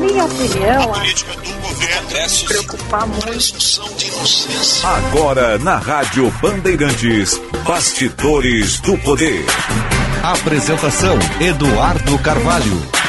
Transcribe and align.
minha 0.00 0.24
opinião, 0.24 0.94
a 0.94 0.98
política 0.98 1.32
do 1.34 1.52
governo 1.60 2.28
se 2.28 2.44
preocupar 2.46 3.06
muito. 3.06 3.80
Agora 4.84 5.58
na 5.58 5.76
Rádio 5.76 6.30
Bandeirantes, 6.40 7.40
Bastidores 7.64 8.80
do 8.80 8.96
Poder. 8.98 9.44
Apresentação 10.22 11.18
Eduardo 11.40 12.18
Carvalho. 12.18 12.99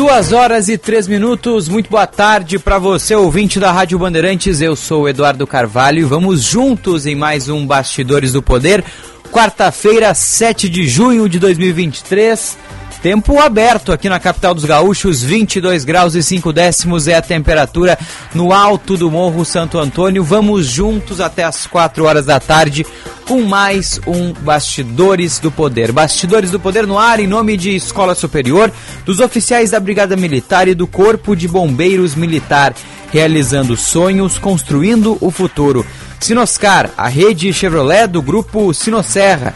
Duas 0.00 0.32
horas 0.32 0.70
e 0.70 0.78
três 0.78 1.06
minutos, 1.06 1.68
muito 1.68 1.90
boa 1.90 2.06
tarde 2.06 2.58
para 2.58 2.78
você, 2.78 3.14
ouvinte 3.14 3.60
da 3.60 3.70
Rádio 3.70 3.98
Bandeirantes. 3.98 4.62
Eu 4.62 4.74
sou 4.74 5.02
o 5.02 5.08
Eduardo 5.10 5.46
Carvalho 5.46 5.98
e 5.98 6.04
vamos 6.04 6.42
juntos 6.42 7.04
em 7.04 7.14
mais 7.14 7.50
um 7.50 7.66
Bastidores 7.66 8.32
do 8.32 8.42
Poder. 8.42 8.82
Quarta-feira, 9.30 10.14
7 10.14 10.70
de 10.70 10.88
junho 10.88 11.28
de 11.28 11.38
2023. 11.38 12.56
Tempo 13.02 13.40
aberto 13.40 13.92
aqui 13.92 14.10
na 14.10 14.20
capital 14.20 14.52
dos 14.52 14.66
gaúchos, 14.66 15.22
22 15.22 15.86
graus 15.86 16.14
e 16.14 16.22
5 16.22 16.52
décimos 16.52 17.08
é 17.08 17.14
a 17.14 17.22
temperatura 17.22 17.98
no 18.34 18.52
alto 18.52 18.94
do 18.94 19.10
Morro 19.10 19.42
Santo 19.42 19.78
Antônio. 19.78 20.22
Vamos 20.22 20.66
juntos 20.66 21.18
até 21.18 21.42
as 21.42 21.66
4 21.66 22.04
horas 22.04 22.26
da 22.26 22.38
tarde 22.38 22.84
com 23.26 23.40
mais 23.40 23.98
um 24.06 24.34
Bastidores 24.34 25.38
do 25.38 25.50
Poder. 25.50 25.92
Bastidores 25.92 26.50
do 26.50 26.60
Poder 26.60 26.86
no 26.86 26.98
ar 26.98 27.20
em 27.20 27.26
nome 27.26 27.56
de 27.56 27.74
Escola 27.74 28.14
Superior, 28.14 28.70
dos 29.06 29.18
oficiais 29.18 29.70
da 29.70 29.80
Brigada 29.80 30.14
Militar 30.14 30.68
e 30.68 30.74
do 30.74 30.86
Corpo 30.86 31.34
de 31.34 31.48
Bombeiros 31.48 32.14
Militar, 32.14 32.74
realizando 33.10 33.78
sonhos, 33.78 34.36
construindo 34.36 35.16
o 35.22 35.30
futuro. 35.30 35.86
Sinoscar, 36.20 36.90
a 36.98 37.08
rede 37.08 37.50
Chevrolet 37.50 38.06
do 38.06 38.20
grupo 38.20 38.74
Sinosserra. 38.74 39.54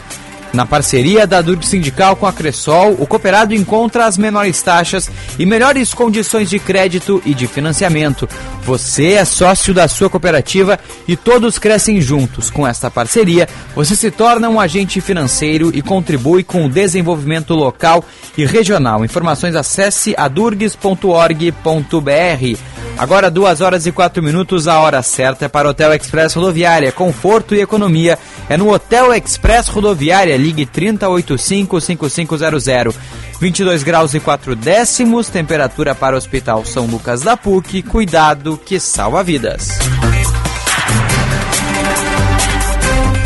Na 0.54 0.64
parceria 0.64 1.26
da 1.26 1.42
Durg 1.42 1.66
Sindical 1.66 2.14
com 2.14 2.28
a 2.28 2.32
Cressol, 2.32 2.92
o 3.00 3.06
cooperado 3.08 3.52
encontra 3.52 4.06
as 4.06 4.16
menores 4.16 4.62
taxas 4.62 5.10
e 5.36 5.44
melhores 5.44 5.92
condições 5.92 6.48
de 6.48 6.60
crédito 6.60 7.20
e 7.26 7.34
de 7.34 7.48
financiamento. 7.48 8.28
Você 8.62 9.14
é 9.14 9.24
sócio 9.24 9.74
da 9.74 9.88
sua 9.88 10.08
cooperativa 10.08 10.78
e 11.08 11.16
todos 11.16 11.58
crescem 11.58 12.00
juntos. 12.00 12.50
Com 12.50 12.64
esta 12.64 12.88
parceria, 12.88 13.48
você 13.74 13.96
se 13.96 14.12
torna 14.12 14.48
um 14.48 14.60
agente 14.60 15.00
financeiro 15.00 15.72
e 15.74 15.82
contribui 15.82 16.44
com 16.44 16.66
o 16.66 16.70
desenvolvimento 16.70 17.52
local 17.52 18.04
e 18.38 18.46
regional. 18.46 19.04
Informações 19.04 19.56
acesse 19.56 20.14
adurgs.org.br. 20.16 22.74
Agora, 22.96 23.28
duas 23.28 23.60
horas 23.60 23.86
e 23.86 23.92
quatro 23.92 24.22
minutos, 24.22 24.68
a 24.68 24.78
hora 24.78 25.02
certa 25.02 25.46
é 25.46 25.48
para 25.48 25.66
o 25.66 25.72
Hotel 25.72 25.92
Express 25.94 26.34
Rodoviária. 26.34 26.92
Conforto 26.92 27.52
e 27.52 27.60
economia 27.60 28.16
é 28.48 28.56
no 28.56 28.72
Hotel 28.72 29.12
Express 29.12 29.66
Rodoviária. 29.66 30.36
Ligue 30.44 30.66
3085-5500. 30.66 32.94
22 33.40 33.82
graus 33.82 34.12
e 34.12 34.20
4 34.20 34.54
décimos, 34.54 35.30
temperatura 35.30 35.94
para 35.94 36.14
o 36.14 36.18
Hospital 36.18 36.66
São 36.66 36.84
Lucas 36.84 37.22
da 37.22 37.34
PUC. 37.34 37.82
Cuidado 37.82 38.60
que 38.62 38.78
salva 38.78 39.22
vidas. 39.22 39.78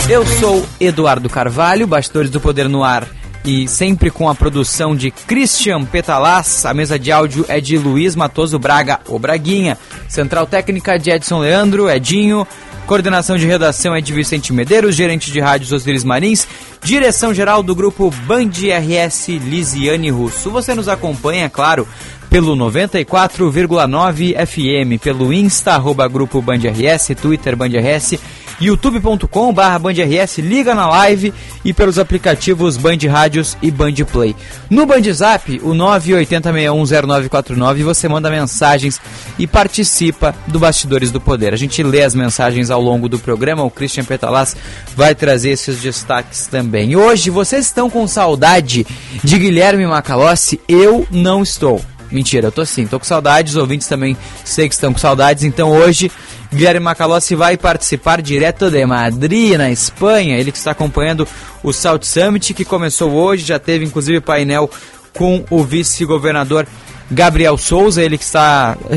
Eu 0.08 0.24
sou 0.24 0.64
Eduardo 0.78 1.28
Carvalho, 1.28 1.88
Bastidores 1.88 2.30
do 2.30 2.40
Poder 2.40 2.68
no 2.68 2.84
Ar 2.84 3.04
e 3.44 3.66
sempre 3.66 4.10
com 4.10 4.28
a 4.28 4.34
produção 4.34 4.94
de 4.94 5.10
Christian 5.10 5.84
Petalaz. 5.84 6.64
A 6.64 6.72
mesa 6.72 6.96
de 6.98 7.10
áudio 7.10 7.44
é 7.48 7.60
de 7.60 7.76
Luiz 7.78 8.14
Matoso 8.14 8.60
Braga, 8.60 9.00
o 9.08 9.18
Braguinha. 9.18 9.76
Central 10.08 10.46
técnica 10.46 10.96
de 10.98 11.10
Edson 11.10 11.40
Leandro, 11.40 11.90
Edinho. 11.90 12.46
Coordenação 12.88 13.36
de 13.36 13.46
redação 13.46 13.94
é 13.94 14.00
de 14.00 14.14
Vicente 14.14 14.50
Medeiros, 14.50 14.96
gerente 14.96 15.30
de 15.30 15.38
rádios 15.40 15.72
Osiris 15.72 16.04
Marins, 16.04 16.48
direção 16.82 17.34
geral 17.34 17.62
do 17.62 17.74
grupo 17.74 18.10
Band 18.26 18.48
RS 18.48 19.28
Lisiane 19.28 20.08
Russo. 20.08 20.50
Você 20.50 20.74
nos 20.74 20.88
acompanha, 20.88 21.44
é 21.44 21.48
claro, 21.50 21.86
pelo 22.30 22.56
94,9 22.56 24.34
FM, 24.46 25.02
pelo 25.02 25.34
Insta, 25.34 25.72
arroba 25.72 26.08
grupo 26.08 26.40
Band 26.40 26.60
RS, 26.60 27.08
Twitter 27.20 27.54
Band 27.54 27.72
RS 27.78 28.18
youtube.com 28.60 29.52
barra 29.52 29.78
BandRS, 29.78 30.38
liga 30.38 30.74
na 30.74 30.88
live 30.88 31.32
e 31.64 31.72
pelos 31.72 31.98
aplicativos 31.98 32.76
Band 32.76 32.98
Rádios 33.08 33.56
e 33.62 33.70
Band 33.70 33.94
Play. 34.10 34.34
No 34.68 34.86
Band 34.86 35.02
Zap, 35.12 35.60
o 35.62 35.74
980610949, 35.74 37.82
você 37.82 38.08
manda 38.08 38.30
mensagens 38.30 39.00
e 39.38 39.46
participa 39.46 40.34
do 40.46 40.58
Bastidores 40.58 41.10
do 41.10 41.20
Poder. 41.20 41.52
A 41.52 41.56
gente 41.56 41.82
lê 41.82 42.02
as 42.02 42.14
mensagens 42.14 42.70
ao 42.70 42.80
longo 42.80 43.08
do 43.08 43.18
programa, 43.18 43.62
o 43.62 43.70
Christian 43.70 44.04
Petalas 44.04 44.56
vai 44.96 45.14
trazer 45.14 45.50
esses 45.50 45.80
destaques 45.80 46.46
também. 46.46 46.96
Hoje, 46.96 47.30
vocês 47.30 47.66
estão 47.66 47.88
com 47.88 48.06
saudade 48.06 48.86
de 49.22 49.38
Guilherme 49.38 49.86
Macalossi? 49.86 50.60
Eu 50.68 51.06
não 51.10 51.42
estou. 51.42 51.80
Mentira, 52.10 52.48
eu 52.48 52.52
tô 52.52 52.64
sim, 52.64 52.86
tô 52.86 52.98
com 52.98 53.04
saudades, 53.04 53.54
os 53.54 53.60
ouvintes 53.60 53.86
também 53.86 54.16
sei 54.44 54.68
que 54.68 54.74
estão 54.74 54.92
com 54.92 54.98
saudades, 54.98 55.44
então 55.44 55.70
hoje 55.70 56.10
Guilherme 56.52 56.80
Macalossi 56.80 57.34
vai 57.34 57.56
participar 57.56 58.22
direto 58.22 58.70
de 58.70 58.84
Madrid, 58.86 59.56
na 59.56 59.70
Espanha. 59.70 60.38
Ele 60.38 60.50
que 60.50 60.56
está 60.56 60.70
acompanhando 60.70 61.28
o 61.62 61.72
South 61.72 62.02
Summit, 62.02 62.54
que 62.54 62.64
começou 62.64 63.12
hoje, 63.12 63.44
já 63.44 63.58
teve 63.58 63.84
inclusive 63.84 64.20
painel 64.20 64.70
com 65.12 65.44
o 65.50 65.62
vice-governador 65.62 66.66
Gabriel 67.10 67.56
Souza, 67.56 68.02
ele 68.02 68.16
que 68.16 68.24
está 68.24 68.76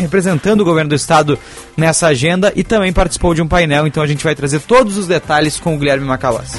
representando 0.00 0.60
o 0.60 0.64
governo 0.64 0.90
do 0.90 0.96
estado 0.96 1.38
nessa 1.76 2.08
agenda 2.08 2.52
e 2.54 2.62
também 2.62 2.92
participou 2.92 3.34
de 3.34 3.42
um 3.42 3.48
painel, 3.48 3.86
então 3.86 4.02
a 4.02 4.06
gente 4.06 4.22
vai 4.22 4.34
trazer 4.34 4.60
todos 4.60 4.96
os 4.96 5.06
detalhes 5.06 5.58
com 5.58 5.74
o 5.74 5.78
Guilherme 5.78 6.06
Macalossi. 6.06 6.58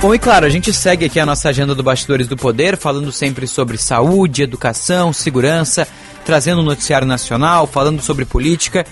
Bom, 0.00 0.14
e 0.14 0.18
claro, 0.18 0.46
a 0.46 0.48
gente 0.48 0.72
segue 0.72 1.04
aqui 1.04 1.20
a 1.20 1.26
nossa 1.26 1.50
agenda 1.50 1.74
do 1.74 1.82
Bastidores 1.82 2.26
do 2.26 2.34
Poder, 2.34 2.78
falando 2.78 3.12
sempre 3.12 3.46
sobre 3.46 3.76
saúde, 3.76 4.42
educação, 4.42 5.12
segurança, 5.12 5.86
trazendo 6.24 6.60
o 6.60 6.62
um 6.62 6.64
noticiário 6.64 7.06
nacional, 7.06 7.66
falando 7.66 8.00
sobre 8.00 8.24
política. 8.24 8.86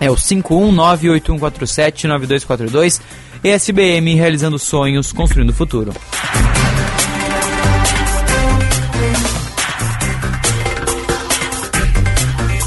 É 0.01 0.11
o 0.11 0.15
51981479242 0.15 3.03
ESBM 3.43 4.15
realizando 4.15 4.59
sonhos, 4.59 5.13
construindo 5.13 5.51
o 5.51 5.55
futuro. 5.55 5.93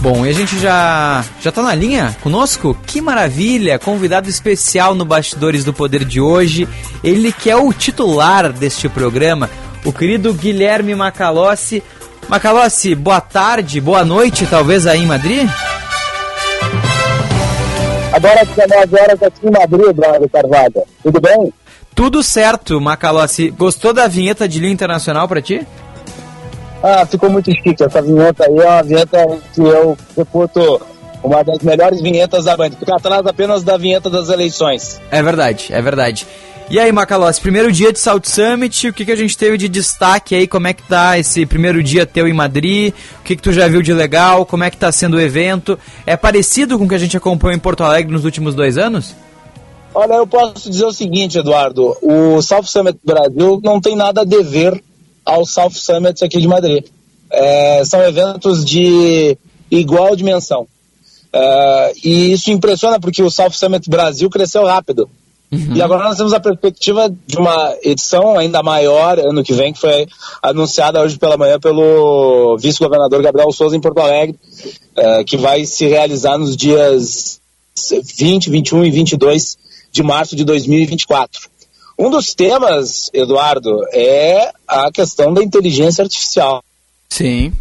Bom, 0.01 0.25
e 0.25 0.29
a 0.29 0.33
gente 0.33 0.57
já 0.57 1.23
já 1.39 1.51
tá 1.51 1.62
na 1.62 1.75
linha 1.75 2.18
conosco? 2.21 2.75
Que 2.88 3.00
maravilha! 3.00 3.77
Convidado 3.77 4.27
especial 4.27 4.95
no 4.95 5.06
Bastidores 5.06 5.63
do 5.63 5.71
Poder 5.71 6.03
de 6.03 6.19
hoje. 6.19 6.68
Ele 7.03 7.31
que 7.31 7.51
é 7.51 7.56
o 7.56 7.71
titular 7.71 8.51
deste 8.51 8.89
programa, 8.89 9.47
o 9.85 9.94
querido 9.94 10.33
Guilherme 10.33 10.95
Macalossi. 10.95 11.83
Macalossi, 12.27 12.95
boa 12.95 13.21
tarde, 13.21 13.79
boa 13.79 14.03
noite, 14.03 14.47
talvez 14.47 14.88
aí 14.88 15.03
em 15.03 15.06
Madrid? 15.06 15.47
Agora 18.13 18.45
19 18.45 18.99
horas 18.99 19.23
aqui 19.23 19.47
em 19.47 19.51
Madrid, 19.51 19.89
Eduardo 19.89 20.29
Carvalho. 20.29 20.83
Tudo 21.01 21.21
bem? 21.21 21.53
Tudo 21.95 22.21
certo, 22.21 22.79
Macalossi. 22.79 23.49
Gostou 23.51 23.93
da 23.93 24.07
vinheta 24.07 24.47
de 24.47 24.59
linha 24.59 24.73
internacional 24.73 25.27
para 25.27 25.41
ti? 25.41 25.65
Ah, 26.83 27.05
ficou 27.05 27.29
muito 27.29 27.51
chique. 27.51 27.83
Essa 27.83 28.01
vinheta 28.01 28.45
aí 28.45 28.57
é 28.57 28.67
uma 28.67 28.83
vinheta 28.83 29.39
que 29.53 29.61
eu 29.61 29.97
reputo 30.17 30.81
uma 31.23 31.43
das 31.43 31.59
melhores 31.59 32.01
vinhetas 32.01 32.45
da 32.45 32.57
banda. 32.57 32.75
Fica 32.77 32.95
atrás 32.95 33.25
apenas 33.25 33.63
da 33.63 33.77
vinheta 33.77 34.09
das 34.09 34.29
eleições. 34.29 34.99
É 35.11 35.21
verdade, 35.21 35.67
é 35.71 35.81
verdade. 35.81 36.27
E 36.69 36.79
aí, 36.79 36.91
Macalossi, 36.91 37.41
primeiro 37.41 37.69
dia 37.71 37.91
de 37.91 37.99
South 37.99 38.21
Summit, 38.23 38.87
o 38.87 38.93
que, 38.93 39.03
que 39.03 39.11
a 39.11 39.15
gente 39.15 39.37
teve 39.37 39.57
de 39.57 39.67
destaque 39.67 40.35
aí? 40.35 40.47
Como 40.47 40.67
é 40.67 40.73
que 40.73 40.83
tá 40.83 41.19
esse 41.19 41.45
primeiro 41.45 41.83
dia 41.83 42.05
teu 42.05 42.27
em 42.27 42.33
Madrid? 42.33 42.93
O 43.19 43.23
que, 43.23 43.35
que 43.35 43.41
tu 43.41 43.51
já 43.51 43.67
viu 43.67 43.81
de 43.81 43.93
legal? 43.93 44.45
Como 44.45 44.63
é 44.63 44.69
que 44.69 44.77
tá 44.77 44.89
sendo 44.91 45.17
o 45.17 45.21
evento? 45.21 45.77
É 46.05 46.15
parecido 46.15 46.77
com 46.77 46.85
o 46.85 46.87
que 46.87 46.95
a 46.95 46.99
gente 46.99 47.17
acompanhou 47.17 47.55
em 47.55 47.59
Porto 47.59 47.83
Alegre 47.83 48.13
nos 48.13 48.23
últimos 48.23 48.55
dois 48.55 48.77
anos? 48.77 49.13
Olha, 49.93 50.13
eu 50.13 50.25
posso 50.25 50.69
dizer 50.69 50.85
o 50.85 50.93
seguinte, 50.93 51.37
Eduardo. 51.37 51.97
O 52.01 52.41
South 52.41 52.63
Summit 52.63 52.97
Brasil 53.03 53.59
não 53.61 53.81
tem 53.81 53.95
nada 53.95 54.21
a 54.21 54.25
dever 54.25 54.81
ao 55.25 55.45
South 55.45 55.71
Summit 55.71 56.23
aqui 56.23 56.39
de 56.39 56.47
Madrid. 56.47 56.85
É, 57.29 57.83
são 57.83 58.01
eventos 58.01 58.63
de 58.63 59.37
igual 59.69 60.15
dimensão. 60.15 60.67
É, 61.33 61.93
e 62.03 62.31
isso 62.33 62.51
impressiona 62.51 62.99
porque 62.99 63.21
o 63.21 63.29
South 63.29 63.51
Summit 63.51 63.89
Brasil 63.89 64.29
cresceu 64.29 64.65
rápido. 64.65 65.09
Uhum. 65.51 65.75
E 65.75 65.81
agora 65.81 66.06
nós 66.06 66.18
temos 66.18 66.33
a 66.33 66.39
perspectiva 66.39 67.13
de 67.27 67.38
uma 67.38 67.75
edição 67.83 68.38
ainda 68.38 68.63
maior 68.63 69.19
ano 69.19 69.44
que 69.44 69.53
vem, 69.53 69.74
que 69.74 69.80
foi 69.80 70.07
anunciada 70.42 71.01
hoje 71.01 71.18
pela 71.18 71.36
manhã 71.36 71.59
pelo 71.59 72.57
vice-governador 72.57 73.21
Gabriel 73.21 73.51
Souza 73.51 73.75
em 73.75 73.81
Porto 73.81 74.00
Alegre, 74.00 74.39
é, 74.95 75.24
que 75.25 75.36
vai 75.36 75.65
se 75.65 75.86
realizar 75.88 76.38
nos 76.38 76.56
dias 76.56 77.42
20, 78.18 78.50
21 78.50 78.86
e 78.86 78.92
22 78.92 79.57
de 79.92 80.01
março 80.03 80.36
de 80.38 80.45
2024. 80.45 81.50
Um 82.00 82.09
dos 82.09 82.33
temas, 82.33 83.09
Eduardo, 83.13 83.86
é 83.92 84.51
a 84.68 84.89
questão 84.92 85.33
da 85.33 85.44
inteligência 85.44 86.01
artificial. 86.01 86.63
Sim. 87.09 87.54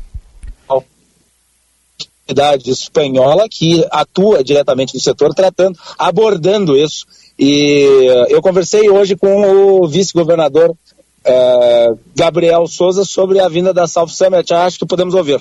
A 2.38 2.54
espanhola 2.54 3.48
que 3.48 3.84
atua 3.90 4.44
diretamente 4.44 4.94
no 4.94 5.00
setor, 5.00 5.34
tratando, 5.34 5.76
abordando 5.98 6.76
isso. 6.76 7.04
E 7.40 8.06
eu 8.28 8.42
conversei 8.42 8.90
hoje 8.90 9.16
com 9.16 9.80
o 9.80 9.88
vice-governador 9.88 10.76
eh, 11.24 11.86
Gabriel 12.14 12.66
Souza 12.66 13.02
sobre 13.04 13.40
a 13.40 13.48
vinda 13.48 13.72
da 13.72 13.86
South 13.86 14.08
Summit. 14.08 14.52
Acho 14.52 14.78
que 14.78 14.84
podemos 14.84 15.14
ouvir. 15.14 15.40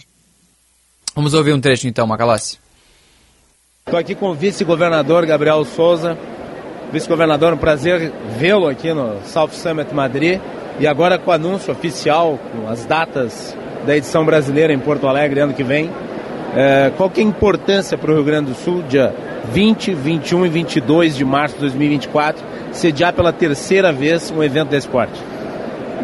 Vamos 1.14 1.34
ouvir 1.34 1.52
um 1.52 1.60
trecho 1.60 1.88
então, 1.88 2.08
Macalossi. 2.08 2.58
Estou 3.86 4.00
aqui 4.00 4.16
com 4.16 4.30
o 4.30 4.34
vice-governador 4.34 5.26
Gabriel 5.26 5.66
Souza 5.66 6.18
vice-governador, 6.92 7.54
um 7.54 7.58
prazer 7.58 8.12
vê-lo 8.38 8.68
aqui 8.68 8.94
no 8.94 9.20
South 9.26 9.52
Summit 9.52 9.94
Madrid 9.94 10.40
e 10.80 10.88
agora 10.88 11.20
com 11.20 11.30
o 11.30 11.34
anúncio 11.34 11.72
oficial, 11.72 12.40
com 12.52 12.68
as 12.68 12.86
datas 12.86 13.56
da 13.86 13.96
edição 13.96 14.26
brasileira 14.26 14.74
em 14.74 14.80
Porto 14.80 15.08
Alegre 15.08 15.42
ano 15.42 15.54
que 15.54 15.64
vem. 15.64 15.90
É, 16.56 16.92
qual 16.98 17.10
que 17.10 17.22
é 17.22 17.24
a 17.24 17.28
importância 17.28 17.98
para 17.98 18.12
o 18.12 18.16
Rio 18.16 18.24
Grande 18.24 18.52
do 18.52 18.56
Sul, 18.56 18.82
dia 18.84 19.14
20, 19.52 19.94
21 19.94 20.46
e 20.46 20.50
22 20.50 21.16
de 21.16 21.26
março 21.26 21.56
de 21.56 21.62
2024, 21.62 22.44
sediar 22.72 23.14
pela 23.14 23.34
terceira 23.34 23.92
vez 23.92 24.32
um 24.32 24.44
evento 24.44 24.70
de 24.70 24.78
esporte? 24.78 25.20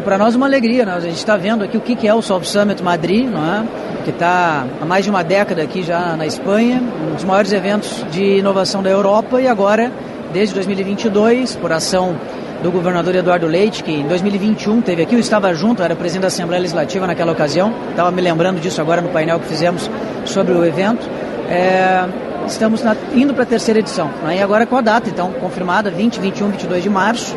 Para 0.04 0.18
nós 0.18 0.34
uma 0.34 0.46
alegria, 0.46 0.84
né? 0.84 0.92
a 0.94 1.00
gente 1.00 1.16
está 1.16 1.36
vendo 1.36 1.64
aqui 1.64 1.76
o 1.76 1.80
que 1.80 2.06
é 2.06 2.14
o 2.14 2.22
South 2.22 2.44
Summit 2.44 2.82
Madrid, 2.82 3.28
não 3.28 3.44
é? 3.44 3.64
que 4.04 4.10
está 4.10 4.64
há 4.80 4.84
mais 4.84 5.04
de 5.04 5.10
uma 5.10 5.24
década 5.24 5.62
aqui 5.62 5.82
já 5.82 6.16
na 6.16 6.26
Espanha, 6.26 6.80
um 7.08 7.14
dos 7.14 7.24
maiores 7.24 7.52
eventos 7.52 8.04
de 8.10 8.38
inovação 8.38 8.82
da 8.82 8.90
Europa 8.90 9.40
e 9.40 9.48
agora 9.48 9.90
desde 10.32 10.54
2022, 10.54 11.56
por 11.56 11.72
ação 11.72 12.16
do 12.62 12.70
governador 12.70 13.14
Eduardo 13.14 13.46
Leite, 13.46 13.82
que 13.82 13.92
em 13.92 14.06
2021 14.06 14.80
teve 14.80 15.02
aqui, 15.02 15.14
eu 15.14 15.20
estava 15.20 15.52
junto, 15.54 15.82
era 15.82 15.94
presidente 15.94 16.22
da 16.22 16.28
Assembleia 16.28 16.60
Legislativa 16.60 17.06
naquela 17.06 17.32
ocasião, 17.32 17.72
estava 17.90 18.10
me 18.10 18.22
lembrando 18.22 18.60
disso 18.60 18.80
agora 18.80 19.00
no 19.00 19.08
painel 19.08 19.40
que 19.40 19.46
fizemos 19.46 19.90
sobre 20.24 20.52
o 20.52 20.64
evento. 20.64 21.08
É, 21.48 22.06
estamos 22.46 22.82
na, 22.82 22.96
indo 23.14 23.34
para 23.34 23.42
a 23.42 23.46
terceira 23.46 23.80
edição, 23.80 24.10
né? 24.22 24.38
e 24.38 24.42
agora 24.42 24.66
com 24.66 24.76
a 24.76 24.80
data, 24.80 25.08
então, 25.08 25.32
confirmada, 25.32 25.90
20, 25.90 26.20
21, 26.20 26.48
22 26.50 26.82
de 26.82 26.90
março, 26.90 27.36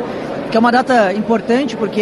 que 0.50 0.58
é 0.58 0.60
uma 0.60 0.72
data 0.72 1.14
importante 1.14 1.76
porque 1.78 2.02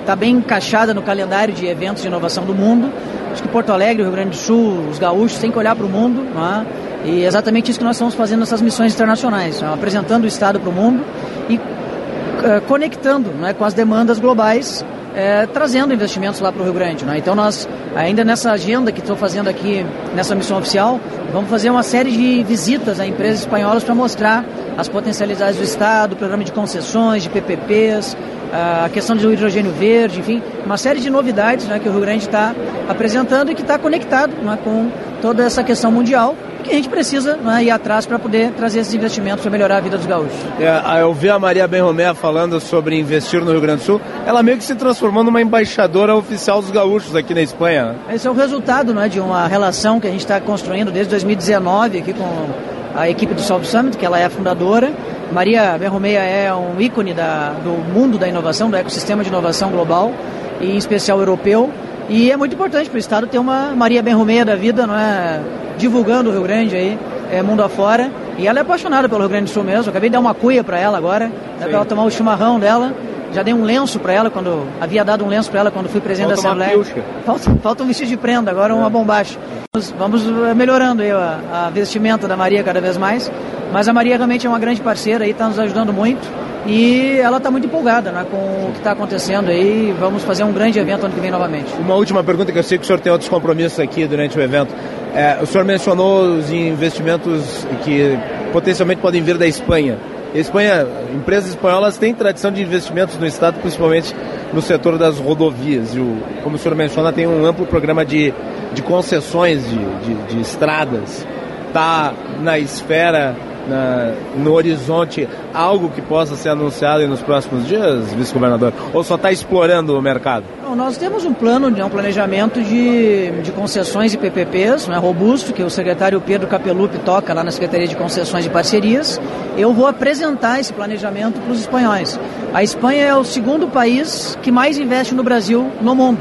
está 0.00 0.14
bem 0.14 0.36
encaixada 0.36 0.94
no 0.94 1.02
calendário 1.02 1.52
de 1.52 1.66
eventos 1.66 2.02
de 2.02 2.08
inovação 2.08 2.44
do 2.44 2.54
mundo. 2.54 2.92
Acho 3.32 3.42
que 3.42 3.48
Porto 3.48 3.72
Alegre, 3.72 4.02
Rio 4.02 4.12
Grande 4.12 4.30
do 4.30 4.36
Sul, 4.36 4.88
os 4.90 4.98
gaúchos 4.98 5.38
têm 5.38 5.50
que 5.50 5.58
olhar 5.58 5.74
para 5.74 5.86
o 5.86 5.88
mundo, 5.88 6.22
né? 6.22 6.66
E 7.04 7.24
é 7.24 7.26
exatamente 7.26 7.70
isso 7.70 7.78
que 7.78 7.84
nós 7.84 7.96
estamos 7.96 8.14
fazendo 8.14 8.40
nessas 8.40 8.60
missões 8.60 8.94
internacionais, 8.94 9.60
né? 9.60 9.72
apresentando 9.72 10.24
o 10.24 10.26
Estado 10.26 10.60
para 10.60 10.68
o 10.68 10.72
mundo 10.72 11.02
e 11.48 11.56
uh, 11.56 12.60
conectando 12.66 13.30
né, 13.30 13.54
com 13.54 13.64
as 13.64 13.72
demandas 13.72 14.18
globais, 14.18 14.84
uh, 15.10 15.46
trazendo 15.52 15.92
investimentos 15.92 16.40
lá 16.40 16.52
para 16.52 16.60
o 16.60 16.64
Rio 16.64 16.74
Grande. 16.74 17.04
Né? 17.04 17.18
Então 17.18 17.34
nós, 17.34 17.68
ainda 17.94 18.24
nessa 18.24 18.52
agenda 18.52 18.92
que 18.92 19.00
estou 19.00 19.16
fazendo 19.16 19.48
aqui, 19.48 19.84
nessa 20.14 20.34
missão 20.34 20.58
oficial, 20.58 21.00
vamos 21.32 21.50
fazer 21.50 21.70
uma 21.70 21.82
série 21.82 22.10
de 22.10 22.42
visitas 22.44 23.00
a 23.00 23.06
empresas 23.06 23.40
espanholas 23.40 23.84
para 23.84 23.94
mostrar 23.94 24.44
as 24.76 24.88
potencialidades 24.88 25.56
do 25.56 25.64
Estado, 25.64 26.16
programa 26.16 26.44
de 26.44 26.52
concessões, 26.52 27.22
de 27.22 27.28
PPPs, 27.28 28.16
a 28.52 28.88
questão 28.88 29.16
do 29.16 29.32
hidrogênio 29.32 29.70
verde, 29.72 30.20
enfim, 30.20 30.42
uma 30.64 30.76
série 30.76 31.00
de 31.00 31.08
novidades 31.08 31.66
né, 31.66 31.78
que 31.78 31.88
o 31.88 31.92
Rio 31.92 32.00
Grande 32.00 32.24
está 32.24 32.54
apresentando 32.88 33.52
e 33.52 33.54
que 33.54 33.62
está 33.62 33.78
conectado 33.78 34.32
né, 34.42 34.58
com 34.64 34.90
toda 35.22 35.44
essa 35.44 35.62
questão 35.62 35.92
mundial 35.92 36.34
que 36.62 36.70
a 36.70 36.74
gente 36.74 36.88
precisa 36.88 37.36
né, 37.36 37.64
ir 37.64 37.70
atrás 37.70 38.06
para 38.06 38.18
poder 38.18 38.52
trazer 38.52 38.80
esses 38.80 38.94
investimentos 38.94 39.42
para 39.42 39.50
melhorar 39.50 39.78
a 39.78 39.80
vida 39.80 39.96
dos 39.96 40.06
gaúchos. 40.06 40.36
É, 40.58 41.02
eu 41.02 41.12
vi 41.12 41.28
a 41.28 41.38
Maria 41.38 41.66
Benromé 41.66 42.12
falando 42.14 42.60
sobre 42.60 42.98
investir 42.98 43.44
no 43.44 43.50
Rio 43.50 43.60
Grande 43.60 43.80
do 43.80 43.84
Sul, 43.84 44.00
ela 44.26 44.42
meio 44.42 44.58
que 44.58 44.64
se 44.64 44.74
transformou 44.74 45.24
numa 45.24 45.40
embaixadora 45.40 46.14
oficial 46.14 46.60
dos 46.60 46.70
gaúchos 46.70 47.14
aqui 47.14 47.34
na 47.34 47.42
Espanha. 47.42 47.92
Né? 47.92 48.14
Esse 48.14 48.26
é 48.26 48.30
o 48.30 48.34
resultado 48.34 48.94
né, 48.94 49.08
de 49.08 49.20
uma 49.20 49.46
relação 49.46 50.00
que 50.00 50.06
a 50.06 50.10
gente 50.10 50.20
está 50.20 50.40
construindo 50.40 50.90
desde 50.90 51.10
2019 51.10 51.98
aqui 51.98 52.12
com 52.12 52.48
a 52.94 53.08
equipe 53.08 53.34
do 53.34 53.40
South 53.40 53.64
Summit, 53.64 53.96
que 53.96 54.04
ela 54.04 54.18
é 54.18 54.24
a 54.24 54.30
fundadora. 54.30 54.92
Maria 55.32 55.78
Benromeia 55.78 56.20
é 56.20 56.52
um 56.52 56.80
ícone 56.80 57.14
da, 57.14 57.50
do 57.62 57.70
mundo 57.70 58.18
da 58.18 58.28
inovação, 58.28 58.68
do 58.68 58.76
ecossistema 58.76 59.22
de 59.22 59.28
inovação 59.28 59.70
global 59.70 60.12
e 60.60 60.72
em 60.72 60.76
especial 60.76 61.18
europeu. 61.18 61.70
E 62.08 62.30
é 62.30 62.36
muito 62.36 62.54
importante 62.54 62.90
para 62.90 62.96
o 62.96 62.98
Estado 62.98 63.26
ter 63.28 63.38
uma 63.38 63.72
Maria 63.76 64.02
Benromeia 64.02 64.44
da 64.44 64.56
vida, 64.56 64.86
não 64.86 64.98
é? 64.98 65.40
Divulgando 65.80 66.30
o 66.30 66.32
Rio 66.32 66.42
Grande 66.42 66.76
aí, 66.76 66.98
é, 67.32 67.42
mundo 67.42 67.62
afora. 67.62 68.10
E 68.38 68.46
ela 68.46 68.60
é 68.60 68.62
apaixonada 68.62 69.08
pelo 69.08 69.20
Rio 69.20 69.30
Grande 69.30 69.44
do 69.46 69.50
Sul 69.50 69.64
mesmo. 69.64 69.90
Acabei 69.90 70.08
de 70.08 70.12
dar 70.12 70.20
uma 70.20 70.34
cuia 70.34 70.62
para 70.62 70.78
ela 70.78 70.96
agora, 70.96 71.32
para 71.58 71.70
ela 71.70 71.84
tomar 71.84 72.04
o 72.04 72.10
chimarrão 72.10 72.60
dela. 72.60 72.92
Já 73.32 73.42
dei 73.42 73.54
um 73.54 73.62
lenço 73.62 73.98
para 74.00 74.12
ela 74.12 74.30
quando 74.30 74.66
havia 74.80 75.04
dado 75.04 75.24
um 75.24 75.28
lenço 75.28 75.50
para 75.50 75.60
ela 75.60 75.70
quando 75.70 75.88
fui 75.88 76.00
presidente 76.00 76.34
falta 76.34 76.58
da 76.58 76.64
Assembleia. 76.64 77.04
Falta, 77.24 77.50
falta 77.62 77.82
um 77.84 77.86
vestido 77.86 78.08
de 78.08 78.16
prenda, 78.16 78.50
agora 78.50 78.72
é. 78.72 78.76
uma 78.76 78.90
bombacha. 78.90 79.38
Vamos, 79.72 79.90
vamos 79.92 80.26
eh, 80.26 80.54
melhorando 80.54 81.02
aí 81.02 81.12
a, 81.12 81.66
a 81.66 81.70
vestimenta 81.70 82.26
da 82.26 82.36
Maria 82.36 82.62
cada 82.64 82.80
vez 82.80 82.96
mais. 82.96 83.30
Mas 83.72 83.86
a 83.86 83.92
Maria 83.92 84.16
realmente 84.16 84.46
é 84.46 84.50
uma 84.50 84.58
grande 84.58 84.80
parceira 84.80 85.26
e 85.26 85.30
está 85.30 85.46
nos 85.46 85.58
ajudando 85.60 85.92
muito. 85.92 86.28
E 86.66 87.18
ela 87.18 87.38
está 87.38 87.50
muito 87.50 87.66
empolgada 87.66 88.12
né, 88.12 88.26
com 88.30 88.36
o 88.36 88.72
que 88.72 88.78
está 88.78 88.92
acontecendo 88.92 89.50
aí. 89.50 89.94
Vamos 89.98 90.22
fazer 90.22 90.44
um 90.44 90.52
grande 90.52 90.78
evento 90.78 91.06
ano 91.06 91.14
que 91.14 91.20
vem 91.20 91.30
novamente. 91.30 91.72
Uma 91.78 91.94
última 91.94 92.22
pergunta 92.22 92.52
que 92.52 92.58
eu 92.58 92.62
sei 92.62 92.78
que 92.78 92.84
o 92.84 92.86
senhor 92.86 93.00
tem 93.00 93.10
outros 93.10 93.30
compromissos 93.30 93.80
aqui 93.80 94.06
durante 94.06 94.38
o 94.38 94.42
evento. 94.42 94.74
É, 95.14 95.38
o 95.40 95.46
senhor 95.46 95.64
mencionou 95.64 96.36
os 96.36 96.50
investimentos 96.52 97.66
que 97.84 98.18
potencialmente 98.52 99.00
podem 99.00 99.22
vir 99.22 99.38
da 99.38 99.46
Espanha. 99.46 99.98
Espanha, 100.34 100.86
empresas 101.12 101.50
espanholas 101.50 101.96
têm 101.96 102.14
tradição 102.14 102.52
de 102.52 102.62
investimentos 102.62 103.18
no 103.18 103.26
Estado, 103.26 103.58
principalmente 103.60 104.14
no 104.52 104.62
setor 104.62 104.96
das 104.96 105.18
rodovias. 105.18 105.94
E, 105.94 105.98
o, 105.98 106.18
como 106.44 106.56
o 106.56 106.58
senhor 106.58 106.76
menciona, 106.76 107.12
tem 107.12 107.26
um 107.26 107.44
amplo 107.44 107.66
programa 107.66 108.04
de, 108.04 108.32
de 108.72 108.82
concessões 108.82 109.68
de, 109.68 109.76
de, 109.76 110.14
de 110.34 110.40
estradas. 110.40 111.26
Está 111.68 112.12
na 112.40 112.58
esfera 112.58 113.34
na, 113.68 114.12
no 114.36 114.52
horizonte 114.52 115.28
algo 115.52 115.88
que 115.90 116.00
possa 116.00 116.36
ser 116.36 116.50
anunciado 116.50 117.06
nos 117.06 117.22
próximos 117.22 117.66
dias, 117.66 118.12
vice-governador? 118.12 118.72
Ou 118.92 119.02
só 119.02 119.16
está 119.16 119.30
explorando 119.30 119.96
o 119.96 120.02
mercado? 120.02 120.44
Não, 120.62 120.76
nós 120.76 120.96
temos 120.96 121.24
um 121.24 121.32
plano, 121.32 121.68
um 121.68 121.88
planejamento 121.88 122.62
de, 122.62 123.30
de 123.42 123.52
concessões 123.52 124.14
e 124.14 124.18
PPPs 124.18 124.86
né, 124.88 124.96
robusto, 124.96 125.52
que 125.52 125.62
o 125.62 125.70
secretário 125.70 126.20
Pedro 126.20 126.46
Capelupi 126.46 126.98
toca 126.98 127.34
lá 127.34 127.42
na 127.42 127.50
Secretaria 127.50 127.88
de 127.88 127.96
Concessões 127.96 128.46
e 128.46 128.50
Parcerias. 128.50 129.20
Eu 129.56 129.72
vou 129.72 129.86
apresentar 129.86 130.60
esse 130.60 130.72
planejamento 130.72 131.40
para 131.40 131.52
os 131.52 131.60
espanhóis. 131.60 132.18
A 132.54 132.62
Espanha 132.62 133.04
é 133.04 133.14
o 133.14 133.24
segundo 133.24 133.68
país 133.68 134.38
que 134.42 134.50
mais 134.50 134.78
investe 134.78 135.14
no 135.14 135.22
Brasil 135.22 135.70
no 135.80 135.94
mundo. 135.94 136.20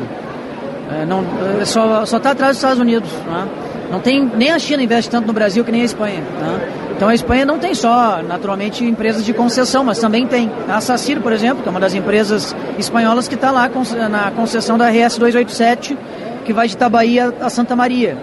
É, 0.91 1.05
não, 1.05 1.23
é, 1.59 1.65
só 1.65 2.03
está 2.03 2.31
atrás 2.31 2.53
dos 2.53 2.57
Estados 2.57 2.79
Unidos. 2.79 3.09
Né? 3.27 3.47
Não 3.89 3.99
tem, 3.99 4.23
nem 4.35 4.51
a 4.51 4.59
China 4.59 4.83
investe 4.83 5.09
tanto 5.09 5.27
no 5.27 5.33
Brasil 5.33 5.63
que 5.63 5.71
nem 5.71 5.81
a 5.81 5.85
Espanha. 5.85 6.21
Né? 6.21 6.69
Então 6.95 7.07
a 7.07 7.15
Espanha 7.15 7.45
não 7.45 7.57
tem 7.57 7.73
só, 7.73 8.21
naturalmente, 8.21 8.83
empresas 8.83 9.23
de 9.23 9.33
concessão, 9.33 9.83
mas 9.83 9.99
também 9.99 10.27
tem 10.27 10.51
a 10.67 10.81
Sacir, 10.81 11.21
por 11.21 11.31
exemplo, 11.31 11.63
que 11.63 11.69
é 11.69 11.71
uma 11.71 11.79
das 11.79 11.93
empresas 11.93 12.55
espanholas 12.77 13.27
que 13.27 13.35
está 13.35 13.51
lá 13.51 13.69
na 14.09 14.31
concessão 14.31 14.77
da 14.77 14.89
RS 14.89 15.17
287, 15.17 15.97
que 16.43 16.51
vai 16.51 16.67
de 16.67 16.73
Itabaí 16.73 17.19
a 17.19 17.49
Santa 17.49 17.75
Maria. 17.75 18.17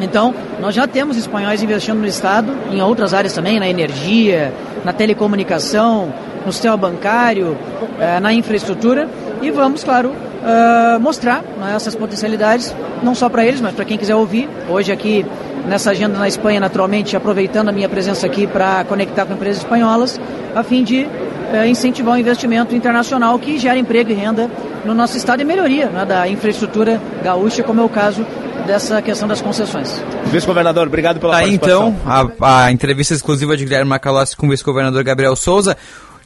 Então, 0.00 0.34
nós 0.60 0.74
já 0.74 0.86
temos 0.86 1.16
espanhóis 1.16 1.62
investindo 1.62 1.98
no 1.98 2.06
Estado, 2.06 2.56
em 2.70 2.80
outras 2.80 3.12
áreas 3.12 3.32
também, 3.32 3.58
na 3.58 3.68
energia, 3.68 4.52
na 4.84 4.92
telecomunicação, 4.92 6.12
no 6.46 6.52
sistema 6.52 6.76
bancário, 6.76 7.56
eh, 8.00 8.20
na 8.20 8.32
infraestrutura, 8.32 9.08
e 9.42 9.50
vamos, 9.50 9.82
claro, 9.82 10.14
uh, 10.48 11.00
mostrar 11.00 11.42
né, 11.42 11.74
essas 11.74 11.94
potencialidades, 11.94 12.74
não 13.02 13.14
só 13.14 13.28
para 13.28 13.44
eles, 13.44 13.60
mas 13.60 13.74
para 13.74 13.84
quem 13.84 13.98
quiser 13.98 14.14
ouvir. 14.14 14.48
Hoje 14.68 14.90
aqui 14.90 15.24
nessa 15.66 15.90
agenda 15.90 16.18
na 16.18 16.26
Espanha, 16.26 16.58
naturalmente, 16.58 17.16
aproveitando 17.16 17.68
a 17.68 17.72
minha 17.72 17.88
presença 17.88 18.26
aqui 18.26 18.46
para 18.46 18.84
conectar 18.84 19.26
com 19.26 19.34
empresas 19.34 19.62
espanholas, 19.62 20.18
a 20.54 20.62
fim 20.62 20.82
de 20.82 21.02
uh, 21.02 21.66
incentivar 21.66 22.14
o 22.14 22.18
investimento 22.18 22.74
internacional 22.74 23.38
que 23.38 23.58
gera 23.58 23.78
emprego 23.78 24.10
e 24.10 24.14
renda 24.14 24.50
no 24.84 24.94
nosso 24.94 25.16
estado 25.16 25.42
e 25.42 25.44
melhoria 25.44 25.86
né, 25.86 26.04
da 26.04 26.26
infraestrutura 26.28 27.00
gaúcha, 27.22 27.62
como 27.62 27.80
é 27.80 27.84
o 27.84 27.88
caso 27.88 28.24
dessa 28.66 29.00
questão 29.00 29.26
das 29.26 29.40
concessões. 29.40 30.02
Vice-governador, 30.26 30.86
obrigado 30.86 31.18
pela 31.18 31.36
Aí, 31.36 31.54
então, 31.54 31.96
a, 32.04 32.64
a, 32.66 32.72
entrevista 32.72 33.14
exclusiva 33.14 33.56
de 33.56 33.64
Guilherme 33.64 33.88
Macalossi 33.88 34.36
com 34.36 34.46
o 34.46 34.50
vice-governador 34.50 35.02
Gabriel 35.02 35.34
Souza. 35.34 35.76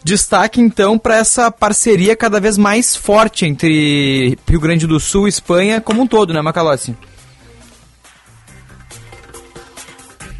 Destaque 0.04 0.60
então 0.60 0.98
para 0.98 1.16
essa 1.16 1.50
parceria 1.50 2.16
cada 2.16 2.40
vez 2.40 2.58
mais 2.58 2.96
forte 2.96 3.46
entre 3.46 4.36
Rio 4.48 4.60
Grande 4.60 4.86
do 4.86 4.98
Sul 4.98 5.26
e 5.26 5.28
Espanha 5.28 5.80
como 5.80 6.02
um 6.02 6.06
todo, 6.06 6.32
né, 6.32 6.42
Macalossi? 6.42 6.96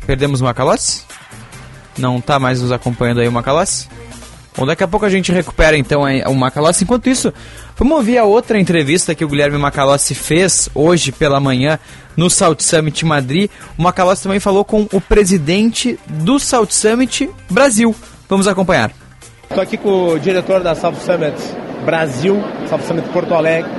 Perdemos 0.04 0.40
o 0.40 0.45
Macalossi? 0.45 1.04
Não 1.97 2.19
está 2.19 2.40
mais 2.40 2.61
nos 2.61 2.73
acompanhando 2.73 3.21
aí 3.21 3.28
o 3.28 3.33
Macalossi? 3.33 3.88
Bom, 4.57 4.66
daqui 4.66 4.83
a 4.83 4.88
pouco 4.88 5.07
a 5.07 5.11
gente 5.11 5.31
recupera 5.33 5.78
então 5.78 6.02
o 6.26 6.35
Macalossi. 6.35 6.85
Enquanto 6.85 7.09
isso, 7.09 7.33
vamos 7.76 7.97
ouvir 7.97 8.19
a 8.19 8.25
outra 8.25 8.59
entrevista 8.59 9.14
que 9.14 9.25
o 9.25 9.28
Guilherme 9.28 9.57
Macalossi 9.59 10.14
fez 10.14 10.69
hoje 10.75 11.12
pela 11.12 11.40
manhã 11.40 11.78
no 12.16 12.28
South 12.28 12.57
Summit 12.59 13.04
Madrid. 13.04 13.49
O 13.78 13.83
Macalossi 13.83 14.25
também 14.25 14.40
falou 14.40 14.64
com 14.64 14.88
o 14.92 15.00
presidente 15.00 15.99
do 16.07 16.38
South 16.38 16.71
Summit 16.71 17.31
Brasil. 17.49 17.95
Vamos 18.28 18.47
acompanhar. 18.47 19.01
Estou 19.52 19.62
aqui 19.62 19.76
com 19.76 20.14
o 20.14 20.18
diretor 20.18 20.62
da 20.62 20.75
South 20.75 20.94
Summit 20.94 21.37
Brasil, 21.85 22.42
South 22.71 22.80
Summit 22.88 23.06
Porto 23.11 23.35
Alegre, 23.35 23.71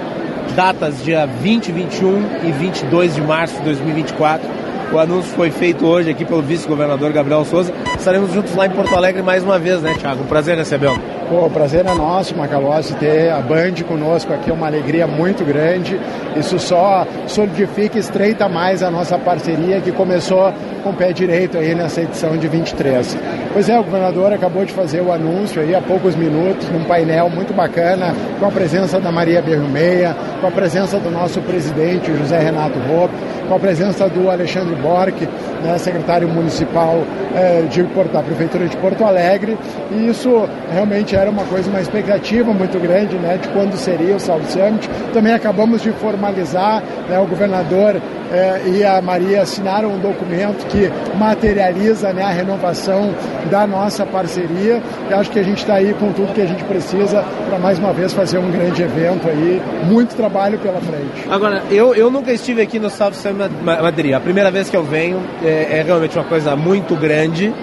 datas 0.56 1.03
dia 1.03 1.25
20, 1.25 1.72
21 1.72 2.48
e 2.48 2.51
22 2.51 3.15
de 3.15 3.22
março 3.22 3.58
de 3.58 3.63
2024. 3.63 4.48
O 4.92 5.00
anúncio 5.00 5.32
foi 5.34 5.50
feito 5.50 5.86
hoje 5.86 6.10
aqui 6.10 6.24
pelo 6.24 6.42
vice-governador 6.42 7.12
Gabriel 7.12 7.44
Souza. 7.46 7.74
Estaremos 7.98 8.32
juntos 8.32 8.56
lá 8.56 8.68
em 8.68 8.70
Porto 8.70 8.96
Alegre 8.96 9.22
mais 9.22 9.44
uma 9.44 9.58
vez, 9.58 9.82
né, 9.82 9.96
Thiago? 10.00 10.24
Um 10.24 10.28
prazer 10.28 10.58
recebê-lo. 10.58 11.00
Pô, 11.30 11.46
o 11.46 11.50
prazer 11.50 11.86
é 11.86 11.94
nosso, 11.96 12.36
Macalossi, 12.36 12.94
ter 12.96 13.32
a 13.32 13.40
Band 13.40 13.74
conosco 13.88 14.34
aqui 14.34 14.52
é 14.52 14.54
uma 14.54 14.68
alegria 14.68 15.08
muito 15.08 15.44
grande. 15.44 16.00
Isso 16.36 16.60
só 16.60 17.08
solidifica 17.28 17.98
e 17.98 18.00
estreita 18.00 18.48
mais 18.50 18.84
a 18.84 18.92
nossa 18.92 19.18
parceria 19.18 19.80
que 19.80 19.92
começou 19.92 20.54
com 20.84 20.90
o 20.90 20.94
pé 20.94 21.13
direito 21.13 21.58
aí 21.58 21.74
nessa 21.74 22.02
edição 22.02 22.38
de 22.38 22.48
23. 22.48 23.18
Pois 23.54 23.70
é, 23.70 23.80
o 23.80 23.84
governador 23.84 24.34
acabou 24.34 24.66
de 24.66 24.74
fazer 24.74 25.02
o 25.02 25.12
anúncio 25.12 25.62
aí 25.62 25.74
há 25.74 25.82
poucos 25.82 26.16
minutos, 26.16 26.70
num 26.70 26.84
painel 26.84 27.30
muito 27.30 27.54
bacana, 27.54 28.13
com 28.40 28.46
a 28.46 28.52
presença 28.52 29.00
da 29.00 29.12
Maria 29.12 29.42
Berrumeia, 29.42 30.16
com 30.42 30.48
a 30.48 30.52
presença 30.52 31.00
do 31.00 31.10
nosso 31.10 31.40
presidente 31.42 32.13
José 32.18 32.38
Renato 32.40 32.78
Roupe, 32.80 33.16
com 33.48 33.56
a 33.56 33.60
presença 33.60 34.10
do 34.10 34.30
Alexandre 34.30 34.73
Borque, 34.75 35.27
né, 35.63 35.77
secretário 35.77 36.27
municipal 36.27 37.03
eh, 37.36 37.63
de, 37.70 37.84
da 38.12 38.22
Prefeitura 38.22 38.68
de 38.68 38.77
Porto 38.77 39.03
Alegre, 39.03 39.58
e 39.92 40.08
isso 40.08 40.48
realmente 40.72 41.15
era 41.15 41.30
uma 41.30 41.44
coisa, 41.46 41.70
uma 41.70 41.82
expectativa 41.82 42.53
muito 42.53 42.80
grande 42.80 43.15
né, 43.15 43.38
de 43.42 43.48
quando 43.50 43.75
seria 43.77 44.15
o 44.15 44.20
South 44.20 44.44
Summit. 44.50 44.89
Também 45.13 45.34
acabamos 45.34 45.82
de 45.82 45.92
formalizar, 45.94 46.84
né, 47.10 47.20
o 47.20 47.25
governador 47.25 47.96
eh, 48.32 48.62
e 48.68 48.84
a 48.84 49.01
Maria 49.01 49.42
assinaram 49.42 49.94
um 49.94 50.00
documento 50.00 50.65
que 50.68 50.92
materializa 51.18 52.12
né, 52.13 52.24
a 52.24 52.32
renovação 52.32 53.13
da 53.50 53.65
nossa 53.65 54.06
parceria, 54.06 54.82
e 55.10 55.13
acho 55.13 55.30
que 55.32 55.39
a 55.39 55.44
gente 55.44 55.60
está 55.60 55.75
aí 55.75 55.94
com 55.94 56.12
tudo 56.12 56.34
que 56.34 56.42
a 56.42 56.46
gente 56.46 56.63
precisa 56.63 57.24
para 57.48 57.58
mais 57.58 57.80
uma 57.80 57.94
vez 57.94 58.13
fazer 58.13 58.38
um 58.38 58.51
grande 58.51 58.82
evento 58.82 59.27
aí, 59.27 59.62
muito 59.86 60.15
trabalho 60.15 60.58
pela 60.60 60.80
frente. 60.82 61.30
Agora, 61.30 61.63
eu, 61.70 61.94
eu 61.94 62.10
nunca 62.10 62.32
estive 62.32 62.62
aqui 62.62 62.80
no 62.80 62.89
South 62.89 63.13
Summit 63.13 63.51
Madrid, 63.63 64.13
a 64.13 64.20
primeira 64.20 64.51
vez 64.51 64.62
que 64.70 64.77
eu 64.77 64.84
venho, 64.84 65.22
é, 65.43 65.79
é 65.79 65.84
realmente 65.84 66.17
uma 66.17 66.25
coisa 66.25 66.55
muito 66.55 66.96
grande. 66.96 67.53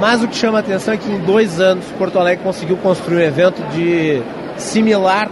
Mas 0.00 0.22
o 0.22 0.28
que 0.28 0.36
chama 0.36 0.58
a 0.58 0.60
atenção 0.60 0.94
é 0.94 0.96
que 0.96 1.10
em 1.10 1.18
dois 1.20 1.60
anos 1.60 1.84
Porto 1.98 2.18
Alegre 2.18 2.42
conseguiu 2.42 2.76
construir 2.76 3.18
um 3.18 3.20
evento 3.20 3.62
de 3.70 4.20
similar, 4.56 5.30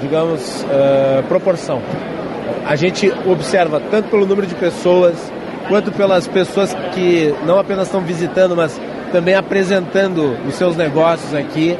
digamos, 0.00 0.62
uh, 0.64 1.22
proporção. 1.24 1.82
A 2.66 2.76
gente 2.76 3.12
observa 3.26 3.80
tanto 3.90 4.08
pelo 4.08 4.24
número 4.24 4.46
de 4.46 4.54
pessoas, 4.54 5.14
quanto 5.68 5.90
pelas 5.90 6.28
pessoas 6.28 6.74
que 6.94 7.34
não 7.44 7.58
apenas 7.58 7.88
estão 7.88 8.00
visitando, 8.00 8.54
mas 8.54 8.80
também 9.10 9.34
apresentando 9.34 10.36
os 10.46 10.54
seus 10.54 10.76
negócios 10.76 11.34
aqui. 11.34 11.76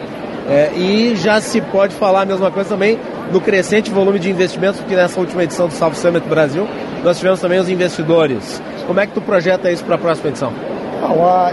É, 0.48 0.72
e 0.74 1.14
já 1.14 1.40
se 1.40 1.60
pode 1.60 1.94
falar 1.94 2.22
a 2.22 2.24
mesma 2.24 2.50
coisa 2.50 2.70
também 2.70 2.98
no 3.32 3.40
crescente 3.40 3.90
volume 3.90 4.18
de 4.18 4.30
investimentos, 4.30 4.80
porque 4.80 4.94
nessa 4.94 5.18
última 5.20 5.44
edição 5.44 5.68
do 5.68 5.74
South 5.74 5.94
Summit 5.94 6.26
Brasil 6.28 6.66
nós 7.02 7.18
tivemos 7.18 7.40
também 7.40 7.58
os 7.58 7.68
investidores. 7.68 8.62
Como 8.86 8.98
é 9.00 9.06
que 9.06 9.12
tu 9.12 9.20
projeta 9.20 9.70
isso 9.70 9.84
para 9.84 9.96
a 9.96 9.98
próxima 9.98 10.30
edição? 10.30 10.52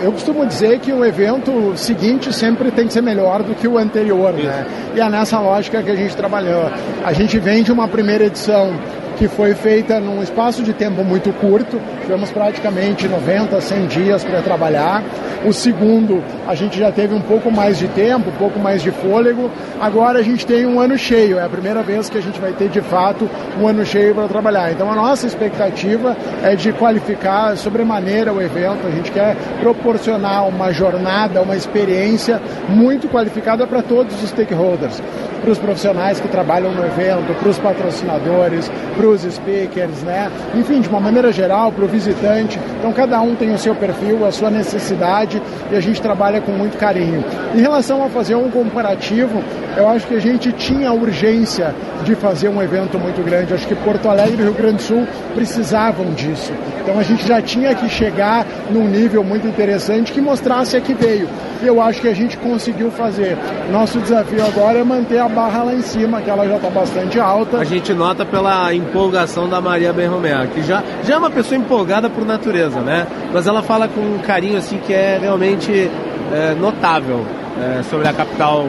eu 0.02 0.12
costumo 0.12 0.46
dizer 0.46 0.80
que 0.80 0.92
o 0.92 1.06
evento 1.06 1.74
seguinte 1.76 2.34
sempre 2.34 2.72
tem 2.72 2.88
que 2.88 2.94
ser 2.94 3.02
melhor 3.02 3.44
do 3.44 3.54
que 3.54 3.68
o 3.68 3.78
anterior, 3.78 4.34
né? 4.34 4.66
E 4.96 5.00
é 5.00 5.10
nessa 5.10 5.40
lógica 5.40 5.84
que 5.84 5.92
a 5.92 5.96
gente 5.96 6.16
trabalhou. 6.16 6.72
A 7.04 7.14
gente 7.14 7.38
vem 7.38 7.62
de 7.62 7.72
uma 7.72 7.88
primeira 7.88 8.26
edição 8.26 8.74
que 9.18 9.28
foi 9.28 9.54
feita 9.54 10.00
num 10.00 10.22
espaço 10.22 10.62
de 10.64 10.74
tempo 10.74 11.04
muito 11.04 11.32
curto, 11.34 11.80
tivemos 12.02 12.32
praticamente 12.32 13.08
90, 13.08 13.60
100 13.60 13.88
dias 13.88 14.24
para 14.24 14.42
trabalhar. 14.42 15.04
O 15.46 15.54
segundo, 15.54 16.24
a 16.48 16.56
gente 16.56 16.78
já 16.78 16.92
teve 16.92 17.14
um 17.14 17.22
pouco 17.22 17.52
mais 17.52 17.78
de 17.78 17.88
tempo, 17.88 18.30
um 18.30 18.38
pouco 18.38 18.60
mais 18.60 18.82
de 18.82 18.92
fôlego. 18.92 19.50
Agora 19.80 20.20
a 20.20 20.22
gente 20.22 20.46
tem 20.46 20.66
um 20.66 20.80
ano 20.80 20.98
cheio, 20.98 21.38
é 21.38 21.44
a 21.44 21.50
primeira 21.50 21.82
vez 21.82 22.10
que 22.10 22.18
a 22.18 22.22
gente 22.22 22.40
vai 22.40 22.52
ter 22.52 22.70
de 22.70 22.82
fato 22.82 23.30
um 23.60 23.68
ano 23.68 23.86
cheio 23.86 24.14
para 24.14 24.28
trabalhar. 24.28 24.72
Então 24.72 24.92
a 24.92 24.96
nossa 24.96 25.28
expectativa 25.28 26.16
é 26.44 26.56
de 26.56 26.74
qualificar 26.74 27.56
sobremaneira 27.58 28.34
o 28.34 28.42
evento. 28.42 28.88
A 28.88 28.92
gente 28.92 29.12
quer 29.12 29.36
proporcionar 29.60 30.48
uma 30.48 30.72
jornada, 30.72 31.42
uma 31.42 31.56
experiência 31.56 32.42
muito 32.68 33.08
qualificada 33.08 33.66
para 33.66 33.82
todos 33.82 34.22
os 34.22 34.30
stakeholders 34.30 35.02
para 35.46 35.52
os 35.52 35.60
profissionais 35.60 36.20
que 36.20 36.28
trabalham 36.28 36.72
no 36.72 36.84
evento, 36.84 37.34
para 37.40 37.50
os 37.50 37.60
patrocinadores, 37.60 38.70
para 38.98 39.05
os 39.06 39.22
speakers, 39.22 40.04
né? 40.04 40.32
Enfim, 40.56 40.82
de 40.82 40.90
uma 40.90 41.00
maneira 41.00 41.32
geral, 41.32 41.72
para 41.72 41.86
o 41.86 41.88
visitante. 41.88 42.60
Então, 42.80 42.92
cada 42.94 43.22
um 43.22 43.36
tem 43.36 43.54
o 43.54 43.58
seu 43.58 43.76
perfil, 43.76 44.26
a 44.26 44.32
sua 44.32 44.50
necessidade 44.50 45.42
e 45.72 45.76
a 45.76 45.80
gente 45.80 46.02
trabalha 46.02 46.42
com 46.42 46.52
muito 46.52 46.78
carinho. 46.78 47.24
Em 47.54 47.62
relação 47.62 48.04
a 48.04 48.10
fazer 48.10 48.36
um 48.36 48.50
comparativo, 48.50 49.44
eu 49.76 49.88
acho 49.90 50.08
que 50.08 50.16
a 50.16 50.20
gente 50.20 50.52
tinha 50.54 50.92
urgência 50.92 51.74
de 52.04 52.16
fazer 52.16 52.50
um 52.50 52.62
evento 52.62 52.98
muito 52.98 53.24
grande. 53.24 53.54
Acho 53.54 53.68
que 53.68 53.76
Porto 53.76 54.08
Alegre 54.08 54.42
e 54.42 54.44
Rio 54.44 54.54
Grande 54.54 54.78
do 54.78 54.82
Sul 54.82 55.08
precisavam 55.34 56.14
disso. 56.14 56.54
Então, 56.82 56.98
a 57.00 57.04
gente 57.04 57.28
já 57.28 57.42
tinha 57.42 57.74
que 57.74 57.90
chegar 57.90 58.46
num 58.70 58.88
nível 58.88 59.24
muito 59.24 59.48
interessante 59.48 60.12
que 60.12 60.22
mostrasse 60.22 60.78
a 60.78 60.82
que 60.82 60.94
veio. 60.94 61.28
E 61.62 61.68
eu 61.68 61.82
acho 61.82 62.02
que 62.02 62.08
a 62.08 62.14
gente 62.14 62.38
conseguiu 62.38 62.92
fazer. 62.92 63.38
Nosso 63.72 64.00
desafio 64.00 64.46
agora 64.46 64.80
é 64.80 64.84
manter 64.84 65.20
a 65.20 65.28
barra 65.28 65.64
lá 65.64 65.74
em 65.74 65.82
cima, 65.82 66.22
que 66.22 66.30
ela 66.30 66.48
já 66.48 66.58
está 66.58 66.70
bastante 66.70 67.20
alta. 67.20 67.58
A 67.58 67.64
gente 67.64 67.94
nota 67.94 68.26
pela 68.26 68.74
empolgação 68.74 69.50
da 69.50 69.60
Maria 69.60 69.92
Benromea, 69.92 70.48
que 70.48 70.62
já, 70.62 70.84
já 71.04 71.16
é 71.16 71.18
uma 71.18 71.32
pessoa 71.32 71.58
empolgada 71.58 72.10
por 72.10 72.26
natureza, 72.26 72.80
né? 72.82 73.08
Mas 73.34 73.48
ela 73.48 73.64
fala 73.64 73.88
com 73.88 74.02
um 74.02 74.20
carinho 74.20 74.58
assim 74.58 74.78
que 74.78 74.94
é 74.94 75.18
realmente 75.20 75.90
é, 76.32 76.54
notável 76.54 77.26
é, 77.60 77.84
sobre 77.84 78.08
a 78.08 78.14
capital 78.14 78.66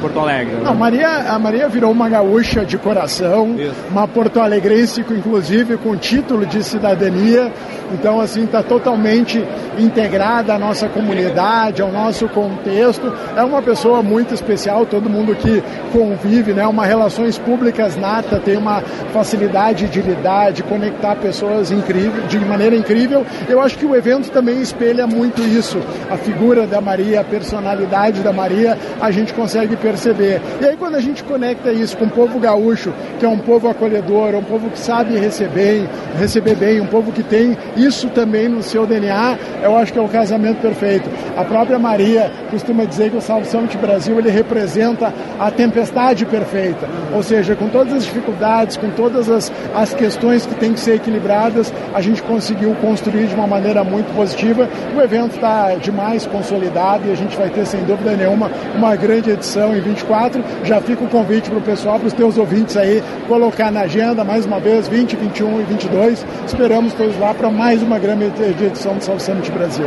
Porto 0.00 0.18
Alegre. 0.18 0.54
Né? 0.54 0.62
Não, 0.64 0.74
Maria, 0.74 1.08
a 1.30 1.38
Maria 1.38 1.68
virou 1.68 1.92
uma 1.92 2.08
gaúcha 2.08 2.64
de 2.64 2.78
coração, 2.78 3.54
Isso. 3.56 3.74
uma 3.90 4.08
porto-alegrense, 4.08 5.04
inclusive 5.08 5.76
com 5.76 5.96
título 5.96 6.46
de 6.46 6.64
cidadania. 6.64 7.52
Então, 7.92 8.20
assim, 8.20 8.44
está 8.44 8.62
totalmente 8.62 9.44
integrada 9.76 10.54
à 10.54 10.58
nossa 10.58 10.88
comunidade, 10.88 11.82
ao 11.82 11.90
nosso 11.90 12.28
contexto. 12.28 13.12
É 13.36 13.42
uma 13.42 13.60
pessoa 13.60 14.00
muito 14.00 14.32
especial, 14.32 14.86
todo 14.86 15.10
mundo 15.10 15.34
que 15.34 15.62
convive, 15.92 16.52
né? 16.52 16.64
Uma 16.66 16.86
relações 16.86 17.36
públicas 17.36 17.96
nata, 17.96 18.38
tem 18.38 18.56
uma 18.56 18.80
facilidade 19.12 19.88
de 19.88 20.00
lidar, 20.00 20.52
de 20.52 20.62
conectar 20.62 21.16
pessoas 21.16 21.72
incrível, 21.72 22.22
de 22.28 22.38
maneira 22.38 22.76
incrível. 22.76 23.26
Eu 23.48 23.60
acho 23.60 23.76
que 23.76 23.84
o 23.84 23.96
evento 23.96 24.30
também 24.30 24.62
espelha 24.62 25.04
muito 25.06 25.42
isso. 25.42 25.78
A 26.08 26.16
figura 26.16 26.68
da 26.68 26.80
Maria, 26.80 27.20
a 27.20 27.24
personalidade 27.24 28.20
da 28.20 28.32
Maria, 28.32 28.78
a 29.00 29.10
gente 29.10 29.34
consegue 29.34 29.74
perceber 29.74 29.89
perceber. 29.90 30.40
E 30.60 30.64
aí 30.64 30.76
quando 30.76 30.94
a 30.94 31.00
gente 31.00 31.24
conecta 31.24 31.72
isso 31.72 31.96
com 31.96 32.04
o 32.04 32.10
povo 32.10 32.38
gaúcho, 32.38 32.92
que 33.18 33.24
é 33.24 33.28
um 33.28 33.38
povo 33.38 33.68
acolhedor, 33.68 34.34
um 34.34 34.42
povo 34.42 34.70
que 34.70 34.78
sabe 34.78 35.18
receber, 35.18 35.88
receber 36.18 36.54
bem, 36.54 36.80
um 36.80 36.86
povo 36.86 37.10
que 37.10 37.22
tem 37.22 37.56
isso 37.76 38.08
também 38.10 38.48
no 38.48 38.62
seu 38.62 38.86
DNA, 38.86 39.38
eu 39.62 39.76
acho 39.76 39.92
que 39.92 39.98
é 39.98 40.02
o 40.02 40.08
casamento 40.08 40.60
perfeito. 40.60 41.08
A 41.36 41.44
própria 41.44 41.78
Maria 41.78 42.30
costuma 42.50 42.84
dizer 42.84 43.10
que 43.10 43.16
o 43.16 43.20
Salve 43.20 43.46
Summit 43.46 43.76
Brasil 43.78 44.18
ele 44.18 44.30
representa 44.30 45.12
a 45.38 45.50
tempestade 45.50 46.24
perfeita. 46.24 46.88
Ou 47.14 47.22
seja, 47.22 47.56
com 47.56 47.68
todas 47.68 47.92
as 47.92 48.04
dificuldades, 48.04 48.76
com 48.76 48.90
todas 48.90 49.28
as, 49.28 49.52
as 49.74 49.92
questões 49.92 50.46
que 50.46 50.54
têm 50.54 50.72
que 50.72 50.80
ser 50.80 50.96
equilibradas, 50.96 51.72
a 51.92 52.00
gente 52.00 52.22
conseguiu 52.22 52.74
construir 52.80 53.26
de 53.26 53.34
uma 53.34 53.46
maneira 53.46 53.82
muito 53.82 54.14
positiva. 54.14 54.68
O 54.96 55.00
evento 55.00 55.34
está 55.34 55.74
demais 55.74 56.26
consolidado 56.26 57.08
e 57.08 57.12
a 57.12 57.16
gente 57.16 57.36
vai 57.36 57.48
ter, 57.48 57.66
sem 57.66 57.82
dúvida 57.84 58.16
nenhuma, 58.16 58.50
uma 58.76 58.94
grande 58.96 59.30
edição 59.30 59.76
2024. 59.80 60.42
Já 60.64 60.80
fica 60.80 61.04
o 61.04 61.08
convite 61.08 61.48
para 61.48 61.58
o 61.58 61.62
pessoal, 61.62 61.98
para 61.98 62.08
os 62.08 62.12
teus 62.12 62.36
ouvintes 62.36 62.76
aí, 62.76 63.02
colocar 63.26 63.70
na 63.70 63.80
agenda 63.82 64.24
mais 64.24 64.46
uma 64.46 64.60
vez 64.60 64.88
20, 64.88 65.16
21 65.16 65.60
e 65.60 65.64
22. 65.64 66.26
Esperamos 66.46 66.92
todos 66.94 67.18
lá 67.18 67.34
para 67.34 67.50
mais 67.50 67.82
uma 67.82 67.98
grande 67.98 68.24
edição 68.64 68.96
do 68.96 69.04
South 69.04 69.20
Summit 69.20 69.50
Brasil. 69.50 69.86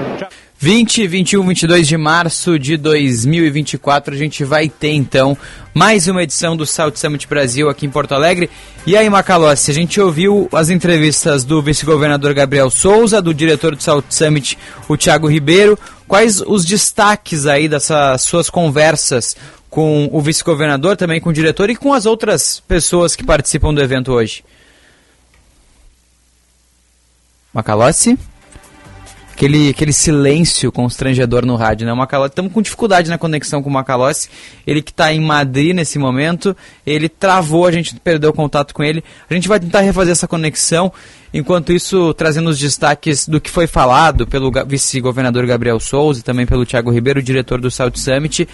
20, 0.64 1.08
21, 1.08 1.46
22 1.46 1.88
de 1.88 1.98
março 1.98 2.58
de 2.58 2.78
2024 2.78 4.14
a 4.14 4.18
gente 4.18 4.46
vai 4.46 4.70
ter 4.70 4.94
então 4.94 5.38
mais 5.74 6.08
uma 6.08 6.24
edição 6.24 6.56
do 6.56 6.66
South 6.66 6.94
Summit 6.96 7.28
Brasil 7.28 7.68
aqui 7.68 7.86
em 7.86 7.90
Porto 7.90 8.14
Alegre. 8.14 8.50
E 8.86 8.96
aí, 8.96 9.10
Macalossi, 9.10 9.72
a 9.72 9.74
gente 9.74 10.00
ouviu 10.00 10.48
as 10.54 10.70
entrevistas 10.70 11.44
do 11.44 11.62
vice-governador 11.62 12.34
Gabriel 12.34 12.70
Souza, 12.70 13.22
do 13.22 13.34
diretor 13.34 13.76
do 13.76 13.84
South 13.84 14.06
Summit, 14.10 14.58
o 14.88 14.96
Thiago 14.96 15.28
Ribeiro. 15.28 15.78
Quais 16.08 16.40
os 16.40 16.64
destaques 16.64 17.46
aí 17.46 17.68
dessas 17.68 18.22
suas 18.22 18.50
conversas 18.50 19.36
com 19.74 20.08
o 20.12 20.22
vice-governador, 20.22 20.96
também 20.96 21.20
com 21.20 21.32
o 21.32 21.34
diretor 21.34 21.68
e 21.68 21.76
com 21.76 21.94
as 21.94 22.06
outras 22.06 22.60
pessoas 22.60 23.16
que 23.16 23.26
participam 23.26 23.74
do 23.74 23.82
evento 23.82 24.12
hoje. 24.12 24.46
Macalossi? 27.52 28.16
Aquele, 29.32 29.72
aquele 29.72 29.92
silêncio 29.92 30.72
constrangedor 30.72 31.44
no 31.44 31.56
rádio, 31.56 31.88
né? 31.88 32.08
Estamos 32.28 32.54
com 32.54 32.62
dificuldade 32.62 33.10
na 33.10 33.18
conexão 33.18 33.64
com 33.64 33.70
o 33.70 33.74
Macalossi. 33.74 34.30
Ele 34.66 34.80
que 34.80 34.92
está 34.92 35.12
em 35.12 35.20
Madrid 35.20 35.74
nesse 35.76 35.98
momento, 35.98 36.56
ele 36.86 37.10
travou, 37.10 37.66
a 37.66 37.72
gente 37.72 37.96
perdeu 37.96 38.32
contato 38.32 38.76
com 38.76 38.84
ele. 38.84 39.04
A 39.28 39.34
gente 39.34 39.48
vai 39.48 39.60
tentar 39.60 39.80
refazer 39.82 40.12
essa 40.12 40.28
conexão. 40.28 40.94
Enquanto 41.34 41.74
isso, 41.74 42.14
trazendo 42.14 42.48
os 42.52 42.60
destaques 42.60 43.28
do 43.28 43.42
que 43.42 43.50
foi 43.50 43.66
falado 43.66 44.28
pelo 44.28 44.52
vice-governador 44.68 45.48
Gabriel 45.48 45.80
Souza 45.80 46.20
e 46.20 46.24
também 46.24 46.46
pelo 46.46 46.64
Tiago 46.64 46.92
Ribeiro, 46.92 47.24
diretor 47.24 47.60
do 47.60 47.72
South 47.72 47.96
Summit 47.96 48.48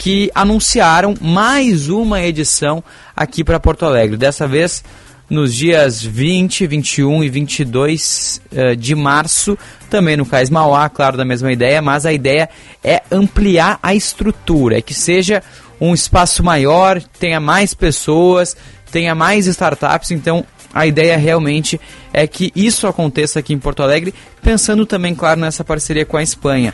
que 0.00 0.30
anunciaram 0.34 1.14
mais 1.20 1.90
uma 1.90 2.22
edição 2.22 2.82
aqui 3.14 3.44
para 3.44 3.60
Porto 3.60 3.84
Alegre. 3.84 4.16
Dessa 4.16 4.48
vez 4.48 4.82
nos 5.28 5.54
dias 5.54 6.02
20, 6.02 6.66
21 6.66 7.22
e 7.22 7.28
22 7.28 8.40
uh, 8.50 8.56
eh, 8.56 8.74
de 8.76 8.94
março, 8.94 9.58
também 9.90 10.16
no 10.16 10.24
Cais 10.24 10.48
Mauá, 10.48 10.88
claro, 10.88 11.18
da 11.18 11.24
mesma 11.24 11.52
ideia, 11.52 11.82
mas 11.82 12.06
a 12.06 12.14
ideia 12.14 12.48
é 12.82 13.02
ampliar 13.12 13.78
a 13.82 13.94
estrutura, 13.94 14.78
é 14.78 14.80
que 14.80 14.94
seja 14.94 15.42
um 15.78 15.92
espaço 15.92 16.42
maior, 16.42 17.02
tenha 17.18 17.38
mais 17.38 17.74
pessoas, 17.74 18.56
tenha 18.90 19.14
mais 19.14 19.46
startups, 19.46 20.12
então 20.12 20.46
a 20.72 20.86
ideia 20.86 21.18
realmente 21.18 21.78
é 22.10 22.26
que 22.26 22.50
isso 22.56 22.86
aconteça 22.86 23.38
aqui 23.38 23.52
em 23.52 23.58
Porto 23.58 23.82
Alegre, 23.82 24.14
pensando 24.42 24.86
também, 24.86 25.14
claro, 25.14 25.40
nessa 25.40 25.62
parceria 25.62 26.06
com 26.06 26.16
a 26.16 26.22
Espanha. 26.22 26.72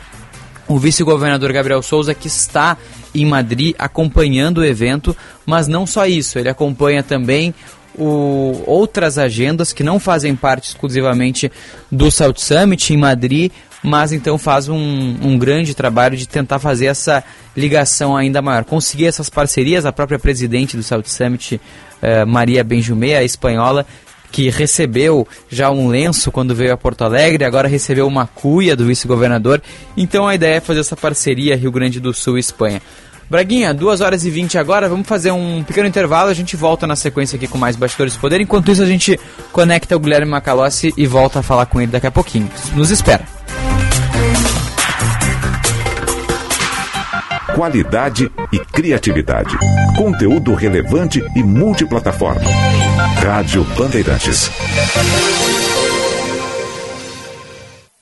O 0.67 0.77
vice-governador 0.77 1.53
Gabriel 1.53 1.81
Souza, 1.81 2.13
que 2.13 2.27
está 2.27 2.77
em 3.15 3.25
Madrid 3.25 3.73
acompanhando 3.79 4.59
o 4.59 4.65
evento, 4.65 5.15
mas 5.45 5.67
não 5.67 5.87
só 5.87 6.05
isso, 6.05 6.37
ele 6.37 6.49
acompanha 6.49 7.01
também 7.01 7.53
o, 7.97 8.63
outras 8.65 9.17
agendas 9.17 9.73
que 9.73 9.83
não 9.83 9.99
fazem 9.99 10.35
parte 10.35 10.69
exclusivamente 10.69 11.51
do 11.91 12.11
South 12.11 12.35
Summit 12.37 12.93
em 12.93 12.97
Madrid, 12.97 13.51
mas 13.81 14.11
então 14.11 14.37
faz 14.37 14.67
um, 14.67 14.77
um, 15.21 15.37
grande 15.37 15.73
trabalho 15.73 16.17
de 16.17 16.27
tentar 16.27 16.59
fazer 16.59 16.87
essa 16.87 17.23
ligação 17.55 18.15
ainda 18.15 18.41
maior. 18.41 18.65
Conseguir 18.65 19.05
essas 19.05 19.29
parcerias, 19.29 19.85
a 19.85 19.91
própria 19.91 20.19
presidente 20.19 20.75
do 20.75 20.83
South 20.83 21.03
Summit, 21.05 21.59
eh, 22.01 22.25
Maria 22.25 22.63
Benjumé, 22.63 23.15
a 23.15 23.23
espanhola, 23.23 23.85
que 24.31 24.49
recebeu 24.49 25.27
já 25.49 25.69
um 25.71 25.87
lenço 25.87 26.31
quando 26.31 26.55
veio 26.55 26.73
a 26.73 26.77
Porto 26.77 27.03
Alegre, 27.03 27.45
agora 27.45 27.67
recebeu 27.67 28.07
uma 28.07 28.27
cuia 28.27 28.75
do 28.75 28.85
vice-governador. 28.85 29.61
Então 29.95 30.27
a 30.27 30.35
ideia 30.35 30.55
é 30.55 30.61
fazer 30.61 30.81
essa 30.81 30.95
parceria 30.95 31.55
Rio 31.55 31.71
Grande 31.71 31.99
do 31.99 32.13
Sul 32.13 32.37
e 32.37 32.39
Espanha. 32.39 32.81
Braguinha, 33.29 33.73
2 33.73 33.99
horas 33.99 34.23
e 34.25 34.29
20 34.29 34.57
agora, 34.57 34.87
vamos 34.87 35.05
fazer 35.05 35.31
um 35.31 35.61
pequeno 35.61 35.85
intervalo, 35.85 36.29
a 36.29 36.33
gente 36.33 36.55
volta 36.55 36.87
na 36.87 36.95
sequência 36.95 37.35
aqui 37.35 37.45
com 37.45 37.57
mais 37.57 37.75
Bastidores 37.75 38.13
do 38.13 38.19
Poder. 38.19 38.39
Enquanto 38.39 38.71
isso, 38.71 38.81
a 38.81 38.85
gente 38.85 39.19
conecta 39.51 39.97
o 39.97 39.99
Guilherme 39.99 40.31
Macalossi 40.31 40.93
e 40.95 41.05
volta 41.05 41.39
a 41.39 41.43
falar 41.43 41.65
com 41.65 41.81
ele 41.81 41.91
daqui 41.91 42.07
a 42.07 42.11
pouquinho. 42.11 42.49
Nos 42.73 42.89
espera. 42.89 43.25
Qualidade 47.57 48.31
e 48.53 48.59
criatividade. 48.59 49.57
Conteúdo 49.97 50.53
relevante 50.53 51.23
e 51.35 51.41
multiplataforma. 51.41 52.47
Rádio 53.19 53.63
Bandeirantes. 53.75 54.51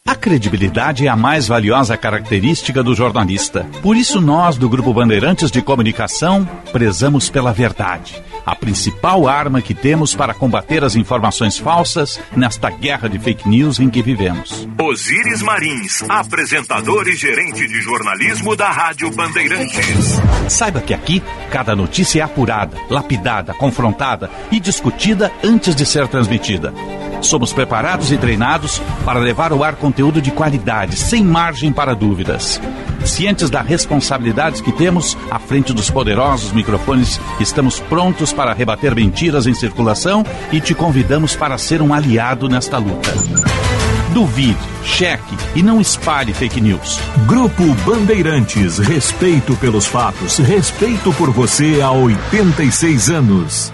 A 0.05 0.13
credibilidade 0.13 1.07
é 1.07 1.09
a 1.09 1.15
mais 1.15 1.47
valiosa 1.47 1.95
característica 1.95 2.83
do 2.83 2.93
jornalista. 2.93 3.65
Por 3.81 3.95
isso, 3.95 4.19
nós, 4.19 4.57
do 4.57 4.67
Grupo 4.67 4.93
Bandeirantes 4.93 5.49
de 5.49 5.61
Comunicação, 5.61 6.45
prezamos 6.73 7.29
pela 7.29 7.53
verdade 7.53 8.21
a 8.45 8.55
principal 8.55 9.27
arma 9.27 9.61
que 9.61 9.73
temos 9.73 10.13
para 10.13 10.33
combater 10.33 10.83
as 10.83 10.95
informações 10.95 11.57
falsas 11.57 12.19
nesta 12.35 12.69
guerra 12.69 13.09
de 13.09 13.17
fake 13.17 13.47
news 13.47 13.79
em 13.79 13.89
que 13.89 14.01
vivemos. 14.01 14.67
Osíris 14.79 15.41
Marins, 15.41 16.03
apresentador 16.09 17.07
e 17.07 17.15
gerente 17.15 17.67
de 17.67 17.81
jornalismo 17.81 18.55
da 18.55 18.69
Rádio 18.69 19.09
Bandeirantes. 19.11 20.19
Saiba 20.47 20.81
que 20.81 20.93
aqui 20.93 21.23
cada 21.49 21.75
notícia 21.75 22.21
é 22.21 22.23
apurada, 22.23 22.77
lapidada, 22.89 23.53
confrontada 23.53 24.29
e 24.51 24.59
discutida 24.59 25.31
antes 25.43 25.75
de 25.75 25.85
ser 25.85 26.07
transmitida. 26.07 26.73
Somos 27.21 27.51
preparados 27.53 28.11
e 28.11 28.17
treinados 28.17 28.81
para 29.03 29.19
levar 29.19 29.51
ao 29.51 29.63
ar 29.63 29.75
conteúdo 29.75 30.21
de 30.21 30.31
qualidade, 30.31 30.95
sem 30.95 31.23
margem 31.23 31.71
para 31.71 31.95
dúvidas. 31.95 32.61
Cientes 33.05 33.49
da 33.49 33.61
responsabilidade 33.61 34.63
que 34.63 34.71
temos 34.71 35.17
à 35.29 35.37
frente 35.37 35.73
dos 35.73 35.89
poderosos 35.89 36.51
microfones, 36.51 37.19
estamos 37.39 37.79
prontos 37.79 38.33
para 38.33 38.53
rebater 38.53 38.95
mentiras 38.95 39.45
em 39.45 39.53
circulação 39.53 40.25
e 40.51 40.59
te 40.59 40.73
convidamos 40.73 41.35
para 41.35 41.57
ser 41.57 41.81
um 41.81 41.93
aliado 41.93 42.49
nesta 42.49 42.77
luta. 42.77 43.13
Duvide, 44.13 44.57
cheque 44.83 45.35
e 45.55 45.61
não 45.61 45.81
espalhe 45.81 46.33
fake 46.33 46.61
news. 46.61 46.99
Grupo 47.27 47.63
Bandeirantes, 47.85 48.77
respeito 48.77 49.55
pelos 49.57 49.85
fatos, 49.85 50.37
respeito 50.37 51.11
por 51.13 51.31
você 51.31 51.81
há 51.81 51.91
86 51.91 53.09
anos. 53.09 53.73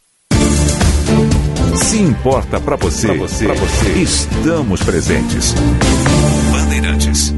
Se 1.75 1.97
importa 1.99 2.59
para 2.59 2.75
você, 2.75 3.07
pra 3.07 3.15
você, 3.15 3.45
pra 3.45 3.53
você, 3.55 3.89
estamos 3.91 4.83
presentes. 4.83 5.53
Bandeirantes. 6.51 7.33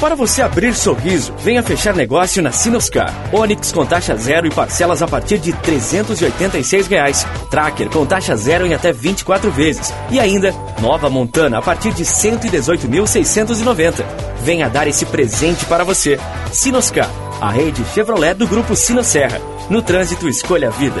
Para 0.00 0.14
você 0.14 0.42
abrir 0.42 0.74
sorriso, 0.74 1.32
venha 1.38 1.62
fechar 1.62 1.94
negócio 1.94 2.42
na 2.42 2.52
Sinoscar. 2.52 3.12
Onix 3.32 3.72
com 3.72 3.86
taxa 3.86 4.14
zero 4.16 4.46
e 4.46 4.50
parcelas 4.50 5.00
a 5.00 5.06
partir 5.08 5.38
de 5.38 5.52
386 5.52 6.86
reais. 6.86 7.26
Tracker 7.50 7.88
com 7.88 8.04
taxa 8.04 8.36
zero 8.36 8.66
em 8.66 8.74
até 8.74 8.92
24 8.92 9.50
vezes. 9.50 9.92
E 10.10 10.20
ainda, 10.20 10.52
nova 10.80 11.08
Montana 11.08 11.58
a 11.58 11.62
partir 11.62 11.92
de 11.92 12.02
R$ 12.02 12.08
118.690. 12.08 14.04
Venha 14.42 14.68
dar 14.68 14.86
esse 14.86 15.06
presente 15.06 15.64
para 15.66 15.84
você. 15.84 16.18
Sinoscar, 16.52 17.10
a 17.40 17.50
rede 17.50 17.84
Chevrolet 17.94 18.34
do 18.34 18.46
grupo 18.46 18.76
Sinosserra. 18.76 19.55
No 19.68 19.82
trânsito, 19.82 20.28
escolha 20.28 20.68
a 20.68 20.70
vida. 20.70 21.00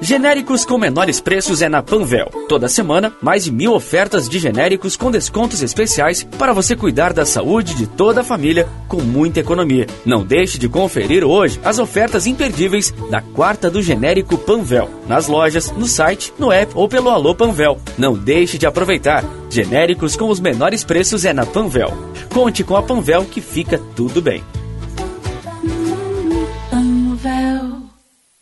Genéricos 0.00 0.64
com 0.64 0.76
menores 0.76 1.20
preços 1.20 1.62
é 1.62 1.68
na 1.68 1.82
Panvel. 1.82 2.30
Toda 2.48 2.68
semana, 2.68 3.12
mais 3.22 3.44
de 3.44 3.52
mil 3.52 3.72
ofertas 3.72 4.28
de 4.28 4.38
genéricos 4.38 4.94
com 4.94 5.10
descontos 5.10 5.62
especiais 5.62 6.22
para 6.22 6.52
você 6.52 6.76
cuidar 6.76 7.12
da 7.14 7.24
saúde 7.24 7.74
de 7.74 7.86
toda 7.86 8.20
a 8.20 8.24
família 8.24 8.68
com 8.88 9.00
muita 9.00 9.40
economia. 9.40 9.86
Não 10.04 10.22
deixe 10.22 10.58
de 10.58 10.68
conferir 10.68 11.24
hoje 11.24 11.58
as 11.64 11.78
ofertas 11.78 12.26
imperdíveis 12.26 12.92
da 13.10 13.22
quarta 13.22 13.70
do 13.70 13.82
genérico 13.82 14.36
Panvel. 14.36 14.90
Nas 15.08 15.28
lojas, 15.28 15.72
no 15.72 15.86
site, 15.86 16.32
no 16.38 16.52
app 16.52 16.72
ou 16.74 16.88
pelo 16.88 17.08
Alô 17.08 17.34
Panvel. 17.34 17.78
Não 17.96 18.12
deixe 18.12 18.58
de 18.58 18.66
aproveitar. 18.66 19.24
Genéricos 19.48 20.14
com 20.14 20.28
os 20.28 20.40
menores 20.40 20.84
preços 20.84 21.24
é 21.24 21.32
na 21.32 21.46
Panvel. 21.46 21.92
Conte 22.32 22.62
com 22.62 22.76
a 22.76 22.82
Panvel 22.82 23.24
que 23.24 23.40
fica 23.40 23.80
tudo 23.94 24.20
bem. 24.20 24.44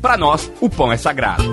para 0.00 0.16
nós, 0.16 0.50
o 0.60 0.68
pão 0.68 0.92
é 0.92 0.96
sagrado. 0.96 1.44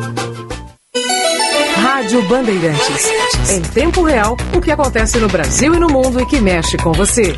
Rádio 1.76 2.22
Bandeirantes. 2.28 3.10
Em 3.52 3.62
tempo 3.62 4.04
real, 4.04 4.38
o 4.56 4.62
que 4.62 4.72
acontece 4.72 5.18
no 5.20 5.28
Brasil 5.28 5.76
e 5.76 5.80
no 5.80 5.88
mundo 5.88 6.22
e 6.22 6.26
que 6.26 6.40
mexe 6.40 6.78
com 6.78 6.92
você. 6.92 7.36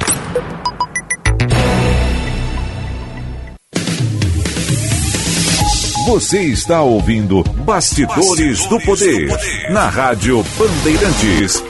Você 6.08 6.42
está 6.42 6.82
ouvindo 6.82 7.44
Bastidores, 7.44 8.66
do, 8.66 8.80
Poder, 8.80 9.28
do 9.28 9.36
Poder 9.36 9.72
na 9.72 9.90
Rádio 9.90 10.44
Bandeirantes. 10.58 11.64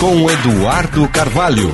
Com 0.00 0.30
Eduardo 0.30 1.06
Carvalho. 1.08 1.70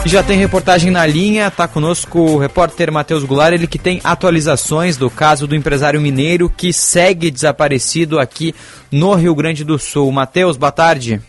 Já 0.06 0.22
tem 0.22 0.38
reportagem 0.38 0.90
na 0.90 1.04
linha, 1.04 1.48
está 1.48 1.68
conosco 1.68 2.18
o 2.18 2.38
repórter 2.38 2.90
Matheus 2.90 3.24
Goulart, 3.24 3.52
ele 3.52 3.66
que 3.66 3.78
tem 3.78 4.00
atualizações 4.02 4.96
do 4.96 5.11
caso 5.11 5.46
do 5.46 5.54
empresário 5.54 6.00
mineiro 6.00 6.48
que 6.48 6.72
segue 6.72 7.30
desaparecido 7.30 8.18
aqui 8.18 8.54
no 8.90 9.14
Rio 9.14 9.34
Grande 9.34 9.64
do 9.64 9.78
Sul. 9.78 10.11
Matheus, 10.11 10.56
boa 10.56 10.72
tarde. 10.72 11.20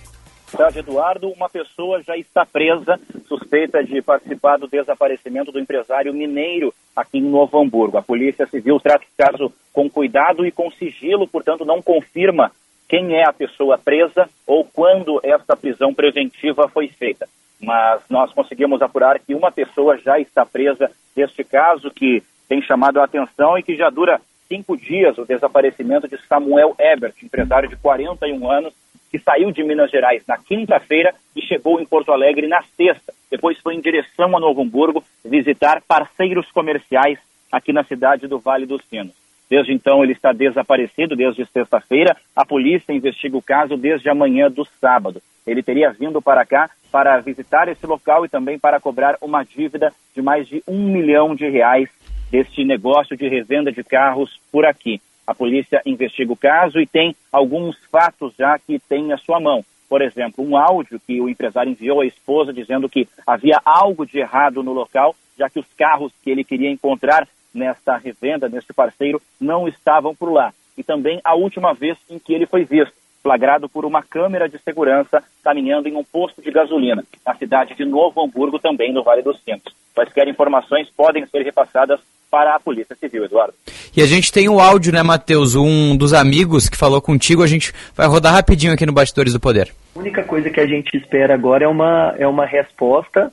Boa 0.51 0.65
tarde, 0.65 0.79
Eduardo. 0.79 1.29
Uma 1.29 1.49
pessoa 1.49 2.01
já 2.03 2.15
está 2.15 2.45
presa, 2.45 2.97
suspeita 3.27 3.83
de 3.83 4.01
participar 4.01 4.57
do 4.57 4.67
desaparecimento 4.67 5.51
do 5.51 5.59
empresário 5.59 6.13
mineiro 6.13 6.73
aqui 6.95 7.17
em 7.17 7.29
Novo 7.29 7.59
Hamburgo. 7.59 7.97
A 7.97 8.01
Polícia 8.01 8.45
Civil 8.47 8.79
trata 8.79 9.03
o 9.03 9.23
caso 9.23 9.53
com 9.73 9.89
cuidado 9.89 10.45
e 10.45 10.51
com 10.51 10.71
sigilo, 10.71 11.27
portanto, 11.27 11.65
não 11.65 11.81
confirma 11.81 12.51
quem 12.87 13.15
é 13.15 13.27
a 13.27 13.33
pessoa 13.33 13.77
presa 13.77 14.29
ou 14.47 14.63
quando 14.63 15.19
esta 15.23 15.55
prisão 15.57 15.93
preventiva 15.93 16.69
foi 16.69 16.87
feita 16.87 17.27
mas 17.61 18.01
nós 18.09 18.31
conseguimos 18.33 18.81
apurar 18.81 19.19
que 19.19 19.35
uma 19.35 19.51
pessoa 19.51 19.97
já 19.97 20.19
está 20.19 20.45
presa 20.45 20.89
neste 21.15 21.43
caso 21.43 21.91
que 21.91 22.23
tem 22.47 22.61
chamado 22.61 22.99
a 22.99 23.03
atenção 23.03 23.57
e 23.57 23.63
que 23.63 23.75
já 23.75 23.89
dura 23.89 24.21
cinco 24.47 24.75
dias 24.75 25.17
o 25.17 25.25
desaparecimento 25.25 26.07
de 26.07 26.17
Samuel 26.27 26.75
Ebert, 26.79 27.13
empresário 27.21 27.69
de 27.69 27.75
41 27.75 28.49
anos, 28.49 28.73
que 29.11 29.19
saiu 29.19 29.51
de 29.51 29.63
Minas 29.63 29.91
Gerais 29.91 30.23
na 30.27 30.37
quinta-feira 30.37 31.13
e 31.35 31.41
chegou 31.41 31.79
em 31.79 31.85
Porto 31.85 32.11
Alegre 32.11 32.47
na 32.47 32.61
sexta. 32.75 33.13
Depois 33.29 33.57
foi 33.59 33.75
em 33.75 33.81
direção 33.81 34.35
a 34.35 34.39
Novo 34.39 34.61
Hamburgo 34.61 35.03
visitar 35.23 35.81
parceiros 35.87 36.49
comerciais 36.51 37.19
aqui 37.51 37.73
na 37.73 37.83
cidade 37.83 38.27
do 38.27 38.39
Vale 38.39 38.65
dos 38.65 38.83
Sinos. 38.89 39.13
Desde 39.49 39.73
então 39.73 40.03
ele 40.03 40.13
está 40.13 40.31
desaparecido, 40.31 41.15
desde 41.15 41.45
sexta-feira. 41.47 42.15
A 42.35 42.45
polícia 42.45 42.93
investiga 42.93 43.35
o 43.35 43.41
caso 43.41 43.75
desde 43.75 44.07
amanhã 44.09 44.49
do 44.49 44.63
sábado. 44.79 45.21
Ele 45.45 45.63
teria 45.63 45.91
vindo 45.91 46.21
para 46.21 46.45
cá 46.45 46.69
para 46.91 47.19
visitar 47.21 47.67
esse 47.67 47.85
local 47.85 48.25
e 48.25 48.29
também 48.29 48.57
para 48.57 48.79
cobrar 48.79 49.17
uma 49.21 49.43
dívida 49.43 49.93
de 50.15 50.21
mais 50.21 50.47
de 50.47 50.63
um 50.67 50.91
milhão 50.91 51.35
de 51.35 51.49
reais 51.49 51.89
deste 52.31 52.63
negócio 52.63 53.17
de 53.17 53.27
revenda 53.27 53.71
de 53.71 53.83
carros 53.83 54.39
por 54.51 54.65
aqui. 54.65 55.01
A 55.25 55.33
polícia 55.33 55.81
investiga 55.85 56.33
o 56.33 56.37
caso 56.37 56.79
e 56.79 56.87
tem 56.87 57.15
alguns 57.31 57.77
fatos 57.91 58.33
já 58.37 58.57
que 58.57 58.79
tem 58.79 59.13
à 59.13 59.17
sua 59.17 59.39
mão. 59.39 59.63
Por 59.87 60.01
exemplo, 60.01 60.43
um 60.43 60.55
áudio 60.55 60.99
que 61.05 61.19
o 61.19 61.29
empresário 61.29 61.71
enviou 61.71 62.01
à 62.01 62.05
esposa 62.05 62.53
dizendo 62.53 62.87
que 62.87 63.07
havia 63.25 63.59
algo 63.65 64.05
de 64.05 64.19
errado 64.19 64.61
no 64.63 64.73
local, 64.73 65.15
já 65.37 65.49
que 65.49 65.59
os 65.59 65.65
carros 65.77 66.11
que 66.23 66.29
ele 66.29 66.43
queria 66.43 66.69
encontrar 66.69 67.27
nesta 67.53 67.97
revenda, 67.97 68.47
neste 68.47 68.73
parceiro, 68.73 69.21
não 69.39 69.67
estavam 69.67 70.15
por 70.15 70.31
lá. 70.31 70.53
E 70.77 70.83
também 70.83 71.19
a 71.23 71.35
última 71.35 71.73
vez 71.73 71.97
em 72.09 72.19
que 72.19 72.33
ele 72.33 72.45
foi 72.45 72.63
visto, 72.63 72.93
flagrado 73.29 73.69
por 73.69 73.85
uma 73.85 74.01
câmera 74.01 74.49
de 74.49 74.57
segurança 74.57 75.21
caminhando 75.43 75.87
em 75.87 75.95
um 75.95 76.03
posto 76.03 76.41
de 76.41 76.49
gasolina, 76.49 77.03
na 77.23 77.35
cidade 77.35 77.75
de 77.75 77.85
Novo 77.85 78.23
Hamburgo, 78.23 78.57
também 78.57 78.91
no 78.91 79.03
Vale 79.03 79.21
dos 79.21 79.39
Sinos. 79.43 79.61
Quaisquer 79.93 80.27
informações 80.27 80.89
podem 80.97 81.27
ser 81.27 81.43
repassadas 81.43 81.99
para 82.31 82.55
a 82.55 82.59
Polícia 82.59 82.95
Civil, 82.95 83.25
Eduardo. 83.25 83.53
E 83.95 84.01
a 84.01 84.07
gente 84.07 84.31
tem 84.31 84.49
o 84.49 84.59
áudio, 84.59 84.91
né, 84.91 85.03
Matheus? 85.03 85.53
Um 85.53 85.95
dos 85.95 86.11
amigos 86.11 86.67
que 86.67 86.75
falou 86.75 86.99
contigo, 86.99 87.43
a 87.43 87.47
gente 87.47 87.71
vai 87.95 88.07
rodar 88.07 88.33
rapidinho 88.33 88.73
aqui 88.73 88.83
no 88.83 88.93
Bastidores 88.93 89.33
do 89.33 89.39
Poder. 89.39 89.71
A 89.95 89.99
única 89.99 90.23
coisa 90.23 90.49
que 90.49 90.59
a 90.59 90.65
gente 90.65 90.97
espera 90.97 91.35
agora 91.35 91.65
é 91.65 91.67
uma, 91.67 92.15
é 92.17 92.27
uma 92.27 92.47
resposta, 92.47 93.31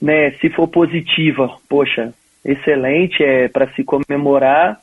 né? 0.00 0.30
Se 0.40 0.50
for 0.50 0.68
positiva, 0.68 1.50
poxa, 1.68 2.14
excelente, 2.44 3.24
é 3.24 3.48
para 3.48 3.66
se 3.72 3.82
comemorar. 3.82 4.80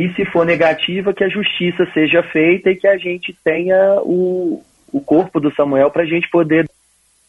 E 0.00 0.10
se 0.14 0.24
for 0.24 0.46
negativa, 0.46 1.12
que 1.12 1.22
a 1.22 1.28
justiça 1.28 1.86
seja 1.92 2.22
feita 2.22 2.70
e 2.70 2.76
que 2.76 2.86
a 2.86 2.96
gente 2.96 3.36
tenha 3.44 4.00
o, 4.00 4.64
o 4.90 4.98
corpo 4.98 5.38
do 5.38 5.54
Samuel 5.54 5.90
para 5.90 6.04
a 6.04 6.06
gente 6.06 6.26
poder, 6.30 6.66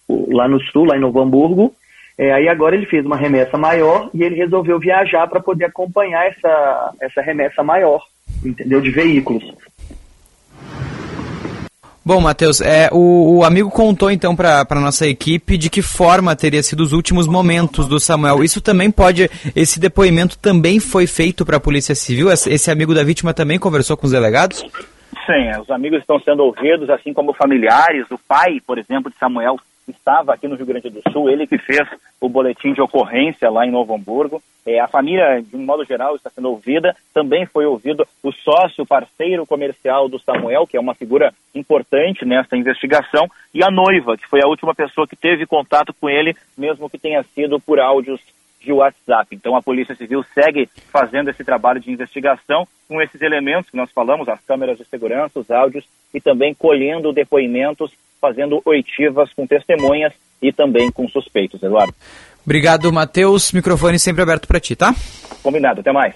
lá 0.08 0.48
no 0.48 0.58
sul, 0.62 0.86
lá 0.86 0.96
em 0.96 1.02
Novo 1.02 1.20
Hamburgo, 1.20 1.76
é, 2.18 2.32
aí 2.32 2.48
agora 2.48 2.74
ele 2.74 2.86
fez 2.86 3.06
uma 3.06 3.18
remessa 3.18 3.58
maior 3.58 4.10
e 4.14 4.24
ele 4.24 4.36
resolveu 4.36 4.80
viajar 4.80 5.28
para 5.28 5.42
poder 5.42 5.66
acompanhar 5.66 6.26
essa, 6.28 6.94
essa 7.02 7.22
remessa 7.22 7.62
maior, 7.62 8.02
entendeu? 8.42 8.80
De 8.80 8.90
veículos. 8.90 9.44
Bom, 12.04 12.20
Matheus, 12.20 12.62
é, 12.62 12.90
o, 12.92 13.38
o, 13.38 13.44
amigo 13.44 13.70
contou 13.70 14.10
então 14.10 14.36
para 14.36 14.66
a 14.68 14.80
nossa 14.80 15.06
equipe 15.06 15.56
de 15.56 15.70
que 15.70 15.84
forma 15.84 16.36
teria 16.36 16.64
sido 16.64 16.82
os 16.82 16.94
últimos 16.94 17.28
momentos 17.28 17.88
do 17.88 18.00
Samuel. 18.00 18.44
Isso 18.44 18.60
também 18.60 18.90
pode, 18.90 19.30
esse 19.56 19.80
depoimento 19.80 20.36
também 20.40 20.80
foi 20.80 21.06
feito 21.06 21.46
para 21.46 21.58
a 21.58 21.60
Polícia 21.60 21.94
Civil? 21.94 22.32
Esse 22.32 22.72
amigo 22.72 22.96
da 22.96 23.04
vítima 23.04 23.36
também 23.36 23.60
conversou 23.60 23.96
com 23.96 24.08
os 24.08 24.12
delegados? 24.14 24.66
Sim, 25.28 25.62
os 25.62 25.70
amigos 25.70 26.00
estão 26.00 26.20
sendo 26.22 26.44
ouvidos, 26.44 26.90
assim 26.90 27.14
como 27.14 27.34
familiares. 27.34 28.10
O 28.10 28.18
pai, 28.28 28.60
por 28.66 28.80
exemplo, 28.80 29.12
de 29.12 29.18
Samuel 29.20 29.58
estava 29.88 30.34
aqui 30.34 30.48
no 30.48 30.56
Rio 30.56 30.66
Grande 30.66 30.90
do 30.90 31.02
Sul, 31.12 31.30
ele 31.30 31.48
que 31.48 31.58
fez 31.58 31.88
o 32.20 32.30
boletim 32.30 32.74
de 32.74 32.82
ocorrência 32.82 33.50
lá 33.50 33.66
em 33.66 33.72
Novo 33.72 33.96
Hamburgo. 33.96 34.42
É, 34.66 34.80
a 34.80 34.88
família, 34.88 35.42
de 35.42 35.56
um 35.56 35.66
modo 35.66 35.84
geral, 35.84 36.16
está 36.16 36.30
sendo 36.30 36.50
ouvida. 36.50 36.96
Também 37.14 37.46
foi 37.46 37.66
ouvido 37.66 38.06
o 38.22 38.32
sócio, 38.32 38.86
parceiro 38.86 39.46
comercial 39.46 40.08
do 40.08 40.20
Samuel, 40.20 40.68
que 40.68 40.78
é 40.78 40.80
uma 40.80 40.94
figura 40.94 41.34
importante 41.56 42.26
nessa 42.26 42.56
investigação, 42.56 43.28
e 43.54 43.64
a 43.64 43.72
noiva, 43.72 44.16
que 44.16 44.28
foi 44.28 44.40
a 44.44 44.48
última 44.48 44.76
pessoa 44.76 45.08
que 45.08 45.16
teve 45.16 45.46
contato 45.46 45.94
com 46.00 46.10
ele, 46.10 46.36
mesmo 46.58 46.90
que 46.90 47.00
tenha 47.00 47.24
sido 47.24 47.60
por 47.60 47.80
áudios 47.80 48.22
de 48.62 48.72
WhatsApp. 48.72 49.36
Então 49.36 49.56
a 49.56 49.62
Polícia 49.62 49.96
Civil 49.96 50.24
segue 50.34 50.70
fazendo 50.92 51.30
esse 51.30 51.44
trabalho 51.44 51.80
de 51.80 51.92
investigação 51.92 52.68
com 52.88 53.02
esses 53.02 53.22
elementos 53.22 53.70
que 53.70 53.78
nós 53.78 53.92
falamos, 53.92 54.30
as 54.30 54.40
câmeras 54.46 54.78
de 54.78 54.86
segurança, 54.86 55.40
os 55.40 55.50
áudios 55.50 55.86
e 56.14 56.22
também 56.22 56.54
colhendo 56.54 57.12
depoimentos 57.12 57.92
fazendo 58.22 58.62
oitivas 58.64 59.34
com 59.34 59.48
testemunhas 59.48 60.14
e 60.42 60.54
também 60.54 60.92
com 60.92 61.08
suspeitos, 61.10 61.62
Eduardo. 61.62 61.94
Obrigado, 62.46 62.92
Matheus. 62.94 63.52
Microfone 63.52 64.00
sempre 64.00 64.22
aberto 64.22 64.48
para 64.48 64.60
ti, 64.60 64.76
tá? 64.76 64.96
Combinado, 65.44 65.82
até 65.82 65.92
mais. 65.92 66.14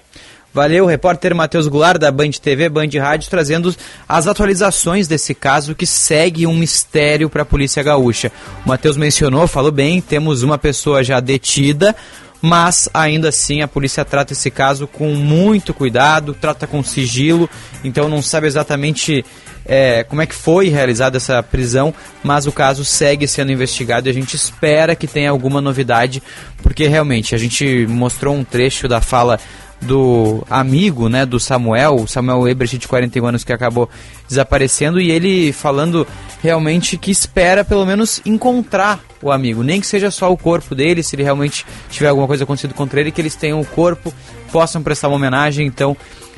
Valeu, 0.56 0.86
repórter 0.86 1.34
Matheus 1.34 1.68
Goulart, 1.68 1.98
da 1.98 2.10
Band 2.10 2.30
TV, 2.30 2.70
Band 2.70 2.88
Rádio, 2.98 3.28
trazendo 3.28 3.74
as 4.08 4.26
atualizações 4.26 5.06
desse 5.06 5.34
caso 5.34 5.74
que 5.74 5.84
segue 5.84 6.46
um 6.46 6.54
mistério 6.54 7.28
para 7.28 7.42
a 7.42 7.44
Polícia 7.44 7.82
Gaúcha. 7.82 8.32
O 8.64 8.68
Matheus 8.70 8.96
mencionou, 8.96 9.46
falou 9.46 9.70
bem, 9.70 10.00
temos 10.00 10.42
uma 10.42 10.56
pessoa 10.56 11.04
já 11.04 11.20
detida, 11.20 11.94
mas 12.40 12.88
ainda 12.94 13.28
assim 13.28 13.60
a 13.60 13.68
polícia 13.68 14.02
trata 14.02 14.32
esse 14.32 14.50
caso 14.50 14.86
com 14.86 15.14
muito 15.14 15.74
cuidado, 15.74 16.32
trata 16.32 16.66
com 16.66 16.82
sigilo, 16.82 17.50
então 17.84 18.08
não 18.08 18.22
sabe 18.22 18.46
exatamente 18.46 19.24
é, 19.66 20.04
como 20.04 20.22
é 20.22 20.26
que 20.26 20.34
foi 20.34 20.68
realizada 20.68 21.16
essa 21.16 21.42
prisão, 21.42 21.92
mas 22.22 22.46
o 22.46 22.52
caso 22.52 22.84
segue 22.84 23.26
sendo 23.26 23.52
investigado 23.52 24.08
e 24.08 24.10
a 24.10 24.14
gente 24.14 24.34
espera 24.34 24.94
que 24.94 25.06
tenha 25.06 25.30
alguma 25.30 25.60
novidade, 25.60 26.22
porque 26.62 26.86
realmente 26.86 27.34
a 27.34 27.38
gente 27.38 27.86
mostrou 27.88 28.34
um 28.34 28.44
trecho 28.44 28.86
da 28.88 29.00
fala 29.00 29.38
do 29.80 30.42
amigo, 30.48 31.08
né, 31.08 31.26
do 31.26 31.38
Samuel, 31.38 32.06
Samuel 32.06 32.48
Ebert 32.48 32.78
de 32.78 32.88
41 32.88 33.26
anos 33.26 33.44
que 33.44 33.52
acabou 33.52 33.90
desaparecendo 34.26 34.98
e 34.98 35.10
ele 35.10 35.52
falando 35.52 36.06
realmente 36.42 36.96
que 36.96 37.10
espera 37.10 37.62
pelo 37.62 37.84
menos 37.84 38.20
encontrar 38.24 39.00
o 39.22 39.30
amigo, 39.30 39.62
nem 39.62 39.80
que 39.80 39.86
seja 39.86 40.10
só 40.10 40.32
o 40.32 40.36
corpo 40.36 40.74
dele, 40.74 41.02
se 41.02 41.14
ele 41.14 41.22
realmente 41.22 41.66
tiver 41.90 42.08
alguma 42.08 42.26
coisa 42.26 42.44
acontecido 42.44 42.74
contra 42.74 43.00
ele, 43.00 43.12
que 43.12 43.20
eles 43.20 43.34
tenham 43.34 43.60
o 43.60 43.66
corpo, 43.66 44.14
possam 44.50 44.82
prestar 44.82 45.08
uma 45.08 45.16
homenagem, 45.16 45.66
então 45.66 45.96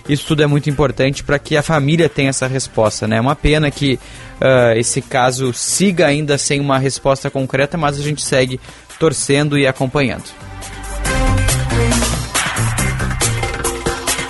isso 0.08 0.26
tudo 0.26 0.42
é 0.42 0.46
muito 0.46 0.70
importante 0.70 1.22
para 1.22 1.38
que 1.38 1.56
a 1.56 1.62
família 1.62 2.08
tenha 2.08 2.30
essa 2.30 2.46
resposta. 2.46 3.06
Né? 3.06 3.16
É 3.16 3.20
uma 3.20 3.36
pena 3.36 3.70
que 3.70 3.94
uh, 4.40 4.76
esse 4.76 5.02
caso 5.02 5.52
siga 5.52 6.06
ainda 6.06 6.38
sem 6.38 6.60
uma 6.60 6.78
resposta 6.78 7.30
concreta, 7.30 7.76
mas 7.76 7.98
a 7.98 8.02
gente 8.02 8.22
segue 8.22 8.58
torcendo 8.98 9.58
e 9.58 9.66
acompanhando. 9.66 10.47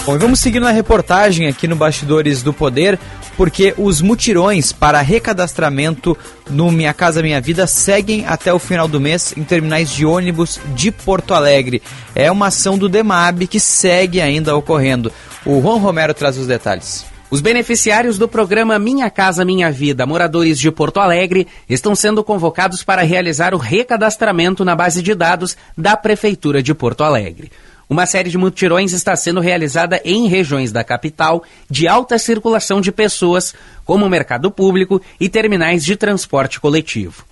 Bom, 0.09 0.15
e 0.15 0.19
vamos 0.19 0.41
seguir 0.41 0.59
na 0.59 0.71
reportagem 0.71 1.49
aqui 1.49 1.69
no 1.69 1.77
Bastidores 1.77 2.43
do 2.43 2.51
Poder, 2.51 2.99
porque 3.37 3.75
os 3.77 4.01
mutirões 4.01 4.73
para 4.73 5.03
recadastramento 5.03 6.17
no 6.49 6.73
Minha 6.73 6.95
Casa 6.95 7.21
Minha 7.21 7.43
Vida 7.43 7.67
seguem 7.67 8.25
até 8.25 8.51
o 8.51 8.59
final 8.59 8.89
do 8.89 8.99
mês 8.99 9.35
em 9.37 9.45
terminais 9.45 9.91
de 9.91 10.07
ônibus 10.07 10.59
de 10.75 10.91
Porto 10.91 11.35
Alegre. 11.35 11.83
É 12.15 12.33
uma 12.33 12.47
ação 12.47 12.79
do 12.79 12.89
DEMAB 12.89 13.47
que 13.47 13.61
segue 13.61 14.19
ainda 14.19 14.57
ocorrendo. 14.57 15.13
O 15.45 15.61
Juan 15.61 15.77
Romero 15.77 16.15
traz 16.15 16.39
os 16.39 16.47
detalhes. 16.47 17.05
Os 17.31 17.43
beneficiários 17.43 18.17
do 18.17 18.27
programa 18.27 18.79
Minha 18.79 19.11
Casa 19.11 19.45
Minha 19.45 19.71
Vida, 19.71 20.07
moradores 20.07 20.59
de 20.59 20.71
Porto 20.71 21.01
Alegre, 21.01 21.47
estão 21.69 21.95
sendo 21.95 22.25
convocados 22.25 22.83
para 22.83 23.03
realizar 23.03 23.55
o 23.55 23.59
recadastramento 23.59 24.65
na 24.65 24.75
base 24.75 25.03
de 25.03 25.15
dados 25.15 25.55
da 25.77 25.99
Prefeitura 25.99 26.63
de 26.63 26.73
Porto 26.73 27.05
Alegre. 27.05 27.51
Uma 27.89 28.05
série 28.05 28.29
de 28.29 28.37
mutirões 28.37 28.93
está 28.93 29.17
sendo 29.17 29.41
realizada 29.41 29.99
em 30.05 30.29
regiões 30.29 30.71
da 30.71 30.85
capital 30.85 31.43
de 31.71 31.89
alta 31.89 32.19
circulação 32.19 32.83
de 32.83 32.93
pessoas, 32.93 33.55
como 33.83 34.05
o 34.05 34.11
mercado 34.11 34.51
público 34.51 35.01
e 35.19 35.27
terminais 35.27 35.83
de 35.83 35.97
transporte 35.97 36.61
coletivo. 36.61 37.25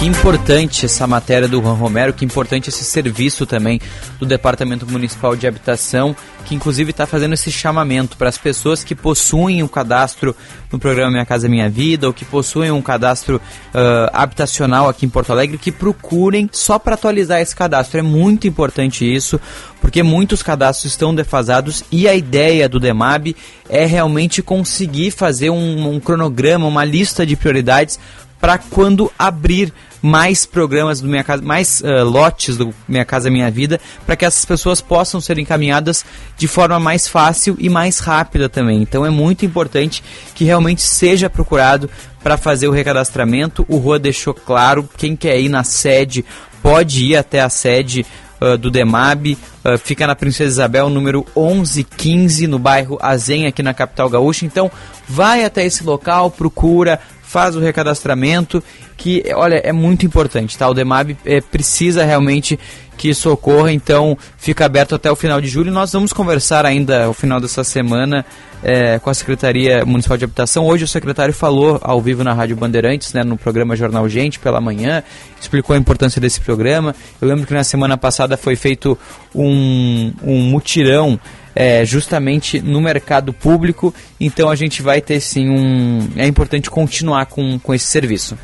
Que 0.00 0.06
importante 0.06 0.86
essa 0.86 1.06
matéria 1.06 1.46
do 1.46 1.60
Juan 1.60 1.74
Romero, 1.74 2.14
que 2.14 2.24
importante 2.24 2.70
esse 2.70 2.84
serviço 2.84 3.44
também 3.44 3.78
do 4.18 4.24
Departamento 4.24 4.90
Municipal 4.90 5.36
de 5.36 5.46
Habitação, 5.46 6.16
que 6.46 6.54
inclusive 6.54 6.90
está 6.90 7.06
fazendo 7.06 7.34
esse 7.34 7.52
chamamento 7.52 8.16
para 8.16 8.30
as 8.30 8.38
pessoas 8.38 8.82
que 8.82 8.94
possuem 8.94 9.62
um 9.62 9.68
cadastro 9.68 10.34
no 10.72 10.78
programa 10.78 11.10
Minha 11.10 11.26
Casa 11.26 11.50
Minha 11.50 11.68
Vida 11.68 12.06
ou 12.06 12.14
que 12.14 12.24
possuem 12.24 12.70
um 12.70 12.80
cadastro 12.80 13.36
uh, 13.36 14.10
habitacional 14.14 14.88
aqui 14.88 15.04
em 15.04 15.10
Porto 15.10 15.32
Alegre, 15.32 15.58
que 15.58 15.70
procurem 15.70 16.48
só 16.50 16.78
para 16.78 16.94
atualizar 16.94 17.38
esse 17.38 17.54
cadastro. 17.54 17.98
É 17.98 18.02
muito 18.02 18.48
importante 18.48 19.04
isso, 19.04 19.38
porque 19.82 20.02
muitos 20.02 20.42
cadastros 20.42 20.90
estão 20.90 21.14
defasados 21.14 21.84
e 21.92 22.08
a 22.08 22.14
ideia 22.14 22.70
do 22.70 22.80
DEMAB 22.80 23.36
é 23.68 23.84
realmente 23.84 24.40
conseguir 24.40 25.10
fazer 25.10 25.50
um, 25.50 25.92
um 25.92 26.00
cronograma, 26.00 26.66
uma 26.66 26.86
lista 26.86 27.26
de 27.26 27.36
prioridades 27.36 27.98
para 28.40 28.56
quando 28.56 29.12
abrir 29.18 29.70
mais 30.02 30.46
programas 30.46 31.00
do 31.00 31.08
Minha 31.08 31.24
Casa, 31.24 31.42
mais 31.42 31.80
uh, 31.80 32.04
lotes 32.04 32.56
do 32.56 32.74
Minha 32.88 33.04
Casa 33.04 33.30
Minha 33.30 33.50
Vida, 33.50 33.80
para 34.06 34.16
que 34.16 34.24
essas 34.24 34.44
pessoas 34.44 34.80
possam 34.80 35.20
ser 35.20 35.38
encaminhadas 35.38 36.04
de 36.36 36.48
forma 36.48 36.78
mais 36.80 37.06
fácil 37.06 37.56
e 37.58 37.68
mais 37.68 37.98
rápida 37.98 38.48
também. 38.48 38.82
Então 38.82 39.04
é 39.04 39.10
muito 39.10 39.44
importante 39.44 40.02
que 40.34 40.44
realmente 40.44 40.82
seja 40.82 41.28
procurado 41.28 41.90
para 42.22 42.36
fazer 42.36 42.68
o 42.68 42.72
recadastramento. 42.72 43.64
O 43.68 43.76
Rua 43.76 43.98
deixou 43.98 44.34
claro, 44.34 44.88
quem 44.96 45.16
quer 45.16 45.38
ir 45.40 45.48
na 45.48 45.64
sede 45.64 46.24
pode 46.62 47.04
ir 47.04 47.16
até 47.16 47.40
a 47.40 47.48
sede 47.48 48.04
uh, 48.40 48.56
do 48.56 48.70
DEMAB, 48.70 49.36
uh, 49.64 49.78
fica 49.78 50.06
na 50.06 50.14
Princesa 50.14 50.50
Isabel, 50.50 50.88
número 50.88 51.24
1115, 51.36 52.46
no 52.46 52.58
bairro 52.58 52.98
Azen, 53.00 53.46
aqui 53.46 53.62
na 53.62 53.74
capital 53.74 54.08
gaúcha. 54.08 54.44
Então, 54.46 54.70
vai 55.08 55.44
até 55.44 55.64
esse 55.64 55.84
local, 55.84 56.30
procura, 56.30 57.00
faz 57.30 57.54
o 57.54 57.60
recadastramento, 57.60 58.60
que, 58.96 59.22
olha, 59.36 59.60
é 59.62 59.72
muito 59.72 60.04
importante, 60.04 60.58
tá? 60.58 60.68
O 60.68 60.74
DEMAB 60.74 61.16
é, 61.24 61.40
precisa 61.40 62.04
realmente 62.04 62.58
que 62.98 63.08
isso 63.08 63.30
ocorra, 63.30 63.72
então 63.72 64.18
fica 64.36 64.66
aberto 64.66 64.96
até 64.96 65.08
o 65.08 65.14
final 65.14 65.40
de 65.40 65.46
julho. 65.46 65.70
Nós 65.70 65.92
vamos 65.92 66.12
conversar 66.12 66.66
ainda 66.66 67.04
ao 67.04 67.14
final 67.14 67.40
dessa 67.40 67.62
semana 67.62 68.26
é, 68.64 68.98
com 68.98 69.08
a 69.08 69.14
Secretaria 69.14 69.84
Municipal 69.84 70.18
de 70.18 70.24
Habitação. 70.24 70.66
Hoje 70.66 70.82
o 70.82 70.88
secretário 70.88 71.32
falou 71.32 71.78
ao 71.82 72.00
vivo 72.00 72.24
na 72.24 72.32
Rádio 72.32 72.56
Bandeirantes, 72.56 73.12
né, 73.12 73.22
no 73.22 73.38
programa 73.38 73.76
Jornal 73.76 74.08
Gente, 74.08 74.40
pela 74.40 74.60
manhã, 74.60 75.02
explicou 75.40 75.74
a 75.76 75.78
importância 75.78 76.20
desse 76.20 76.40
programa. 76.40 76.96
Eu 77.22 77.28
lembro 77.28 77.46
que 77.46 77.54
na 77.54 77.62
semana 77.62 77.96
passada 77.96 78.36
foi 78.36 78.56
feito 78.56 78.98
um, 79.32 80.12
um 80.24 80.40
mutirão 80.50 81.18
é, 81.54 81.84
justamente 81.84 82.60
no 82.60 82.80
mercado 82.80 83.32
público, 83.32 83.94
então 84.18 84.48
a 84.48 84.56
gente 84.56 84.82
vai 84.82 85.00
ter 85.00 85.20
sim 85.20 85.48
um. 85.48 86.08
É 86.16 86.26
importante 86.26 86.70
continuar 86.70 87.26
com, 87.26 87.58
com 87.58 87.74
esse 87.74 87.86
serviço. 87.86 88.38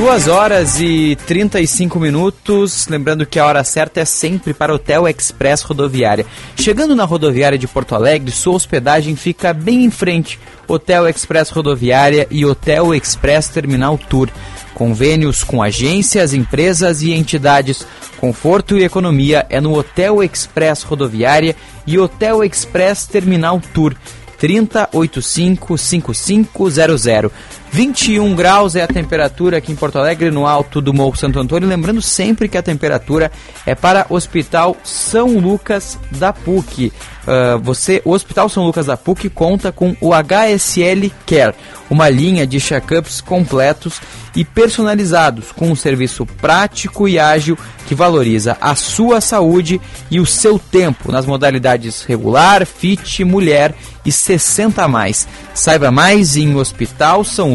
Duas 0.00 0.28
horas 0.28 0.80
e 0.80 1.14
35 1.26 2.00
minutos. 2.00 2.88
Lembrando 2.88 3.26
que 3.26 3.38
a 3.38 3.44
hora 3.44 3.62
certa 3.62 4.00
é 4.00 4.04
sempre 4.06 4.54
para 4.54 4.74
Hotel 4.74 5.06
Express 5.06 5.60
Rodoviária. 5.60 6.24
Chegando 6.56 6.96
na 6.96 7.04
rodoviária 7.04 7.58
de 7.58 7.68
Porto 7.68 7.94
Alegre, 7.94 8.30
sua 8.30 8.54
hospedagem 8.54 9.14
fica 9.14 9.52
bem 9.52 9.84
em 9.84 9.90
frente. 9.90 10.40
Hotel 10.66 11.06
Express 11.06 11.50
Rodoviária 11.50 12.26
e 12.30 12.46
Hotel 12.46 12.94
Express 12.94 13.48
Terminal 13.48 13.98
Tour. 13.98 14.30
Convênios 14.72 15.44
com 15.44 15.62
agências, 15.62 16.32
empresas 16.32 17.02
e 17.02 17.12
entidades. 17.12 17.86
Conforto 18.16 18.78
e 18.78 18.84
economia 18.84 19.44
é 19.50 19.60
no 19.60 19.76
Hotel 19.78 20.22
Express 20.22 20.82
Rodoviária 20.82 21.54
e 21.86 21.98
Hotel 21.98 22.42
Express 22.42 23.04
Terminal 23.04 23.60
Tour. 23.74 23.94
3085 24.38 25.76
5500. 25.76 27.30
21 27.72 28.34
graus 28.34 28.74
é 28.74 28.82
a 28.82 28.88
temperatura 28.88 29.58
aqui 29.58 29.70
em 29.70 29.76
Porto 29.76 29.96
Alegre, 29.96 30.30
no 30.30 30.44
alto 30.44 30.80
do 30.80 30.92
Morro 30.92 31.16
Santo 31.16 31.38
Antônio. 31.38 31.68
Lembrando 31.68 32.02
sempre 32.02 32.48
que 32.48 32.58
a 32.58 32.62
temperatura 32.62 33.30
é 33.64 33.76
para 33.76 34.06
Hospital 34.08 34.76
São 34.82 35.38
Lucas 35.38 35.96
da 36.10 36.32
PUC. 36.32 36.92
Uh, 37.22 37.58
você, 37.62 38.02
o 38.04 38.10
Hospital 38.10 38.48
São 38.48 38.64
Lucas 38.64 38.86
da 38.86 38.96
PUC 38.96 39.30
conta 39.30 39.70
com 39.70 39.94
o 40.00 40.12
HSL 40.12 41.12
Care, 41.24 41.54
uma 41.88 42.08
linha 42.08 42.44
de 42.44 42.58
check-ups 42.58 43.20
completos 43.20 44.00
e 44.34 44.44
personalizados, 44.44 45.52
com 45.52 45.70
um 45.70 45.76
serviço 45.76 46.26
prático 46.26 47.08
e 47.08 47.18
ágil 47.18 47.56
que 47.86 47.94
valoriza 47.94 48.56
a 48.60 48.74
sua 48.74 49.20
saúde 49.20 49.80
e 50.10 50.18
o 50.18 50.26
seu 50.26 50.58
tempo 50.58 51.12
nas 51.12 51.26
modalidades 51.26 52.04
regular, 52.04 52.64
fit, 52.64 53.24
mulher 53.24 53.74
e 54.04 54.10
60 54.10 54.82
a 54.82 54.88
mais. 54.88 55.26
Saiba 55.54 55.90
mais 55.90 56.36
em 56.36 56.48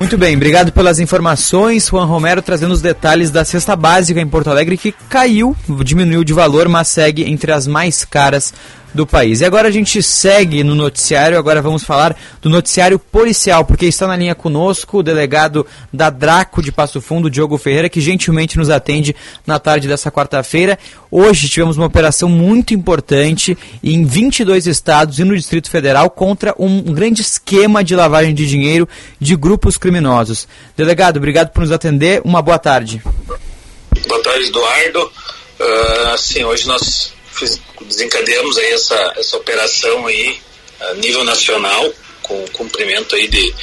Muito 0.00 0.16
bem, 0.16 0.34
obrigado 0.34 0.72
pelas 0.72 0.98
informações. 0.98 1.88
Juan 1.88 2.06
Romero 2.06 2.40
trazendo 2.40 2.72
os 2.72 2.80
detalhes 2.80 3.30
da 3.30 3.44
cesta 3.44 3.76
básica 3.76 4.18
em 4.18 4.26
Porto 4.26 4.48
Alegre 4.48 4.78
que 4.78 4.92
caiu, 4.92 5.54
diminuiu 5.84 6.24
de 6.24 6.32
valor, 6.32 6.70
mas 6.70 6.88
segue 6.88 7.30
entre 7.30 7.52
as 7.52 7.66
mais 7.66 8.02
caras 8.02 8.54
do 8.92 9.06
país. 9.06 9.40
E 9.40 9.44
agora 9.44 9.68
a 9.68 9.70
gente 9.70 10.02
segue 10.02 10.64
no 10.64 10.74
noticiário, 10.74 11.38
agora 11.38 11.62
vamos 11.62 11.84
falar 11.84 12.16
do 12.40 12.48
noticiário 12.48 12.98
policial, 12.98 13.64
porque 13.64 13.86
está 13.86 14.06
na 14.06 14.16
linha 14.16 14.34
conosco 14.34 14.98
o 14.98 15.02
delegado 15.02 15.66
da 15.92 16.10
Draco 16.10 16.62
de 16.62 16.72
Passo 16.72 17.00
Fundo, 17.00 17.30
Diogo 17.30 17.58
Ferreira, 17.58 17.88
que 17.88 18.00
gentilmente 18.00 18.58
nos 18.58 18.70
atende 18.70 19.14
na 19.46 19.58
tarde 19.58 19.88
dessa 19.88 20.10
quarta-feira. 20.10 20.78
Hoje 21.10 21.48
tivemos 21.48 21.76
uma 21.76 21.86
operação 21.86 22.28
muito 22.28 22.74
importante 22.74 23.56
em 23.82 24.04
22 24.04 24.66
estados 24.66 25.18
e 25.18 25.24
no 25.24 25.36
Distrito 25.36 25.70
Federal 25.70 26.10
contra 26.10 26.54
um 26.58 26.82
grande 26.82 27.22
esquema 27.22 27.82
de 27.82 27.94
lavagem 27.94 28.34
de 28.34 28.46
dinheiro 28.46 28.88
de 29.18 29.36
grupos 29.36 29.76
criminosos. 29.76 30.46
Delegado, 30.76 31.16
obrigado 31.16 31.50
por 31.50 31.60
nos 31.60 31.72
atender. 31.72 32.22
Uma 32.24 32.42
boa 32.42 32.58
tarde. 32.58 33.02
Boa 34.06 34.22
tarde, 34.22 34.46
Eduardo. 34.46 35.12
Uh, 35.60 36.18
sim, 36.18 36.42
hoje 36.44 36.66
nós 36.66 37.12
fiz, 37.40 37.60
desencadeamos 37.80 38.58
aí 38.58 38.72
essa, 38.72 39.14
essa 39.16 39.36
operação 39.36 40.06
aí 40.06 40.38
a 40.80 40.94
nível 40.94 41.24
nacional, 41.24 41.92
com 42.22 42.46
cumprimento 42.48 43.14
aí 43.14 43.26
de, 43.26 43.54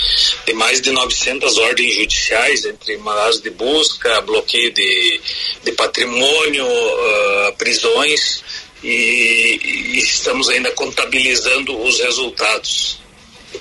de 0.45 0.53
mais 0.53 0.81
de 0.81 0.91
900 0.91 1.57
ordens 1.57 1.95
judiciais, 1.95 2.65
entre 2.65 2.97
mandados 2.97 3.41
de 3.41 3.49
busca, 3.49 4.21
bloqueio 4.21 4.73
de, 4.73 5.21
de 5.63 5.71
patrimônio, 5.71 6.65
uh, 6.65 7.53
prisões, 7.57 8.43
e, 8.83 9.59
e 9.63 9.99
estamos 9.99 10.49
ainda 10.49 10.71
contabilizando 10.71 11.79
os 11.81 11.99
resultados. 11.99 12.99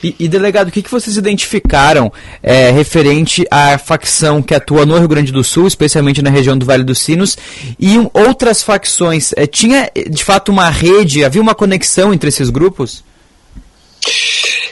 E, 0.03 0.15
e, 0.19 0.29
delegado, 0.29 0.69
o 0.69 0.73
que, 0.73 0.83
que 0.83 0.91
vocês 0.91 1.17
identificaram 1.17 2.13
é, 2.43 2.71
referente 2.71 3.47
à 3.51 3.79
facção 3.79 4.43
que 4.43 4.55
atua 4.55 4.87
no 4.87 4.99
Rio 4.99 5.09
Grande 5.09 5.33
do 5.33 5.43
Sul, 5.43 5.67
especialmente 5.67 6.23
na 6.23 6.31
região 6.31 6.57
do 6.57 6.67
Vale 6.67 6.85
dos 6.85 6.99
Sinos, 6.99 7.37
e 7.79 7.97
outras 8.13 8.63
facções? 8.63 9.33
É, 9.37 9.47
tinha 9.47 9.91
de 9.95 10.25
fato 10.25 10.51
uma 10.51 10.71
rede, 10.71 11.25
havia 11.25 11.43
uma 11.43 11.55
conexão 11.55 12.13
entre 12.13 12.29
esses 12.29 12.51
grupos? 12.51 13.05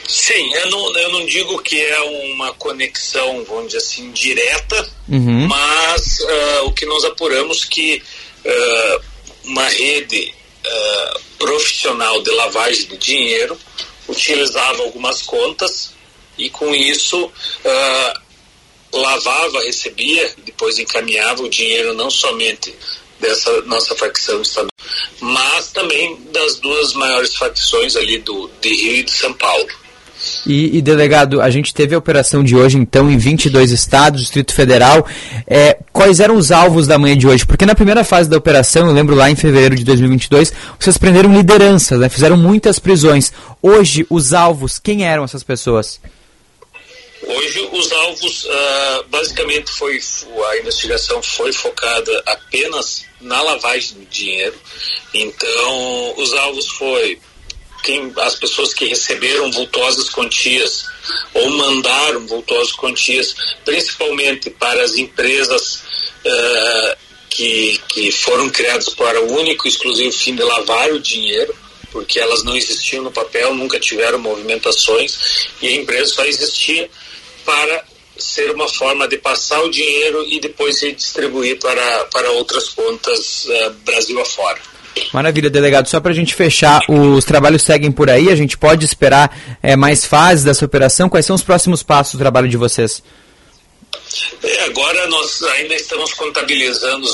Sim, 0.07 0.53
eu 0.55 0.69
não, 0.69 0.97
eu 0.97 1.11
não 1.11 1.25
digo 1.25 1.61
que 1.61 1.79
é 1.79 2.01
uma 2.01 2.53
conexão, 2.53 3.43
vamos 3.43 3.67
dizer 3.67 3.77
assim, 3.77 4.11
direta, 4.11 4.89
uhum. 5.09 5.47
mas 5.47 6.19
uh, 6.19 6.65
o 6.65 6.71
que 6.71 6.85
nós 6.85 7.03
apuramos 7.03 7.65
que 7.65 8.01
uh, 8.45 9.01
uma 9.43 9.67
rede 9.67 10.33
uh, 10.65 11.19
profissional 11.37 12.21
de 12.23 12.31
lavagem 12.31 12.87
de 12.87 12.97
dinheiro 12.97 13.57
utilizava 14.07 14.83
algumas 14.83 15.21
contas 15.21 15.93
e 16.37 16.49
com 16.49 16.73
isso 16.73 17.31
lavava, 18.93 19.61
recebia, 19.61 20.33
depois 20.45 20.79
encaminhava 20.79 21.43
o 21.43 21.49
dinheiro 21.49 21.93
não 21.93 22.09
somente 22.09 22.73
dessa 23.19 23.61
nossa 23.61 23.95
facção 23.95 24.41
estadual, 24.41 24.69
mas 25.19 25.71
também 25.71 26.15
das 26.31 26.57
duas 26.59 26.93
maiores 26.93 27.35
facções 27.35 27.95
ali 27.95 28.19
do 28.19 28.49
de 28.61 28.69
Rio 28.69 28.95
e 28.97 29.03
de 29.03 29.11
São 29.11 29.33
Paulo. 29.33 29.84
E, 30.45 30.77
e, 30.77 30.81
delegado, 30.81 31.41
a 31.41 31.49
gente 31.49 31.73
teve 31.73 31.95
a 31.95 31.97
operação 31.97 32.43
de 32.43 32.55
hoje, 32.55 32.77
então, 32.77 33.09
em 33.09 33.17
22 33.17 33.71
estados, 33.71 34.21
Distrito 34.21 34.53
Federal. 34.53 35.05
É, 35.47 35.77
quais 35.91 36.19
eram 36.19 36.35
os 36.35 36.51
alvos 36.51 36.87
da 36.87 36.97
manhã 36.97 37.17
de 37.17 37.27
hoje? 37.27 37.45
Porque 37.45 37.65
na 37.65 37.75
primeira 37.75 38.03
fase 38.03 38.29
da 38.29 38.37
operação, 38.37 38.87
eu 38.87 38.93
lembro 38.93 39.15
lá 39.15 39.29
em 39.29 39.35
fevereiro 39.35 39.75
de 39.75 39.83
2022, 39.83 40.53
vocês 40.79 40.97
prenderam 40.97 41.33
lideranças, 41.33 41.99
né? 41.99 42.09
fizeram 42.09 42.37
muitas 42.37 42.79
prisões. 42.79 43.31
Hoje, 43.61 44.05
os 44.09 44.33
alvos, 44.33 44.79
quem 44.79 45.05
eram 45.05 45.23
essas 45.23 45.43
pessoas? 45.43 45.99
Hoje, 47.27 47.69
os 47.71 47.91
alvos, 47.91 48.45
uh, 48.45 49.05
basicamente, 49.09 49.71
foi 49.71 49.99
a 50.51 50.57
investigação 50.59 51.23
foi 51.23 51.51
focada 51.51 52.23
apenas 52.27 53.03
na 53.19 53.41
lavagem 53.41 53.97
de 53.99 54.05
dinheiro. 54.05 54.55
Então, 55.13 56.13
os 56.17 56.33
alvos 56.33 56.67
foi 56.69 57.19
quem, 57.85 58.11
as 58.17 58.35
pessoas 58.35 58.73
que 58.73 58.85
receberam 58.87 59.51
vultosas 59.51 60.09
quantias 60.09 60.85
ou 61.35 61.49
mandaram 61.51 62.25
vultosas 62.25 62.73
quantias, 62.73 63.35
principalmente 63.63 64.49
para 64.49 64.83
as 64.83 64.95
empresas 64.95 65.83
uh, 66.25 66.97
que, 67.29 67.79
que 67.87 68.11
foram 68.11 68.49
criadas 68.49 68.89
para 68.89 69.21
o 69.21 69.37
único 69.37 69.67
e 69.67 69.69
exclusivo 69.69 70.11
fim 70.11 70.35
de 70.35 70.41
lavar 70.41 70.91
o 70.91 70.99
dinheiro, 70.99 71.55
porque 71.91 72.19
elas 72.19 72.43
não 72.43 72.55
existiam 72.55 73.03
no 73.03 73.11
papel, 73.11 73.53
nunca 73.53 73.79
tiveram 73.79 74.17
movimentações, 74.17 75.45
e 75.61 75.67
a 75.67 75.75
empresa 75.75 76.15
só 76.15 76.25
existia 76.25 76.89
para 77.45 77.85
ser 78.17 78.49
uma 78.49 78.67
forma 78.67 79.07
de 79.07 79.17
passar 79.17 79.61
o 79.63 79.69
dinheiro 79.69 80.25
e 80.27 80.39
depois 80.39 80.81
redistribuir 80.81 81.59
para, 81.59 82.05
para 82.05 82.31
outras 82.31 82.69
contas 82.69 83.45
uh, 83.45 83.69
Brasil 83.83 84.19
afora. 84.19 84.74
Maravilha, 85.13 85.49
delegado. 85.49 85.87
Só 85.87 85.99
para 85.99 86.11
a 86.11 86.15
gente 86.15 86.33
fechar, 86.33 86.81
os 86.89 87.25
trabalhos 87.25 87.63
seguem 87.63 87.91
por 87.91 88.09
aí, 88.09 88.29
a 88.29 88.35
gente 88.35 88.57
pode 88.57 88.85
esperar 88.85 89.57
é, 89.61 89.75
mais 89.75 90.05
fases 90.05 90.43
dessa 90.43 90.65
operação. 90.65 91.09
Quais 91.09 91.25
são 91.25 91.35
os 91.35 91.43
próximos 91.43 91.83
passos 91.83 92.13
do 92.13 92.19
trabalho 92.19 92.47
de 92.47 92.57
vocês? 92.57 93.03
É, 94.43 94.63
agora 94.65 95.07
nós 95.07 95.41
ainda 95.43 95.75
estamos 95.75 96.13
contabilizando 96.13 97.07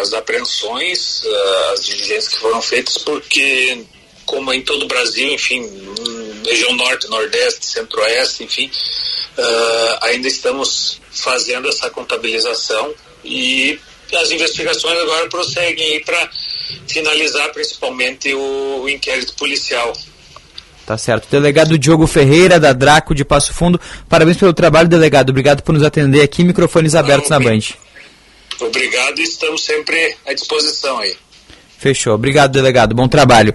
as 0.00 0.12
apreensões, 0.12 1.22
ah, 1.24 1.70
as 1.74 1.86
diligências 1.86 2.28
que 2.28 2.40
foram 2.40 2.60
feitas, 2.60 2.98
porque, 2.98 3.84
como 4.26 4.52
em 4.52 4.62
todo 4.62 4.84
o 4.84 4.88
Brasil, 4.88 5.32
enfim, 5.32 5.68
região 6.44 6.74
norte, 6.74 7.08
nordeste, 7.08 7.66
centro-oeste, 7.66 8.44
enfim, 8.44 8.70
uh, 9.38 9.98
ainda 10.02 10.28
estamos 10.28 11.00
fazendo 11.10 11.68
essa 11.68 11.88
contabilização 11.90 12.94
e 13.24 13.78
as 14.16 14.30
investigações 14.30 14.98
agora 14.98 15.28
prosseguem 15.28 16.02
para 16.02 16.30
finalizar 16.86 17.50
principalmente 17.52 18.32
o, 18.34 18.82
o 18.82 18.88
inquérito 18.88 19.34
policial. 19.34 19.92
Tá 20.86 20.98
certo. 20.98 21.28
Delegado 21.30 21.78
Diogo 21.78 22.06
Ferreira, 22.06 22.58
da 22.58 22.72
Draco 22.72 23.14
de 23.14 23.24
Passo 23.24 23.54
Fundo, 23.54 23.80
parabéns 24.08 24.36
pelo 24.36 24.52
trabalho, 24.52 24.88
delegado. 24.88 25.30
Obrigado 25.30 25.62
por 25.62 25.72
nos 25.72 25.82
atender 25.82 26.22
aqui, 26.22 26.42
microfones 26.44 26.94
abertos 26.94 27.30
Não, 27.30 27.38
na 27.38 27.44
Band. 27.44 27.60
Obrigado 28.60 29.18
e 29.18 29.22
estamos 29.22 29.64
sempre 29.64 30.16
à 30.26 30.32
disposição 30.32 30.98
aí. 30.98 31.16
Fechou. 31.78 32.14
Obrigado, 32.14 32.52
delegado. 32.52 32.94
Bom 32.94 33.08
trabalho. 33.08 33.54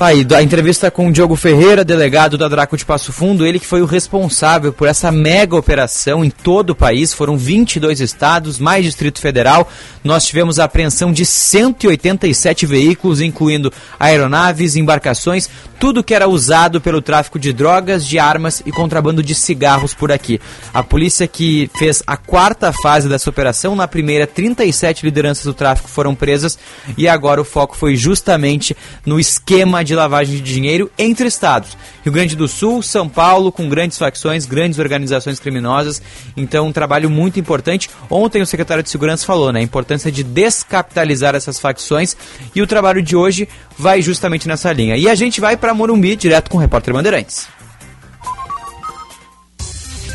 Aí, 0.00 0.26
a 0.34 0.42
entrevista 0.42 0.90
com 0.90 1.06
o 1.06 1.12
Diogo 1.12 1.36
Ferreira, 1.36 1.84
delegado 1.84 2.36
da 2.36 2.48
Draco 2.48 2.76
de 2.76 2.84
Passo 2.84 3.12
Fundo, 3.12 3.46
ele 3.46 3.60
que 3.60 3.66
foi 3.66 3.80
o 3.80 3.86
responsável 3.86 4.72
por 4.72 4.88
essa 4.88 5.12
mega 5.12 5.54
operação 5.54 6.24
em 6.24 6.30
todo 6.30 6.70
o 6.70 6.74
país, 6.74 7.14
foram 7.14 7.38
22 7.38 8.00
estados, 8.00 8.58
mais 8.58 8.84
Distrito 8.84 9.20
Federal. 9.20 9.70
Nós 10.02 10.26
tivemos 10.26 10.58
a 10.58 10.64
apreensão 10.64 11.12
de 11.12 11.24
187 11.24 12.66
veículos, 12.66 13.20
incluindo 13.20 13.72
aeronaves, 13.98 14.74
embarcações, 14.74 15.48
tudo 15.78 16.02
que 16.02 16.14
era 16.14 16.26
usado 16.28 16.80
pelo 16.80 17.00
tráfico 17.00 17.38
de 17.38 17.52
drogas, 17.52 18.04
de 18.04 18.18
armas 18.18 18.62
e 18.66 18.72
contrabando 18.72 19.22
de 19.22 19.34
cigarros 19.34 19.94
por 19.94 20.10
aqui. 20.10 20.40
A 20.72 20.82
polícia 20.82 21.26
que 21.28 21.70
fez 21.76 22.02
a 22.04 22.16
quarta 22.16 22.72
fase 22.72 23.08
dessa 23.08 23.30
operação, 23.30 23.76
na 23.76 23.86
primeira 23.86 24.26
37 24.26 25.04
lideranças 25.04 25.44
do 25.44 25.54
tráfico 25.54 25.88
foram 25.88 26.14
presas 26.14 26.58
e 26.98 27.06
agora 27.06 27.40
o 27.40 27.44
foco 27.44 27.76
foi 27.76 27.94
justamente 27.94 28.76
no 29.06 29.20
esquema 29.20 29.83
de 29.84 29.94
lavagem 29.94 30.36
de 30.36 30.42
dinheiro 30.42 30.90
entre 30.98 31.28
estados. 31.28 31.76
Rio 32.02 32.12
Grande 32.12 32.34
do 32.34 32.48
Sul, 32.48 32.82
São 32.82 33.08
Paulo, 33.08 33.52
com 33.52 33.68
grandes 33.68 33.98
facções, 33.98 34.46
grandes 34.46 34.78
organizações 34.78 35.38
criminosas. 35.38 36.02
Então, 36.36 36.66
um 36.66 36.72
trabalho 36.72 37.08
muito 37.08 37.38
importante. 37.38 37.88
Ontem 38.10 38.42
o 38.42 38.46
secretário 38.46 38.82
de 38.82 38.90
Segurança 38.90 39.24
falou, 39.24 39.52
né? 39.52 39.60
A 39.60 39.62
importância 39.62 40.10
de 40.10 40.22
descapitalizar 40.22 41.34
essas 41.34 41.58
facções. 41.58 42.16
E 42.54 42.60
o 42.60 42.66
trabalho 42.66 43.02
de 43.02 43.16
hoje 43.16 43.48
vai 43.78 44.02
justamente 44.02 44.48
nessa 44.48 44.72
linha. 44.72 44.96
E 44.96 45.08
a 45.08 45.14
gente 45.14 45.40
vai 45.40 45.56
para 45.56 45.74
Morumbi, 45.74 46.16
direto 46.16 46.50
com 46.50 46.58
o 46.58 46.60
repórter 46.60 46.92
Bandeirantes. 46.92 47.53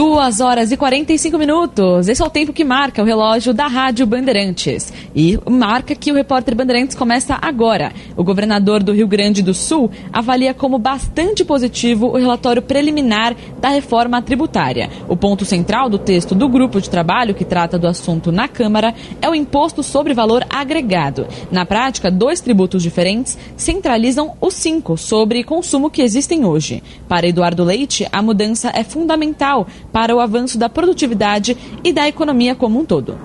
Duas 0.00 0.40
horas 0.40 0.72
e 0.72 0.78
45 0.78 1.36
minutos. 1.36 2.08
Esse 2.08 2.22
é 2.22 2.24
o 2.24 2.30
tempo 2.30 2.54
que 2.54 2.64
marca 2.64 3.02
o 3.02 3.04
relógio 3.04 3.52
da 3.52 3.66
Rádio 3.66 4.06
Bandeirantes. 4.06 4.90
E 5.14 5.38
marca 5.46 5.94
que 5.94 6.10
o 6.10 6.14
repórter 6.14 6.56
Bandeirantes 6.56 6.96
começa 6.96 7.38
agora. 7.38 7.92
O 8.16 8.24
governador 8.24 8.82
do 8.82 8.94
Rio 8.94 9.06
Grande 9.06 9.42
do 9.42 9.52
Sul 9.52 9.90
avalia 10.10 10.54
como 10.54 10.78
bastante 10.78 11.44
positivo 11.44 12.06
o 12.06 12.16
relatório 12.16 12.62
preliminar 12.62 13.36
da 13.60 13.68
reforma 13.68 14.22
tributária. 14.22 14.88
O 15.06 15.14
ponto 15.14 15.44
central 15.44 15.90
do 15.90 15.98
texto 15.98 16.34
do 16.34 16.48
grupo 16.48 16.80
de 16.80 16.88
trabalho 16.88 17.34
que 17.34 17.44
trata 17.44 17.78
do 17.78 17.86
assunto 17.86 18.32
na 18.32 18.48
Câmara 18.48 18.94
é 19.20 19.28
o 19.28 19.34
imposto 19.34 19.82
sobre 19.82 20.14
valor 20.14 20.46
agregado. 20.48 21.26
Na 21.50 21.66
prática, 21.66 22.10
dois 22.10 22.40
tributos 22.40 22.82
diferentes 22.82 23.36
centralizam 23.54 24.32
os 24.40 24.54
cinco 24.54 24.96
sobre 24.96 25.44
consumo 25.44 25.90
que 25.90 26.00
existem 26.00 26.46
hoje. 26.46 26.82
Para 27.06 27.28
Eduardo 27.28 27.64
Leite, 27.64 28.08
a 28.10 28.22
mudança 28.22 28.72
é 28.74 28.82
fundamental 28.82 29.66
para 29.92 30.14
o 30.14 30.20
avanço 30.20 30.58
da 30.58 30.68
produtividade 30.68 31.56
e 31.84 31.92
da 31.92 32.08
economia 32.08 32.54
como 32.54 32.80
um 32.80 32.84
todo. 32.84 33.16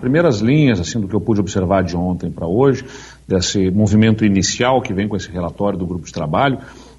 Primeiras 0.00 0.40
linhas, 0.40 0.80
assim, 0.80 1.00
do 1.00 1.06
que 1.06 1.14
eu 1.14 1.20
pude 1.20 1.40
observar 1.40 1.84
de 1.84 1.96
ontem 1.96 2.30
para 2.30 2.46
hoje, 2.46 2.84
desse 3.26 3.70
movimento 3.70 4.24
inicial 4.24 4.82
que 4.82 4.92
vem 4.92 5.06
com 5.06 5.16
esse 5.16 5.30
relatório 5.30 5.78
do 5.78 5.86
grupo 5.86 6.04
de 6.04 6.12
trabalho, 6.12 6.58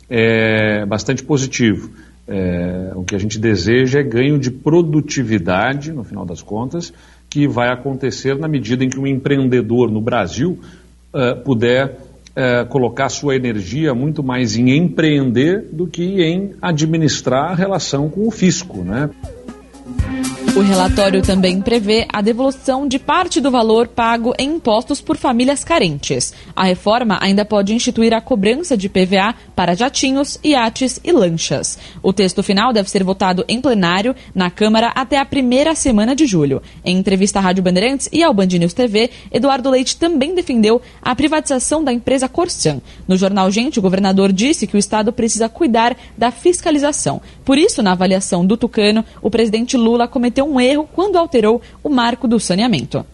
é 0.09 0.86
bastante 0.86 1.24
positivo. 1.24 1.89
É, 2.26 2.93
o 2.95 3.03
que 3.03 3.15
a 3.15 3.19
gente 3.19 3.38
deseja 3.38 3.99
é 3.99 4.03
ganho 4.03 4.39
de 4.39 4.49
produtividade, 4.49 5.91
no 5.91 6.03
final 6.05 6.26
das 6.26 6.41
contas, 6.41 6.93
que 7.30 7.47
vai 7.47 7.69
acontecer 7.69 8.38
na 8.38 8.47
medida 8.47 8.84
em 8.86 8.89
que 8.89 8.99
um 8.99 9.07
empreendedor 9.07 9.91
no 9.91 9.99
Brasil 9.99 10.59
uh, 11.13 11.43
puder 11.43 11.97
é, 12.36 12.66
colocar 12.66 13.10
sua 13.10 13.36
energia 13.36 13.94
muito 13.94 14.24
mais 14.24 14.56
em 14.56 14.76
empreender 14.76 15.68
do 15.72 15.88
que 15.88 16.22
em 16.22 16.52
administrar 16.62 17.52
a 17.52 17.56
relação 17.56 18.10
com 18.10 18.28
o 18.28 18.32
fisco, 18.32 18.84
né? 18.84 19.10
O 20.56 20.62
relatório 20.62 21.24
também 21.24 21.60
prevê 21.60 22.06
a 22.14 22.22
devolução 22.22 22.88
de 22.88 22.99
parte 22.99 23.41
do 23.41 23.49
valor 23.49 23.88
pago 23.88 24.36
em 24.38 24.58
impostos 24.58 25.01
por 25.01 25.18
famílias 25.18 25.64
carentes. 25.64 26.32
A 26.56 26.66
reforma 26.66 27.18
ainda 27.20 27.43
pode 27.43 27.74
instituir 27.74 28.14
a 28.14 28.22
cobrança 28.22 28.78
de 28.78 28.88
PVA 28.88 29.34
para 29.56 29.74
jatinhos, 29.74 30.38
iates 30.43 30.99
e 31.04 31.12
lanchas. 31.12 31.80
O 32.04 32.14
texto 32.14 32.43
final 32.43 32.72
deve 32.72 32.88
ser 32.88 33.04
votado 33.04 33.43
em 33.47 33.60
plenário 33.60 34.16
na 34.36 34.51
Câmara 34.51 34.91
até 34.93 35.18
a 35.18 35.26
primeira 35.26 35.74
semana 35.74 36.16
de 36.16 36.28
julho. 36.28 36.62
Em 36.86 36.99
entrevista 36.99 37.39
à 37.39 37.41
Rádio 37.41 37.64
Bandeirantes 37.64 38.08
e 38.12 38.22
ao 38.22 38.32
Band 38.32 38.45
News 38.45 38.74
TV, 38.74 39.10
Eduardo 39.32 39.72
Leite 39.72 39.97
também 39.97 40.36
defendeu 40.36 40.80
a 41.01 41.16
privatização 41.16 41.84
da 41.84 41.91
empresa 41.91 42.30
Corsan. 42.30 42.80
No 43.08 43.18
jornal 43.18 43.49
Gente, 43.49 43.80
o 43.80 43.82
governador 43.82 44.32
disse 44.32 44.68
que 44.68 44.76
o 44.76 44.80
Estado 44.80 45.12
precisa 45.12 45.49
cuidar 45.49 45.97
da 46.16 46.30
fiscalização. 46.30 47.20
Por 47.43 47.58
isso, 47.58 47.82
na 47.82 47.93
avaliação 47.93 48.45
do 48.45 48.56
Tucano, 48.56 49.04
o 49.20 49.32
presidente 49.32 49.76
Lula 49.76 50.08
cometeu 50.08 50.43
um 50.44 50.60
erro 50.60 50.88
quando 50.94 51.18
alterou 51.18 51.62
o 51.84 51.89
marco 51.89 52.28
do 52.28 52.39
saneamento. 52.39 53.06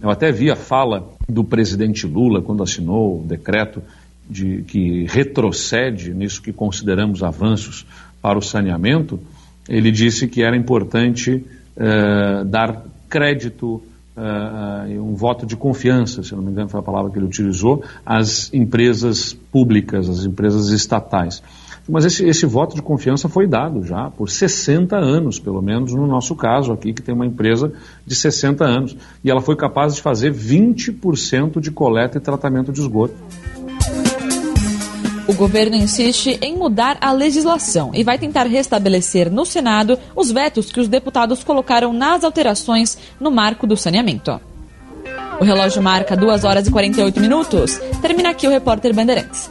Eu 0.00 0.10
até 0.10 0.32
vi 0.32 0.50
a 0.50 0.56
fala 0.56 1.08
do 1.28 1.44
presidente 1.44 2.06
Lula 2.06 2.42
quando 2.42 2.62
assinou 2.62 3.20
o 3.20 3.24
decreto 3.24 3.82
de, 4.28 4.62
que 4.62 5.06
retrocede 5.08 6.12
nisso 6.12 6.42
que 6.42 6.52
consideramos 6.52 7.22
avanços 7.22 7.86
para 8.20 8.38
o 8.38 8.42
saneamento. 8.42 9.20
Ele 9.68 9.90
disse 9.90 10.26
que 10.26 10.42
era 10.42 10.56
importante 10.56 11.44
eh, 11.76 12.44
dar 12.44 12.84
crédito, 13.08 13.82
eh, 14.16 14.98
um 14.98 15.14
voto 15.14 15.46
de 15.46 15.56
confiança, 15.56 16.22
se 16.22 16.34
não 16.34 16.42
me 16.42 16.50
engano 16.50 16.68
foi 16.68 16.80
a 16.80 16.82
palavra 16.82 17.10
que 17.10 17.18
ele 17.18 17.26
utilizou, 17.26 17.84
às 18.04 18.52
empresas 18.52 19.32
públicas, 19.32 20.08
às 20.08 20.24
empresas 20.24 20.68
estatais. 20.70 21.42
Mas 21.88 22.04
esse, 22.04 22.24
esse 22.24 22.46
voto 22.46 22.76
de 22.76 22.82
confiança 22.82 23.28
foi 23.28 23.46
dado 23.46 23.84
já 23.84 24.10
por 24.10 24.30
60 24.30 24.96
anos, 24.96 25.38
pelo 25.38 25.60
menos 25.60 25.92
no 25.92 26.06
nosso 26.06 26.34
caso 26.36 26.72
aqui, 26.72 26.92
que 26.92 27.02
tem 27.02 27.14
uma 27.14 27.26
empresa 27.26 27.72
de 28.06 28.14
60 28.14 28.64
anos. 28.64 28.96
E 29.24 29.30
ela 29.30 29.40
foi 29.40 29.56
capaz 29.56 29.94
de 29.94 30.00
fazer 30.00 30.32
20% 30.32 31.60
de 31.60 31.70
coleta 31.70 32.18
e 32.18 32.20
tratamento 32.20 32.72
de 32.72 32.80
esgoto. 32.80 33.14
O 35.26 35.34
governo 35.34 35.76
insiste 35.76 36.38
em 36.42 36.56
mudar 36.56 36.98
a 37.00 37.12
legislação 37.12 37.90
e 37.94 38.04
vai 38.04 38.18
tentar 38.18 38.44
restabelecer 38.46 39.30
no 39.30 39.46
Senado 39.46 39.98
os 40.14 40.30
vetos 40.30 40.70
que 40.70 40.80
os 40.80 40.88
deputados 40.88 41.42
colocaram 41.42 41.92
nas 41.92 42.22
alterações 42.22 42.98
no 43.18 43.30
marco 43.30 43.66
do 43.66 43.76
saneamento. 43.76 44.40
O 45.40 45.44
relógio 45.44 45.82
marca 45.82 46.16
2 46.16 46.44
horas 46.44 46.68
e 46.68 46.70
48 46.70 47.20
minutos. 47.20 47.80
Termina 48.00 48.30
aqui 48.30 48.46
o 48.46 48.50
repórter 48.50 48.94
Bandeirantes. 48.94 49.50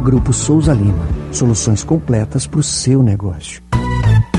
Grupo 0.00 0.32
Souza 0.32 0.72
Lima. 0.72 1.06
Soluções 1.30 1.84
completas 1.84 2.46
para 2.46 2.60
o 2.60 2.62
seu 2.62 3.02
negócio. 3.02 3.62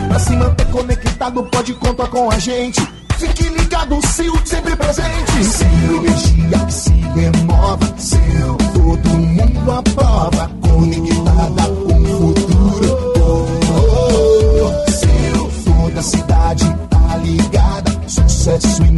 Pra 0.07 0.19
se 0.19 0.35
manter 0.35 0.65
conectado, 0.67 1.43
pode 1.43 1.73
contar 1.75 2.07
com 2.07 2.29
a 2.29 2.39
gente. 2.39 2.81
Fique 3.17 3.47
ligado, 3.49 3.99
Sil, 4.03 4.33
sempre 4.43 4.75
presente. 4.75 5.43
Sil, 5.45 5.95
energia 6.03 6.65
que 6.65 6.73
se 6.73 6.91
renova. 6.91 7.93
Sil, 7.95 8.57
todo 8.73 9.09
mundo 9.09 9.71
aprova. 9.71 10.51
Conectada 10.61 11.63
com 11.85 12.01
o 12.01 12.35
futuro. 12.35 13.13
Oh, 13.17 13.47
oh, 14.57 14.67
oh. 14.67 15.81
Toda 15.81 16.01
cidade 16.01 16.75
tá 16.89 17.17
ligada. 17.17 17.91
Sucesso 18.07 18.83
em 18.83 18.97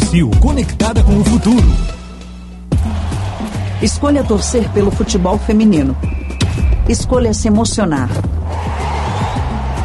Sil, 0.00 0.30
conectada 0.40 1.02
com 1.02 1.18
o 1.18 1.24
futuro. 1.24 1.68
Escolha 3.82 4.24
torcer 4.24 4.68
pelo 4.70 4.90
futebol 4.90 5.38
feminino. 5.38 5.96
Escolha 6.88 7.32
se 7.34 7.48
emocionar. 7.48 8.08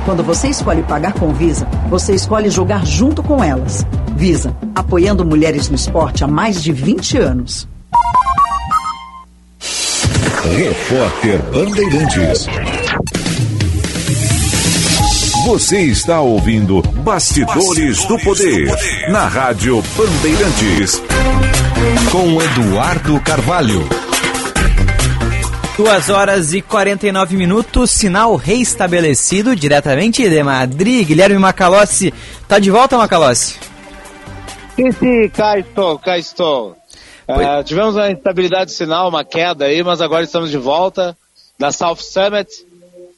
Quando 0.05 0.23
você 0.23 0.47
escolhe 0.47 0.81
pagar 0.83 1.13
com 1.13 1.33
Visa, 1.33 1.67
você 1.89 2.13
escolhe 2.13 2.49
jogar 2.49 2.85
junto 2.85 3.21
com 3.21 3.43
elas. 3.43 3.85
Visa, 4.15 4.55
apoiando 4.73 5.25
mulheres 5.25 5.69
no 5.69 5.75
esporte 5.75 6.23
há 6.23 6.27
mais 6.27 6.61
de 6.63 6.71
20 6.71 7.17
anos. 7.17 7.67
Repórter 10.43 11.41
Bandeirantes. 11.53 12.47
Você 15.45 15.81
está 15.81 16.21
ouvindo 16.21 16.81
Bastidores, 16.81 18.05
do, 18.05 18.17
Poder, 18.19 18.67
na 19.09 19.27
Rádio 19.27 19.81
Bandeirantes. 19.97 21.01
Com 22.11 22.39
Eduardo 22.39 23.19
Carvalho. 23.21 23.81
2 25.75 26.09
horas 26.09 26.53
e 26.53 26.61
49 26.61 27.35
minutos, 27.35 27.89
sinal 27.89 28.35
reestabelecido 28.35 29.55
diretamente 29.55 30.29
de 30.29 30.43
Madrid. 30.43 31.07
Guilherme 31.07 31.39
Macalossi, 31.39 32.13
tá 32.47 32.59
de 32.59 32.69
volta, 32.69 32.97
Macalossi? 32.97 33.57
Sim, 34.75 34.91
sim, 34.91 35.29
cá 35.29 35.57
estou, 35.57 35.97
cá 35.97 36.17
estou. 36.19 36.75
Ah, 37.27 37.63
tivemos 37.63 37.95
uma 37.95 38.11
instabilidade 38.11 38.71
de 38.71 38.77
sinal, 38.77 39.09
uma 39.09 39.23
queda 39.23 39.65
aí, 39.65 39.83
mas 39.83 40.01
agora 40.01 40.23
estamos 40.23 40.51
de 40.51 40.57
volta 40.57 41.17
da 41.57 41.71
South 41.71 41.97
Summit. 41.97 42.70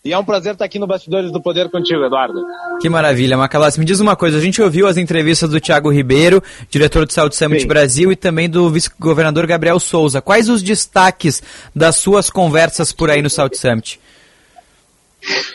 E 0.06 0.12
é 0.12 0.18
um 0.18 0.24
prazer 0.26 0.52
estar 0.52 0.66
aqui 0.66 0.78
no 0.78 0.86
Bastidores 0.86 1.32
do 1.32 1.42
Poder 1.42 1.72
contigo, 1.72 2.04
Eduardo. 2.04 2.46
Que 2.82 2.90
maravilha, 2.90 3.38
Macalossi. 3.38 3.80
Me 3.80 3.86
diz 3.86 4.02
uma 4.02 4.18
coisa, 4.18 4.38
a 4.38 4.42
gente 4.42 4.62
ouviu 4.62 4.86
as 4.86 4.98
entrevistas 4.98 5.50
do 5.50 5.62
Tiago 5.62 5.90
Ribeiro, 5.90 6.44
diretor 6.70 7.06
do 7.06 7.14
South 7.14 7.32
Summit 7.32 7.62
Sim. 7.62 7.68
Brasil, 7.70 8.12
e 8.12 8.16
também 8.18 8.50
do 8.50 8.70
vice-governador 8.70 9.48
Gabriel 9.48 9.80
Souza. 9.80 10.22
Quais 10.22 10.50
os 10.50 10.62
destaques 10.62 11.42
das 11.74 11.96
suas 11.96 12.30
conversas 12.30 12.92
por 12.92 13.10
aí 13.10 13.22
no 13.22 13.30
South 13.30 13.54
Summit? 13.54 13.98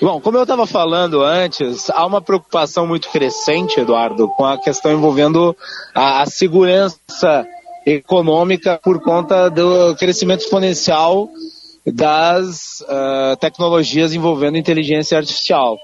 Bom, 0.01 0.19
como 0.19 0.39
eu 0.39 0.45
estava 0.45 0.67
falando 0.67 1.23
antes, 1.23 1.91
há 1.91 2.07
uma 2.07 2.23
preocupação 2.23 2.87
muito 2.87 3.11
crescente, 3.11 3.81
Eduardo, 3.81 4.29
com 4.29 4.47
a 4.47 4.57
questão 4.57 4.91
envolvendo 4.91 5.55
a, 5.95 6.23
a 6.23 6.27
segurança 6.27 7.47
econômica 7.85 8.81
por 8.83 8.99
conta 9.01 9.51
do 9.51 9.95
crescimento 9.97 10.41
exponencial 10.41 11.29
das 11.93 12.85
ah, 12.89 13.37
tecnologias 13.41 14.15
envolvendo 14.15 14.57
inteligência 14.57 15.19
artificial. 15.19 15.79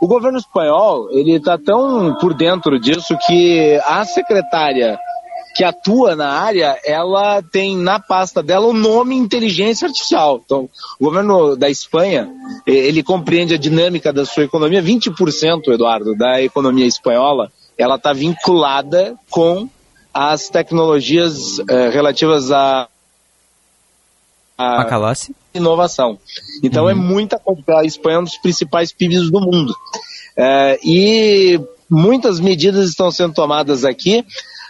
O 0.00 0.06
governo 0.06 0.38
espanhol, 0.38 1.08
ele 1.10 1.32
está 1.32 1.58
tão 1.58 2.16
por 2.20 2.32
dentro 2.32 2.78
disso 2.78 3.16
que 3.26 3.80
a 3.84 4.04
secretária 4.04 4.98
que 5.58 5.64
atua 5.64 6.14
na 6.14 6.28
área, 6.28 6.78
ela 6.84 7.42
tem 7.42 7.76
na 7.76 7.98
pasta 7.98 8.40
dela 8.40 8.68
o 8.68 8.72
nome 8.72 9.16
inteligência 9.16 9.86
artificial. 9.88 10.40
Então, 10.44 10.68
o 11.00 11.04
governo 11.04 11.56
da 11.56 11.68
Espanha, 11.68 12.30
ele 12.64 13.02
compreende 13.02 13.54
a 13.54 13.58
dinâmica 13.58 14.12
da 14.12 14.24
sua 14.24 14.44
economia, 14.44 14.80
20%, 14.80 15.66
Eduardo, 15.66 16.14
da 16.14 16.40
economia 16.40 16.86
espanhola, 16.86 17.50
ela 17.76 17.96
está 17.96 18.12
vinculada 18.12 19.16
com 19.30 19.68
as 20.14 20.48
tecnologias 20.48 21.58
eh, 21.68 21.88
relativas 21.90 22.52
a 22.52 22.88
Macalossi? 24.58 25.34
inovação. 25.54 26.18
Então 26.62 26.88
é 26.88 26.94
muita 26.94 27.38
coisa. 27.38 27.62
A 27.78 27.84
Espanha 27.84 28.16
é 28.16 28.20
um 28.20 28.24
dos 28.24 28.38
principais 28.38 28.92
PIBs 28.92 29.30
do 29.30 29.40
mundo. 29.40 29.74
É, 30.36 30.78
e 30.82 31.60
muitas 31.90 32.40
medidas 32.40 32.88
estão 32.88 33.10
sendo 33.10 33.34
tomadas 33.34 33.84
aqui. 33.84 34.24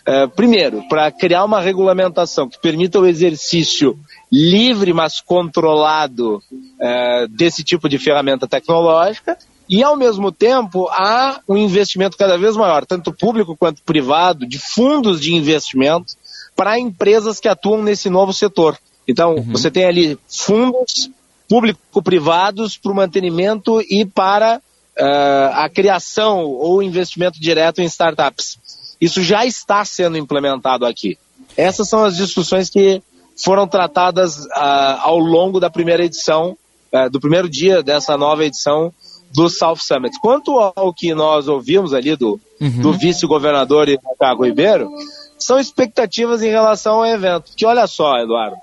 É, 0.07 0.27
primeiro, 0.27 0.83
para 0.89 1.11
criar 1.13 1.45
uma 1.45 1.61
regulamentação 1.61 2.49
que 2.49 2.61
permita 2.61 2.99
o 2.99 3.07
exercício 3.07 3.99
livre, 4.33 4.93
mas 4.93 5.21
controlado 5.21 6.43
é, 6.81 7.27
desse 7.29 7.63
tipo 7.63 7.89
de 7.89 7.99
ferramenta 7.99 8.49
tecnológica. 8.49 9.37
E, 9.69 9.83
ao 9.83 9.99
mesmo 9.99 10.33
tempo, 10.33 10.89
há 10.89 11.41
um 11.47 11.55
investimento 11.55 12.17
cada 12.17 12.39
vez 12.39 12.57
maior, 12.57 12.87
tanto 12.87 13.13
público 13.13 13.55
quanto 13.55 13.83
privado, 13.83 14.47
de 14.47 14.59
fundos 14.59 15.21
de 15.21 15.35
investimento 15.35 16.15
para 16.57 16.79
empresas 16.79 17.39
que 17.39 17.49
atuam 17.49 17.83
nesse 17.83 18.09
novo 18.09 18.33
setor. 18.33 18.79
Então, 19.09 19.43
você 19.43 19.71
tem 19.71 19.85
ali 19.85 20.19
fundos 20.29 21.11
público-privados 21.49 22.77
para 22.77 22.93
o 22.93 22.95
mantenimento 22.95 23.81
e 23.81 24.05
para 24.05 24.61
eh, 24.99 25.51
a 25.55 25.69
criação 25.69 26.45
ou 26.45 26.83
investimento 26.83 27.41
direto 27.41 27.81
em 27.81 27.87
startups. 27.87 28.59
Isso 29.01 29.23
já 29.23 29.47
está 29.47 29.83
sendo 29.85 30.19
implementado 30.19 30.85
aqui. 30.85 31.17
Essas 31.57 31.89
são 31.89 32.05
as 32.05 32.17
discussões 32.17 32.69
que 32.69 33.03
foram 33.43 33.67
tratadas 33.67 34.47
ah, 34.53 34.99
ao 35.03 35.19
longo 35.19 35.59
da 35.59 35.71
primeira 35.71 36.05
edição, 36.05 36.57
eh, 36.93 37.09
do 37.09 37.19
primeiro 37.19 37.49
dia 37.49 37.83
dessa 37.83 38.17
nova 38.17 38.45
edição 38.45 38.93
do 39.35 39.49
South 39.49 39.77
Summit. 39.77 40.19
Quanto 40.21 40.59
ao 40.59 40.93
que 40.93 41.15
nós 41.15 41.49
ouvimos 41.49 41.95
ali 41.95 42.15
do, 42.15 42.39
Uhum. 42.61 42.81
do 42.81 42.93
vice-governador 42.93 43.87
Tiago 44.19 44.45
Ribeiro, 44.45 44.91
são 45.39 45.61
expectativas 45.61 46.43
em 46.43 46.49
relação 46.49 46.97
ao 46.97 47.07
evento. 47.07 47.53
Que 47.57 47.65
olha 47.65 47.87
só, 47.87 48.19
Eduardo, 48.19 48.57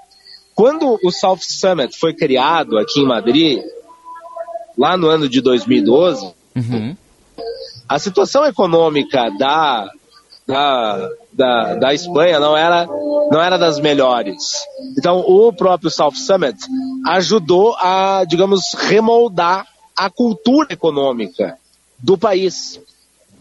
quando 0.55 0.97
o 1.03 1.11
South 1.11 1.39
Summit 1.41 1.99
foi 1.99 2.13
criado 2.13 2.77
aqui 2.77 3.01
em 3.01 3.05
Madrid, 3.05 3.61
lá 4.77 4.95
no 4.97 5.07
ano 5.07 5.27
de 5.29 5.41
2012, 5.41 6.33
Uhum. 6.55 6.95
a 7.89 7.99
situação 7.99 8.45
econômica 8.45 9.29
da, 9.37 9.91
da, 10.47 11.09
da, 11.33 11.75
da 11.75 11.93
Espanha 11.93 12.39
não 12.39 12.55
era, 12.55 12.85
não 13.29 13.41
era 13.41 13.57
das 13.57 13.77
melhores. 13.77 14.63
Então, 14.97 15.19
o 15.19 15.51
próprio 15.51 15.91
South 15.91 16.15
Summit 16.15 16.57
ajudou 17.07 17.75
a, 17.77 18.23
digamos, 18.25 18.73
remoldar 18.73 19.67
a 19.97 20.09
cultura 20.09 20.67
econômica 20.71 21.57
do 21.99 22.17
país. 22.17 22.79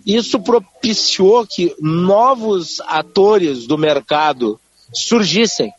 Isso 0.05 0.41
propiciou 0.41 1.47
que 1.47 1.75
novos 1.81 2.81
atores 2.89 3.67
do 3.69 3.79
mercado 3.79 4.59
surgissem 4.93 5.73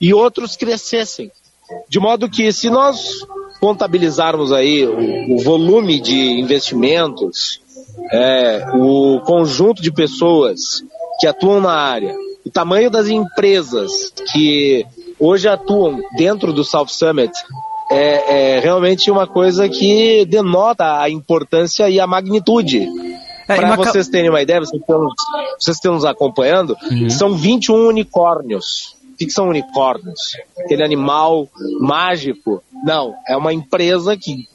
e 0.00 0.12
outros 0.14 0.56
crescessem. 0.56 1.30
De 1.88 1.98
modo 1.98 2.28
que, 2.28 2.52
se 2.52 2.70
nós 2.70 3.08
contabilizarmos 3.60 4.52
aí 4.52 4.86
o, 4.86 5.34
o 5.34 5.42
volume 5.42 6.00
de 6.00 6.38
investimentos, 6.40 7.60
é, 8.12 8.66
o 8.74 9.20
conjunto 9.24 9.82
de 9.82 9.90
pessoas 9.90 10.84
que 11.18 11.26
atuam 11.26 11.60
na 11.60 11.72
área, 11.72 12.14
o 12.44 12.50
tamanho 12.50 12.90
das 12.90 13.08
empresas 13.08 14.12
que 14.32 14.86
hoje 15.18 15.48
atuam 15.48 16.00
dentro 16.16 16.52
do 16.52 16.62
South 16.62 16.88
Summit, 16.88 17.32
é, 17.90 18.56
é 18.56 18.60
realmente 18.60 19.10
uma 19.10 19.26
coisa 19.26 19.68
que 19.68 20.24
denota 20.26 21.00
a 21.00 21.08
importância 21.10 21.88
e 21.88 21.98
a 21.98 22.06
magnitude. 22.06 22.86
É, 23.48 23.56
Para 23.56 23.76
vocês 23.76 24.08
terem 24.08 24.28
uma 24.28 24.42
ideia, 24.42 24.60
vocês 24.60 24.80
estão, 24.80 25.08
vocês 25.58 25.76
estão 25.76 25.94
nos 25.94 26.04
acompanhando, 26.04 26.76
Uhum. 26.90 27.08
são 27.10 27.34
21 27.34 27.88
unicórnios. 27.88 28.95
O 29.16 29.18
que 29.18 29.24
que 29.24 29.32
são 29.32 29.48
unicórnios? 29.48 30.36
Aquele 30.58 30.84
animal 30.84 31.48
mágico? 31.80 32.62
Não, 32.84 33.14
é 33.26 33.34
uma 33.34 33.50
empresa 33.50 34.14
que 34.14 34.46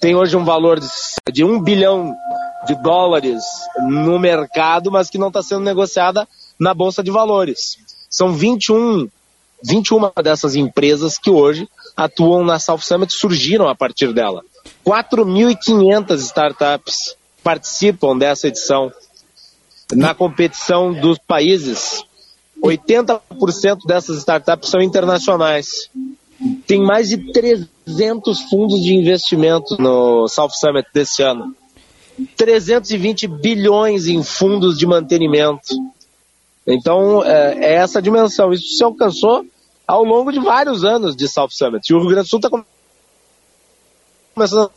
tem 0.00 0.16
hoje 0.16 0.36
um 0.36 0.44
valor 0.44 0.80
de, 1.32 1.44
um 1.44 1.62
bilhão 1.62 2.12
de 2.66 2.74
dólares 2.82 3.44
no 3.86 4.18
mercado, 4.18 4.90
mas 4.90 5.08
que 5.08 5.16
não 5.16 5.28
está 5.28 5.44
sendo 5.44 5.60
negociada 5.60 6.26
na 6.58 6.74
Bolsa 6.74 7.04
de 7.04 7.12
Valores. 7.12 7.78
São 8.10 8.32
21, 8.32 9.08
21 9.62 10.10
dessas 10.24 10.56
empresas 10.56 11.16
que 11.16 11.30
hoje 11.30 11.68
atuam 11.96 12.42
na 12.42 12.58
South 12.58 12.80
Summit, 12.80 13.12
surgiram 13.12 13.68
a 13.68 13.76
partir 13.76 14.12
dela. 14.12 14.42
4.500 14.84 16.16
startups 16.16 17.14
participam 17.44 18.18
dessa 18.18 18.48
edição. 18.48 18.92
Na 19.92 20.16
competição 20.16 20.92
dos 20.92 21.16
países, 21.16 22.04
80% 22.64 23.86
dessas 23.86 24.18
startups 24.18 24.70
são 24.70 24.80
internacionais. 24.80 25.90
Tem 26.66 26.82
mais 26.82 27.10
de 27.10 27.30
300 27.32 28.40
fundos 28.48 28.82
de 28.82 28.94
investimento 28.94 29.76
no 29.80 30.26
South 30.28 30.50
Summit 30.50 30.88
desse 30.92 31.22
ano. 31.22 31.54
320 32.36 33.26
bilhões 33.26 34.06
em 34.06 34.22
fundos 34.22 34.78
de 34.78 34.86
mantenimento. 34.86 35.74
Então, 36.66 37.22
é, 37.22 37.58
é 37.58 37.74
essa 37.74 38.00
dimensão. 38.00 38.52
Isso 38.52 38.76
se 38.76 38.82
alcançou 38.82 39.44
ao 39.86 40.02
longo 40.02 40.32
de 40.32 40.40
vários 40.40 40.84
anos 40.84 41.14
de 41.14 41.28
South 41.28 41.50
Summit. 41.50 41.86
E 41.90 41.94
o 41.94 41.98
Rio 41.98 42.08
Grande 42.08 42.26
do 42.26 42.30
Sul 42.30 42.38
está 42.38 42.48
começando. 44.34 44.70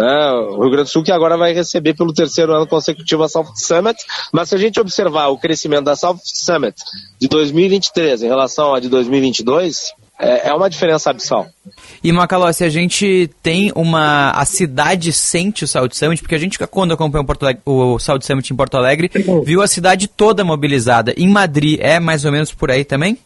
É, 0.00 0.30
o 0.32 0.60
Rio 0.60 0.70
Grande 0.70 0.84
do 0.84 0.92
Sul 0.92 1.02
que 1.02 1.10
agora 1.10 1.36
vai 1.36 1.52
receber 1.52 1.94
pelo 1.94 2.12
terceiro 2.12 2.54
ano 2.54 2.68
consecutivo 2.68 3.24
a 3.24 3.28
South 3.28 3.52
Summit, 3.56 3.98
mas 4.32 4.48
se 4.48 4.54
a 4.54 4.58
gente 4.58 4.78
observar 4.78 5.28
o 5.28 5.38
crescimento 5.38 5.84
da 5.84 5.96
South 5.96 6.20
Summit 6.22 6.76
de 7.20 7.26
2023 7.26 8.22
em 8.22 8.28
relação 8.28 8.72
à 8.72 8.78
de 8.78 8.88
2022, 8.88 9.92
é, 10.18 10.48
é 10.48 10.54
uma 10.54 10.68
diferença 10.68 11.10
abissal. 11.10 11.46
E 12.02 12.12
Macalossi, 12.12 12.64
a 12.64 12.68
gente 12.68 13.30
tem 13.42 13.72
uma. 13.74 14.30
A 14.30 14.44
cidade 14.44 15.12
sente 15.12 15.64
o 15.64 15.68
South 15.68 15.90
Summit, 15.92 16.22
porque 16.22 16.34
a 16.34 16.38
gente, 16.38 16.58
quando 16.66 16.92
acompanhou 16.92 17.26
o 17.64 17.98
South 17.98 18.20
Summit 18.22 18.52
em 18.52 18.56
Porto 18.56 18.76
Alegre, 18.76 19.10
viu 19.44 19.62
a 19.62 19.66
cidade 19.66 20.08
toda 20.08 20.44
mobilizada. 20.44 21.14
Em 21.16 21.28
Madrid 21.28 21.78
é 21.80 22.00
mais 22.00 22.24
ou 22.24 22.32
menos 22.32 22.52
por 22.52 22.70
aí 22.70 22.84
também? 22.84 23.18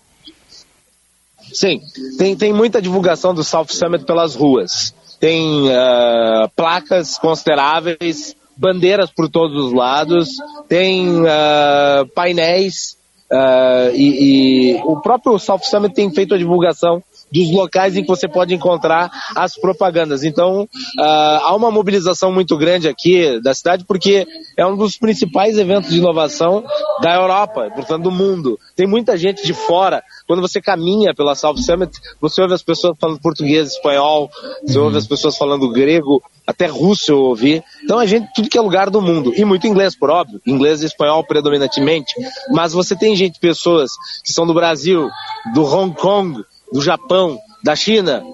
Sim, 1.53 1.81
tem, 2.17 2.37
tem 2.37 2.53
muita 2.53 2.81
divulgação 2.81 3.35
do 3.35 3.45
South 3.45 3.69
Summit 3.69 4.05
pelas 4.05 4.35
ruas. 4.35 4.95
Tem 5.23 5.73
ah, 5.73 6.51
placas 6.57 7.17
consideráveis, 7.17 8.35
bandeiras 8.57 9.09
por 9.09 9.31
todos 9.31 9.67
os 9.67 9.73
lados, 9.73 10.29
tem 10.69 11.07
ah, 11.29 12.05
painéis 12.13 12.99
ah, 13.31 13.93
e, 13.95 14.75
e 14.75 14.83
o 14.85 15.01
próprio 15.01 15.39
South 15.39 15.61
Summit 15.63 15.95
tem 15.95 16.13
feito 16.13 16.35
a 16.35 16.39
divulgação 16.39 17.01
dos 17.33 17.51
locais 17.51 17.97
em 17.97 18.03
que 18.03 18.09
você 18.09 18.29
pode 18.29 18.55
encontrar 18.55 19.11
as 19.35 19.55
propagandas. 19.57 20.23
Então, 20.23 20.69
ah, 20.99 21.41
há 21.45 21.57
uma 21.57 21.71
mobilização 21.71 22.31
muito 22.31 22.57
grande 22.57 22.89
aqui 22.89 23.41
da 23.41 23.55
cidade, 23.55 23.85
porque 23.87 24.27
é 24.57 24.67
um 24.67 24.77
dos 24.77 24.97
principais 24.97 25.59
eventos 25.59 25.91
de 25.91 25.99
inovação 25.99 26.65
da 27.01 27.15
Europa, 27.15 27.71
portanto, 27.75 28.05
do 28.05 28.11
mundo. 28.11 28.59
Tem 28.77 28.87
muita 28.87 29.17
gente 29.17 29.45
de 29.45 29.55
fora. 29.55 30.03
Quando 30.27 30.43
você 30.43 30.61
caminha 30.61 31.15
pela 31.15 31.35
South 31.35 31.57
Summit, 31.57 31.93
você 32.21 32.43
ouve 32.43 32.55
as 32.55 32.63
pessoas 32.63 32.97
falando 33.01 33.21
português, 33.21 33.73
espanhol, 33.73 34.31
você 34.65 34.79
ouve 34.79 34.99
as 34.99 35.07
pessoas 35.07 35.37
falando 35.37 35.71
grego, 35.71 36.23
até 36.47 36.67
russo 36.67 37.13
eu 37.13 37.19
ouvi. 37.19 37.63
Então, 37.83 37.99
a 37.99 38.07
gente, 38.07 38.29
tudo 38.35 38.49
que 38.49 38.59
é 38.59 38.61
lugar 38.61 38.91
do 38.91 39.01
mundo. 39.01 39.33
E 39.37 39.45
muito 39.45 39.67
inglês, 39.67 39.97
por 39.97 40.11
óbvio. 40.11 40.41
Inglês 40.47 40.83
e 40.83 40.87
espanhol 40.87 41.25
predominantemente. 41.25 42.15
Mas 42.51 42.73
você 42.73 42.97
tem 42.97 43.15
gente, 43.17 43.39
pessoas 43.39 43.91
que 44.25 44.33
são 44.33 44.47
do 44.47 44.55
Brasil, 44.55 45.09
do 45.55 45.65
Hong 45.65 45.95
Kong, 45.97 46.43
do 46.73 46.81
Japão, 46.81 47.39
da 47.63 47.77
China, 47.77 48.25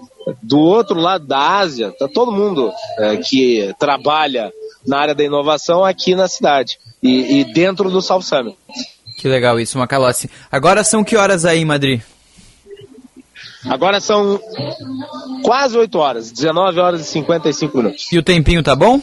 do 0.43 0.59
outro 0.59 0.99
lado 0.99 1.27
da 1.27 1.59
Ásia, 1.59 1.93
tá 1.99 2.09
todo 2.09 2.33
mundo 2.33 2.73
é, 2.99 3.17
que 3.17 3.75
trabalha 3.79 4.53
na 4.87 4.99
área 4.99 5.15
da 5.15 5.25
inovação 5.25 5.85
aqui 5.85 6.15
na 6.15 6.29
cidade 6.29 6.79
e, 7.03 7.41
e 7.41 7.45
dentro 7.53 7.91
do 7.91 8.01
South 8.01 8.23
Summit. 8.23 8.57
Que 9.19 9.29
legal 9.29 9.59
isso, 9.59 9.79
Macalossi. 9.79 10.31
Agora 10.51 10.85
são 10.85 11.03
que 11.03 11.17
horas 11.17 11.45
aí 11.45 11.61
em 11.61 11.65
Madrid? 11.65 12.01
Agora 13.67 14.01
são 14.01 14.41
quase 15.43 15.77
8 15.77 15.99
horas, 15.99 16.31
19 16.31 16.79
horas 16.79 17.01
e 17.01 17.05
55 17.05 17.77
minutos. 17.77 18.07
E 18.13 18.19
o 18.19 18.23
tempinho 18.23 18.63
tá 18.63 18.77
bom? 18.77 19.01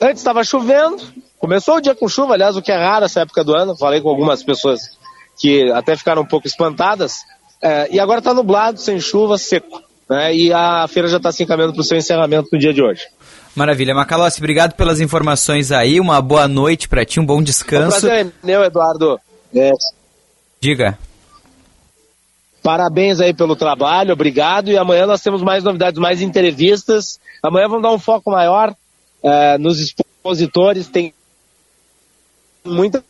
Antes 0.00 0.18
estava 0.18 0.44
chovendo, 0.44 1.02
começou 1.38 1.76
o 1.76 1.80
dia 1.80 1.94
com 1.94 2.08
chuva, 2.08 2.34
aliás, 2.34 2.56
o 2.56 2.62
que 2.62 2.70
é 2.70 2.76
raro 2.76 3.04
essa 3.04 3.22
época 3.22 3.42
do 3.42 3.56
ano. 3.56 3.76
Falei 3.76 4.00
com 4.00 4.08
algumas 4.08 4.42
pessoas 4.42 4.80
que 5.38 5.70
até 5.72 5.96
ficaram 5.96 6.22
um 6.22 6.26
pouco 6.26 6.46
espantadas. 6.46 7.24
É, 7.60 7.88
e 7.94 7.98
agora 8.00 8.18
está 8.18 8.32
nublado, 8.32 8.78
sem 8.80 9.00
chuva, 9.00 9.36
seco. 9.36 9.82
Né? 10.08 10.34
E 10.34 10.52
a 10.52 10.86
feira 10.88 11.08
já 11.08 11.16
está 11.16 11.32
se 11.32 11.42
encaminhando 11.42 11.72
para 11.74 11.80
o 11.80 11.84
seu 11.84 11.96
encerramento 11.98 12.48
no 12.52 12.58
dia 12.58 12.72
de 12.72 12.82
hoje. 12.82 13.02
Maravilha. 13.54 13.94
Macalossi, 13.94 14.38
obrigado 14.40 14.74
pelas 14.74 15.00
informações 15.00 15.72
aí. 15.72 16.00
Uma 16.00 16.22
boa 16.22 16.46
noite 16.46 16.88
pra 16.88 17.04
ti, 17.04 17.18
um 17.18 17.26
bom 17.26 17.38
O 17.38 17.44
descanso. 17.44 18.00
prazer 18.00 18.26
é 18.26 18.46
meu, 18.46 18.62
Eduardo. 18.62 19.18
É, 19.54 19.72
Diga. 20.60 20.98
Parabéns 22.62 23.20
aí 23.20 23.32
pelo 23.32 23.56
trabalho, 23.56 24.12
obrigado. 24.12 24.70
E 24.70 24.76
amanhã 24.76 25.06
nós 25.06 25.22
temos 25.22 25.42
mais 25.42 25.64
novidades, 25.64 25.98
mais 25.98 26.20
entrevistas. 26.20 27.18
Amanhã 27.42 27.68
vamos 27.68 27.82
dar 27.82 27.92
um 27.92 27.98
foco 27.98 28.30
maior 28.30 28.74
eh, 29.22 29.58
nos 29.58 29.80
expositores. 29.80 30.88
Tem 30.88 31.14
muita 32.64 33.02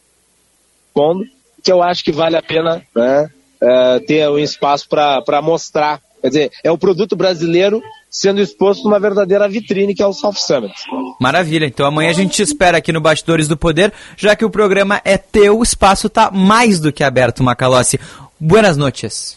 que 1.63 1.71
eu 1.71 1.83
acho 1.83 2.03
que 2.05 2.11
vale 2.11 2.37
a 2.37 2.43
pena 2.43 2.83
né, 2.95 3.31
eh, 3.61 4.01
ter 4.07 4.29
um 4.29 4.39
espaço 4.39 4.89
para 4.89 5.43
mostrar. 5.43 6.01
Quer 6.21 6.29
dizer, 6.29 6.51
é 6.65 6.71
o 6.71 6.79
produto 6.79 7.15
brasileiro 7.15 7.83
sendo 8.11 8.41
exposto 8.41 8.85
numa 8.85 8.99
verdadeira 8.99 9.49
vitrine 9.49 9.95
que 9.95 10.03
é 10.03 10.07
o 10.07 10.13
South 10.13 10.35
Summit. 10.35 10.75
Maravilha. 11.21 11.67
Então 11.67 11.87
amanhã 11.87 12.11
a 12.11 12.15
gente 12.15 12.33
te 12.33 12.43
espera 12.43 12.79
aqui 12.79 12.93
no 12.93 13.01
Bastidores 13.01 13.47
do 13.47 13.57
Poder, 13.57 13.93
já 14.17 14.35
que 14.35 14.45
o 14.45 14.51
programa 14.51 15.01
é 15.05 15.17
teu, 15.17 15.59
o 15.59 15.63
espaço 15.63 16.09
tá 16.09 16.31
mais 16.31 16.81
do 16.81 16.93
que 16.93 17.05
aberto, 17.05 17.43
Macalossi. 17.43 18.01
Buenas 18.41 18.77
noches. 18.77 19.37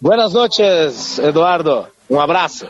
Buenas 0.00 0.32
noches, 0.32 1.18
Eduardo. 1.18 1.86
Um 2.08 2.20
abraço. 2.20 2.66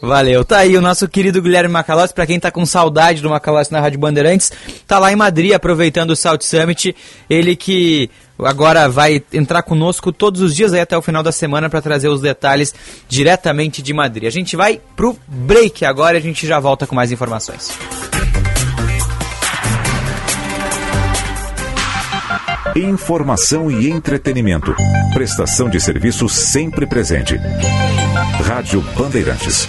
Valeu. 0.00 0.44
Tá 0.44 0.58
aí 0.58 0.76
o 0.76 0.80
nosso 0.80 1.06
querido 1.08 1.42
Guilherme 1.42 1.72
Macalossi, 1.72 2.14
pra 2.14 2.26
quem 2.26 2.40
tá 2.40 2.50
com 2.50 2.64
saudade 2.64 3.20
do 3.20 3.30
Macalossi 3.30 3.72
na 3.72 3.80
Rádio 3.80 3.98
Bandeirantes, 3.98 4.52
tá 4.86 4.98
lá 4.98 5.12
em 5.12 5.16
Madrid 5.16 5.52
aproveitando 5.52 6.10
o 6.10 6.16
South 6.16 6.40
Summit, 6.40 6.94
ele 7.28 7.54
que 7.54 8.10
agora 8.44 8.88
vai 8.88 9.22
entrar 9.32 9.62
conosco 9.62 10.12
todos 10.12 10.40
os 10.40 10.54
dias 10.54 10.72
aí 10.72 10.80
até 10.80 10.96
o 10.96 11.02
final 11.02 11.22
da 11.22 11.32
semana 11.32 11.68
para 11.68 11.80
trazer 11.80 12.08
os 12.08 12.20
detalhes 12.20 12.74
diretamente 13.08 13.82
de 13.82 13.92
Madrid. 13.92 14.24
A 14.24 14.30
gente 14.30 14.56
vai 14.56 14.80
pro 14.96 15.16
break 15.26 15.84
agora 15.84 16.16
e 16.16 16.18
a 16.18 16.22
gente 16.22 16.46
já 16.46 16.58
volta 16.58 16.86
com 16.86 16.94
mais 16.94 17.12
informações. 17.12 17.70
Informação 22.76 23.70
e 23.70 23.90
entretenimento. 23.90 24.74
Prestação 25.12 25.68
de 25.68 25.80
serviço 25.80 26.28
sempre 26.28 26.86
presente. 26.86 27.36
Rádio 28.44 28.80
Bandeirantes. 28.96 29.68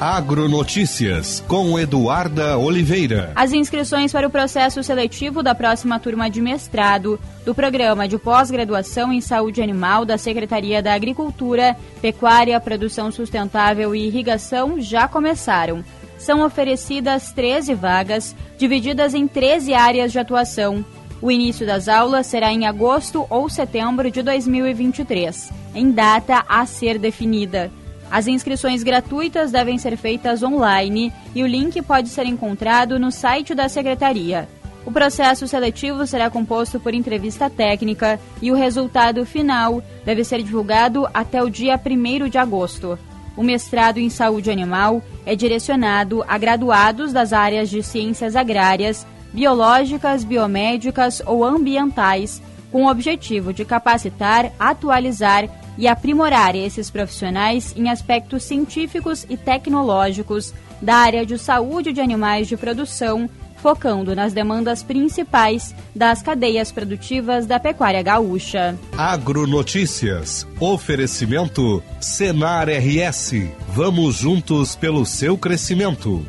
Agronotícias 0.00 1.44
com 1.46 1.78
Eduarda 1.78 2.56
Oliveira. 2.56 3.32
As 3.36 3.52
inscrições 3.52 4.10
para 4.10 4.26
o 4.26 4.30
processo 4.30 4.82
seletivo 4.82 5.42
da 5.42 5.54
próxima 5.54 6.00
turma 6.00 6.30
de 6.30 6.40
mestrado 6.40 7.20
do 7.44 7.54
Programa 7.54 8.08
de 8.08 8.16
Pós-Graduação 8.16 9.12
em 9.12 9.20
Saúde 9.20 9.60
Animal 9.60 10.06
da 10.06 10.16
Secretaria 10.16 10.82
da 10.82 10.94
Agricultura, 10.94 11.76
Pecuária, 12.00 12.58
Produção 12.58 13.12
Sustentável 13.12 13.94
e 13.94 14.06
Irrigação 14.06 14.80
já 14.80 15.06
começaram. 15.06 15.84
São 16.16 16.46
oferecidas 16.46 17.30
13 17.32 17.74
vagas, 17.74 18.34
divididas 18.56 19.12
em 19.12 19.28
13 19.28 19.74
áreas 19.74 20.12
de 20.12 20.18
atuação. 20.18 20.82
O 21.20 21.30
início 21.30 21.66
das 21.66 21.88
aulas 21.88 22.26
será 22.26 22.50
em 22.50 22.64
agosto 22.64 23.26
ou 23.28 23.50
setembro 23.50 24.10
de 24.10 24.22
2023, 24.22 25.52
em 25.74 25.90
data 25.90 26.42
a 26.48 26.64
ser 26.64 26.98
definida. 26.98 27.70
As 28.10 28.26
inscrições 28.26 28.82
gratuitas 28.82 29.52
devem 29.52 29.78
ser 29.78 29.96
feitas 29.96 30.42
online 30.42 31.12
e 31.34 31.42
o 31.42 31.46
link 31.46 31.80
pode 31.82 32.08
ser 32.08 32.26
encontrado 32.26 32.98
no 32.98 33.12
site 33.12 33.54
da 33.54 33.68
Secretaria. 33.68 34.48
O 34.84 34.90
processo 34.90 35.46
seletivo 35.46 36.06
será 36.06 36.28
composto 36.28 36.80
por 36.80 36.94
entrevista 36.94 37.48
técnica 37.48 38.18
e 38.42 38.50
o 38.50 38.56
resultado 38.56 39.24
final 39.24 39.82
deve 40.04 40.24
ser 40.24 40.42
divulgado 40.42 41.06
até 41.14 41.42
o 41.42 41.50
dia 41.50 41.78
1 41.78 42.28
de 42.28 42.38
agosto. 42.38 42.98
O 43.36 43.42
mestrado 43.42 43.98
em 43.98 44.10
saúde 44.10 44.50
animal 44.50 45.02
é 45.24 45.36
direcionado 45.36 46.24
a 46.26 46.36
graduados 46.36 47.12
das 47.12 47.32
áreas 47.32 47.70
de 47.70 47.82
ciências 47.82 48.34
agrárias, 48.34 49.06
biológicas, 49.32 50.24
biomédicas 50.24 51.22
ou 51.24 51.44
ambientais, 51.44 52.42
com 52.72 52.84
o 52.84 52.90
objetivo 52.90 53.52
de 53.52 53.64
capacitar, 53.64 54.50
atualizar 54.58 55.48
e 55.76 55.88
aprimorar 55.88 56.54
esses 56.54 56.90
profissionais 56.90 57.74
em 57.76 57.88
aspectos 57.88 58.42
científicos 58.44 59.26
e 59.28 59.36
tecnológicos 59.36 60.52
da 60.80 60.96
área 60.96 61.26
de 61.26 61.38
saúde 61.38 61.92
de 61.92 62.00
animais 62.00 62.48
de 62.48 62.56
produção, 62.56 63.28
focando 63.56 64.16
nas 64.16 64.32
demandas 64.32 64.82
principais 64.82 65.74
das 65.94 66.22
cadeias 66.22 66.72
produtivas 66.72 67.46
da 67.46 67.60
pecuária 67.60 68.02
gaúcha. 68.02 68.78
Agronotícias. 68.96 70.46
Oferecimento 70.58 71.82
Senar 72.00 72.68
RS. 72.68 73.32
Vamos 73.68 74.16
juntos 74.16 74.74
pelo 74.74 75.04
seu 75.04 75.36
crescimento. 75.36 76.24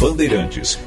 Bandeirantes. 0.00 0.78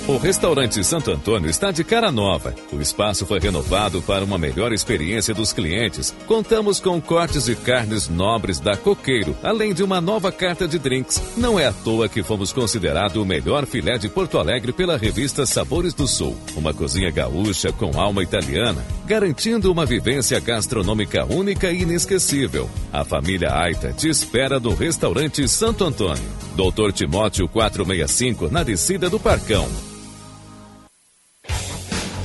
O 0.07 0.17
restaurante 0.17 0.83
Santo 0.83 1.11
Antônio 1.11 1.47
está 1.47 1.71
de 1.71 1.83
cara 1.83 2.11
nova. 2.11 2.55
O 2.73 2.81
espaço 2.81 3.23
foi 3.23 3.39
renovado 3.39 4.01
para 4.01 4.25
uma 4.25 4.35
melhor 4.35 4.73
experiência 4.73 5.31
dos 5.31 5.53
clientes. 5.53 6.13
Contamos 6.25 6.79
com 6.79 6.99
cortes 6.99 7.45
de 7.45 7.55
carnes 7.55 8.09
nobres 8.09 8.59
da 8.59 8.75
Coqueiro, 8.75 9.37
além 9.43 9.75
de 9.75 9.83
uma 9.83 10.01
nova 10.01 10.31
carta 10.31 10.67
de 10.67 10.79
drinks. 10.79 11.21
Não 11.37 11.59
é 11.59 11.67
à 11.67 11.71
toa 11.71 12.09
que 12.09 12.23
fomos 12.23 12.51
considerado 12.51 13.17
o 13.17 13.25
melhor 13.25 13.67
filé 13.67 13.99
de 13.99 14.09
Porto 14.09 14.39
Alegre 14.39 14.73
pela 14.73 14.97
revista 14.97 15.45
Sabores 15.45 15.93
do 15.93 16.07
Sul. 16.07 16.35
Uma 16.55 16.73
cozinha 16.73 17.11
gaúcha 17.11 17.71
com 17.71 17.97
alma 17.99 18.23
italiana, 18.23 18.83
garantindo 19.05 19.71
uma 19.71 19.85
vivência 19.85 20.39
gastronômica 20.39 21.25
única 21.25 21.71
e 21.71 21.83
inesquecível. 21.83 22.67
A 22.91 23.05
família 23.05 23.53
Aita 23.53 23.93
te 23.93 24.09
espera 24.09 24.59
no 24.59 24.73
restaurante 24.73 25.47
Santo 25.47 25.83
Antônio. 25.83 26.41
Doutor 26.55 26.91
Timóteo 26.91 27.47
465, 27.47 28.49
na 28.49 28.63
descida 28.63 29.07
do 29.07 29.19
Parcão. 29.19 29.69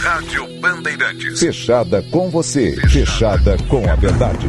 Rádio 0.00 0.46
Bandeirantes. 0.60 1.38
Fechada 1.38 2.02
com 2.10 2.30
você. 2.30 2.74
Fechada 2.88 3.58
com 3.68 3.86
a 3.86 3.94
verdade. 3.94 4.48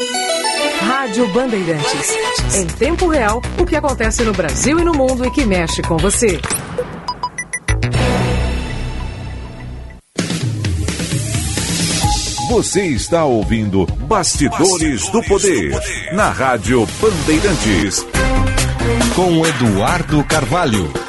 Rádio 0.00 1.26
Bandeirantes. 1.28 2.16
Em 2.54 2.66
tempo 2.66 3.08
real, 3.08 3.42
o 3.58 3.66
que 3.66 3.74
acontece 3.74 4.22
no 4.22 4.32
Brasil 4.32 4.78
e 4.78 4.84
no 4.84 4.94
mundo 4.94 5.26
e 5.26 5.30
que 5.30 5.44
mexe 5.44 5.82
com 5.82 5.96
você. 5.96 6.40
Você 12.48 12.86
está 12.86 13.24
ouvindo 13.24 13.86
Bastidores, 13.86 15.08
do, 15.08 15.22
Poder, 15.24 15.72
na 16.12 16.30
Rádio 16.30 16.86
Bandeirantes. 17.00 18.06
Com 19.16 19.44
Eduardo 19.44 20.22
Carvalho. 20.24 21.07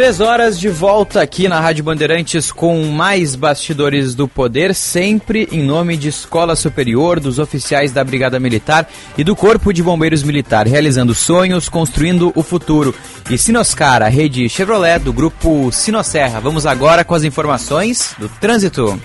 Três 0.00 0.18
horas 0.18 0.58
de 0.58 0.70
volta 0.70 1.20
aqui 1.20 1.46
na 1.46 1.60
Rádio 1.60 1.84
Bandeirantes 1.84 2.50
com 2.50 2.86
mais 2.86 3.36
bastidores 3.36 4.14
do 4.14 4.26
poder, 4.26 4.74
sempre 4.74 5.46
em 5.52 5.62
nome 5.62 5.94
de 5.94 6.08
Escola 6.08 6.56
Superior, 6.56 7.20
dos 7.20 7.38
oficiais 7.38 7.92
da 7.92 8.02
Brigada 8.02 8.40
Militar 8.40 8.88
e 9.18 9.22
do 9.22 9.36
Corpo 9.36 9.74
de 9.74 9.82
Bombeiros 9.82 10.22
Militar, 10.22 10.66
realizando 10.66 11.14
sonhos, 11.14 11.68
construindo 11.68 12.32
o 12.34 12.42
futuro. 12.42 12.94
E 13.28 13.36
Sinoscar, 13.36 14.02
a 14.02 14.08
rede 14.08 14.48
Chevrolet 14.48 15.00
do 15.00 15.12
grupo 15.12 15.70
Sinosserra. 15.70 16.40
Vamos 16.40 16.64
agora 16.64 17.04
com 17.04 17.14
as 17.14 17.22
informações 17.22 18.14
do 18.18 18.26
trânsito. 18.26 18.98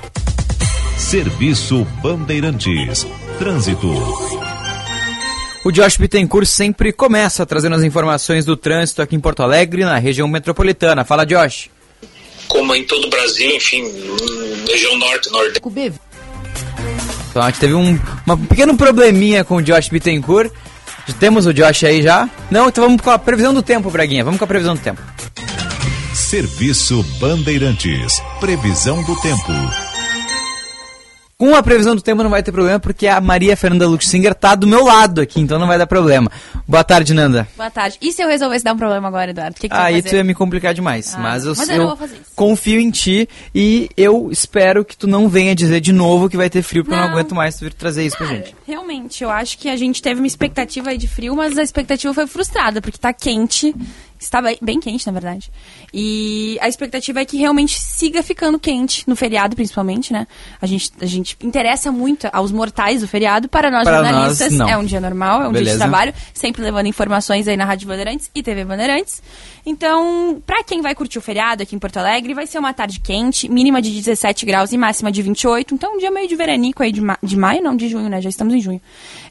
Serviço 0.95 1.85
Bandeirantes. 2.01 3.05
Trânsito. 3.37 4.44
O 5.65 5.71
Josh 5.71 5.97
Bittencourt 5.97 6.45
sempre 6.45 6.93
começa 6.93 7.43
trazendo 7.43 7.75
as 7.75 7.81
informações 7.81 8.45
do 8.45 8.55
trânsito 8.55 9.01
aqui 9.01 9.15
em 9.15 9.19
Porto 9.19 9.41
Alegre, 9.41 9.83
na 9.83 9.97
região 9.97 10.27
metropolitana. 10.27 11.03
Fala, 11.03 11.25
Josh. 11.25 11.71
Como 12.47 12.75
em 12.75 12.83
todo 12.83 13.07
o 13.07 13.09
Brasil, 13.09 13.49
enfim, 13.55 13.83
região 14.67 14.95
norte, 14.99 15.31
nordeste. 15.31 15.61
Então 17.31 17.41
a 17.41 17.47
gente 17.47 17.59
teve 17.59 17.73
um, 17.73 17.97
pequeno 18.47 18.77
probleminha 18.77 19.43
com 19.43 19.55
o 19.55 19.61
Josh 19.63 19.89
Bittencourt. 19.89 20.51
Já 21.07 21.13
temos 21.15 21.47
o 21.47 21.53
Josh 21.53 21.83
aí 21.83 22.03
já? 22.03 22.29
Não, 22.51 22.69
então 22.69 22.83
vamos 22.83 23.01
com 23.01 23.09
a 23.09 23.17
previsão 23.17 23.51
do 23.51 23.63
tempo, 23.63 23.89
Braguinha. 23.89 24.23
Vamos 24.23 24.37
com 24.37 24.45
a 24.45 24.47
previsão 24.47 24.75
do 24.75 24.81
tempo. 24.81 25.01
Serviço 26.13 27.01
Bandeirantes. 27.19 28.21
Previsão 28.39 29.01
do 29.01 29.19
tempo. 29.19 29.51
Com 31.37 31.53
a 31.53 31.61
previsão 31.61 31.93
do 31.97 32.01
tempo 32.01 32.23
não 32.23 32.29
vai 32.29 32.41
ter 32.41 32.53
problema, 32.53 32.79
porque 32.79 33.07
a 33.07 33.19
Maria 33.19 33.57
Fernanda 33.57 33.85
Luxinger 33.85 34.33
tá 34.33 34.55
do 34.55 34.65
meu 34.65 34.85
lado 34.85 35.19
aqui, 35.19 35.41
então 35.41 35.59
não 35.59 35.67
vai 35.67 35.77
dar 35.77 35.85
problema. 35.85 36.31
Boa 36.65 36.81
tarde, 36.81 37.13
Nanda. 37.13 37.45
Boa 37.57 37.69
tarde. 37.69 37.97
E 38.01 38.13
se 38.13 38.21
eu 38.21 38.29
resolvesse 38.29 38.63
dar 38.63 38.71
um 38.71 38.77
problema 38.77 39.09
agora, 39.09 39.31
Eduardo? 39.31 39.57
O 39.57 39.59
que, 39.59 39.67
que 39.67 39.75
Aí 39.75 40.01
tu 40.01 40.05
fazer? 40.05 40.15
ia 40.17 40.23
me 40.23 40.33
complicar 40.33 40.73
demais. 40.73 41.13
Ah, 41.13 41.19
mas 41.19 41.43
eu, 41.45 41.53
mas 41.57 41.67
eu 41.67 41.75
eu 41.75 41.87
não 41.89 41.97
confio 42.37 42.79
em 42.79 42.89
ti 42.89 43.27
e 43.53 43.89
eu 43.97 44.29
espero 44.31 44.85
que 44.85 44.95
tu 44.95 45.07
não 45.07 45.27
venha 45.27 45.53
dizer 45.53 45.81
de 45.81 45.91
novo 45.91 46.29
que 46.29 46.37
vai 46.37 46.49
ter 46.49 46.61
frio, 46.61 46.85
porque 46.85 46.93
eu 46.95 47.01
não 47.01 47.07
Não. 47.09 47.13
aguento 47.15 47.35
mais 47.35 47.57
tu 47.57 47.65
vir 47.65 47.73
trazer 47.73 48.05
isso 48.05 48.15
pra 48.17 48.27
gente. 48.27 48.55
Realmente, 48.65 49.21
eu 49.21 49.29
acho 49.29 49.57
que 49.57 49.67
a 49.67 49.75
gente 49.75 50.01
teve 50.01 50.21
uma 50.21 50.27
expectativa 50.27 50.91
aí 50.91 50.97
de 50.97 51.09
frio, 51.09 51.35
mas 51.35 51.57
a 51.57 51.63
expectativa 51.63 52.13
foi 52.13 52.27
frustrada, 52.27 52.81
porque 52.81 52.97
tá 52.97 53.11
quente. 53.11 53.75
Está 54.19 54.41
bem, 54.41 54.79
quente, 54.79 55.05
na 55.05 55.11
verdade. 55.11 55.51
E 55.93 56.57
a 56.61 56.69
expectativa 56.69 57.19
é 57.19 57.25
que 57.25 57.37
realmente 57.37 57.77
siga 57.77 58.23
ficando 58.23 58.57
quente, 58.57 59.03
no 59.07 59.15
feriado 59.15 59.55
principalmente, 59.55 60.13
né? 60.13 60.25
A 60.61 60.65
gente, 60.65 60.91
a 61.01 61.05
gente 61.05 61.37
interessa 61.41 61.91
muito 61.91 62.27
aos 62.31 62.51
mortais 62.51 63.01
do 63.01 63.07
feriado. 63.07 63.49
Para 63.49 63.69
nós 63.69 63.83
Para 63.83 63.97
jornalistas, 63.97 64.53
nós, 64.53 64.71
é 64.71 64.77
um 64.77 64.85
dia 64.85 65.01
normal, 65.01 65.41
é 65.41 65.47
um 65.47 65.51
dia 65.51 65.59
Beleza. 65.59 65.73
de 65.73 65.79
trabalho, 65.79 66.13
sempre 66.33 66.61
levando 66.61 66.87
informações 66.87 67.47
aí 67.47 67.57
na 67.57 67.65
Rádio 67.65 67.87
Bandeirantes 67.87 68.31
e 68.33 68.41
TV 68.41 68.63
Bandeirantes. 68.63 69.21
Então, 69.65 70.41
pra 70.45 70.63
quem 70.63 70.81
vai 70.81 70.95
curtir 70.95 71.17
o 71.17 71.21
feriado 71.21 71.63
aqui 71.63 71.75
em 71.75 71.79
Porto 71.79 71.97
Alegre, 71.97 72.33
vai 72.33 72.47
ser 72.47 72.59
uma 72.59 72.73
tarde 72.73 72.99
quente, 72.99 73.49
mínima 73.49 73.81
de 73.81 73.89
17 73.89 74.45
graus 74.45 74.71
e 74.71 74.77
máxima 74.77 75.11
de 75.11 75.21
28. 75.21 75.73
Então, 75.73 75.95
um 75.95 75.97
dia 75.97 76.11
meio 76.11 76.27
de 76.27 76.35
veranico 76.35 76.83
aí 76.83 76.91
de, 76.91 77.01
ma 77.01 77.17
de 77.21 77.35
maio, 77.35 77.61
não 77.63 77.75
de 77.75 77.89
junho, 77.89 78.07
né? 78.07 78.21
Já 78.21 78.29
estamos 78.29 78.53
em 78.53 78.61
junho. 78.61 78.81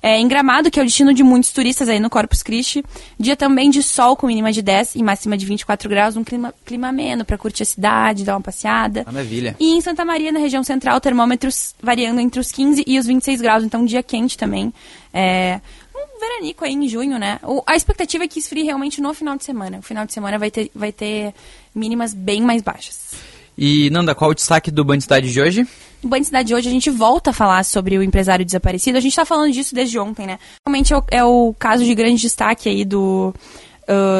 É, 0.03 0.19
em 0.19 0.27
Gramado, 0.29 0.71
que 0.71 0.79
é 0.79 0.83
o 0.83 0.85
destino 0.85 1.15
de 1.15 1.23
muitos 1.23 1.53
turistas 1.53 1.89
aí 1.89 2.01
no 2.01 2.11
Corpus 2.11 2.43
Christi. 2.43 2.85
Dia 3.19 3.37
também 3.37 3.71
de 3.71 3.83
sol 3.83 4.17
com 4.17 4.27
mínima 4.27 4.53
de 4.53 4.61
10 4.61 4.74
e 4.95 5.03
máxima 5.03 5.37
de 5.37 5.47
24 5.47 5.89
graus, 5.89 6.17
um 6.17 6.25
clima, 6.25 6.55
clima 6.65 6.89
ameno 6.89 7.25
pra 7.25 7.37
curtir 7.39 7.63
a 7.63 7.67
cidade, 7.67 8.25
dar 8.25 8.35
uma 8.35 8.41
passeada. 8.41 9.05
Maravilha. 9.07 9.55
E 9.61 9.73
em 9.77 9.81
Santa 9.81 10.05
Maria, 10.05 10.33
na 10.33 10.39
região 10.41 10.63
central, 10.65 11.01
termômetros 11.01 11.75
variando 11.83 12.21
entre 12.21 12.41
os 12.41 12.51
15 12.51 12.85
e 12.87 12.99
os 12.99 13.07
26 13.07 13.41
graus, 13.41 13.65
então 13.65 13.83
um 13.83 13.85
dia 13.87 14.03
quente 14.03 14.37
também. 14.37 14.73
É, 15.13 15.61
um 15.95 16.21
veranico 16.21 16.65
aí 16.65 16.73
em 16.73 16.89
junho, 16.89 17.19
né? 17.19 17.39
O- 17.43 17.63
a 17.67 17.77
expectativa 17.77 18.25
é 18.25 18.29
que 18.29 18.39
esfrie 18.39 18.65
realmente 18.65 19.01
no 19.01 19.15
final 19.15 19.37
de 19.37 19.45
semana. 19.45 19.79
O 19.79 19.83
final 19.83 20.05
de 20.05 20.13
semana 20.13 20.39
vai 20.39 20.51
ter, 20.51 20.71
vai 20.75 20.91
ter 20.93 21.33
mínimas 21.75 22.13
bem 22.13 22.41
mais 22.43 22.63
baixas. 22.63 23.13
E, 23.57 23.89
Nanda, 23.91 24.15
qual 24.17 24.33
o 24.33 24.35
destaque 24.35 24.71
do 24.71 24.85
Band 24.85 25.01
Cidade 25.01 25.33
de 25.33 25.41
hoje? 25.41 25.65
No 26.03 26.09
Band 26.11 26.25
Cidade 26.25 26.49
de 26.49 26.55
hoje 26.57 26.69
a 26.69 26.73
gente 26.73 26.91
volta 26.91 27.31
a 27.31 27.33
falar 27.33 27.65
sobre 27.65 27.97
o 27.97 28.03
empresário 28.03 28.45
desaparecido. 28.45 28.99
A 28.99 29.01
gente 29.01 29.13
está 29.13 29.25
falando 29.25 29.53
disso 29.53 29.75
desde 29.77 29.97
ontem, 29.97 30.27
né? 30.27 30.39
Realmente 30.67 30.93
é 30.93 30.97
o, 30.97 31.05
é 31.11 31.25
o 31.25 31.55
caso 31.57 31.85
de 31.85 31.95
grande 31.95 32.21
destaque 32.21 32.69
aí 32.69 32.85
do, 32.85 33.33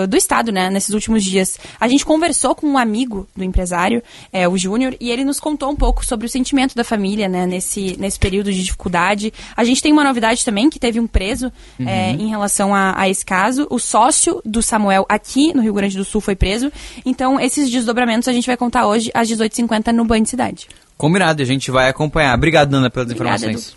do 0.09 0.17
Estado, 0.17 0.53
né? 0.53 0.71
Nesses 0.71 0.95
últimos 0.95 1.23
dias. 1.25 1.59
A 1.81 1.89
gente 1.89 2.05
conversou 2.05 2.55
com 2.55 2.67
um 2.67 2.79
amigo 2.79 3.27
do 3.37 3.45
empresário, 3.45 4.03
é, 4.33 4.49
o 4.49 4.57
Júnior, 4.57 4.97
e 5.01 5.11
ele 5.11 5.25
nos 5.25 5.41
contou 5.41 5.71
um 5.71 5.77
pouco 5.77 6.05
sobre 6.05 6.27
o 6.27 6.29
sentimento 6.29 6.75
da 6.75 6.85
família, 6.85 7.29
né? 7.29 7.47
Nesse, 7.47 7.97
nesse 7.99 8.19
período 8.19 8.53
de 8.53 8.63
dificuldade. 8.63 9.33
A 9.57 9.65
gente 9.65 9.83
tem 9.83 9.93
uma 9.93 10.05
novidade 10.05 10.45
também, 10.45 10.69
que 10.71 10.79
teve 10.79 11.01
um 11.01 11.07
preso 11.07 11.53
Uhum. 11.79 11.89
é, 11.89 12.11
em 12.11 12.29
relação 12.29 12.75
a, 12.75 12.95
a 12.99 13.09
esse 13.09 13.25
caso. 13.25 13.67
O 13.71 13.79
sócio 13.79 14.41
do 14.45 14.63
Samuel 14.63 15.05
aqui 15.09 15.53
no 15.55 15.63
Rio 15.63 15.75
Grande 15.75 15.97
do 15.97 16.05
Sul 16.05 16.21
foi 16.21 16.37
preso. 16.37 16.71
Então, 17.05 17.41
esses 17.41 17.71
desdobramentos 17.71 18.29
a 18.29 18.33
gente 18.33 18.47
vai 18.47 18.57
contar 18.57 18.87
hoje 18.87 19.11
às 19.15 19.29
18h50 19.29 19.93
no 19.93 20.05
Band 20.05 20.25
Cidade. 20.25 20.69
Combinado, 20.97 21.43
a 21.43 21.47
gente 21.47 21.71
vai 21.71 21.89
acompanhar. 21.89 22.35
Obrigado, 22.37 22.71
Nanda, 22.71 22.91
pelas 22.91 23.11
Obrigada, 23.11 23.37
informações. 23.37 23.77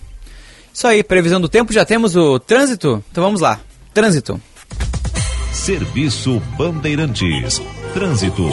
Isso 0.73 0.87
aí, 0.87 1.03
previsão 1.03 1.41
do 1.41 1.49
tempo, 1.49 1.73
já 1.73 1.83
temos 1.83 2.15
o 2.15 2.39
trânsito? 2.39 3.03
Então 3.11 3.23
vamos 3.23 3.41
lá. 3.41 3.59
Trânsito. 3.93 4.39
Serviço 5.57 6.39
Bandeirantes. 6.55 7.59
Trânsito. 7.93 8.43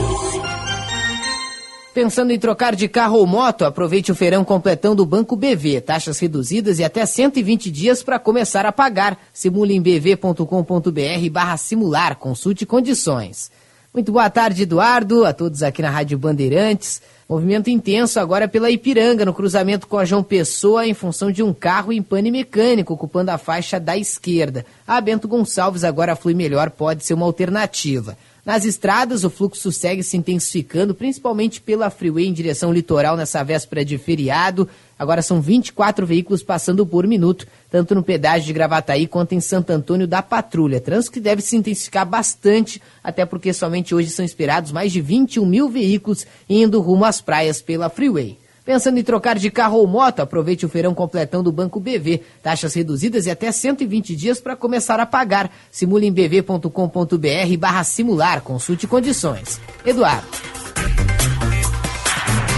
Pensando 1.93 2.33
em 2.33 2.39
trocar 2.39 2.75
de 2.75 2.89
carro 2.89 3.19
ou 3.19 3.27
moto, 3.27 3.65
aproveite 3.65 4.11
o 4.11 4.15
feirão 4.17 4.43
completão 4.43 4.97
do 4.97 5.07
Banco 5.07 5.37
BV. 5.37 5.83
Taxas 5.83 6.19
reduzidas 6.19 6.81
e 6.81 6.85
até 6.85 7.07
120 7.07 7.71
dias 7.71 8.03
para 8.03 8.19
começar 8.19 8.67
a 8.67 8.73
pagar. 8.73 9.17
Simule 9.33 9.75
em 9.75 9.83
bv.com.br 9.83 11.31
barra 11.31 11.57
simular. 11.57 12.17
Consulte 12.17 12.67
condições. 12.67 13.53
Muito 13.93 14.11
boa 14.11 14.29
tarde, 14.29 14.63
Eduardo, 14.63 15.25
a 15.25 15.33
todos 15.33 15.63
aqui 15.63 15.83
na 15.83 15.91
Rádio 15.91 16.19
Bandeirantes. 16.19 17.01
Movimento 17.29 17.71
intenso 17.71 18.21
agora 18.21 18.47
pela 18.47 18.71
Ipiranga, 18.71 19.25
no 19.25 19.33
cruzamento 19.33 19.87
com 19.87 19.97
a 19.97 20.05
João 20.05 20.23
Pessoa, 20.23 20.87
em 20.87 20.93
função 20.93 21.33
de 21.33 21.43
um 21.43 21.55
carro 21.55 21.91
em 21.91 22.03
pane 22.03 22.31
mecânico, 22.31 22.93
ocupando 22.93 23.31
a 23.31 23.39
faixa 23.39 23.81
da 23.81 23.97
esquerda. 23.97 24.67
A 24.87 25.01
Bento 25.01 25.27
Gonçalves 25.27 25.85
agora 25.85 26.15
flui 26.15 26.35
melhor, 26.35 26.69
pode 26.71 27.05
ser 27.05 27.15
uma 27.15 27.25
alternativa. 27.25 28.17
Nas 28.45 28.67
estradas, 28.67 29.25
o 29.25 29.31
fluxo 29.31 29.73
segue 29.73 30.03
se 30.03 30.19
intensificando, 30.19 30.95
principalmente 30.95 31.63
pela 31.63 31.89
freeway 31.89 32.27
em 32.27 32.33
direção 32.33 32.69
ao 32.69 32.75
litoral 32.75 33.17
nessa 33.17 33.43
véspera 33.43 33.83
de 33.83 33.97
feriado. 33.97 34.69
Agora 34.99 35.23
são 35.23 35.41
24 35.41 36.07
veículos 36.07 36.43
passando 36.43 36.87
por 36.87 37.07
minuto, 37.07 37.47
tanto 37.71 37.95
no 37.95 38.03
pedágio 38.03 38.47
de 38.47 38.53
Gravataí 38.53 39.07
quanto 39.07 39.35
em 39.35 39.41
Santo 39.41 39.71
Antônio 39.71 40.07
da 40.07 40.23
Patrulha. 40.23 40.81
Trânsito 40.81 41.13
que 41.13 41.21
deve 41.21 41.43
se 41.43 41.57
intensificar 41.57 42.07
bastante, 42.07 42.81
até 43.03 43.27
porque 43.27 43.53
somente 43.53 43.95
hoje 43.95 44.11
são 44.11 44.25
esperados 44.25 44.73
mais 44.73 44.93
de 44.93 45.01
21 45.01 45.45
mil 45.45 45.69
veículos 45.69 46.27
indo 46.49 46.81
rumo 46.81 47.05
às 47.05 47.21
praias 47.21 47.61
pela 47.61 47.91
freeway. 47.91 48.39
Pensando 48.65 48.99
em 48.99 49.03
trocar 49.03 49.39
de 49.39 49.51
carro 49.51 49.77
ou 49.77 49.87
moto, 49.87 50.21
aproveite 50.21 50.65
o 50.65 50.71
feirão 50.71 50.95
completão 50.95 51.43
do 51.43 51.53
Banco 51.53 51.79
BV. 51.79 52.23
Taxas 52.43 52.73
reduzidas 52.73 53.27
e 53.27 53.31
até 53.31 53.53
120 53.53 54.17
dias 54.17 54.41
para 54.41 54.57
começar 54.57 54.99
a 54.99 55.05
pagar. 55.05 55.51
Simule 55.71 56.07
em 56.07 56.13
bv.com.br 56.13 57.59
barra 57.59 57.85
simular. 57.85 58.41
Consulte 58.41 58.87
condições. 58.87 59.61
Eduardo. 59.85 60.64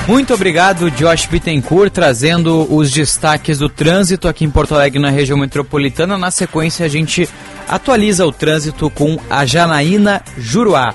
Muito 0.07 0.32
obrigado, 0.32 0.88
Josh 0.88 1.26
Bittencourt, 1.26 1.92
trazendo 1.92 2.72
os 2.72 2.92
destaques 2.92 3.59
do 3.59 3.68
trânsito 3.68 4.28
aqui 4.28 4.44
em 4.44 4.50
Porto 4.50 4.72
Alegre, 4.72 5.00
na 5.00 5.11
região 5.11 5.36
metropolitana. 5.36 6.16
Na 6.16 6.30
sequência, 6.30 6.86
a 6.86 6.88
gente 6.88 7.28
atualiza 7.68 8.24
o 8.24 8.30
trânsito 8.30 8.88
com 8.88 9.18
a 9.28 9.44
Janaína 9.44 10.22
Juruá. 10.38 10.94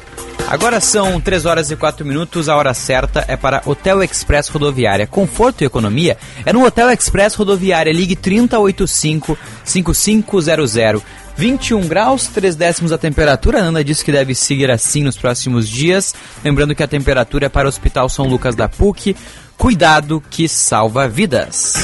Agora 0.51 0.79
são 0.81 1.21
3 1.21 1.45
horas 1.45 1.71
e 1.71 1.77
4 1.77 2.05
minutos, 2.05 2.49
a 2.49 2.57
hora 2.57 2.73
certa 2.73 3.23
é 3.25 3.37
para 3.37 3.61
Hotel 3.65 4.03
Express 4.03 4.49
Rodoviária. 4.49 5.07
Conforto 5.07 5.61
e 5.61 5.65
economia 5.65 6.17
é 6.45 6.51
no 6.51 6.65
Hotel 6.65 6.91
Express 6.91 7.35
Rodoviária. 7.35 7.93
Ligue 7.93 8.17
3085-5500. 8.17 11.01
21 11.37 11.87
graus, 11.87 12.27
3 12.27 12.57
décimos 12.57 12.91
a 12.91 12.97
temperatura. 12.97 13.59
A 13.59 13.61
Ana 13.61 13.81
disse 13.81 14.03
que 14.03 14.11
deve 14.11 14.35
seguir 14.35 14.69
assim 14.69 15.03
nos 15.03 15.15
próximos 15.15 15.69
dias. 15.69 16.13
Lembrando 16.43 16.75
que 16.75 16.83
a 16.83 16.87
temperatura 16.87 17.45
é 17.45 17.49
para 17.49 17.67
o 17.67 17.69
Hospital 17.69 18.09
São 18.09 18.27
Lucas 18.27 18.53
da 18.53 18.67
PUC. 18.67 19.15
Cuidado 19.57 20.21
que 20.29 20.49
salva 20.49 21.07
vidas. 21.07 21.75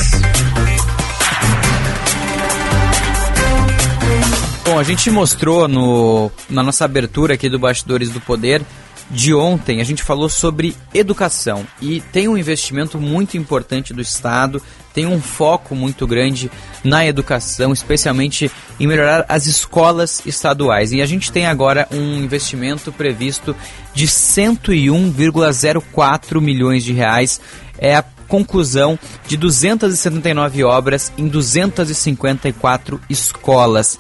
Bom, 4.68 4.78
a 4.78 4.84
gente 4.84 5.10
mostrou 5.10 5.66
no, 5.66 6.30
na 6.50 6.62
nossa 6.62 6.84
abertura 6.84 7.36
aqui 7.36 7.48
do 7.48 7.58
Bastidores 7.58 8.10
do 8.10 8.20
Poder 8.20 8.62
de 9.10 9.34
ontem, 9.34 9.80
a 9.80 9.84
gente 9.86 10.04
falou 10.04 10.28
sobre 10.28 10.76
educação 10.94 11.66
e 11.82 12.02
tem 12.02 12.28
um 12.28 12.38
investimento 12.38 13.00
muito 13.00 13.38
importante 13.38 13.94
do 13.94 14.02
Estado, 14.02 14.62
tem 14.94 15.06
um 15.06 15.22
foco 15.22 15.74
muito 15.74 16.06
grande 16.06 16.52
na 16.84 17.08
educação, 17.08 17.72
especialmente 17.72 18.52
em 18.78 18.86
melhorar 18.86 19.26
as 19.30 19.48
escolas 19.48 20.22
estaduais. 20.26 20.92
E 20.92 21.02
a 21.02 21.06
gente 21.06 21.32
tem 21.32 21.46
agora 21.46 21.88
um 21.90 22.18
investimento 22.18 22.92
previsto 22.92 23.56
de 23.94 24.06
101,04 24.06 26.42
milhões 26.42 26.84
de 26.84 26.92
reais. 26.92 27.40
É 27.78 27.96
a 27.96 28.04
conclusão 28.28 29.00
de 29.28 29.38
279 29.38 30.66
obras 30.66 31.10
em 31.18 31.30
254 31.30 33.00
escolas. 33.10 33.98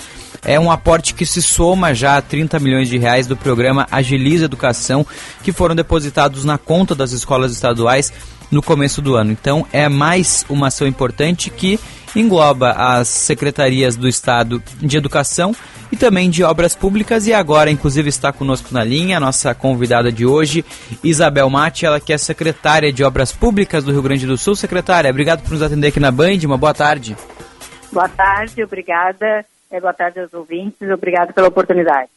É 0.47 0.57
um 0.57 0.71
aporte 0.71 1.13
que 1.13 1.25
se 1.25 1.41
soma 1.41 1.93
já 1.93 2.15
a 2.15 2.21
30 2.21 2.57
milhões 2.59 2.87
de 2.87 2.97
reais 2.97 3.27
do 3.27 3.35
programa 3.35 3.85
Agiliza 3.91 4.45
Educação, 4.45 5.05
que 5.43 5.51
foram 5.51 5.75
depositados 5.75 6.45
na 6.45 6.57
conta 6.57 6.95
das 6.95 7.11
escolas 7.11 7.51
estaduais 7.51 8.13
no 8.49 8.61
começo 8.61 9.01
do 9.01 9.17
ano. 9.17 9.29
Então 9.29 9.67
é 9.73 9.89
mais 9.89 10.45
uma 10.47 10.67
ação 10.67 10.87
importante 10.87 11.49
que 11.49 11.77
engloba 12.15 12.71
as 12.71 13.09
secretarias 13.09 13.97
do 13.97 14.07
Estado 14.07 14.63
de 14.79 14.95
Educação 14.95 15.53
e 15.91 15.97
também 15.97 16.29
de 16.29 16.45
Obras 16.45 16.73
Públicas. 16.73 17.27
E 17.27 17.33
agora, 17.33 17.69
inclusive, 17.69 18.07
está 18.07 18.31
conosco 18.31 18.69
na 18.71 18.85
linha 18.85 19.17
a 19.17 19.19
nossa 19.19 19.53
convidada 19.53 20.13
de 20.13 20.25
hoje, 20.25 20.63
Isabel 21.03 21.49
Mate, 21.49 21.85
ela 21.85 21.99
que 21.99 22.13
é 22.13 22.17
secretária 22.17 22.91
de 22.93 23.03
Obras 23.03 23.33
Públicas 23.33 23.83
do 23.83 23.91
Rio 23.91 24.01
Grande 24.01 24.25
do 24.25 24.37
Sul. 24.37 24.55
Secretária, 24.55 25.09
obrigado 25.09 25.41
por 25.41 25.51
nos 25.51 25.61
atender 25.61 25.87
aqui 25.87 25.99
na 25.99 26.09
Band. 26.09 26.39
Uma 26.45 26.57
boa 26.57 26.73
tarde. 26.73 27.17
Boa 27.91 28.07
tarde, 28.07 28.63
obrigada. 28.63 29.45
É, 29.70 29.80
boa 29.80 29.93
tarde 29.93 30.20
aos 30.20 30.34
ouvintes, 30.34 30.89
obrigado 30.89 31.34
pela 31.34 31.47
oportunidade. 31.47 32.09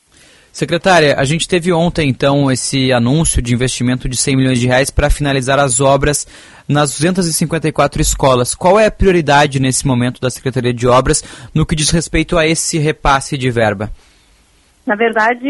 Secretária, 0.53 1.15
a 1.17 1.25
gente 1.25 1.47
teve 1.47 1.73
ontem, 1.73 2.09
então, 2.09 2.51
esse 2.51 2.93
anúncio 2.93 3.41
de 3.41 3.55
investimento 3.55 4.09
de 4.09 4.17
100 4.17 4.37
milhões 4.37 4.59
de 4.59 4.67
reais 4.67 4.91
para 4.91 5.09
finalizar 5.09 5.61
as 5.61 5.81
obras 5.81 6.27
nas 6.69 6.91
254 6.99 8.03
escolas. 8.03 8.55
Qual 8.55 8.79
é 8.79 8.87
a 8.87 8.91
prioridade 8.91 9.61
nesse 9.61 9.87
momento 9.87 10.21
da 10.21 10.29
Secretaria 10.29 10.75
de 10.75 10.89
Obras 10.89 11.23
no 11.55 11.65
que 11.65 11.77
diz 11.77 11.91
respeito 11.91 12.37
a 12.37 12.47
esse 12.47 12.79
repasse 12.79 13.39
de 13.39 13.49
verba? 13.51 13.91
Na 14.85 14.97
verdade, 14.97 15.47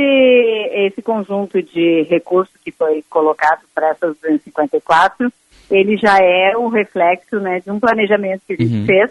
esse 0.86 1.00
conjunto 1.00 1.62
de 1.62 2.06
recursos 2.10 2.54
que 2.62 2.70
foi 2.70 3.02
colocado 3.08 3.60
para 3.74 3.90
essas 3.90 4.14
254 4.20 5.32
ele 5.70 5.96
já 5.96 6.18
é 6.20 6.56
o 6.56 6.68
reflexo 6.68 7.38
né, 7.38 7.60
de 7.60 7.70
um 7.70 7.78
planejamento 7.78 8.42
que 8.46 8.54
a 8.54 8.56
gente 8.56 8.74
Uhum. 8.74 8.86
fez, 8.86 9.10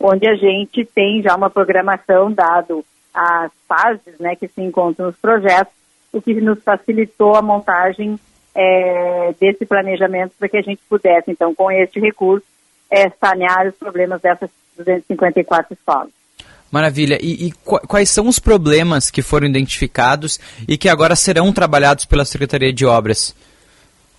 onde 0.00 0.28
a 0.28 0.34
gente 0.34 0.84
tem 0.84 1.22
já 1.22 1.34
uma 1.34 1.50
programação 1.50 2.32
dado 2.32 2.84
as 3.12 3.50
fases 3.68 4.18
né, 4.20 4.36
que 4.36 4.46
se 4.48 4.60
encontram 4.62 5.06
nos 5.06 5.16
projetos, 5.16 5.72
o 6.12 6.22
que 6.22 6.34
nos 6.40 6.62
facilitou 6.62 7.34
a 7.34 7.42
montagem 7.42 8.18
eh, 8.54 9.34
desse 9.40 9.66
planejamento 9.66 10.32
para 10.38 10.48
que 10.48 10.56
a 10.56 10.62
gente 10.62 10.80
pudesse, 10.88 11.30
então, 11.30 11.54
com 11.54 11.70
este 11.70 11.98
recurso, 12.00 12.46
eh, 12.90 13.10
sanear 13.20 13.66
os 13.66 13.74
problemas 13.74 14.20
dessas 14.20 14.50
254 14.76 15.74
escolas. 15.74 16.10
Maravilha. 16.70 17.18
E, 17.20 17.46
e 17.46 17.52
qu- 17.52 17.80
quais 17.86 18.10
são 18.10 18.28
os 18.28 18.38
problemas 18.38 19.10
que 19.10 19.22
foram 19.22 19.46
identificados 19.46 20.38
e 20.68 20.76
que 20.76 20.88
agora 20.88 21.16
serão 21.16 21.52
trabalhados 21.52 22.04
pela 22.04 22.24
Secretaria 22.24 22.72
de 22.72 22.84
Obras? 22.86 23.34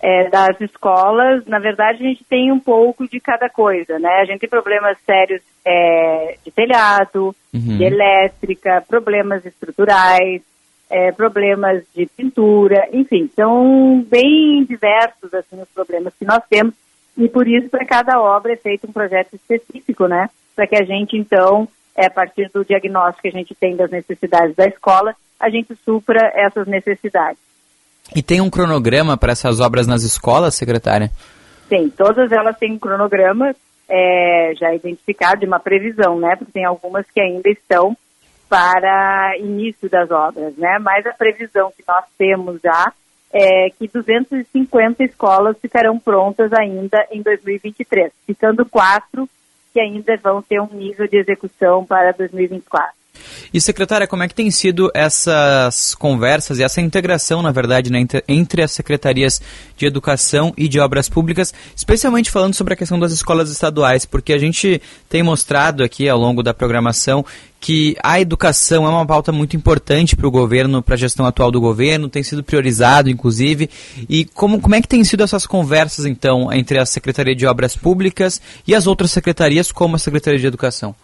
É, 0.02 0.28
das 0.28 0.60
escolas, 0.60 1.44
na 1.46 1.58
verdade, 1.58 2.02
a 2.02 2.08
gente 2.08 2.24
tem 2.24 2.50
um 2.50 2.58
pouco 2.60 3.06
de 3.08 3.20
cada 3.20 3.48
coisa, 3.48 3.98
né? 3.98 4.20
A 4.20 4.24
gente 4.24 4.40
tem 4.40 4.48
problemas 4.48 4.96
sérios 5.04 5.42
é, 5.64 6.36
de 6.44 6.50
telhado, 6.50 7.34
Uhum. 7.52 7.78
de 7.78 7.82
elétrica, 7.82 8.80
problemas 8.86 9.44
estruturais, 9.44 10.40
é, 10.88 11.10
problemas 11.10 11.82
de 11.94 12.06
pintura, 12.06 12.88
enfim, 12.92 13.28
são 13.34 14.04
bem 14.08 14.64
diversos 14.64 15.34
assim, 15.34 15.60
os 15.60 15.68
problemas 15.70 16.14
que 16.16 16.24
nós 16.24 16.42
temos 16.48 16.74
e 17.16 17.28
por 17.28 17.48
isso 17.48 17.68
para 17.68 17.84
cada 17.84 18.20
obra 18.20 18.52
é 18.52 18.56
feito 18.56 18.86
um 18.88 18.92
projeto 18.92 19.34
específico, 19.34 20.06
né? 20.06 20.30
Para 20.54 20.66
que 20.66 20.76
a 20.76 20.84
gente 20.84 21.16
então, 21.16 21.68
é, 21.96 22.06
a 22.06 22.10
partir 22.10 22.48
do 22.54 22.64
diagnóstico 22.64 23.22
que 23.22 23.28
a 23.28 23.38
gente 23.38 23.54
tem 23.54 23.74
das 23.74 23.90
necessidades 23.90 24.54
da 24.54 24.66
escola, 24.66 25.14
a 25.38 25.50
gente 25.50 25.74
supra 25.84 26.30
essas 26.34 26.68
necessidades. 26.68 27.49
E 28.14 28.22
tem 28.22 28.40
um 28.40 28.50
cronograma 28.50 29.16
para 29.16 29.32
essas 29.32 29.60
obras 29.60 29.86
nas 29.86 30.02
escolas, 30.02 30.54
secretária? 30.54 31.10
Sim, 31.68 31.88
todas 31.96 32.32
elas 32.32 32.58
têm 32.58 32.72
um 32.72 32.78
cronograma 32.78 33.54
é, 33.88 34.52
já 34.58 34.74
identificado, 34.74 35.40
de 35.40 35.46
uma 35.46 35.60
previsão, 35.60 36.18
né? 36.18 36.34
Porque 36.36 36.52
tem 36.52 36.64
algumas 36.64 37.06
que 37.12 37.20
ainda 37.20 37.48
estão 37.48 37.96
para 38.48 39.36
início 39.38 39.88
das 39.88 40.10
obras, 40.10 40.56
né? 40.56 40.78
Mas 40.80 41.06
a 41.06 41.12
previsão 41.12 41.72
que 41.76 41.84
nós 41.86 42.04
temos 42.18 42.60
já 42.60 42.92
é 43.32 43.70
que 43.70 43.86
250 43.86 45.04
escolas 45.04 45.56
ficarão 45.60 45.98
prontas 45.98 46.52
ainda 46.52 47.06
em 47.12 47.22
2023, 47.22 48.12
ficando 48.26 48.66
quatro 48.66 49.28
que 49.72 49.80
ainda 49.80 50.16
vão 50.16 50.42
ter 50.42 50.60
um 50.60 50.68
nível 50.72 51.06
de 51.06 51.18
execução 51.18 51.86
para 51.86 52.12
2024. 52.12 52.99
E, 53.52 53.60
secretária, 53.60 54.06
como 54.06 54.22
é 54.22 54.28
que 54.28 54.34
tem 54.34 54.50
sido 54.50 54.90
essas 54.94 55.94
conversas 55.94 56.58
e 56.58 56.62
essa 56.62 56.80
integração, 56.80 57.42
na 57.42 57.52
verdade, 57.52 57.90
né, 57.90 58.04
entre- 58.28 58.62
as 58.62 58.72
secretarias 58.72 59.40
de 59.76 59.86
educação 59.86 60.52
e 60.56 60.68
de 60.68 60.78
obras 60.78 61.08
públicas, 61.08 61.54
especialmente 61.74 62.30
falando 62.30 62.54
sobre 62.54 62.74
a 62.74 62.76
questão 62.76 62.98
das 62.98 63.12
escolas 63.12 63.50
estaduais, 63.50 64.04
porque 64.04 64.32
a 64.32 64.38
gente 64.38 64.80
tem 65.08 65.22
mostrado 65.22 65.82
aqui 65.82 66.08
ao 66.08 66.18
longo 66.18 66.42
da 66.42 66.52
programação 66.52 67.24
que 67.60 67.94
a 68.02 68.18
educação 68.18 68.86
é 68.86 68.88
uma 68.88 69.04
pauta 69.04 69.30
muito 69.30 69.54
importante 69.54 70.16
para 70.16 70.26
o 70.26 70.30
governo, 70.30 70.82
para 70.82 70.94
a 70.94 70.98
gestão 70.98 71.26
atual 71.26 71.50
do 71.50 71.60
governo, 71.60 72.08
tem 72.08 72.22
sido 72.22 72.42
priorizado, 72.42 73.10
inclusive. 73.10 73.68
E 74.08 74.24
como, 74.24 74.60
como 74.60 74.74
é 74.74 74.80
que 74.80 74.88
tem 74.88 75.04
sido 75.04 75.22
essas 75.22 75.46
conversas, 75.46 76.06
então, 76.06 76.50
entre 76.52 76.78
a 76.78 76.86
Secretaria 76.86 77.36
de 77.36 77.46
Obras 77.46 77.76
Públicas 77.76 78.40
e 78.66 78.74
as 78.74 78.86
outras 78.86 79.10
secretarias, 79.10 79.70
como 79.70 79.96
a 79.96 79.98
Secretaria 79.98 80.40
de 80.40 80.46
Educação? 80.46 80.94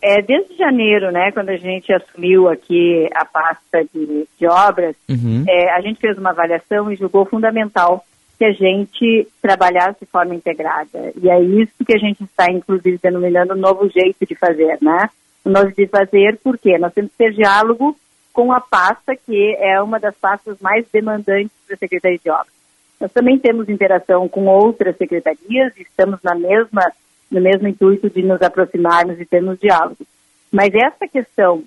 É, 0.00 0.22
desde 0.22 0.56
janeiro, 0.56 1.10
né, 1.10 1.32
quando 1.32 1.48
a 1.48 1.56
gente 1.56 1.92
assumiu 1.92 2.48
aqui 2.48 3.08
a 3.14 3.24
pasta 3.24 3.84
de, 3.92 4.26
de 4.38 4.46
obras, 4.46 4.94
Uhum. 5.08 5.44
é, 5.48 5.72
a 5.72 5.80
gente 5.80 5.98
fez 6.00 6.16
uma 6.16 6.30
avaliação 6.30 6.90
e 6.90 6.96
julgou 6.96 7.24
fundamental 7.24 8.04
que 8.38 8.44
a 8.44 8.52
gente 8.52 9.26
trabalhasse 9.42 10.00
de 10.00 10.06
forma 10.06 10.34
integrada. 10.34 11.12
E 11.20 11.28
é 11.28 11.40
isso 11.40 11.72
que 11.84 11.96
a 11.96 11.98
gente 11.98 12.22
está, 12.22 12.46
inclusive, 12.50 12.98
denominando 13.02 13.54
um 13.54 13.58
novo 13.58 13.88
jeito 13.88 14.24
de 14.24 14.36
fazer, 14.36 14.78
né? 14.80 15.10
Um 15.44 15.50
novo 15.50 15.72
de 15.72 15.86
fazer, 15.88 16.38
por 16.44 16.56
quê? 16.56 16.78
Nós 16.78 16.92
temos 16.92 17.10
que 17.10 17.18
ter 17.18 17.32
diálogo 17.32 17.96
com 18.32 18.52
a 18.52 18.60
pasta, 18.60 19.16
que 19.16 19.56
é 19.58 19.82
uma 19.82 19.98
das 19.98 20.14
pastas 20.14 20.56
mais 20.60 20.86
demandantes 20.92 21.50
da 21.68 21.76
Secretaria 21.76 22.18
de 22.22 22.30
Obras. 22.30 22.52
Nós 23.00 23.12
também 23.12 23.36
temos 23.38 23.68
interação 23.68 24.28
com 24.28 24.46
outras 24.46 24.96
secretarias, 24.96 25.72
estamos 25.76 26.20
na 26.22 26.36
mesma, 26.36 26.92
no 27.30 27.40
mesmo 27.40 27.68
intuito 27.68 28.08
de 28.10 28.22
nos 28.22 28.40
aproximarmos 28.40 29.20
e 29.20 29.24
termos 29.24 29.58
diálogo. 29.58 29.98
Mas 30.50 30.72
essa 30.74 31.06
questão, 31.06 31.62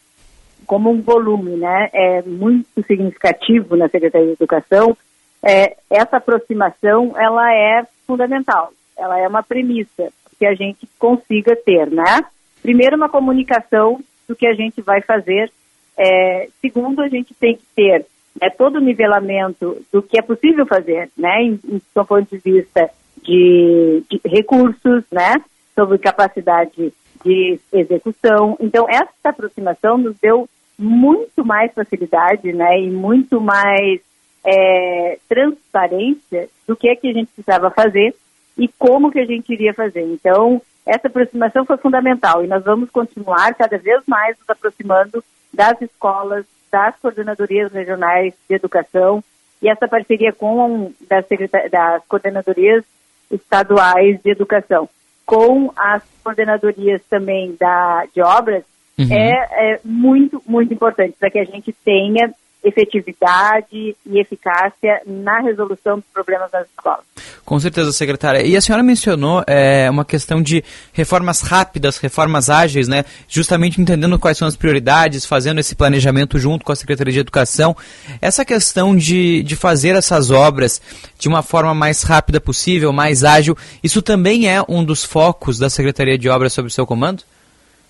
como 0.66 0.90
um 0.90 1.02
volume 1.02 1.58
né, 1.58 1.90
é 1.94 2.22
muito 2.24 2.84
significativo 2.88 3.76
na 3.76 3.88
Secretaria 3.88 4.28
de 4.28 4.34
Educação, 4.34 4.98
é, 5.44 5.78
essa 5.90 6.18
aproximação 6.18 7.14
ela 7.18 7.54
é 7.54 7.86
fundamental, 8.06 8.72
ela 8.98 9.20
é 9.20 9.28
uma 9.28 9.42
premissa 9.42 10.12
que 10.38 10.46
a 10.46 10.54
gente 10.54 10.88
consiga 10.98 11.56
ter, 11.56 11.90
né? 11.90 12.26
Primeiro, 12.62 12.96
uma 12.96 13.10
comunicação 13.10 14.00
do 14.28 14.36
que 14.36 14.48
a 14.48 14.54
gente 14.54 14.82
vai 14.82 15.02
fazer. 15.02 15.52
É, 15.98 16.48
segundo, 16.62 17.02
a 17.02 17.08
gente 17.08 17.34
tem 17.36 17.56
que 17.56 17.64
ter 17.76 18.06
né, 18.40 18.50
todo 18.50 18.78
o 18.78 18.82
nivelamento 18.82 19.84
do 19.92 20.02
que 20.02 20.18
é 20.18 20.22
possível 20.22 20.66
fazer, 20.66 21.10
né? 21.18 21.44
Em, 21.44 21.60
em, 21.68 21.82
do 21.94 22.06
ponto 22.06 22.28
de 22.30 22.38
vista 22.38 22.90
de, 23.22 24.04
de 24.10 24.22
recursos, 24.26 25.04
né? 25.12 25.36
Sobre 25.76 25.98
capacidade 25.98 26.94
de 27.24 27.60
execução. 27.72 28.58
Então, 28.60 28.88
essa 28.90 29.12
aproximação 29.24 29.98
nos 29.98 30.16
deu 30.22 30.50
muito 30.78 31.46
mais 31.46 31.72
facilidade, 31.74 32.52
né? 32.52 32.80
E 32.80 32.90
muito 32.90 33.40
mais 33.40 34.02
é, 34.44 35.18
transparência 35.30 36.50
do 36.68 36.76
que 36.76 36.90
é 36.90 36.96
que 36.96 37.10
a 37.10 37.14
gente 37.14 37.32
precisava 37.32 37.70
fazer 37.70 38.16
e 38.58 38.68
como 38.68 39.12
que 39.12 39.20
a 39.20 39.26
gente 39.26 39.52
iria 39.54 39.74
fazer. 39.74 40.02
Então, 40.02 40.62
essa 40.86 41.08
aproximação 41.08 41.66
foi 41.66 41.78
fundamental 41.78 42.44
e 42.44 42.48
nós 42.48 42.64
vamos 42.64 42.90
continuar 42.90 43.54
cada 43.54 43.78
vez 43.78 44.02
mais 44.08 44.38
nos 44.40 44.50
aproximando 44.50 45.24
das 45.54 45.80
escolas, 45.82 46.46
das 46.72 46.96
coordenadorias 47.00 47.72
regionais 47.72 48.34
de 48.50 48.56
educação 48.56 49.24
e 49.62 49.70
essa 49.70 49.88
parceria 49.88 50.34
com 50.34 50.92
das, 51.08 51.26
das 51.70 52.04
coordenadorias 52.08 52.84
estaduais 53.30 54.20
de 54.22 54.32
educação, 54.32 54.90
com 55.26 55.72
as 55.76 56.04
coordenadorias 56.24 57.02
também 57.10 57.56
da, 57.60 58.06
de 58.14 58.22
obras, 58.22 58.64
Uhum. 58.98 59.12
é, 59.12 59.74
é 59.74 59.80
muito, 59.84 60.44
muito 60.46 60.74
importante 60.74 61.16
para 61.20 61.32
que 61.32 61.40
a 61.40 61.46
gente 61.46 61.74
tenha 61.84 62.32
efetividade 62.64 63.96
e 64.06 64.20
eficácia 64.20 65.02
na 65.06 65.40
resolução 65.40 65.98
dos 65.98 66.06
problemas 66.14 66.52
das 66.52 66.68
escolas. 66.68 67.04
Com 67.44 67.60
certeza, 67.60 67.92
secretária. 67.92 68.46
E 68.46 68.56
a 68.56 68.62
senhora 68.62 68.84
mencionou 68.84 69.44
é, 69.48 69.90
uma 69.90 70.06
questão 70.06 70.42
de 70.42 70.64
reformas 70.94 71.42
rápidas, 71.42 71.98
reformas 71.98 72.50
ágeis, 72.50 72.88
né? 72.88 73.04
Justamente 73.28 73.82
entendendo 73.82 74.20
quais 74.20 74.38
são 74.38 74.48
as 74.48 74.56
prioridades, 74.56 75.26
fazendo 75.26 75.60
esse 75.60 75.76
planejamento 75.76 76.38
junto 76.38 76.64
com 76.64 76.72
a 76.72 76.76
Secretaria 76.76 77.14
de 77.14 77.20
Educação. 77.20 77.76
Essa 78.22 78.46
questão 78.46 78.96
de, 78.96 79.42
de 79.44 79.56
fazer 79.56 79.96
essas 79.96 80.30
obras 80.30 80.82
de 81.18 81.28
uma 81.28 81.42
forma 81.42 81.74
mais 81.74 82.04
rápida 82.04 82.40
possível, 82.40 82.94
mais 82.94 83.24
ágil, 83.24 83.58
isso 83.84 84.02
também 84.02 84.48
é 84.48 84.64
um 84.68 84.84
dos 84.84 85.04
focos 85.04 85.58
da 85.58 85.70
Secretaria 85.70 86.18
de 86.18 86.30
Obras 86.30 86.54
sob 86.54 86.68
o 86.68 86.72
seu 86.72 86.86
comando? 86.86 87.24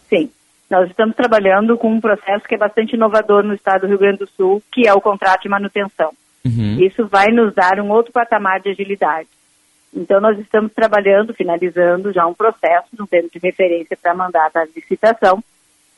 Sim. 0.09 0.29
Nós 0.71 0.89
estamos 0.89 1.17
trabalhando 1.17 1.77
com 1.77 1.91
um 1.91 1.99
processo 1.99 2.47
que 2.47 2.55
é 2.55 2.57
bastante 2.57 2.95
inovador 2.95 3.43
no 3.43 3.53
estado 3.53 3.81
do 3.81 3.87
Rio 3.87 3.97
Grande 3.97 4.19
do 4.19 4.27
Sul, 4.29 4.63
que 4.71 4.87
é 4.87 4.93
o 4.93 5.01
contrato 5.01 5.41
de 5.41 5.49
manutenção. 5.49 6.13
Isso 6.81 7.05
vai 7.07 7.27
nos 7.27 7.53
dar 7.53 7.77
um 7.81 7.91
outro 7.91 8.13
patamar 8.13 8.61
de 8.61 8.69
agilidade. 8.69 9.27
Então, 9.93 10.21
nós 10.21 10.39
estamos 10.39 10.71
trabalhando, 10.71 11.33
finalizando 11.33 12.13
já 12.13 12.25
um 12.25 12.33
processo, 12.33 12.87
um 12.97 13.05
termo 13.05 13.29
de 13.29 13.37
referência 13.37 13.97
para 14.01 14.13
mandar 14.13 14.49
a 14.55 14.63
licitação, 14.73 15.43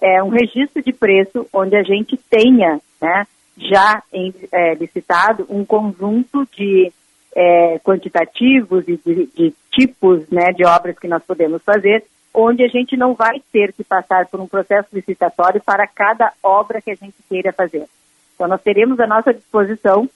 é 0.02 0.24
um 0.24 0.30
registro 0.30 0.82
de 0.82 0.92
preço 0.92 1.48
onde 1.54 1.76
a 1.76 1.84
gente 1.84 2.18
tenha 2.28 2.82
né, 3.00 3.28
já 3.56 4.02
em, 4.12 4.34
é, 4.52 4.74
licitado 4.74 5.46
um 5.52 5.64
conjunto 5.64 6.48
de 6.52 6.92
é, 7.36 7.78
quantitativos 7.84 8.84
e 8.88 8.98
de, 8.98 9.28
de 9.28 9.54
tipos 9.72 10.28
né, 10.32 10.52
de 10.52 10.66
obras 10.66 10.98
que 10.98 11.08
nós 11.08 11.22
podemos 11.22 11.62
fazer, 11.62 12.04
onde 12.34 12.64
a 12.64 12.68
gente 12.68 12.98
não 12.98 13.14
vai 13.14 13.42
ter 13.52 13.72
que 13.74 13.84
passar 13.84 14.26
por 14.28 14.40
um 14.40 14.48
processo 14.48 14.88
licitatório 14.92 15.62
para 15.62 15.88
cada 15.88 16.34
obra 16.42 16.82
que 16.82 16.92
a 16.92 16.96
gente 16.96 17.16
queira 17.30 17.54
fazer. 17.54 17.86
Então, 18.34 18.48
nós 18.48 18.62
teremos 18.62 19.00
à 19.00 19.06
nossa 19.06 19.34
disposição 19.34 20.10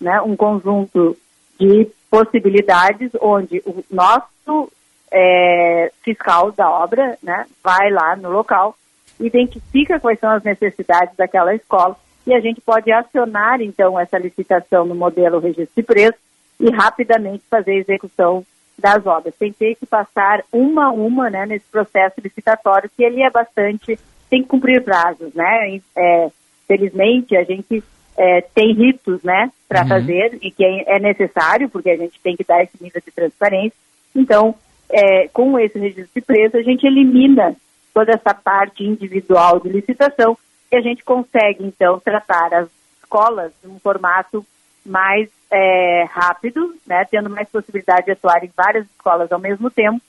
né, 0.00 0.20
um 0.20 0.36
conjunto 0.36 1.16
de 1.58 1.88
possibilidades 2.10 3.10
onde 3.20 3.60
o 3.66 3.84
nosso 3.90 4.70
é, 5.10 5.90
fiscal 6.02 6.52
da 6.52 6.70
obra 6.70 7.18
né, 7.22 7.46
vai 7.62 7.90
lá 7.90 8.14
no 8.14 8.30
local, 8.30 8.76
identifica 9.18 9.98
quais 9.98 10.18
são 10.20 10.30
as 10.30 10.42
necessidades 10.42 11.16
daquela 11.16 11.54
escola 11.54 11.96
e 12.26 12.32
a 12.32 12.40
gente 12.40 12.60
pode 12.60 12.90
acionar, 12.90 13.60
então, 13.60 13.98
essa 13.98 14.18
licitação 14.18 14.86
no 14.86 14.94
modelo 14.94 15.40
registro 15.40 15.74
de 15.76 15.82
preço 15.82 16.18
e 16.58 16.70
rapidamente 16.70 17.44
fazer 17.50 17.72
a 17.72 17.80
execução 17.80 18.44
das 18.78 19.04
obras. 19.06 19.34
Tem 19.36 19.52
que 19.52 19.58
ter 19.58 19.74
que 19.76 19.86
passar 19.86 20.42
uma 20.52 20.86
a 20.86 20.90
uma 20.90 21.30
né, 21.30 21.46
nesse 21.46 21.66
processo 21.66 22.20
licitatório, 22.22 22.90
que 22.96 23.02
ele 23.04 23.22
é 23.22 23.30
bastante, 23.30 23.98
tem 24.28 24.42
que 24.42 24.48
cumprir 24.48 24.82
prazos, 24.82 25.32
né? 25.34 25.80
É, 25.96 26.30
felizmente, 26.66 27.36
a 27.36 27.44
gente 27.44 27.82
é, 28.16 28.40
tem 28.54 28.72
ritos, 28.72 29.22
né, 29.22 29.50
para 29.68 29.82
Uhum. 29.82 29.88
fazer 29.88 30.38
e 30.40 30.50
que 30.50 30.64
é, 30.64 30.96
é 30.96 30.98
necessário, 31.00 31.68
porque 31.68 31.90
a 31.90 31.96
gente 31.96 32.18
tem 32.20 32.36
que 32.36 32.44
dar 32.44 32.62
esse 32.62 32.82
nível 32.82 33.02
de 33.04 33.10
transparência. 33.10 33.76
Então, 34.14 34.54
é, 34.90 35.28
com 35.28 35.58
esse 35.58 35.78
registro 35.78 36.08
de 36.14 36.20
preço, 36.20 36.56
a 36.56 36.62
gente 36.62 36.86
elimina 36.86 37.56
toda 37.92 38.12
essa 38.12 38.34
parte 38.34 38.84
individual 38.84 39.60
de 39.60 39.68
licitação 39.68 40.36
e 40.70 40.76
a 40.76 40.80
gente 40.80 41.02
consegue, 41.04 41.64
então, 41.64 42.00
tratar 42.00 42.52
as 42.54 42.68
escolas 43.02 43.52
num 43.62 43.78
formato 43.78 44.44
mais 44.84 45.28
é, 45.50 46.04
rápido, 46.10 46.74
né, 46.86 47.04
tendo 47.10 47.30
mais 47.30 47.48
possibilidade 47.48 48.06
de 48.06 48.12
atuar 48.12 48.44
em 48.44 48.50
várias 48.56 48.84
escolas 48.86 49.30
ao 49.30 49.38
mesmo 49.38 49.70
tempo, 49.70 50.00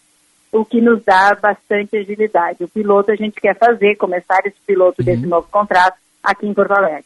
o 0.52 0.64
que 0.64 0.82
nos 0.82 1.04
dá 1.04 1.36
bastante 1.36 1.98
agilidade. 1.98 2.64
O 2.64 2.68
piloto 2.68 3.12
a 3.12 3.16
gente 3.16 3.40
quer 3.42 3.58
fazer, 3.58 3.96
começar 3.96 4.40
esse 4.46 4.58
piloto 4.66 5.04
desse 5.04 5.26
novo 5.26 5.48
contrato 5.52 5.98
aqui 6.24 6.48
em 6.48 6.54
Porto 6.54 6.72
Alegre. 6.72 7.06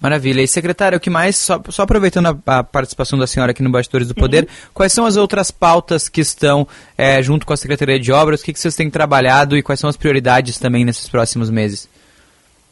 Maravilha. 0.00 0.42
E 0.42 0.48
secretária, 0.48 0.96
o 0.96 1.00
que 1.00 1.08
mais, 1.08 1.36
só, 1.36 1.60
só 1.70 1.82
aproveitando 1.82 2.40
a, 2.46 2.58
a 2.58 2.62
participação 2.62 3.18
da 3.18 3.26
senhora 3.26 3.52
aqui 3.52 3.62
no 3.62 3.70
Bastidores 3.70 4.06
do 4.06 4.14
Poder, 4.14 4.46
quais 4.74 4.92
são 4.92 5.06
as 5.06 5.16
outras 5.16 5.50
pautas 5.50 6.08
que 6.08 6.20
estão 6.20 6.68
eh, 6.98 7.22
junto 7.22 7.46
com 7.46 7.52
a 7.52 7.56
Secretaria 7.56 7.98
de 7.98 8.12
Obras? 8.12 8.40
O 8.40 8.44
que, 8.44 8.52
que 8.52 8.60
vocês 8.60 8.76
têm 8.76 8.90
trabalhado 8.90 9.56
e 9.56 9.62
quais 9.62 9.80
são 9.80 9.88
as 9.88 9.96
prioridades 9.96 10.58
também 10.58 10.84
nesses 10.84 11.08
próximos 11.08 11.50
meses? 11.50 11.88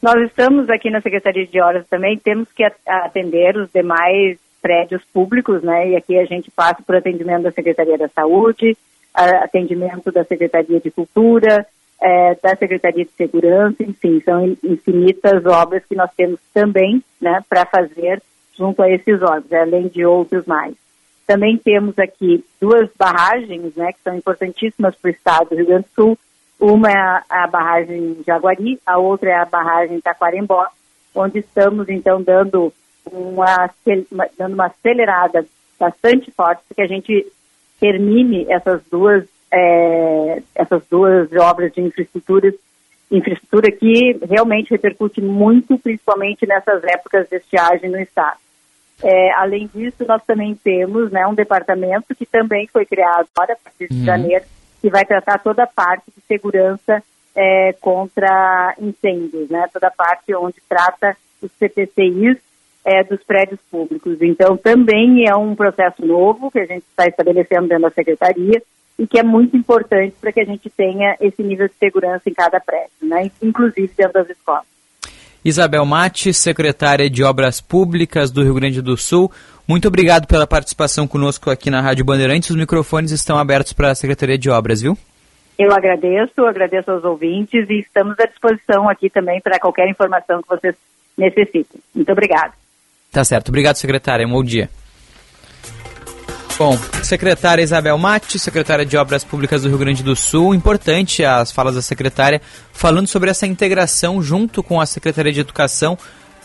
Nós 0.05 0.21
estamos 0.21 0.69
aqui 0.69 0.91
na 0.91 1.01
Secretaria 1.01 1.47
de 1.47 1.59
Obras 1.59 1.83
também, 1.87 2.15
temos 2.15 2.47
que 2.51 2.63
atender 2.85 3.57
os 3.57 3.71
demais 3.71 4.37
prédios 4.61 5.03
públicos, 5.11 5.63
né? 5.63 5.89
E 5.89 5.95
aqui 5.95 6.15
a 6.19 6.25
gente 6.25 6.51
passa 6.51 6.77
por 6.85 6.95
atendimento 6.95 7.41
da 7.41 7.51
Secretaria 7.51 7.97
da 7.97 8.07
Saúde, 8.09 8.77
atendimento 9.15 10.11
da 10.11 10.23
Secretaria 10.23 10.79
de 10.79 10.91
Cultura, 10.91 11.65
eh, 11.99 12.37
da 12.39 12.55
Secretaria 12.55 13.03
de 13.03 13.09
Segurança, 13.17 13.81
enfim, 13.81 14.21
são 14.23 14.45
in- 14.45 14.57
infinitas 14.63 15.43
obras 15.43 15.83
que 15.89 15.95
nós 15.95 16.11
temos 16.15 16.39
também, 16.53 17.03
né, 17.19 17.43
para 17.49 17.65
fazer 17.65 18.21
junto 18.55 18.83
a 18.83 18.89
esses 18.91 19.19
órgãos, 19.23 19.51
além 19.53 19.87
de 19.87 20.05
outros 20.05 20.45
mais. 20.45 20.75
Também 21.25 21.57
temos 21.57 21.97
aqui 21.97 22.45
duas 22.61 22.91
barragens, 22.95 23.75
né, 23.75 23.91
que 23.91 24.03
são 24.03 24.15
importantíssimas 24.15 24.95
para 24.97 25.09
o 25.09 25.11
estado 25.11 25.49
do 25.49 25.55
Rio 25.55 25.65
Grande 25.65 25.85
do 25.85 25.95
Sul. 25.95 26.19
Uma 26.59 26.89
é 26.89 27.23
a, 27.29 27.47
barragem 27.47 28.17
Jaguari, 28.25 28.79
a 28.85 28.97
outra 28.97 29.29
é 29.29 29.35
a 29.35 29.45
barragem 29.45 29.99
Taquarembó, 30.01 30.65
onde 31.13 31.39
estamos 31.39 31.87
então 31.89 32.21
dando 32.21 32.71
uma, 33.11 33.69
dando 34.37 34.53
uma 34.53 34.67
acelerada 34.67 35.45
bastante 35.79 36.31
forte 36.31 36.61
para 36.67 36.75
que 36.75 36.81
a 36.81 36.87
gente 36.87 37.27
termine 37.79 38.45
essas 38.49 38.81
duas 38.89 39.25
eh, 39.51 40.41
essas 40.55 40.81
duas 40.89 41.31
obras 41.33 41.73
de 41.73 41.81
infraestrutura 41.81 42.53
infraestrutura 43.11 43.71
que 43.71 44.17
realmente 44.27 44.71
repercute 44.71 45.21
muito, 45.21 45.77
principalmente 45.77 46.47
nessas 46.47 46.83
épocas 46.83 47.27
de 47.29 47.37
estiagem 47.37 47.89
no 47.89 47.99
estado. 47.99 48.37
É, 49.03 49.31
além 49.33 49.69
disso, 49.73 50.05
nós 50.07 50.23
também 50.23 50.55
temos 50.55 51.11
né, 51.11 51.25
um 51.27 51.33
departamento 51.33 52.15
que 52.15 52.25
também 52.25 52.67
foi 52.67 52.85
criado 52.85 53.27
agora, 53.35 53.53
a 53.53 53.57
partir 53.57 53.89
de 53.89 53.99
Uhum. 53.99 54.05
janeiro, 54.05 54.45
que 54.85 54.89
vai 54.91 55.03
tratar 55.03 55.39
toda 55.39 55.63
a 55.63 55.67
parte 55.67 56.11
de 56.15 56.21
segurança 56.27 57.01
é, 57.35 57.73
contra 57.81 58.75
incêndios, 58.79 59.49
né, 59.49 59.67
toda 59.73 59.87
a 59.87 59.91
parte 59.91 60.31
onde 60.35 60.57
trata 60.69 61.17
os 61.41 61.51
CPCIs 61.53 62.37
é, 62.85 63.03
dos 63.03 63.23
prédios 63.23 63.59
públicos. 63.71 64.21
Então, 64.21 64.55
também 64.55 65.27
é 65.27 65.35
um 65.35 65.55
processo 65.55 66.05
novo 66.05 66.51
que 66.51 66.59
a 66.59 66.67
gente 66.67 66.83
está 66.83 67.07
estabelecendo 67.07 67.67
dentro 67.67 67.81
da 67.81 67.89
secretaria 67.89 68.61
e 68.99 69.07
que 69.07 69.17
é 69.17 69.23
muito 69.23 69.57
importante 69.57 70.15
para 70.21 70.31
que 70.31 70.41
a 70.41 70.45
gente 70.45 70.69
tenha 70.69 71.17
esse 71.19 71.41
nível 71.41 71.67
de 71.67 71.73
segurança 71.79 72.29
em 72.29 72.33
cada 72.33 72.59
prédio, 72.59 72.91
né, 73.01 73.31
inclusive 73.41 73.91
dentro 73.97 74.13
das 74.13 74.29
escolas. 74.29 74.74
Isabel 75.45 75.85
Mate, 75.85 76.33
secretária 76.33 77.07
de 77.07 77.23
Obras 77.23 77.61
Públicas 77.61 78.31
do 78.31 78.43
Rio 78.43 78.55
Grande 78.55 78.81
do 78.81 78.97
Sul, 78.97 79.31
muito 79.67 79.87
obrigado 79.87 80.25
pela 80.25 80.47
participação 80.47 81.07
conosco 81.07 81.51
aqui 81.51 81.69
na 81.69 81.81
Rádio 81.81 82.03
Bandeirantes. 82.03 82.49
Os 82.49 82.55
microfones 82.55 83.11
estão 83.11 83.37
abertos 83.37 83.71
para 83.71 83.91
a 83.91 83.95
Secretaria 83.95 84.39
de 84.39 84.49
Obras, 84.49 84.81
viu? 84.81 84.97
Eu 85.57 85.71
agradeço, 85.71 86.43
agradeço 86.43 86.89
aos 86.89 87.03
ouvintes 87.03 87.69
e 87.69 87.79
estamos 87.79 88.19
à 88.19 88.25
disposição 88.25 88.89
aqui 88.89 89.07
também 89.07 89.39
para 89.39 89.59
qualquer 89.59 89.87
informação 89.87 90.41
que 90.41 90.49
vocês 90.49 90.75
necessitem. 91.15 91.79
Muito 91.93 92.11
obrigada. 92.11 92.53
Tá 93.11 93.23
certo. 93.23 93.49
Obrigado, 93.49 93.75
secretária. 93.75 94.25
Um 94.25 94.31
bom 94.31 94.43
dia. 94.43 94.67
Bom, 96.57 96.79
secretária 97.03 97.61
Isabel 97.61 97.97
Mate, 97.97 98.39
secretária 98.39 98.85
de 98.85 98.95
Obras 98.95 99.25
Públicas 99.25 99.61
do 99.63 99.67
Rio 99.67 99.77
Grande 99.77 100.01
do 100.01 100.15
Sul. 100.15 100.55
Importante 100.55 101.23
as 101.25 101.51
falas 101.51 101.75
da 101.75 101.81
secretária 101.81 102.41
falando 102.71 103.07
sobre 103.07 103.29
essa 103.29 103.45
integração 103.45 104.21
junto 104.21 104.63
com 104.63 104.79
a 104.79 104.85
Secretaria 104.85 105.33
de 105.33 105.41
Educação 105.41 105.97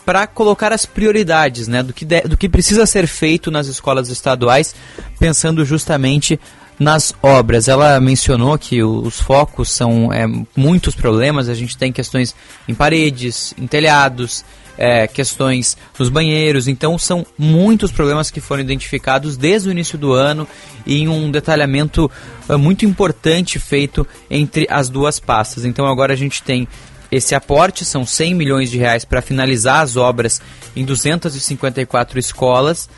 para 0.05 0.27
colocar 0.27 0.73
as 0.73 0.85
prioridades 0.85 1.67
né, 1.69 1.81
do, 1.81 1.93
que 1.93 2.03
de- 2.03 2.21
do 2.21 2.35
que 2.35 2.49
precisa 2.49 2.85
ser 2.85 3.07
feito 3.07 3.49
nas 3.49 3.67
escolas 3.67 4.09
estaduais, 4.09 4.75
pensando 5.17 5.63
justamente 5.63 6.37
nas 6.77 7.13
obras. 7.23 7.69
Ela 7.69 7.97
mencionou 8.01 8.57
que 8.57 8.83
os 8.83 9.21
focos 9.21 9.71
são 9.71 10.11
é, 10.11 10.25
muitos 10.57 10.93
problemas, 10.93 11.47
a 11.47 11.53
gente 11.53 11.77
tem 11.77 11.91
questões 11.91 12.35
em 12.67 12.73
paredes, 12.73 13.53
em 13.57 13.65
telhados, 13.65 14.43
é, 14.77 15.07
questões 15.07 15.77
nos 15.97 16.09
banheiros, 16.09 16.67
então 16.67 16.97
são 16.97 17.25
muitos 17.37 17.91
problemas 17.91 18.31
que 18.31 18.41
foram 18.41 18.61
identificados 18.61 19.37
desde 19.37 19.69
o 19.69 19.71
início 19.71 19.97
do 19.97 20.13
ano 20.13 20.47
e 20.85 20.99
em 20.99 21.07
um 21.07 21.29
detalhamento 21.29 22.09
é, 22.49 22.55
muito 22.55 22.85
importante 22.85 23.59
feito 23.59 24.07
entre 24.29 24.67
as 24.69 24.89
duas 24.89 25.19
pastas. 25.19 25.65
Então 25.65 25.85
agora 25.85 26.13
a 26.13 26.17
gente 26.17 26.41
tem 26.41 26.67
esse 27.11 27.35
aporte, 27.35 27.83
são 27.83 28.05
100 28.05 28.33
milhões 28.33 28.71
de 28.71 28.77
reais 28.77 29.03
para 29.03 29.21
finalizar 29.21 29.81
as 29.81 29.97
obras 29.97 30.41
em 30.75 30.85
254 30.85 32.17
escolas. 32.17 32.89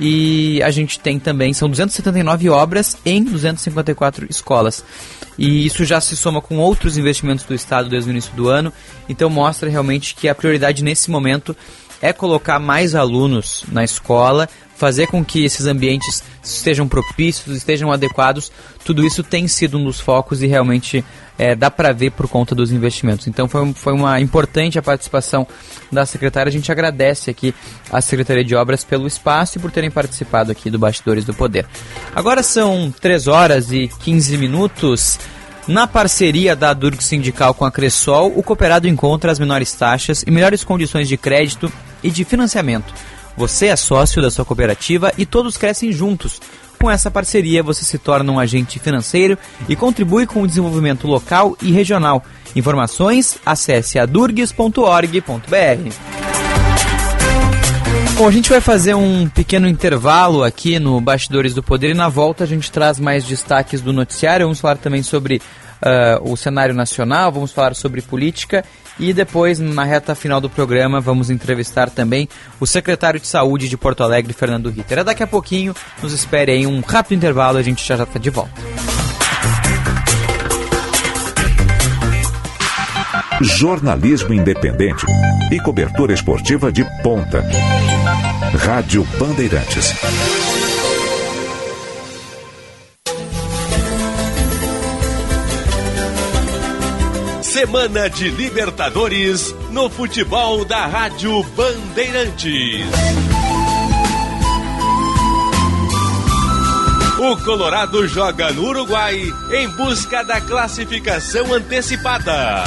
E 0.00 0.62
a 0.62 0.70
gente 0.70 0.98
tem 0.98 1.18
também, 1.18 1.52
são 1.52 1.68
279 1.68 2.48
obras 2.48 2.96
em 3.04 3.22
254 3.22 4.26
escolas. 4.30 4.84
E 5.38 5.66
isso 5.66 5.84
já 5.84 6.00
se 6.00 6.16
soma 6.16 6.40
com 6.40 6.58
outros 6.58 6.96
investimentos 6.96 7.44
do 7.44 7.54
Estado 7.54 7.88
desde 7.88 8.08
o 8.08 8.12
início 8.12 8.32
do 8.34 8.48
ano. 8.48 8.72
Então 9.08 9.28
mostra 9.28 9.68
realmente 9.68 10.14
que 10.14 10.28
a 10.28 10.34
prioridade 10.34 10.82
nesse 10.82 11.10
momento 11.10 11.56
é 12.02 12.12
colocar 12.12 12.58
mais 12.58 12.94
alunos 12.96 13.64
na 13.68 13.84
escola, 13.84 14.48
fazer 14.76 15.06
com 15.06 15.24
que 15.24 15.44
esses 15.44 15.66
ambientes 15.66 16.24
estejam 16.42 16.88
propícios, 16.88 17.56
estejam 17.56 17.92
adequados. 17.92 18.50
Tudo 18.84 19.06
isso 19.06 19.22
tem 19.22 19.46
sido 19.46 19.78
um 19.78 19.84
dos 19.84 20.00
focos 20.00 20.42
e 20.42 20.48
realmente 20.48 21.04
é, 21.38 21.54
dá 21.54 21.70
para 21.70 21.92
ver 21.92 22.10
por 22.10 22.28
conta 22.28 22.52
dos 22.52 22.72
investimentos. 22.72 23.28
Então 23.28 23.46
foi, 23.46 23.72
foi 23.74 23.92
uma 23.92 24.20
importante 24.20 24.80
a 24.80 24.82
participação 24.82 25.46
da 25.92 26.04
secretária. 26.04 26.50
A 26.50 26.52
gente 26.52 26.72
agradece 26.72 27.30
aqui 27.30 27.54
à 27.92 28.00
Secretaria 28.00 28.44
de 28.44 28.56
Obras 28.56 28.82
pelo 28.82 29.06
espaço 29.06 29.58
e 29.58 29.60
por 29.60 29.70
terem 29.70 29.90
participado 29.90 30.50
aqui 30.50 30.68
do 30.68 30.80
Bastidores 30.80 31.24
do 31.24 31.32
Poder. 31.32 31.64
Agora 32.12 32.42
são 32.42 32.92
3 33.00 33.28
horas 33.28 33.70
e 33.70 33.86
15 33.86 34.36
minutos. 34.36 35.18
Na 35.66 35.86
parceria 35.86 36.56
da 36.56 36.72
Durg 36.72 37.02
Sindical 37.02 37.54
com 37.54 37.64
a 37.64 37.70
Cressol, 37.70 38.32
o 38.34 38.42
cooperado 38.42 38.88
encontra 38.88 39.30
as 39.30 39.38
menores 39.38 39.72
taxas 39.72 40.24
e 40.26 40.30
melhores 40.30 40.64
condições 40.64 41.08
de 41.08 41.16
crédito 41.16 41.72
e 42.02 42.10
de 42.10 42.24
financiamento. 42.24 42.92
Você 43.36 43.66
é 43.66 43.76
sócio 43.76 44.20
da 44.20 44.30
sua 44.30 44.44
cooperativa 44.44 45.12
e 45.16 45.24
todos 45.24 45.56
crescem 45.56 45.92
juntos. 45.92 46.40
Com 46.80 46.90
essa 46.90 47.12
parceria, 47.12 47.62
você 47.62 47.84
se 47.84 47.96
torna 47.96 48.32
um 48.32 48.40
agente 48.40 48.80
financeiro 48.80 49.38
e 49.68 49.76
contribui 49.76 50.26
com 50.26 50.42
o 50.42 50.48
desenvolvimento 50.48 51.06
local 51.06 51.56
e 51.62 51.70
regional. 51.70 52.24
Informações, 52.56 53.38
acesse 53.46 54.00
adurgues.org.br. 54.00 56.71
Bom, 58.16 58.28
a 58.28 58.30
gente 58.30 58.50
vai 58.50 58.60
fazer 58.60 58.94
um 58.94 59.28
pequeno 59.28 59.66
intervalo 59.66 60.44
aqui 60.44 60.78
no 60.78 61.00
Bastidores 61.00 61.54
do 61.54 61.62
Poder 61.62 61.90
e 61.90 61.94
na 61.94 62.08
volta 62.08 62.44
a 62.44 62.46
gente 62.46 62.70
traz 62.70 63.00
mais 63.00 63.24
destaques 63.24 63.80
do 63.80 63.92
noticiário. 63.92 64.46
Vamos 64.46 64.60
falar 64.60 64.76
também 64.76 65.02
sobre 65.02 65.40
ah, 65.80 66.20
o 66.22 66.36
cenário 66.36 66.74
nacional, 66.74 67.32
vamos 67.32 67.50
falar 67.50 67.74
sobre 67.74 68.00
política 68.00 68.64
e 68.98 69.12
depois, 69.12 69.58
na 69.58 69.84
reta 69.84 70.14
final 70.14 70.40
do 70.40 70.48
programa, 70.48 71.00
vamos 71.00 71.30
entrevistar 71.30 71.90
também 71.90 72.28
o 72.60 72.66
secretário 72.66 73.18
de 73.18 73.26
Saúde 73.26 73.68
de 73.68 73.76
Porto 73.76 74.02
Alegre, 74.04 74.32
Fernando 74.32 74.70
Ritter. 74.70 74.98
É 74.98 75.04
daqui 75.04 75.22
a 75.22 75.26
pouquinho, 75.26 75.74
nos 76.02 76.12
espere 76.12 76.52
aí 76.52 76.66
um 76.66 76.80
rápido 76.80 77.16
intervalo, 77.16 77.58
a 77.58 77.62
gente 77.62 77.86
já 77.86 77.94
está 78.00 78.18
de 78.18 78.30
volta. 78.30 78.60
Jornalismo 83.40 84.32
independente 84.32 85.04
e 85.50 85.58
cobertura 85.60 86.12
esportiva 86.12 86.70
de 86.70 86.84
ponta. 87.02 87.42
Rádio 88.50 89.04
Bandeirantes. 89.18 89.94
Semana 97.40 98.10
de 98.10 98.30
Libertadores 98.30 99.54
no 99.70 99.88
futebol 99.88 100.64
da 100.64 100.86
Rádio 100.86 101.42
Bandeirantes. 101.54 102.84
O 107.18 107.36
Colorado 107.44 108.06
joga 108.08 108.52
no 108.52 108.64
Uruguai 108.64 109.22
em 109.52 109.68
busca 109.68 110.24
da 110.24 110.40
classificação 110.40 111.54
antecipada. 111.54 112.64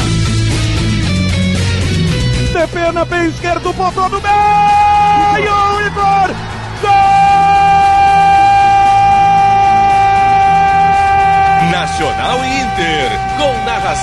TP 2.53 2.91
na 2.93 3.05
pé 3.05 3.25
esquerdo, 3.27 3.73
botou 3.73 4.09
no 4.09 4.21
meio! 4.21 4.94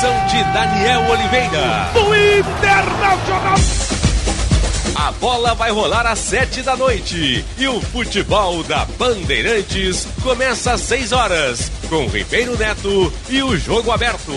Narração 0.02 0.26
de 0.26 0.44
Daniel 0.52 1.10
Oliveira. 1.10 1.90
Do 1.94 2.14
Internacional! 2.14 3.54
A 4.96 5.12
bola 5.12 5.54
vai 5.54 5.70
rolar 5.70 6.06
às 6.06 6.18
sete 6.18 6.60
da 6.62 6.76
noite 6.76 7.44
e 7.56 7.68
o 7.68 7.80
futebol 7.80 8.62
da 8.64 8.84
Bandeirantes 8.84 10.06
começa 10.22 10.72
às 10.72 10.80
seis 10.80 11.12
horas 11.12 11.70
com 11.88 12.06
Ribeiro 12.06 12.58
Neto 12.58 13.12
e 13.28 13.42
o 13.42 13.56
jogo 13.56 13.92
aberto. 13.92 14.32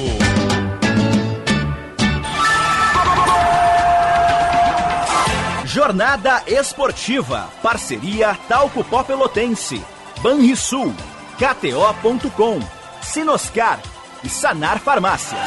Jornada 5.65 6.43
Esportiva. 6.47 7.49
Parceria 7.61 8.37
Talco 8.47 8.83
Pó 8.83 9.03
Pelotense. 9.03 9.81
Banrisul. 10.21 10.93
KTO.com. 11.37 12.59
Sinoscar. 13.01 13.79
E 14.25 14.29
Sanar 14.29 14.79
Farmácias. 14.79 15.39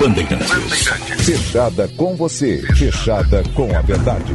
Bandeirantes. 0.00 0.50
Fechada 1.24 1.88
com 1.96 2.16
você. 2.16 2.60
Fechada 2.74 3.44
com 3.54 3.72
a 3.76 3.80
verdade. 3.82 4.34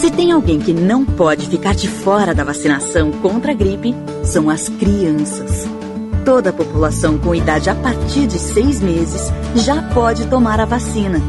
Se 0.00 0.10
tem 0.10 0.32
alguém 0.32 0.58
que 0.58 0.72
não 0.72 1.04
pode 1.04 1.46
ficar 1.46 1.74
de 1.74 1.86
fora 1.86 2.34
da 2.34 2.42
vacinação 2.42 3.12
contra 3.12 3.52
a 3.52 3.54
gripe, 3.54 3.94
são 4.24 4.48
as 4.48 4.66
crianças. 4.66 5.68
Toda 6.24 6.48
a 6.48 6.52
população 6.54 7.18
com 7.18 7.34
idade 7.34 7.68
a 7.68 7.74
partir 7.74 8.26
de 8.26 8.38
seis 8.38 8.80
meses 8.80 9.30
já 9.54 9.82
pode 9.92 10.26
tomar 10.28 10.58
a 10.58 10.64
vacina. 10.64 11.20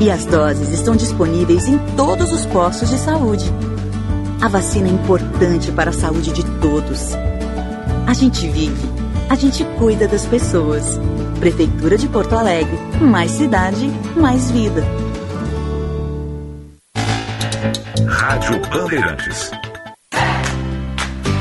E 0.00 0.10
as 0.10 0.26
doses 0.26 0.70
estão 0.70 0.96
disponíveis 0.96 1.68
em 1.68 1.78
todos 1.96 2.32
os 2.32 2.44
postos 2.46 2.90
de 2.90 2.98
saúde. 2.98 3.44
A 4.40 4.48
vacina 4.48 4.88
é 4.88 4.92
importante 4.92 5.70
para 5.70 5.90
a 5.90 5.94
saúde 5.94 6.32
de 6.32 6.44
todos. 6.60 7.12
A 8.04 8.12
gente 8.12 8.48
vive, 8.48 8.88
a 9.30 9.36
gente 9.36 9.64
cuida 9.78 10.08
das 10.08 10.26
pessoas. 10.26 10.98
Prefeitura 11.38 11.96
de 11.96 12.08
Porto 12.08 12.34
Alegre, 12.34 12.76
mais 13.00 13.30
cidade, 13.30 13.88
mais 14.16 14.50
vida. 14.50 14.82
Rádio 18.26 18.58
Bandeirantes. 18.68 19.55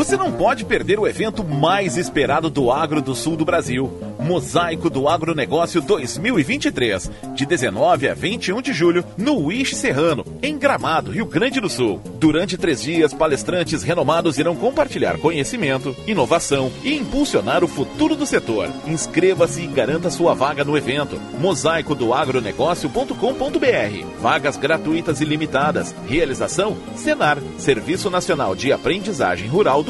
Você 0.00 0.16
não 0.16 0.32
pode 0.32 0.64
perder 0.64 0.98
o 0.98 1.06
evento 1.06 1.44
mais 1.44 1.98
esperado 1.98 2.48
do 2.48 2.72
agro 2.72 3.02
do 3.02 3.14
sul 3.14 3.36
do 3.36 3.44
Brasil. 3.44 3.92
Mosaico 4.18 4.88
do 4.88 5.08
Agronegócio 5.08 5.80
2023, 5.82 7.10
de 7.34 7.44
19 7.44 8.08
a 8.08 8.14
21 8.14 8.62
de 8.62 8.72
julho, 8.72 9.04
no 9.16 9.46
Wish 9.46 9.74
Serrano, 9.76 10.24
em 10.42 10.56
Gramado, 10.58 11.10
Rio 11.10 11.26
Grande 11.26 11.60
do 11.60 11.68
Sul. 11.68 12.00
Durante 12.18 12.56
três 12.56 12.80
dias, 12.82 13.12
palestrantes 13.12 13.82
renomados 13.82 14.38
irão 14.38 14.54
compartilhar 14.54 15.18
conhecimento, 15.18 15.94
inovação 16.06 16.70
e 16.82 16.96
impulsionar 16.96 17.64
o 17.64 17.68
futuro 17.68 18.14
do 18.14 18.24
setor. 18.24 18.70
Inscreva-se 18.86 19.62
e 19.62 19.66
garanta 19.66 20.10
sua 20.10 20.34
vaga 20.34 20.64
no 20.64 20.76
evento. 20.76 21.20
Mosaico 21.38 21.94
do 21.94 22.14
agronegócio.com.br. 22.14 24.06
Vagas 24.20 24.56
gratuitas 24.56 25.20
e 25.20 25.24
limitadas. 25.24 25.94
Realização: 26.06 26.76
Senar, 26.94 27.38
Serviço 27.58 28.10
Nacional 28.10 28.54
de 28.54 28.72
Aprendizagem 28.72 29.48
Rural 29.48 29.82
do 29.82 29.89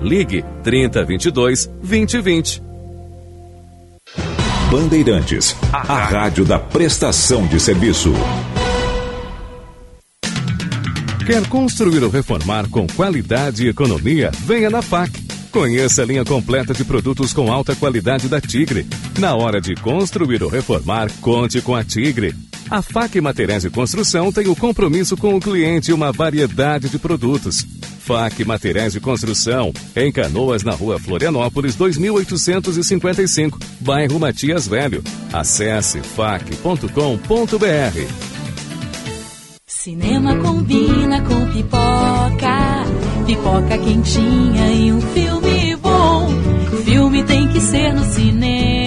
Ligue 0.00 0.44
3022 0.62 1.66
2020. 1.82 2.62
Bandeirantes, 4.70 5.56
a 5.72 6.04
rádio 6.04 6.44
da 6.44 6.58
prestação 6.58 7.46
de 7.46 7.58
serviço. 7.58 8.12
Quer 11.26 11.46
construir 11.48 12.04
ou 12.04 12.10
reformar 12.10 12.68
com 12.68 12.86
qualidade 12.86 13.66
e 13.66 13.68
economia? 13.68 14.30
Venha 14.44 14.70
na 14.70 14.82
FAC. 14.82 15.10
Conheça 15.50 16.02
a 16.02 16.04
linha 16.04 16.24
completa 16.24 16.72
de 16.72 16.84
produtos 16.84 17.32
com 17.32 17.50
alta 17.50 17.74
qualidade 17.74 18.28
da 18.28 18.40
Tigre. 18.40 18.86
Na 19.18 19.34
hora 19.34 19.60
de 19.60 19.74
construir 19.74 20.42
ou 20.42 20.48
reformar, 20.48 21.10
conte 21.20 21.60
com 21.60 21.74
a 21.74 21.82
Tigre. 21.82 22.34
A 22.70 22.82
FAC 22.82 23.18
Materiais 23.20 23.62
de 23.62 23.70
Construção 23.70 24.30
tem 24.30 24.46
o 24.48 24.54
compromisso 24.54 25.16
com 25.16 25.34
o 25.34 25.40
cliente 25.40 25.90
e 25.90 25.94
uma 25.94 26.12
variedade 26.12 26.90
de 26.90 26.98
produtos. 26.98 27.66
FAC 28.00 28.44
Materiais 28.44 28.92
de 28.92 29.00
Construção, 29.00 29.72
em 29.96 30.12
Canoas, 30.12 30.62
na 30.62 30.72
rua 30.72 30.98
Florianópolis, 30.98 31.74
2855, 31.74 33.58
bairro 33.80 34.18
Matias 34.18 34.68
Velho. 34.68 35.02
Acesse 35.32 36.00
fac.com.br. 36.00 36.88
Cinema 39.66 40.36
combina 40.36 41.22
com 41.22 41.46
pipoca, 41.46 42.84
pipoca 43.26 43.78
quentinha 43.78 44.72
e 44.72 44.92
um 44.92 45.00
filme 45.00 45.76
bom. 45.76 46.28
Filme 46.84 47.24
tem 47.24 47.48
que 47.48 47.60
ser 47.60 47.94
no 47.94 48.04
cinema, 48.04 48.77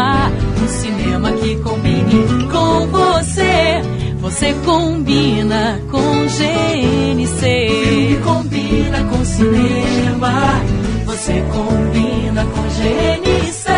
um 0.00 0.68
cinema 0.68 1.32
que 1.32 1.56
combine 1.56 2.48
com 2.50 2.86
você. 2.88 3.80
Você 4.20 4.52
combina 4.64 5.80
com 5.90 6.26
GNC. 6.26 7.38
Filme 7.40 8.16
combina 8.22 9.04
com 9.04 9.24
cinema, 9.24 10.60
você 11.04 11.42
combina 11.52 12.44
com 12.44 12.62
GNC. 12.62 13.70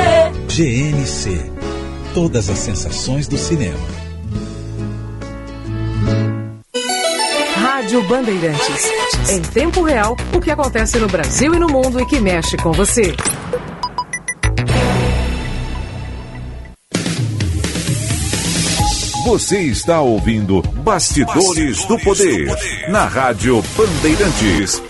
GNC. 0.48 1.52
Todas 2.14 2.48
as 2.48 2.58
sensações 2.58 3.28
do 3.28 3.36
cinema. 3.36 3.78
Rádio 7.56 8.02
Bandeirantes. 8.08 8.90
Em 9.30 9.40
tempo 9.40 9.82
real, 9.82 10.16
o 10.34 10.40
que 10.40 10.50
acontece 10.50 10.98
no 10.98 11.06
Brasil 11.06 11.54
e 11.54 11.58
no 11.58 11.68
mundo 11.68 12.00
e 12.00 12.06
que 12.06 12.18
mexe 12.18 12.56
com 12.56 12.72
você. 12.72 13.14
Você 19.28 19.60
está 19.60 20.00
ouvindo 20.00 20.62
Bastidores 20.62 21.84
do 21.84 21.98
Poder 21.98 22.48
na 22.88 23.04
Rádio 23.04 23.62
Bandeirantes. 23.76 24.82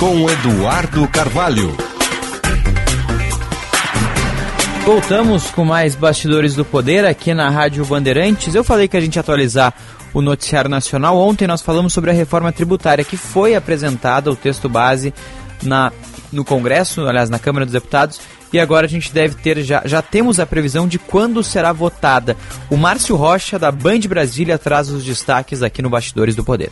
Com 0.00 0.26
Eduardo 0.30 1.06
Carvalho. 1.08 1.76
Voltamos 4.86 5.50
com 5.50 5.66
mais 5.66 5.94
Bastidores 5.94 6.54
do 6.54 6.64
Poder 6.64 7.04
aqui 7.04 7.34
na 7.34 7.50
Rádio 7.50 7.84
Bandeirantes. 7.84 8.54
Eu 8.54 8.64
falei 8.64 8.88
que 8.88 8.96
a 8.96 9.00
gente 9.02 9.16
ia 9.16 9.20
atualizar 9.20 9.74
o 10.14 10.22
noticiário 10.22 10.70
nacional. 10.70 11.18
Ontem 11.18 11.46
nós 11.46 11.60
falamos 11.60 11.92
sobre 11.92 12.10
a 12.10 12.14
reforma 12.14 12.50
tributária 12.50 13.04
que 13.04 13.18
foi 13.18 13.54
apresentada, 13.54 14.30
o 14.30 14.34
texto 14.34 14.66
base, 14.66 15.12
na, 15.62 15.92
no 16.32 16.42
Congresso, 16.42 17.06
aliás, 17.06 17.28
na 17.28 17.38
Câmara 17.38 17.66
dos 17.66 17.74
Deputados. 17.74 18.18
E 18.52 18.58
agora 18.58 18.86
a 18.86 18.88
gente 18.88 19.12
deve 19.12 19.34
ter, 19.36 19.62
já, 19.62 19.82
já 19.84 20.00
temos 20.00 20.38
a 20.38 20.46
previsão 20.46 20.86
de 20.86 20.98
quando 20.98 21.42
será 21.42 21.72
votada. 21.72 22.36
O 22.70 22.76
Márcio 22.76 23.16
Rocha, 23.16 23.58
da 23.58 23.70
Band 23.70 24.00
Brasília, 24.00 24.58
traz 24.58 24.88
os 24.88 25.04
destaques 25.04 25.62
aqui 25.62 25.82
no 25.82 25.90
Bastidores 25.90 26.34
do 26.34 26.44
Poder. 26.44 26.70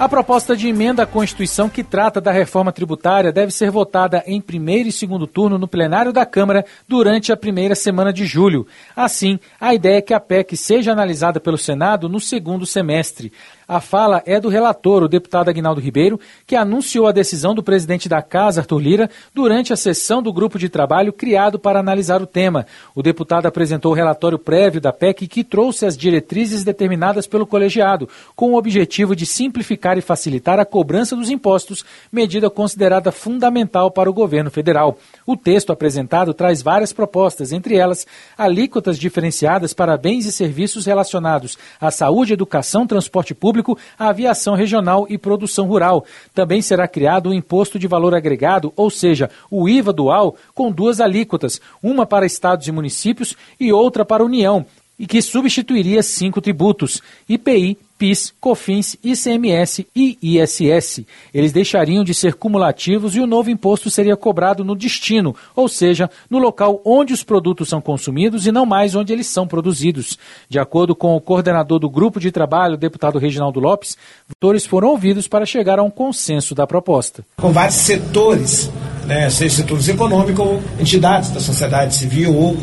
A 0.00 0.08
proposta 0.08 0.56
de 0.56 0.66
emenda 0.66 1.02
à 1.02 1.06
Constituição 1.06 1.68
que 1.68 1.84
trata 1.84 2.22
da 2.22 2.32
reforma 2.32 2.72
tributária 2.72 3.30
deve 3.30 3.52
ser 3.52 3.70
votada 3.70 4.24
em 4.26 4.40
primeiro 4.40 4.88
e 4.88 4.92
segundo 4.92 5.26
turno 5.26 5.58
no 5.58 5.68
plenário 5.68 6.10
da 6.10 6.24
Câmara 6.24 6.64
durante 6.88 7.30
a 7.30 7.36
primeira 7.36 7.74
semana 7.74 8.10
de 8.10 8.24
julho. 8.24 8.66
Assim, 8.96 9.38
a 9.60 9.74
ideia 9.74 9.98
é 9.98 10.00
que 10.00 10.14
a 10.14 10.18
PEC 10.18 10.56
seja 10.56 10.90
analisada 10.90 11.38
pelo 11.38 11.58
Senado 11.58 12.08
no 12.08 12.18
segundo 12.18 12.64
semestre. 12.64 13.30
A 13.72 13.80
fala 13.80 14.20
é 14.26 14.40
do 14.40 14.48
relator, 14.48 15.04
o 15.04 15.08
deputado 15.08 15.48
Aguinaldo 15.48 15.80
Ribeiro, 15.80 16.18
que 16.44 16.56
anunciou 16.56 17.06
a 17.06 17.12
decisão 17.12 17.54
do 17.54 17.62
presidente 17.62 18.08
da 18.08 18.20
Casa, 18.20 18.62
Arthur 18.62 18.80
Lira, 18.80 19.10
durante 19.32 19.72
a 19.72 19.76
sessão 19.76 20.20
do 20.20 20.32
grupo 20.32 20.58
de 20.58 20.68
trabalho 20.68 21.12
criado 21.12 21.56
para 21.56 21.78
analisar 21.78 22.20
o 22.20 22.26
tema. 22.26 22.66
O 22.96 23.00
deputado 23.00 23.46
apresentou 23.46 23.92
o 23.92 23.94
relatório 23.94 24.40
prévio 24.40 24.80
da 24.80 24.92
PEC 24.92 25.28
que 25.28 25.44
trouxe 25.44 25.86
as 25.86 25.96
diretrizes 25.96 26.64
determinadas 26.64 27.28
pelo 27.28 27.46
colegiado, 27.46 28.08
com 28.34 28.54
o 28.54 28.56
objetivo 28.56 29.14
de 29.14 29.24
simplificar 29.24 29.96
e 29.96 30.00
facilitar 30.00 30.58
a 30.58 30.64
cobrança 30.64 31.14
dos 31.14 31.30
impostos, 31.30 31.84
medida 32.10 32.50
considerada 32.50 33.12
fundamental 33.12 33.88
para 33.88 34.10
o 34.10 34.12
governo 34.12 34.50
federal. 34.50 34.98
O 35.24 35.36
texto 35.36 35.70
apresentado 35.70 36.34
traz 36.34 36.60
várias 36.60 36.92
propostas, 36.92 37.52
entre 37.52 37.76
elas 37.76 38.04
alíquotas 38.36 38.98
diferenciadas 38.98 39.72
para 39.72 39.96
bens 39.96 40.26
e 40.26 40.32
serviços 40.32 40.86
relacionados 40.86 41.56
à 41.80 41.92
saúde, 41.92 42.32
educação, 42.32 42.84
transporte 42.84 43.32
público, 43.32 43.59
a 43.98 44.08
aviação 44.08 44.54
regional 44.54 45.06
e 45.08 45.16
produção 45.16 45.66
rural. 45.66 46.04
Também 46.34 46.62
será 46.62 46.86
criado 46.86 47.30
o 47.30 47.34
imposto 47.34 47.78
de 47.78 47.86
valor 47.86 48.14
agregado, 48.14 48.72
ou 48.76 48.90
seja, 48.90 49.30
o 49.50 49.68
IVA 49.68 49.92
dual, 49.92 50.36
com 50.54 50.70
duas 50.70 51.00
alíquotas, 51.00 51.60
uma 51.82 52.06
para 52.06 52.26
estados 52.26 52.66
e 52.66 52.72
municípios 52.72 53.36
e 53.58 53.72
outra 53.72 54.04
para 54.04 54.22
a 54.22 54.26
União, 54.26 54.66
e 55.00 55.06
que 55.06 55.22
substituiria 55.22 56.02
cinco 56.02 56.42
tributos: 56.42 57.02
IPI, 57.26 57.78
PIS, 58.00 58.32
COFINS, 58.40 58.96
ICMS 59.02 59.86
e 59.96 60.18
ISS. 60.22 61.04
Eles 61.34 61.52
deixariam 61.52 62.02
de 62.04 62.14
ser 62.14 62.34
cumulativos 62.34 63.14
e 63.14 63.20
o 63.20 63.26
novo 63.26 63.50
imposto 63.50 63.90
seria 63.90 64.16
cobrado 64.16 64.64
no 64.64 64.74
destino, 64.74 65.34
ou 65.56 65.68
seja, 65.68 66.10
no 66.30 66.38
local 66.38 66.80
onde 66.84 67.12
os 67.12 67.22
produtos 67.22 67.68
são 67.68 67.80
consumidos 67.80 68.46
e 68.46 68.52
não 68.52 68.64
mais 68.64 68.94
onde 68.94 69.12
eles 69.12 69.26
são 69.26 69.46
produzidos. 69.46 70.18
De 70.48 70.58
acordo 70.58 70.94
com 70.94 71.14
o 71.14 71.20
coordenador 71.20 71.78
do 71.78 71.90
grupo 71.90 72.18
de 72.18 72.30
trabalho, 72.30 72.74
o 72.74 72.78
deputado 72.78 73.18
Reginaldo 73.18 73.60
Lopes, 73.60 73.98
votores 74.26 74.64
foram 74.64 74.88
ouvidos 74.88 75.28
para 75.28 75.44
chegar 75.44 75.78
a 75.78 75.82
um 75.82 75.90
consenso 75.90 76.54
da 76.54 76.66
proposta. 76.66 77.24
Com 77.36 77.52
vários 77.52 77.76
setores, 77.76 78.70
né, 79.10 79.28
seja 79.28 79.56
setores 79.56 79.88
econômicos 79.88 80.38
ou 80.38 80.62
entidades 80.78 81.30
da 81.30 81.40
sociedade 81.40 81.96
civil 81.96 82.32
ou 82.32 82.56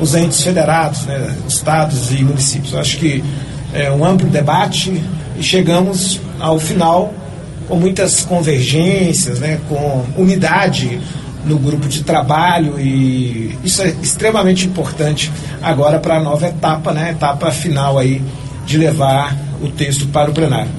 os 0.00 0.14
entes 0.14 0.42
federados, 0.42 1.04
né, 1.04 1.36
estados 1.46 2.10
e 2.10 2.24
municípios. 2.24 2.72
Eu 2.72 2.80
acho 2.80 2.96
que 2.96 3.22
é, 3.74 3.92
um 3.92 4.02
amplo 4.02 4.26
debate 4.30 4.98
e 5.36 5.42
chegamos 5.42 6.18
ao 6.40 6.58
final 6.58 7.12
com 7.68 7.76
muitas 7.76 8.22
convergências, 8.22 9.40
né, 9.40 9.60
com 9.68 10.06
unidade 10.16 10.98
no 11.44 11.58
grupo 11.58 11.86
de 11.86 12.02
trabalho 12.02 12.80
e 12.80 13.58
isso 13.62 13.82
é 13.82 13.88
extremamente 14.02 14.66
importante 14.66 15.30
agora 15.60 15.98
para 15.98 16.16
a 16.16 16.20
nova 16.20 16.46
etapa, 16.46 16.92
né, 16.92 17.10
etapa 17.10 17.50
final 17.50 17.98
aí 17.98 18.22
de 18.64 18.78
levar 18.78 19.36
o 19.62 19.68
texto 19.68 20.06
para 20.06 20.30
o 20.30 20.32
plenário. 20.32 20.70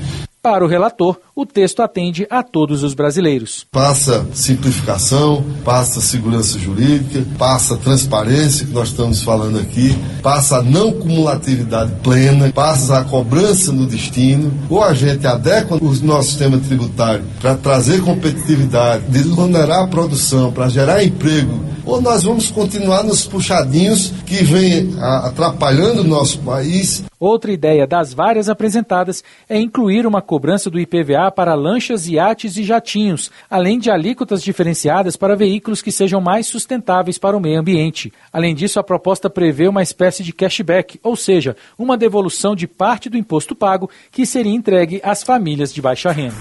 Para 0.42 0.66
o 0.66 0.68
relator, 0.68 1.18
o 1.36 1.46
texto 1.46 1.82
atende 1.82 2.28
a 2.30 2.44
todos 2.44 2.84
os 2.84 2.94
brasileiros. 2.94 3.66
Passa 3.72 4.26
simplificação, 4.34 5.44
passa 5.64 6.02
segurança 6.02 6.60
jurídica, 6.60 7.26
passa 7.38 7.78
transparência, 7.78 8.66
que 8.66 8.74
nós 8.74 8.90
estamos 8.90 9.22
falando 9.24 9.60
aqui, 9.60 9.98
passa 10.22 10.58
a 10.58 10.64
não 10.64 10.92
cumulatividade 10.92 11.94
plena, 12.04 12.52
passa 12.52 13.00
a 13.00 13.04
cobrança 13.04 13.72
no 13.72 13.86
destino, 13.86 14.52
ou 14.70 14.84
a 14.84 14.94
gente 14.94 15.26
adequa 15.26 15.76
o 15.76 15.94
nosso 16.06 16.30
sistema 16.30 16.58
tributário 16.58 17.24
para 17.40 17.56
trazer 17.56 18.02
competitividade, 18.02 19.06
desonerar 19.06 19.84
a 19.84 19.88
produção, 19.88 20.52
para 20.52 20.70
gerar 20.70 21.04
emprego, 21.04 21.72
ou 21.86 22.02
nós 22.02 22.24
vamos 22.24 22.52
continuar 22.52 23.04
nos 23.04 23.26
puxadinhos 23.26 24.14
que 24.26 24.44
vêm 24.44 24.94
atrapalhando 25.00 26.02
o 26.02 26.08
nosso 26.08 26.40
país. 26.40 27.04
Outra 27.20 27.52
ideia 27.52 27.86
das 27.86 28.14
várias 28.14 28.50
apresentadas 28.50 29.24
é 29.48 29.60
incluir 29.60 30.08
uma 30.08 30.22
cobrança 30.22 30.70
do 30.70 30.80
IPVA 30.80 31.21
para 31.30 31.54
lanchas, 31.54 32.08
iates 32.08 32.56
e 32.56 32.64
jatinhos, 32.64 33.30
além 33.50 33.78
de 33.78 33.92
alíquotas 33.92 34.42
diferenciadas 34.42 35.18
para 35.18 35.36
veículos 35.36 35.82
que 35.82 35.92
sejam 35.92 36.22
mais 36.22 36.48
sustentáveis 36.48 37.18
para 37.18 37.36
o 37.36 37.40
meio 37.40 37.60
ambiente. 37.60 38.14
Além 38.32 38.56
disso, 38.56 38.80
a 38.80 38.84
proposta 38.84 39.30
prevê 39.30 39.68
uma 39.68 39.84
espécie 39.84 40.24
de 40.24 40.32
cashback, 40.32 41.00
ou 41.04 41.16
seja, 41.16 41.56
uma 41.78 41.98
devolução 41.98 42.56
de 42.56 42.68
parte 42.68 43.10
do 43.10 43.18
imposto 43.18 43.54
pago 43.54 43.90
que 44.10 44.26
seria 44.26 44.54
entregue 44.54 45.02
às 45.04 45.22
famílias 45.22 45.74
de 45.74 45.82
baixa 45.82 46.12
renda. 46.12 46.36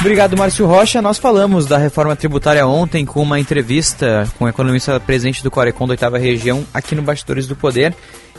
Obrigado, 0.00 0.36
Márcio 0.36 0.66
Rocha. 0.66 1.00
Nós 1.00 1.18
falamos 1.18 1.66
da 1.66 1.78
reforma 1.78 2.14
tributária 2.14 2.66
ontem 2.66 3.04
com 3.04 3.22
uma 3.22 3.40
entrevista 3.40 4.28
com 4.38 4.44
o 4.44 4.48
economista 4.48 5.00
presidente 5.00 5.42
do 5.42 5.50
Corecon 5.50 5.86
da 5.86 5.92
oitava 5.92 6.18
região 6.18 6.64
aqui 6.72 6.94
no 6.94 7.02
Bastidores 7.02 7.46
do 7.46 7.56
Poder. 7.56 7.94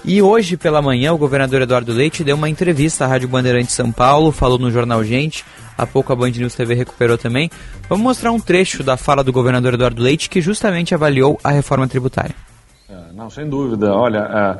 E 0.05 0.21
hoje 0.21 0.55
pela 0.55 0.81
manhã 0.81 1.11
o 1.13 1.17
governador 1.17 1.61
Eduardo 1.61 1.91
Leite 1.91 2.23
deu 2.23 2.35
uma 2.35 2.47
entrevista 2.47 3.03
à 3.03 3.07
Rádio 3.07 3.27
Bandeirante 3.27 3.71
São 3.71 3.91
Paulo, 3.91 4.31
falou 4.31 4.59
no 4.59 4.71
jornal 4.71 5.03
Gente, 5.03 5.43
há 5.77 5.85
pouco 5.85 6.13
a 6.13 6.15
Band 6.15 6.29
News 6.29 6.53
TV 6.53 6.75
recuperou 6.75 7.17
também. 7.17 7.49
Vamos 7.89 8.03
mostrar 8.03 8.31
um 8.31 8.39
trecho 8.39 8.83
da 8.83 8.95
fala 8.95 9.23
do 9.23 9.33
governador 9.33 9.73
Eduardo 9.73 10.01
Leite 10.01 10.29
que 10.29 10.39
justamente 10.39 10.93
avaliou 10.93 11.39
a 11.43 11.51
reforma 11.51 11.87
tributária. 11.87 12.35
Não, 13.17 13.31
sem 13.31 13.49
dúvida. 13.49 13.91
Olha, 13.91 14.59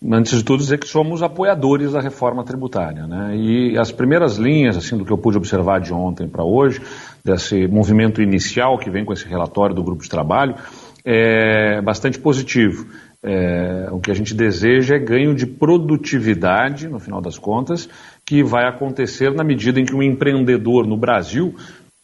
Antes 0.00 0.38
de 0.38 0.44
tudo, 0.44 0.60
dizer 0.60 0.78
que 0.78 0.86
somos 0.86 1.24
apoiadores 1.24 1.92
da 1.92 2.00
reforma 2.00 2.44
tributária. 2.44 3.04
Né? 3.06 3.36
E 3.36 3.78
as 3.78 3.90
primeiras 3.90 4.36
linhas, 4.36 4.76
assim, 4.76 4.96
do 4.96 5.04
que 5.04 5.10
eu 5.10 5.18
pude 5.18 5.36
observar 5.36 5.80
de 5.80 5.92
ontem 5.92 6.28
para 6.28 6.44
hoje, 6.44 6.80
desse 7.24 7.66
movimento 7.66 8.22
inicial 8.22 8.78
que 8.78 8.90
vem 8.90 9.04
com 9.04 9.12
esse 9.12 9.26
relatório 9.26 9.74
do 9.74 9.82
grupo 9.82 10.02
de 10.02 10.08
trabalho, 10.08 10.54
é 11.04 11.82
bastante 11.82 12.18
positivo. 12.20 12.86
É, 13.20 13.88
o 13.90 13.98
que 13.98 14.12
a 14.12 14.14
gente 14.14 14.32
deseja 14.32 14.94
é 14.94 14.98
ganho 15.00 15.34
de 15.34 15.46
produtividade, 15.46 16.86
no 16.86 17.00
final 17.00 17.20
das 17.20 17.36
contas, 17.36 17.88
que 18.24 18.44
vai 18.44 18.68
acontecer 18.68 19.34
na 19.34 19.42
medida 19.42 19.80
em 19.80 19.84
que 19.84 19.94
um 19.94 20.02
empreendedor 20.02 20.86
no 20.86 20.96
Brasil 20.96 21.56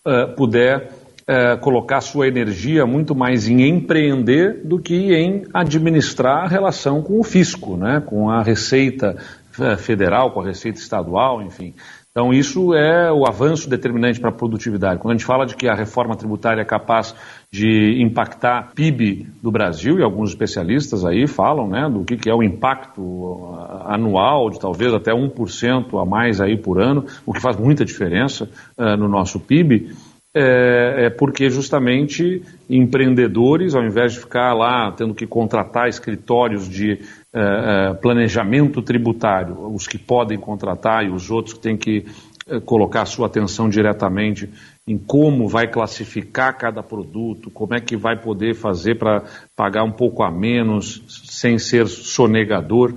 uh, 0.05 0.35
puder 0.35 0.91
é, 1.27 1.57
colocar 1.57 2.01
sua 2.01 2.29
energia 2.29 2.87
muito 2.87 3.15
mais 3.15 3.49
em 3.49 3.69
empreender 3.69 4.61
do 4.65 4.79
que 4.79 5.15
em 5.15 5.45
administrar 5.53 6.45
a 6.45 6.49
relação 6.49 7.03
com 7.03 7.19
o 7.19 7.25
fisco, 7.25 7.77
né? 7.77 8.03
com 8.05 8.31
a 8.31 8.43
receita 8.43 9.17
é, 9.59 9.77
federal, 9.77 10.33
com 10.33 10.41
a 10.41 10.45
receita 10.45 10.79
estadual, 10.79 11.43
enfim. 11.43 11.75
Então, 12.17 12.33
isso 12.33 12.73
é 12.75 13.11
o 13.11 13.27
avanço 13.27 13.69
determinante 13.69 14.21
para 14.21 14.31
a 14.31 14.33
produtividade. 14.33 15.01
Quando 15.01 15.15
a 15.15 15.17
gente 15.17 15.27
fala 15.27 15.45
de 15.45 15.57
que 15.57 15.67
a 15.67 15.75
reforma 15.75 16.15
tributária 16.15 16.63
é 16.63 16.65
capaz 16.65 17.13
de 17.51 18.01
impactar 18.01 18.71
PIB 18.73 19.27
do 19.43 19.51
Brasil, 19.51 19.99
e 19.99 20.03
alguns 20.05 20.31
especialistas 20.31 21.05
aí 21.05 21.27
falam 21.27 21.67
né, 21.67 21.91
do 21.91 22.05
que, 22.05 22.17
que 22.17 22.31
é 22.31 22.35
o 22.35 22.41
impacto 22.41 23.01
uh, 23.01 23.89
anual, 23.89 24.49
de 24.49 24.61
talvez 24.61 24.95
até 24.95 25.11
1% 25.11 26.01
a 26.01 26.05
mais 26.05 26.41
aí 26.41 26.57
por 26.57 26.81
ano, 26.81 27.05
o 27.27 27.33
que 27.33 27.41
faz 27.41 27.57
muita 27.57 27.85
diferença 27.85 28.49
uh, 28.79 28.97
no 28.97 29.09
nosso 29.09 29.41
PIB 29.41 29.91
é, 30.37 31.07
é, 31.07 31.11
porque 31.11 31.49
justamente 31.49 32.43
empreendedores, 32.69 33.77
ao 33.77 33.85
invés 33.85 34.15
de 34.15 34.19
ficar 34.19 34.53
lá 34.53 34.91
tendo 34.91 35.15
que 35.15 35.29
contratar 35.29 35.89
escritórios 35.89 36.69
de 36.69 36.99
é, 37.33 37.91
é 37.91 37.95
planejamento 37.95 38.83
tributário, 38.83 39.73
os 39.73 39.87
que 39.87 39.97
podem 39.97 40.37
contratar 40.37 41.05
e 41.05 41.11
os 41.11 41.31
outros 41.31 41.55
que 41.55 41.61
têm 41.61 41.77
que 41.77 42.07
é, 42.49 42.59
colocar 42.59 43.07
sua 43.07 43.29
atenção 43.29 43.69
diretamente 43.69 44.51
em 44.89 44.99
como 44.99 45.47
vai 45.47 45.69
classificar 45.69 46.59
cada 46.59 46.83
produto, 46.83 47.49
como 47.49 47.75
é 47.75 47.81
que 47.81 47.97
vai 47.97 48.21
poder 48.21 48.57
fazer 48.57 48.99
para 48.99 49.23
pagar 49.55 49.85
um 49.85 49.93
pouco 49.93 50.25
a 50.25 50.33
menos 50.33 51.01
sem 51.31 51.59
ser 51.59 51.87
sonegador, 51.87 52.93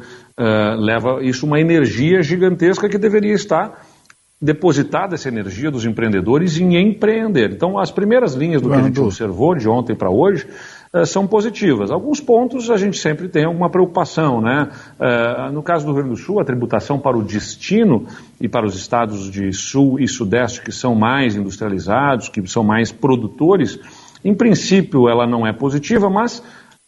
leva 0.78 1.24
isso 1.24 1.46
uma 1.46 1.62
energia 1.62 2.22
gigantesca 2.22 2.90
que 2.90 2.98
deveria 2.98 3.34
estar 3.34 3.87
depositada 4.40 5.16
essa 5.16 5.28
energia 5.28 5.72
dos 5.72 5.84
empreendedores 5.84 6.60
em 6.60 6.78
empreender. 6.78 7.52
Então, 7.52 7.80
as 7.80 7.90
primeiras 7.90 8.36
linhas 8.36 8.62
do 8.62 8.70
que 8.70 8.76
a 8.76 8.82
gente 8.82 9.00
observou 9.00 9.56
de 9.56 9.68
ontem 9.68 9.96
para 9.96 10.12
hoje 10.12 10.48
eh, 10.94 11.06
são 11.06 11.26
positivas. 11.26 11.90
Alguns 11.90 12.20
pontos 12.22 12.70
a 12.70 12.78
gente 12.78 13.00
sempre 13.00 13.28
tem 13.28 13.46
alguma 13.46 13.70
preocupação, 13.70 14.40
né? 14.40 14.70
Eh, 15.00 15.52
no 15.52 15.64
caso 15.64 15.86
do 15.86 15.92
Rio 15.92 16.04
Grande 16.04 16.20
do 16.20 16.24
Sul, 16.24 16.40
a 16.40 16.46
tributação 16.46 17.00
para 17.00 17.18
o 17.18 17.24
destino 17.24 18.06
e 18.40 18.48
para 18.48 18.66
os 18.66 18.76
estados 18.76 19.32
de 19.32 19.52
sul 19.52 20.00
e 20.00 20.08
sudeste 20.08 20.62
que 20.62 20.72
são 20.72 20.94
mais 20.94 21.36
industrializados, 21.36 22.30
que 22.30 22.46
são 22.48 22.64
mais 22.64 22.92
produtores, 22.92 23.80
em 24.24 24.36
princípio 24.36 25.10
ela 25.10 25.26
não 25.26 25.48
é 25.48 25.52
positiva, 25.52 26.12
mas 26.12 26.44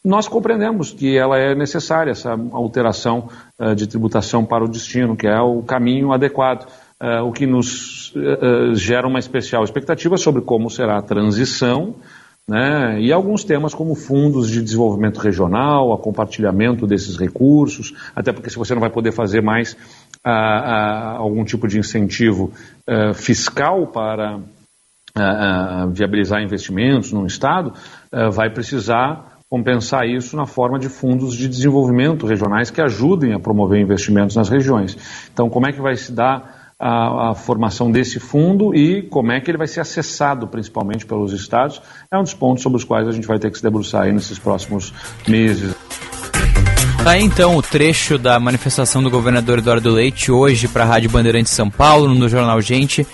nós 0.05 0.27
compreendemos 0.27 0.93
que 0.93 1.17
ela 1.17 1.37
é 1.37 1.53
necessária, 1.53 2.11
essa 2.11 2.31
alteração 2.53 3.27
uh, 3.59 3.75
de 3.75 3.85
tributação 3.85 4.45
para 4.45 4.63
o 4.63 4.67
destino, 4.67 5.15
que 5.15 5.27
é 5.27 5.39
o 5.41 5.61
caminho 5.61 6.13
adequado, 6.13 6.67
uh, 7.01 7.23
o 7.25 7.31
que 7.31 7.45
nos 7.45 8.13
uh, 8.15 8.75
gera 8.75 9.07
uma 9.07 9.19
especial 9.19 9.63
expectativa 9.63 10.17
sobre 10.17 10.41
como 10.41 10.69
será 10.69 10.97
a 10.97 11.01
transição 11.01 11.95
né, 12.47 12.99
e 12.99 13.13
alguns 13.13 13.43
temas 13.43 13.73
como 13.73 13.93
fundos 13.93 14.49
de 14.49 14.61
desenvolvimento 14.61 15.19
regional, 15.19 15.93
a 15.93 15.97
compartilhamento 15.97 16.87
desses 16.87 17.15
recursos, 17.15 17.93
até 18.15 18.33
porque 18.33 18.49
se 18.49 18.57
você 18.57 18.73
não 18.73 18.81
vai 18.81 18.89
poder 18.89 19.11
fazer 19.11 19.41
mais 19.41 19.77
algum 20.23 21.45
tipo 21.45 21.67
de 21.67 21.77
incentivo 21.77 22.51
fiscal 23.13 23.87
para 23.87 24.39
viabilizar 25.91 26.41
investimentos 26.41 27.13
no 27.13 27.25
Estado, 27.27 27.71
vai 28.31 28.49
precisar 28.49 29.39
compensar 29.49 30.07
isso 30.07 30.37
na 30.37 30.45
forma 30.45 30.77
de 30.77 30.89
fundos 30.89 31.35
de 31.35 31.47
desenvolvimento 31.47 32.27
regionais 32.27 32.69
que 32.69 32.81
ajudem 32.81 33.33
a 33.33 33.39
promover 33.39 33.79
investimentos 33.81 34.35
nas 34.35 34.49
regiões. 34.49 34.95
Então, 35.33 35.49
como 35.49 35.67
é 35.67 35.71
que 35.71 35.81
vai 35.81 35.95
se 35.95 36.11
dar 36.11 36.58
a, 36.79 37.31
a, 37.31 37.35
formação 37.35 37.91
desse 37.91 38.19
fundo 38.19 38.73
e 38.73 39.01
como 39.01 39.31
é 39.31 39.41
que 39.41 39.51
ele 39.51 39.57
vai 39.57 39.67
ser 39.67 39.81
acessado 39.81 40.47
principalmente 40.47 41.05
pelos 41.05 41.33
estados? 41.33 41.81
É 42.11 42.17
um 42.17 42.23
dos 42.23 42.33
pontos 42.33 42.63
sobre 42.63 42.77
os 42.77 42.85
quais 42.85 43.07
a 43.07 43.11
gente 43.11 43.27
vai 43.27 43.37
ter 43.37 43.51
que 43.51 43.57
se 43.57 43.63
debruçar 43.63 44.03
aí 44.03 44.13
nesses 44.13 44.39
próximos 44.39 44.93
meses. 45.27 45.75
Tá 47.03 47.11
aí 47.11 47.23
então 47.23 47.55
o 47.55 47.61
trecho 47.61 48.17
da 48.17 48.39
manifestação 48.39 49.01
do 49.01 49.09
governador 49.09 49.59
Eduardo 49.59 49.89
Leite 49.89 50.31
hoje 50.31 50.67
para 50.67 50.83
a 50.83 50.87
Rádio 50.87 51.09
Bandeirantes 51.09 51.51
São 51.51 51.69
Paulo, 51.69 52.13
no 52.13 52.29
Jornal 52.29 52.61
Gente, 52.61 53.05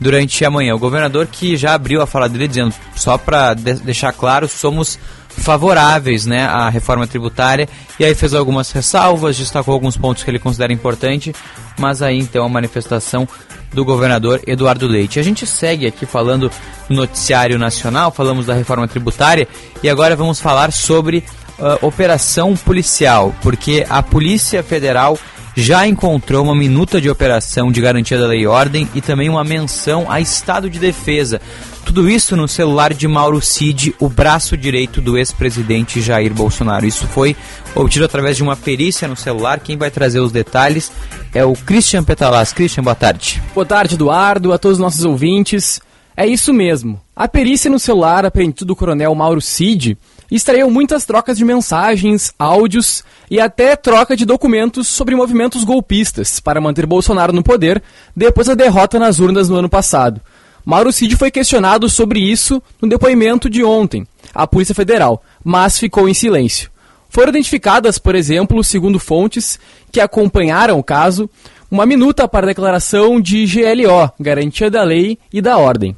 durante 0.00 0.44
a 0.44 0.50
manhã. 0.50 0.74
O 0.74 0.78
governador 0.78 1.26
que 1.26 1.56
já 1.56 1.74
abriu 1.74 2.02
a 2.02 2.06
fala 2.06 2.28
dele 2.28 2.48
dizendo, 2.48 2.74
só 2.94 3.16
para 3.16 3.54
de 3.54 3.74
deixar 3.74 4.12
claro, 4.12 4.48
somos 4.48 4.98
favoráveis 5.36 6.26
né, 6.26 6.44
à 6.46 6.68
reforma 6.68 7.06
tributária 7.06 7.68
e 7.98 8.04
aí 8.04 8.14
fez 8.14 8.34
algumas 8.34 8.70
ressalvas, 8.72 9.36
destacou 9.36 9.74
alguns 9.74 9.96
pontos 9.96 10.22
que 10.22 10.30
ele 10.30 10.38
considera 10.38 10.72
importante, 10.72 11.34
mas 11.78 12.02
aí 12.02 12.18
então 12.18 12.44
a 12.44 12.48
manifestação 12.48 13.28
do 13.72 13.84
governador 13.84 14.40
Eduardo 14.46 14.86
Leite. 14.86 15.18
A 15.18 15.22
gente 15.22 15.46
segue 15.46 15.86
aqui 15.86 16.06
falando 16.06 16.50
no 16.88 16.96
noticiário 16.96 17.58
nacional, 17.58 18.10
falamos 18.10 18.46
da 18.46 18.54
reforma 18.54 18.86
tributária 18.86 19.48
e 19.82 19.90
agora 19.90 20.16
vamos 20.16 20.40
falar 20.40 20.72
sobre 20.72 21.24
uh, 21.58 21.86
operação 21.86 22.56
policial, 22.56 23.34
porque 23.42 23.84
a 23.88 24.02
Polícia 24.02 24.62
Federal 24.62 25.18
já 25.56 25.86
encontrou 25.86 26.44
uma 26.44 26.54
minuta 26.54 27.00
de 27.00 27.08
operação 27.08 27.70
de 27.70 27.80
garantia 27.80 28.18
da 28.18 28.26
lei 28.26 28.40
e 28.40 28.46
ordem 28.46 28.88
e 28.94 29.00
também 29.00 29.28
uma 29.28 29.44
menção 29.44 30.10
a 30.10 30.20
estado 30.20 30.68
de 30.68 30.78
defesa. 30.78 31.40
Tudo 31.84 32.08
isso 32.08 32.34
no 32.34 32.48
celular 32.48 32.92
de 32.92 33.06
Mauro 33.06 33.40
Cid, 33.40 33.94
o 34.00 34.08
braço 34.08 34.56
direito 34.56 35.00
do 35.00 35.16
ex-presidente 35.16 36.00
Jair 36.00 36.32
Bolsonaro. 36.32 36.86
Isso 36.86 37.06
foi 37.06 37.36
obtido 37.74 38.04
através 38.04 38.36
de 38.36 38.42
uma 38.42 38.56
perícia 38.56 39.06
no 39.06 39.14
celular. 39.14 39.60
Quem 39.60 39.76
vai 39.76 39.90
trazer 39.90 40.18
os 40.18 40.32
detalhes 40.32 40.90
é 41.32 41.44
o 41.44 41.52
Christian 41.52 42.02
Petalas. 42.02 42.52
Christian, 42.52 42.82
boa 42.82 42.96
tarde. 42.96 43.40
Boa 43.54 43.66
tarde, 43.66 43.94
Eduardo, 43.94 44.52
a 44.52 44.58
todos 44.58 44.78
os 44.78 44.82
nossos 44.82 45.04
ouvintes. 45.04 45.80
É 46.16 46.26
isso 46.26 46.52
mesmo. 46.52 47.00
A 47.14 47.28
perícia 47.28 47.70
no 47.70 47.78
celular 47.78 48.24
apreendida 48.24 48.64
do 48.64 48.74
coronel 48.74 49.14
Mauro 49.14 49.40
Cid 49.40 49.96
extraiu 50.30 50.70
muitas 50.70 51.04
trocas 51.04 51.36
de 51.36 51.44
mensagens, 51.44 52.32
áudios 52.38 53.04
e 53.30 53.40
até 53.40 53.76
troca 53.76 54.16
de 54.16 54.24
documentos 54.24 54.88
sobre 54.88 55.14
movimentos 55.14 55.64
golpistas 55.64 56.40
para 56.40 56.60
manter 56.60 56.86
Bolsonaro 56.86 57.32
no 57.32 57.42
poder 57.42 57.82
depois 58.16 58.46
da 58.46 58.54
derrota 58.54 58.98
nas 58.98 59.18
urnas 59.18 59.48
no 59.48 59.56
ano 59.56 59.68
passado. 59.68 60.20
Mauro 60.64 60.92
Cid 60.92 61.16
foi 61.16 61.30
questionado 61.30 61.88
sobre 61.88 62.20
isso 62.20 62.62
no 62.80 62.88
depoimento 62.88 63.50
de 63.50 63.62
ontem 63.62 64.06
à 64.34 64.46
Polícia 64.46 64.74
Federal, 64.74 65.22
mas 65.44 65.78
ficou 65.78 66.08
em 66.08 66.14
silêncio. 66.14 66.70
Foram 67.08 67.30
identificadas, 67.30 67.98
por 67.98 68.14
exemplo, 68.14 68.64
segundo 68.64 68.98
fontes 68.98 69.58
que 69.92 70.00
acompanharam 70.00 70.78
o 70.78 70.82
caso, 70.82 71.30
uma 71.70 71.86
minuta 71.86 72.26
para 72.26 72.46
a 72.46 72.48
declaração 72.48 73.20
de 73.20 73.46
GLO, 73.46 74.10
Garantia 74.18 74.70
da 74.70 74.82
Lei 74.82 75.18
e 75.32 75.40
da 75.40 75.58
Ordem, 75.58 75.94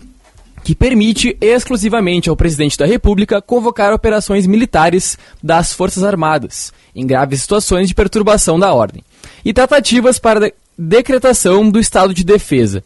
que 0.65 0.75
permite 0.75 1.37
exclusivamente 1.41 2.29
ao 2.29 2.37
presidente 2.37 2.77
da 2.77 2.85
República 2.85 3.41
convocar 3.41 3.95
operações 3.95 4.47
militares 4.47 5.17
das 5.43 5.73
Forças 5.73 6.03
Armadas, 6.03 6.73
em 6.95 7.07
graves 7.07 7.43
situações 7.43 7.89
de 7.89 7.95
perturbação 7.95 8.59
da 8.59 8.75
ordem, 8.75 9.05
e 9.45 9.53
tratativas 9.53 10.19
para 10.19 10.53
decretação 10.77 11.71
do 11.71 11.79
estado 11.79 12.13
de 12.13 12.25
defesa. 12.25 12.83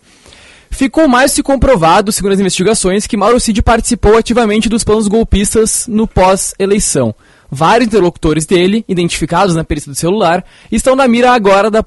Ficou 0.71 1.09
mais 1.09 1.33
se 1.33 1.43
comprovado, 1.43 2.11
segundo 2.11 2.33
as 2.33 2.41
investigações, 2.41 3.07
que 3.07 3.17
Mauro 3.17 3.41
Cid 3.41 3.61
participou 3.63 4.17
ativamente 4.17 4.69
dos 4.69 4.85
planos 4.85 5.09
golpistas 5.09 5.87
no 5.87 6.07
pós-eleição. 6.07 7.15
Vários 7.51 7.89
interlocutores 7.89 8.47
dele, 8.47 8.85
identificados 8.89 9.57
na 9.57 9.65
perícia 9.65 9.91
do 9.91 9.99
celular, 9.99 10.45
estão 10.71 10.95
na 10.95 11.09
mira 11.09 11.33
agora 11.33 11.69
da, 11.69 11.85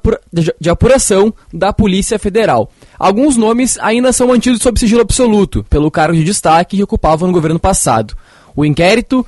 de 0.59 0.69
apuração 0.69 1.33
da 1.51 1.71
Polícia 1.71 2.19
Federal. 2.19 2.69
Alguns 2.99 3.37
nomes 3.37 3.79
ainda 3.79 4.11
são 4.11 4.27
mantidos 4.27 4.61
sob 4.61 4.77
sigilo 4.77 5.01
absoluto, 5.01 5.65
pelo 5.69 5.89
cargo 5.89 6.15
de 6.15 6.23
destaque 6.23 6.77
que 6.77 6.83
ocupavam 6.83 7.27
no 7.27 7.33
governo 7.33 7.59
passado. 7.59 8.15
O 8.55 8.65
inquérito 8.65 9.25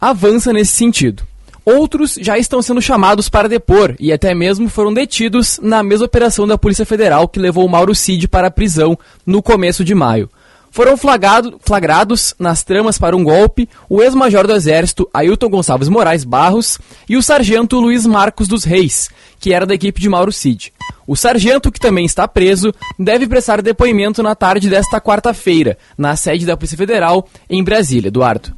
avança 0.00 0.52
nesse 0.52 0.72
sentido. 0.72 1.22
Outros 1.66 2.16
já 2.20 2.38
estão 2.38 2.62
sendo 2.62 2.80
chamados 2.80 3.28
para 3.28 3.48
depor 3.48 3.96
e 3.98 4.12
até 4.12 4.32
mesmo 4.32 4.68
foram 4.68 4.94
detidos 4.94 5.58
na 5.60 5.82
mesma 5.82 6.06
operação 6.06 6.46
da 6.46 6.56
Polícia 6.56 6.86
Federal 6.86 7.26
que 7.26 7.40
levou 7.40 7.68
Mauro 7.68 7.92
Cid 7.92 8.28
para 8.28 8.46
a 8.46 8.52
prisão 8.52 8.96
no 9.26 9.42
começo 9.42 9.84
de 9.84 9.92
maio. 9.92 10.30
Foram 10.70 10.96
flagrado, 10.96 11.58
flagrados 11.64 12.36
nas 12.38 12.62
tramas 12.62 12.98
para 12.98 13.16
um 13.16 13.24
golpe 13.24 13.68
o 13.88 14.00
ex-major 14.00 14.46
do 14.46 14.52
Exército 14.52 15.10
Ailton 15.12 15.48
Gonçalves 15.48 15.88
Moraes 15.88 16.22
Barros 16.22 16.78
e 17.08 17.16
o 17.16 17.22
sargento 17.22 17.80
Luiz 17.80 18.06
Marcos 18.06 18.46
dos 18.46 18.62
Reis, 18.62 19.10
que 19.40 19.52
era 19.52 19.66
da 19.66 19.74
equipe 19.74 20.00
de 20.00 20.08
Mauro 20.08 20.30
Cid. 20.30 20.72
O 21.04 21.16
sargento, 21.16 21.72
que 21.72 21.80
também 21.80 22.04
está 22.04 22.28
preso, 22.28 22.72
deve 22.96 23.26
prestar 23.26 23.60
depoimento 23.60 24.22
na 24.22 24.36
tarde 24.36 24.70
desta 24.70 25.00
quarta-feira, 25.00 25.76
na 25.98 26.14
sede 26.14 26.46
da 26.46 26.56
Polícia 26.56 26.78
Federal, 26.78 27.26
em 27.50 27.64
Brasília. 27.64 28.08
Eduardo. 28.08 28.54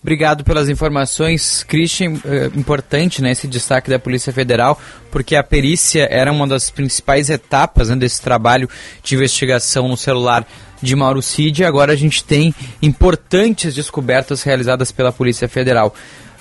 Obrigado 0.00 0.44
pelas 0.44 0.68
informações, 0.68 1.64
Christian. 1.64 2.14
É 2.24 2.46
importante 2.56 3.20
né, 3.20 3.32
esse 3.32 3.48
destaque 3.48 3.90
da 3.90 3.98
Polícia 3.98 4.32
Federal, 4.32 4.80
porque 5.10 5.34
a 5.34 5.42
perícia 5.42 6.06
era 6.08 6.30
uma 6.30 6.46
das 6.46 6.70
principais 6.70 7.28
etapas 7.28 7.88
né, 7.88 7.96
desse 7.96 8.22
trabalho 8.22 8.68
de 9.02 9.16
investigação 9.16 9.88
no 9.88 9.96
celular 9.96 10.46
de 10.80 10.94
Mauro 10.94 11.20
Cid. 11.20 11.62
E 11.62 11.64
agora 11.64 11.92
a 11.92 11.96
gente 11.96 12.22
tem 12.22 12.54
importantes 12.80 13.74
descobertas 13.74 14.44
realizadas 14.44 14.92
pela 14.92 15.12
Polícia 15.12 15.48
Federal. 15.48 15.92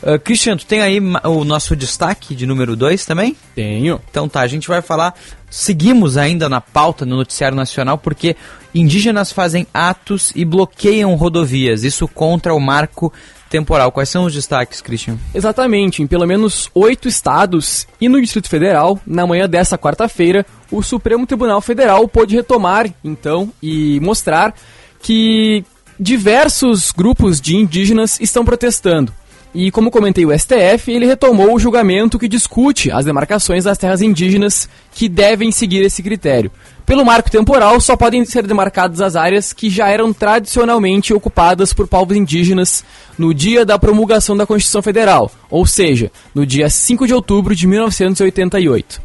Uh, 0.04 0.20
Christian, 0.20 0.56
tu 0.56 0.66
tem 0.68 0.82
aí 0.82 1.00
o 1.24 1.44
nosso 1.44 1.76
destaque 1.76 2.36
de 2.36 2.46
número 2.46 2.76
2 2.76 3.04
também? 3.04 3.36
Tenho. 3.56 4.00
Então 4.12 4.30
tá, 4.30 4.42
a 4.42 4.48
gente 4.48 4.68
vai 4.68 4.84
falar. 4.84 5.16
Seguimos 5.50 6.18
ainda 6.18 6.48
na 6.48 6.62
pauta 6.62 7.04
no 7.06 7.16
Noticiário 7.16 7.58
Nacional 7.58 7.98
porque 7.98 8.36
indígenas 8.76 9.32
fazem 9.32 9.66
atos 9.74 10.32
e 10.36 10.46
bloqueiam 10.46 11.16
rodovias. 11.16 11.84
Isso 11.84 12.08
contra 12.08 12.54
o 12.54 12.60
marco 12.60 13.12
temporal. 13.50 13.92
Quais 13.92 14.10
são 14.10 14.26
os 14.26 14.34
destaques, 14.34 14.82
Christian? 14.82 15.18
Exatamente. 15.34 16.02
Em 16.02 16.08
pelo 16.08 16.28
menos 16.28 16.70
oito 16.74 17.08
estados 17.08 17.88
e 18.00 18.08
no 18.08 18.22
Distrito 18.22 18.50
Federal, 18.50 19.00
na 19.06 19.26
manhã 19.26 19.48
desta 19.48 19.78
quarta-feira, 19.78 20.46
o 20.72 20.82
Supremo 20.82 21.26
Tribunal 21.26 21.62
Federal 21.62 22.08
pôde 22.08 22.36
retomar, 22.36 22.94
então, 23.04 23.52
e 23.62 24.00
mostrar 24.02 24.54
que 25.02 25.64
diversos 26.00 26.92
grupos 26.92 27.42
de 27.42 27.56
indígenas 27.56 28.20
estão 28.20 28.46
protestando. 28.46 29.12
E 29.60 29.72
como 29.72 29.90
comentei 29.90 30.24
o 30.24 30.32
STF, 30.38 30.92
ele 30.92 31.08
retomou 31.08 31.56
o 31.56 31.58
julgamento 31.58 32.20
que 32.20 32.28
discute 32.28 32.92
as 32.92 33.06
demarcações 33.06 33.64
das 33.64 33.76
terras 33.76 34.04
indígenas 34.04 34.70
que 34.92 35.10
devem 35.10 35.52
seguir 35.52 35.82
esse 35.82 36.04
critério. 36.04 36.52
Pelo 36.86 37.04
marco 37.04 37.32
temporal, 37.32 37.82
só 37.82 37.98
podem 37.98 38.24
ser 38.24 38.46
demarcadas 38.46 39.02
as 39.02 39.16
áreas 39.16 39.54
que 39.54 39.68
já 39.68 39.90
eram 39.90 40.14
tradicionalmente 40.14 41.12
ocupadas 41.12 41.74
por 41.74 41.88
povos 41.88 42.16
indígenas 42.16 42.86
no 43.18 43.34
dia 43.34 43.66
da 43.66 43.80
promulgação 43.80 44.38
da 44.38 44.46
Constituição 44.46 44.84
Federal, 44.84 45.32
ou 45.50 45.66
seja, 45.66 46.12
no 46.36 46.46
dia 46.46 46.70
5 46.70 47.08
de 47.08 47.16
outubro 47.16 47.56
de 47.56 47.66
1988. 47.66 49.02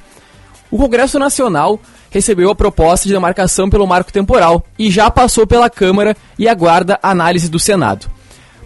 O 0.71 0.77
Congresso 0.77 1.19
Nacional 1.19 1.81
recebeu 2.11 2.51
a 2.51 2.55
proposta 2.55 3.09
de 3.09 3.15
demarcação 3.15 3.71
pelo 3.71 3.87
marco 3.87 4.13
temporal 4.13 4.63
e 4.79 4.91
já 4.91 5.11
passou 5.11 5.47
pela 5.47 5.71
Câmara 5.71 6.15
e 6.39 6.47
aguarda 6.47 7.01
análise 7.03 7.49
do 7.49 7.59
Senado. 7.59 8.07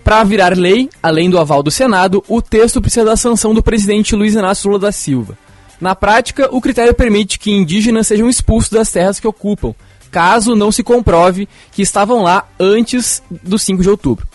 Para 0.07 0.23
virar 0.23 0.57
lei, 0.57 0.89
além 1.03 1.28
do 1.28 1.37
aval 1.37 1.65
do 1.65 1.70
Senado, 1.73 2.23
o 2.28 2.41
texto 2.41 2.81
precisa 2.81 3.05
da 3.05 3.16
sanção 3.16 3.53
do 3.53 3.61
presidente 3.61 4.15
Luiz 4.15 4.35
Inácio 4.35 4.69
Lula 4.69 4.78
da 4.78 4.93
Silva. 4.93 5.37
Na 5.81 5.97
prática, 5.97 6.49
o 6.53 6.61
critério 6.61 6.95
permite 6.95 7.41
que 7.41 7.51
indígenas 7.51 8.07
sejam 8.07 8.28
expulsos 8.28 8.70
das 8.70 8.89
terras 8.89 9.19
que 9.19 9.27
ocupam, 9.27 9.74
caso 10.09 10.55
não 10.55 10.70
se 10.70 10.85
comprove 10.85 11.49
que 11.73 11.83
estavam 11.83 12.23
lá 12.23 12.47
antes 12.57 13.20
do 13.43 13.59
5 13.59 13.83
de 13.83 13.91
outubro. 13.91 14.28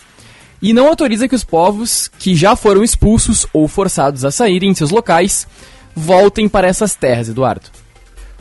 E 0.62 0.74
não 0.74 0.90
autoriza 0.90 1.26
que 1.26 1.36
os 1.36 1.46
povos 1.46 2.12
que 2.20 2.36
já 2.36 2.54
foram 2.54 2.84
expulsos 2.84 3.48
ou 3.54 3.66
forçados 3.66 4.26
a 4.26 4.30
saírem 4.30 4.72
em 4.72 4.76
seus 4.76 4.92
locais 4.92 5.48
voltem 5.96 6.50
para 6.50 6.68
essas 6.68 6.96
terras, 6.96 7.30
Eduardo. 7.30 7.70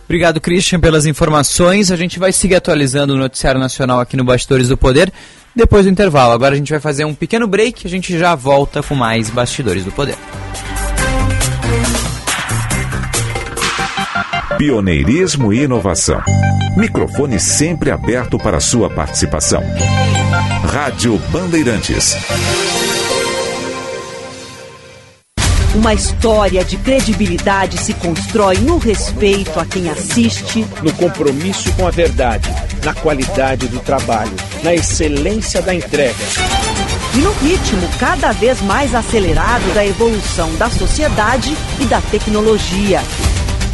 Obrigado, 0.05 0.40
Christian, 0.40 0.81
pelas 0.81 1.07
informações. 1.07 1.93
A 1.93 1.97
gente 1.97 2.19
vai 2.19 2.32
seguir 2.32 2.57
atualizando 2.57 3.15
o 3.15 3.16
noticiário 3.16 3.61
nacional 3.61 4.01
aqui 4.01 4.16
no 4.16 4.24
Bastidores 4.24 4.66
do 4.66 4.77
Poder 4.77 5.12
depois 5.55 5.85
do 5.85 5.90
intervalo. 5.90 6.32
Agora 6.32 6.55
a 6.55 6.59
gente 6.59 6.70
vai 6.70 6.81
fazer 6.81 7.05
um 7.05 7.14
pequeno 7.14 7.47
break 7.47 7.86
a 7.86 7.90
gente 7.90 8.18
já 8.18 8.35
volta 8.35 8.82
com 8.82 8.94
mais 8.94 9.31
Bastidores 9.31 9.85
do 9.85 9.93
Poder. 9.93 10.16
Pioneirismo 14.59 15.52
e 15.52 15.62
inovação. 15.62 16.20
Microfone 16.77 17.40
sempre 17.40 17.90
aberto 17.90 18.39
para 18.39 18.60
sua 18.60 18.90
participação. 18.90 19.62
Rádio 20.70 21.18
Bandeirantes. 21.31 22.16
Uma 25.74 25.94
história 25.94 26.64
de 26.64 26.76
credibilidade 26.76 27.78
se 27.78 27.94
constrói 27.94 28.56
no 28.56 28.76
respeito 28.76 29.59
a 29.60 29.64
quem 29.64 29.88
assiste, 29.88 30.66
no 30.82 30.92
compromisso 30.94 31.70
com 31.74 31.86
a 31.86 31.92
verdade, 31.92 32.51
na 32.84 32.92
qualidade 32.92 33.68
do 33.68 33.78
trabalho, 33.78 34.32
na 34.64 34.74
excelência 34.74 35.62
da 35.62 35.72
entrega. 35.72 36.16
e 37.14 37.18
no 37.18 37.32
ritmo 37.34 37.88
cada 37.98 38.32
vez 38.32 38.60
mais 38.62 38.94
acelerado 38.94 39.72
da 39.72 39.84
evolução 39.86 40.52
da 40.56 40.68
sociedade 40.68 41.56
e 41.80 41.84
da 41.84 42.01
tecnologia. 42.01 43.01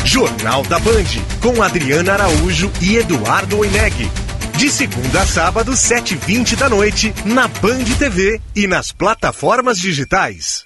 Jornal 0.05 0.62
da 0.64 0.78
Band, 0.78 1.05
com 1.40 1.62
Adriana 1.62 2.12
Araújo 2.12 2.70
e 2.81 2.97
Eduardo 2.97 3.59
Oineg. 3.59 4.10
De 4.56 4.70
segunda 4.70 5.23
a 5.23 5.27
sábado, 5.27 5.73
7h20 5.73 6.56
da 6.56 6.68
noite, 6.68 7.14
na 7.24 7.48
Band 7.48 7.85
TV 7.98 8.40
e 8.55 8.66
nas 8.66 8.93
plataformas 8.93 9.78
digitais. 9.78 10.65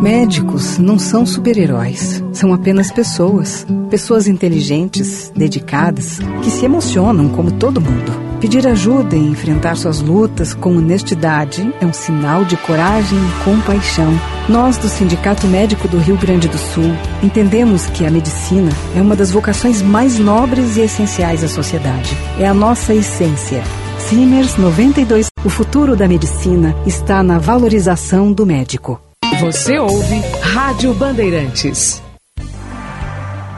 Médicos 0.00 0.78
não 0.78 0.98
são 0.98 1.24
super-heróis, 1.24 2.22
são 2.32 2.52
apenas 2.52 2.90
pessoas. 2.90 3.66
Pessoas 3.90 4.28
inteligentes, 4.28 5.32
dedicadas, 5.34 6.18
que 6.42 6.50
se 6.50 6.64
emocionam 6.64 7.28
como 7.28 7.50
todo 7.52 7.80
mundo. 7.80 8.26
Pedir 8.40 8.66
ajuda 8.66 9.16
e 9.16 9.26
enfrentar 9.26 9.76
suas 9.76 10.00
lutas 10.00 10.52
com 10.52 10.76
honestidade 10.76 11.72
é 11.80 11.86
um 11.86 11.92
sinal 11.92 12.44
de 12.44 12.56
coragem 12.58 13.18
e 13.18 13.44
compaixão. 13.44 14.12
Nós, 14.48 14.76
do 14.76 14.88
Sindicato 14.88 15.46
Médico 15.46 15.88
do 15.88 15.98
Rio 15.98 16.18
Grande 16.18 16.46
do 16.46 16.58
Sul, 16.58 16.94
entendemos 17.22 17.86
que 17.86 18.04
a 18.04 18.10
medicina 18.10 18.70
é 18.94 19.00
uma 19.00 19.16
das 19.16 19.30
vocações 19.30 19.80
mais 19.80 20.18
nobres 20.18 20.76
e 20.76 20.82
essenciais 20.82 21.42
à 21.42 21.48
sociedade. 21.48 22.14
É 22.38 22.46
a 22.46 22.54
nossa 22.54 22.94
essência. 22.94 23.62
Simers 23.98 24.56
92. 24.56 25.28
O 25.44 25.48
futuro 25.48 25.96
da 25.96 26.06
medicina 26.06 26.76
está 26.86 27.22
na 27.22 27.38
valorização 27.38 28.32
do 28.32 28.44
médico. 28.44 29.00
Você 29.40 29.78
ouve 29.78 30.18
Rádio 30.40 30.94
Bandeirantes. 30.94 32.02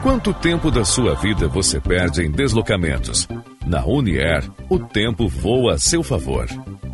Quanto 0.03 0.33
tempo 0.33 0.69
da 0.69 0.83
sua 0.83 1.15
vida 1.15 1.47
você 1.47 1.79
perde 1.79 2.21
em 2.21 2.29
deslocamentos? 2.29 3.27
Na 3.65 3.85
Unier, 3.85 4.43
o 4.69 4.77
tempo 4.77 5.29
voa 5.29 5.75
a 5.75 5.77
seu 5.77 6.03
favor. 6.03 6.47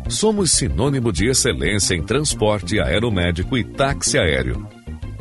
Somos 0.08 0.52
sinônimo 0.52 1.12
de 1.12 1.26
excelência 1.26 1.96
em 1.96 2.02
transporte 2.02 2.78
aeromédico 2.78 3.58
e 3.58 3.64
táxi 3.64 4.18
aéreo. 4.18 4.64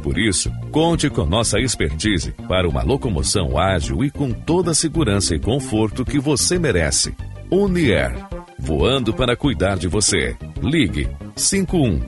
Por 0.04 0.20
isso, 0.20 0.52
conte 0.72 1.10
com 1.10 1.26
nossa 1.26 1.60
expertise 1.60 2.34
para 2.48 2.70
uma 2.70 2.84
locomoção 2.84 3.58
ágil 3.58 4.04
e 4.04 4.12
com 4.12 4.32
toda 4.32 4.72
a 4.72 4.76
segurança 4.76 5.34
e 5.34 5.40
conforto 5.40 6.06
que 6.06 6.20
você 6.20 6.60
merece. 6.60 7.16
Unier, 7.50 8.16
voando 8.58 9.14
para 9.14 9.36
cuidar 9.36 9.78
de 9.78 9.88
você. 9.88 10.36
Ligue 10.62 11.08
51 11.36 12.00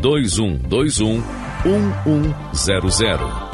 2121 0.00 1.22
1100. 2.52 3.46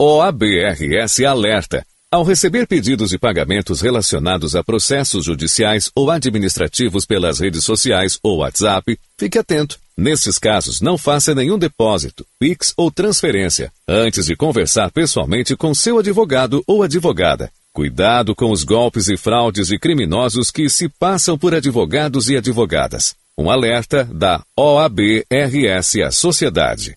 OABRS 0.00 1.24
alerta. 1.24 1.84
Ao 2.10 2.22
receber 2.24 2.66
pedidos 2.66 3.08
de 3.08 3.18
pagamentos 3.18 3.80
relacionados 3.80 4.54
a 4.54 4.62
processos 4.62 5.24
judiciais 5.24 5.90
ou 5.94 6.10
administrativos 6.10 7.06
pelas 7.06 7.40
redes 7.40 7.64
sociais 7.64 8.18
ou 8.22 8.38
WhatsApp, 8.38 8.98
fique 9.18 9.38
atento. 9.38 9.78
Nesses 9.96 10.38
casos, 10.38 10.80
não 10.80 10.98
faça 10.98 11.34
nenhum 11.34 11.58
depósito, 11.58 12.26
PIX 12.38 12.74
ou 12.76 12.90
transferência 12.90 13.72
antes 13.88 14.26
de 14.26 14.36
conversar 14.36 14.90
pessoalmente 14.90 15.56
com 15.56 15.72
seu 15.72 15.98
advogado 15.98 16.62
ou 16.66 16.82
advogada. 16.82 17.50
Cuidado 17.74 18.34
com 18.34 18.50
os 18.50 18.64
golpes 18.64 19.08
e 19.08 19.16
fraudes 19.16 19.68
de 19.68 19.78
criminosos 19.78 20.50
que 20.50 20.68
se 20.68 20.90
passam 20.90 21.38
por 21.38 21.54
advogados 21.54 22.28
e 22.28 22.36
advogadas. 22.36 23.14
Um 23.38 23.50
alerta 23.50 24.04
da 24.12 24.42
OABRS 24.54 26.02
à 26.06 26.10
sociedade. 26.10 26.94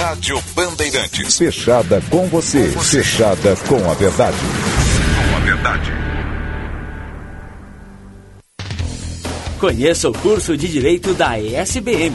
Rádio 0.00 0.40
Bandeirantes. 0.54 1.36
Fechada 1.36 2.02
com 2.08 2.26
você. 2.28 2.70
Fechada 2.70 3.54
com 3.68 3.90
a 3.90 3.92
verdade. 3.92 4.38
Com 4.38 5.36
a 5.36 5.40
verdade. 5.40 5.92
Conheça 9.60 10.08
o 10.08 10.12
curso 10.14 10.56
de 10.56 10.68
Direito 10.68 11.12
da 11.12 11.38
ESBM, 11.38 12.14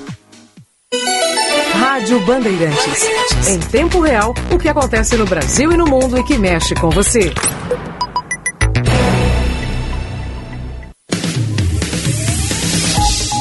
Rádio 1.73 2.19
Bandeirantes. 2.25 3.07
Em 3.47 3.59
tempo 3.59 4.01
real, 4.01 4.33
o 4.51 4.57
que 4.57 4.67
acontece 4.67 5.15
no 5.15 5.25
Brasil 5.25 5.71
e 5.71 5.77
no 5.77 5.85
mundo 5.85 6.17
e 6.17 6.23
que 6.23 6.37
mexe 6.37 6.75
com 6.75 6.89
você. 6.89 7.33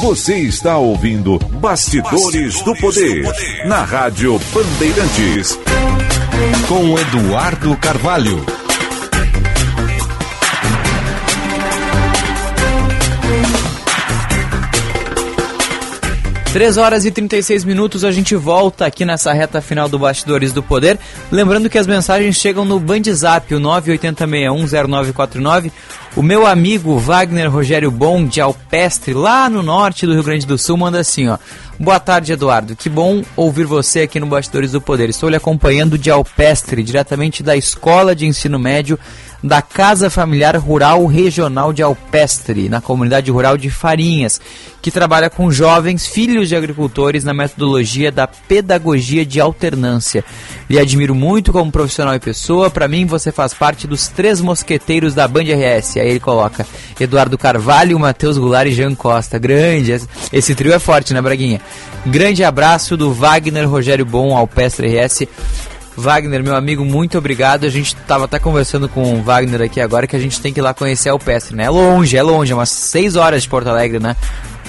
Você 0.01 0.39
está 0.39 0.79
ouvindo 0.79 1.39
Bastidores, 1.39 2.63
do, 2.63 2.75
Poder, 2.77 3.25
na 3.67 3.83
Rádio 3.83 4.41
Bandeirantes. 4.53 5.59
Com 6.69 6.99
Eduardo 6.99 7.77
Carvalho. 7.77 8.60
3 16.53 16.79
horas 16.79 17.05
e 17.05 17.13
36 17.13 17.65
minutos, 17.65 18.05
a 18.05 18.11
gente 18.11 18.35
volta 18.35 18.85
aqui 18.85 19.05
nessa 19.05 19.33
reta 19.33 19.61
final 19.61 19.89
do 19.89 20.01
Bastidores 20.01 20.53
do 20.53 20.61
Poder. 20.61 20.99
Lembrando 21.31 21.71
que 21.71 21.79
as 21.79 21.87
mensagens 21.87 22.35
chegam 22.35 22.65
no 22.65 22.81
Bandzap, 22.81 23.55
o 23.55 23.61
980610949. 23.61 25.71
O 26.17 26.25
meu 26.25 26.45
amigo 26.45 26.99
Wagner 26.99 27.49
Rogério 27.49 27.89
Bom, 27.89 28.27
de 28.27 28.41
Alpestre, 28.41 29.15
lá 29.15 29.49
no 29.49 29.63
norte 29.63 30.07
do 30.07 30.13
Rio 30.13 30.25
Grande 30.25 30.45
do 30.45 30.59
Sul, 30.59 30.77
manda 30.77 30.99
assim, 30.99 31.29
ó. 31.29 31.39
Boa 31.79 32.01
tarde, 32.01 32.33
Eduardo. 32.33 32.75
Que 32.75 32.89
bom 32.89 33.23
ouvir 33.37 33.65
você 33.65 34.01
aqui 34.01 34.19
no 34.19 34.27
Bastidores 34.27 34.73
do 34.73 34.81
Poder. 34.81 35.09
Estou 35.09 35.29
lhe 35.29 35.37
acompanhando 35.37 35.97
de 35.97 36.11
Alpestre, 36.11 36.83
diretamente 36.83 37.45
da 37.45 37.57
Escola 37.57 38.13
de 38.13 38.27
Ensino 38.27 38.59
Médio 38.59 38.99
da 39.43 39.63
Casa 39.63 40.11
Familiar 40.11 40.57
Rural 40.57 41.07
Regional 41.07 41.73
de 41.73 41.83
Alpestre, 41.83 42.69
na 42.69 42.81
comunidade 42.81 43.31
rural 43.31 43.57
de 43.57 43.71
Farinhas, 43.71 44.41
que 44.83 44.91
trabalha 44.91 45.31
com 45.31 45.51
jovens 45.51 46.07
filhos 46.07 46.49
de 46.49 46.57
agricultores 46.57 47.25
na 47.25 47.35
metodologia 47.35 48.13
da 48.13 48.27
pedagogia 48.27 49.25
de 49.25 49.41
alternância. 49.41 50.25
Lhe 50.69 50.79
admiro 50.79 51.15
muito 51.15 51.53
como 51.53 51.73
profissional 51.73 52.15
e 52.15 52.21
pessoa. 52.21 52.71
Para 52.71 52.89
mim, 52.89 53.07
você 53.07 53.33
faz 53.33 53.53
parte 53.53 53.87
dos 53.87 54.09
três 54.09 54.41
mosqueteiros 54.41 55.15
da 55.15 55.27
Band 55.27 55.45
RS. 55.45 55.97
Aí 55.97 56.11
ele 56.11 56.21
coloca 56.21 56.67
Eduardo 56.99 57.37
Carvalho, 57.37 57.99
Matheus 57.99 58.39
Goulart 58.39 58.69
e 58.69 58.73
Jean 58.73 58.95
Costa. 58.95 59.39
Grande. 59.39 60.01
Esse 60.33 60.55
trio 60.55 60.73
é 60.73 60.79
forte, 60.79 61.13
né, 61.13 61.21
Braguinha? 61.21 61.61
Grande 62.07 62.45
abraço 62.45 62.97
do 62.97 63.13
Wagner 63.13 63.69
Rogério 63.69 64.07
Bom, 64.07 64.37
Alpestre 64.37 64.99
RS. 64.99 65.27
Wagner, 66.01 66.43
meu 66.43 66.57
amigo, 66.57 66.85
muito 66.85 67.17
obrigado. 67.19 67.65
A 67.65 67.69
gente 67.69 67.95
estava 67.95 68.25
até 68.25 68.39
conversando 68.39 68.89
com 68.89 69.15
o 69.15 69.23
Wagner 69.23 69.63
aqui 69.63 69.81
agora 69.81 70.07
que 70.07 70.17
a 70.17 70.19
gente 70.19 70.41
tem 70.41 70.53
que 70.53 70.61
ir 70.61 70.63
lá 70.63 70.75
conhecer 70.75 71.11
a 71.11 71.13
Alpestre, 71.13 71.55
né? 71.55 71.65
É 71.65 71.71
longe, 71.71 72.17
é 72.17 72.23
longe, 72.23 72.53
é 72.53 72.55
umas 72.55 72.71
6 72.71 73.17
horas 73.17 73.43
de 73.43 73.49
Porto 73.49 73.69
Alegre, 73.69 74.01
né? 74.01 74.17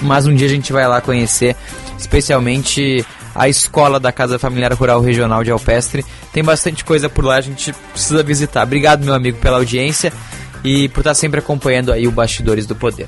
Mas 0.01 0.27
um 0.27 0.35
dia 0.35 0.47
a 0.47 0.49
gente 0.49 0.73
vai 0.73 0.87
lá 0.87 0.99
conhecer, 0.99 1.55
especialmente 1.97 3.05
a 3.33 3.47
escola 3.47 3.99
da 3.99 4.11
Casa 4.11 4.37
Familiar 4.37 4.73
Rural 4.73 5.01
Regional 5.01 5.43
de 5.43 5.51
Alpestre. 5.51 6.05
Tem 6.33 6.43
bastante 6.43 6.83
coisa 6.83 7.09
por 7.09 7.23
lá, 7.23 7.37
a 7.37 7.41
gente 7.41 7.73
precisa 7.91 8.21
visitar. 8.21 8.63
Obrigado, 8.63 9.03
meu 9.03 9.13
amigo, 9.13 9.37
pela 9.37 9.57
audiência 9.57 10.11
e 10.63 10.89
por 10.89 10.99
estar 10.99 11.13
sempre 11.13 11.39
acompanhando 11.39 11.91
aí 11.91 12.07
o 12.07 12.11
Bastidores 12.11 12.65
do 12.65 12.75
Poder. 12.75 13.07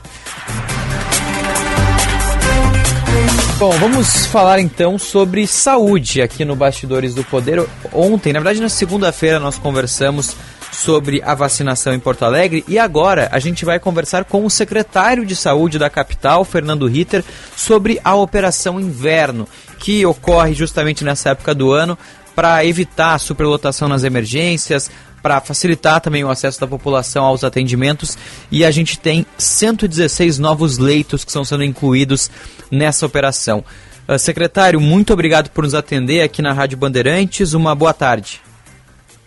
Bom, 3.63 3.71
vamos 3.79 4.25
falar 4.25 4.59
então 4.59 4.99
sobre 4.99 5.47
saúde 5.47 6.21
aqui 6.21 6.43
no 6.43 6.53
Bastidores 6.53 7.15
do 7.15 7.23
Poder. 7.23 7.65
Ontem, 7.93 8.33
na 8.33 8.39
verdade, 8.39 8.59
na 8.59 8.67
segunda-feira, 8.67 9.39
nós 9.39 9.57
conversamos 9.57 10.35
sobre 10.69 11.21
a 11.23 11.33
vacinação 11.33 11.93
em 11.93 11.99
Porto 11.99 12.23
Alegre 12.23 12.65
e 12.67 12.77
agora 12.77 13.29
a 13.31 13.39
gente 13.39 13.63
vai 13.63 13.79
conversar 13.79 14.25
com 14.25 14.45
o 14.45 14.49
secretário 14.49 15.25
de 15.25 15.33
saúde 15.33 15.79
da 15.79 15.89
capital, 15.89 16.43
Fernando 16.43 16.85
Ritter, 16.87 17.23
sobre 17.55 18.01
a 18.03 18.13
operação 18.13 18.81
inverno, 18.81 19.47
que 19.79 20.05
ocorre 20.05 20.53
justamente 20.53 21.05
nessa 21.05 21.29
época 21.29 21.55
do 21.55 21.71
ano 21.71 21.97
para 22.35 22.65
evitar 22.65 23.13
a 23.13 23.19
superlotação 23.19 23.87
nas 23.87 24.03
emergências, 24.03 24.91
para 25.23 25.39
facilitar 25.39 26.01
também 26.01 26.25
o 26.25 26.29
acesso 26.29 26.59
da 26.59 26.67
população 26.67 27.23
aos 27.23 27.45
atendimentos 27.45 28.17
e 28.51 28.65
a 28.65 28.69
gente 28.69 28.99
tem 28.99 29.25
116 29.37 30.37
novos 30.37 30.77
leitos 30.77 31.23
que 31.23 31.29
estão 31.29 31.45
sendo 31.45 31.63
incluídos 31.63 32.29
nessa 32.69 33.05
operação. 33.05 33.63
Uh, 34.07 34.19
secretário, 34.19 34.81
muito 34.81 35.13
obrigado 35.13 35.49
por 35.49 35.63
nos 35.63 35.73
atender 35.73 36.21
aqui 36.21 36.41
na 36.41 36.51
Rádio 36.51 36.77
Bandeirantes. 36.77 37.53
Uma 37.53 37.73
boa 37.73 37.93
tarde. 37.93 38.41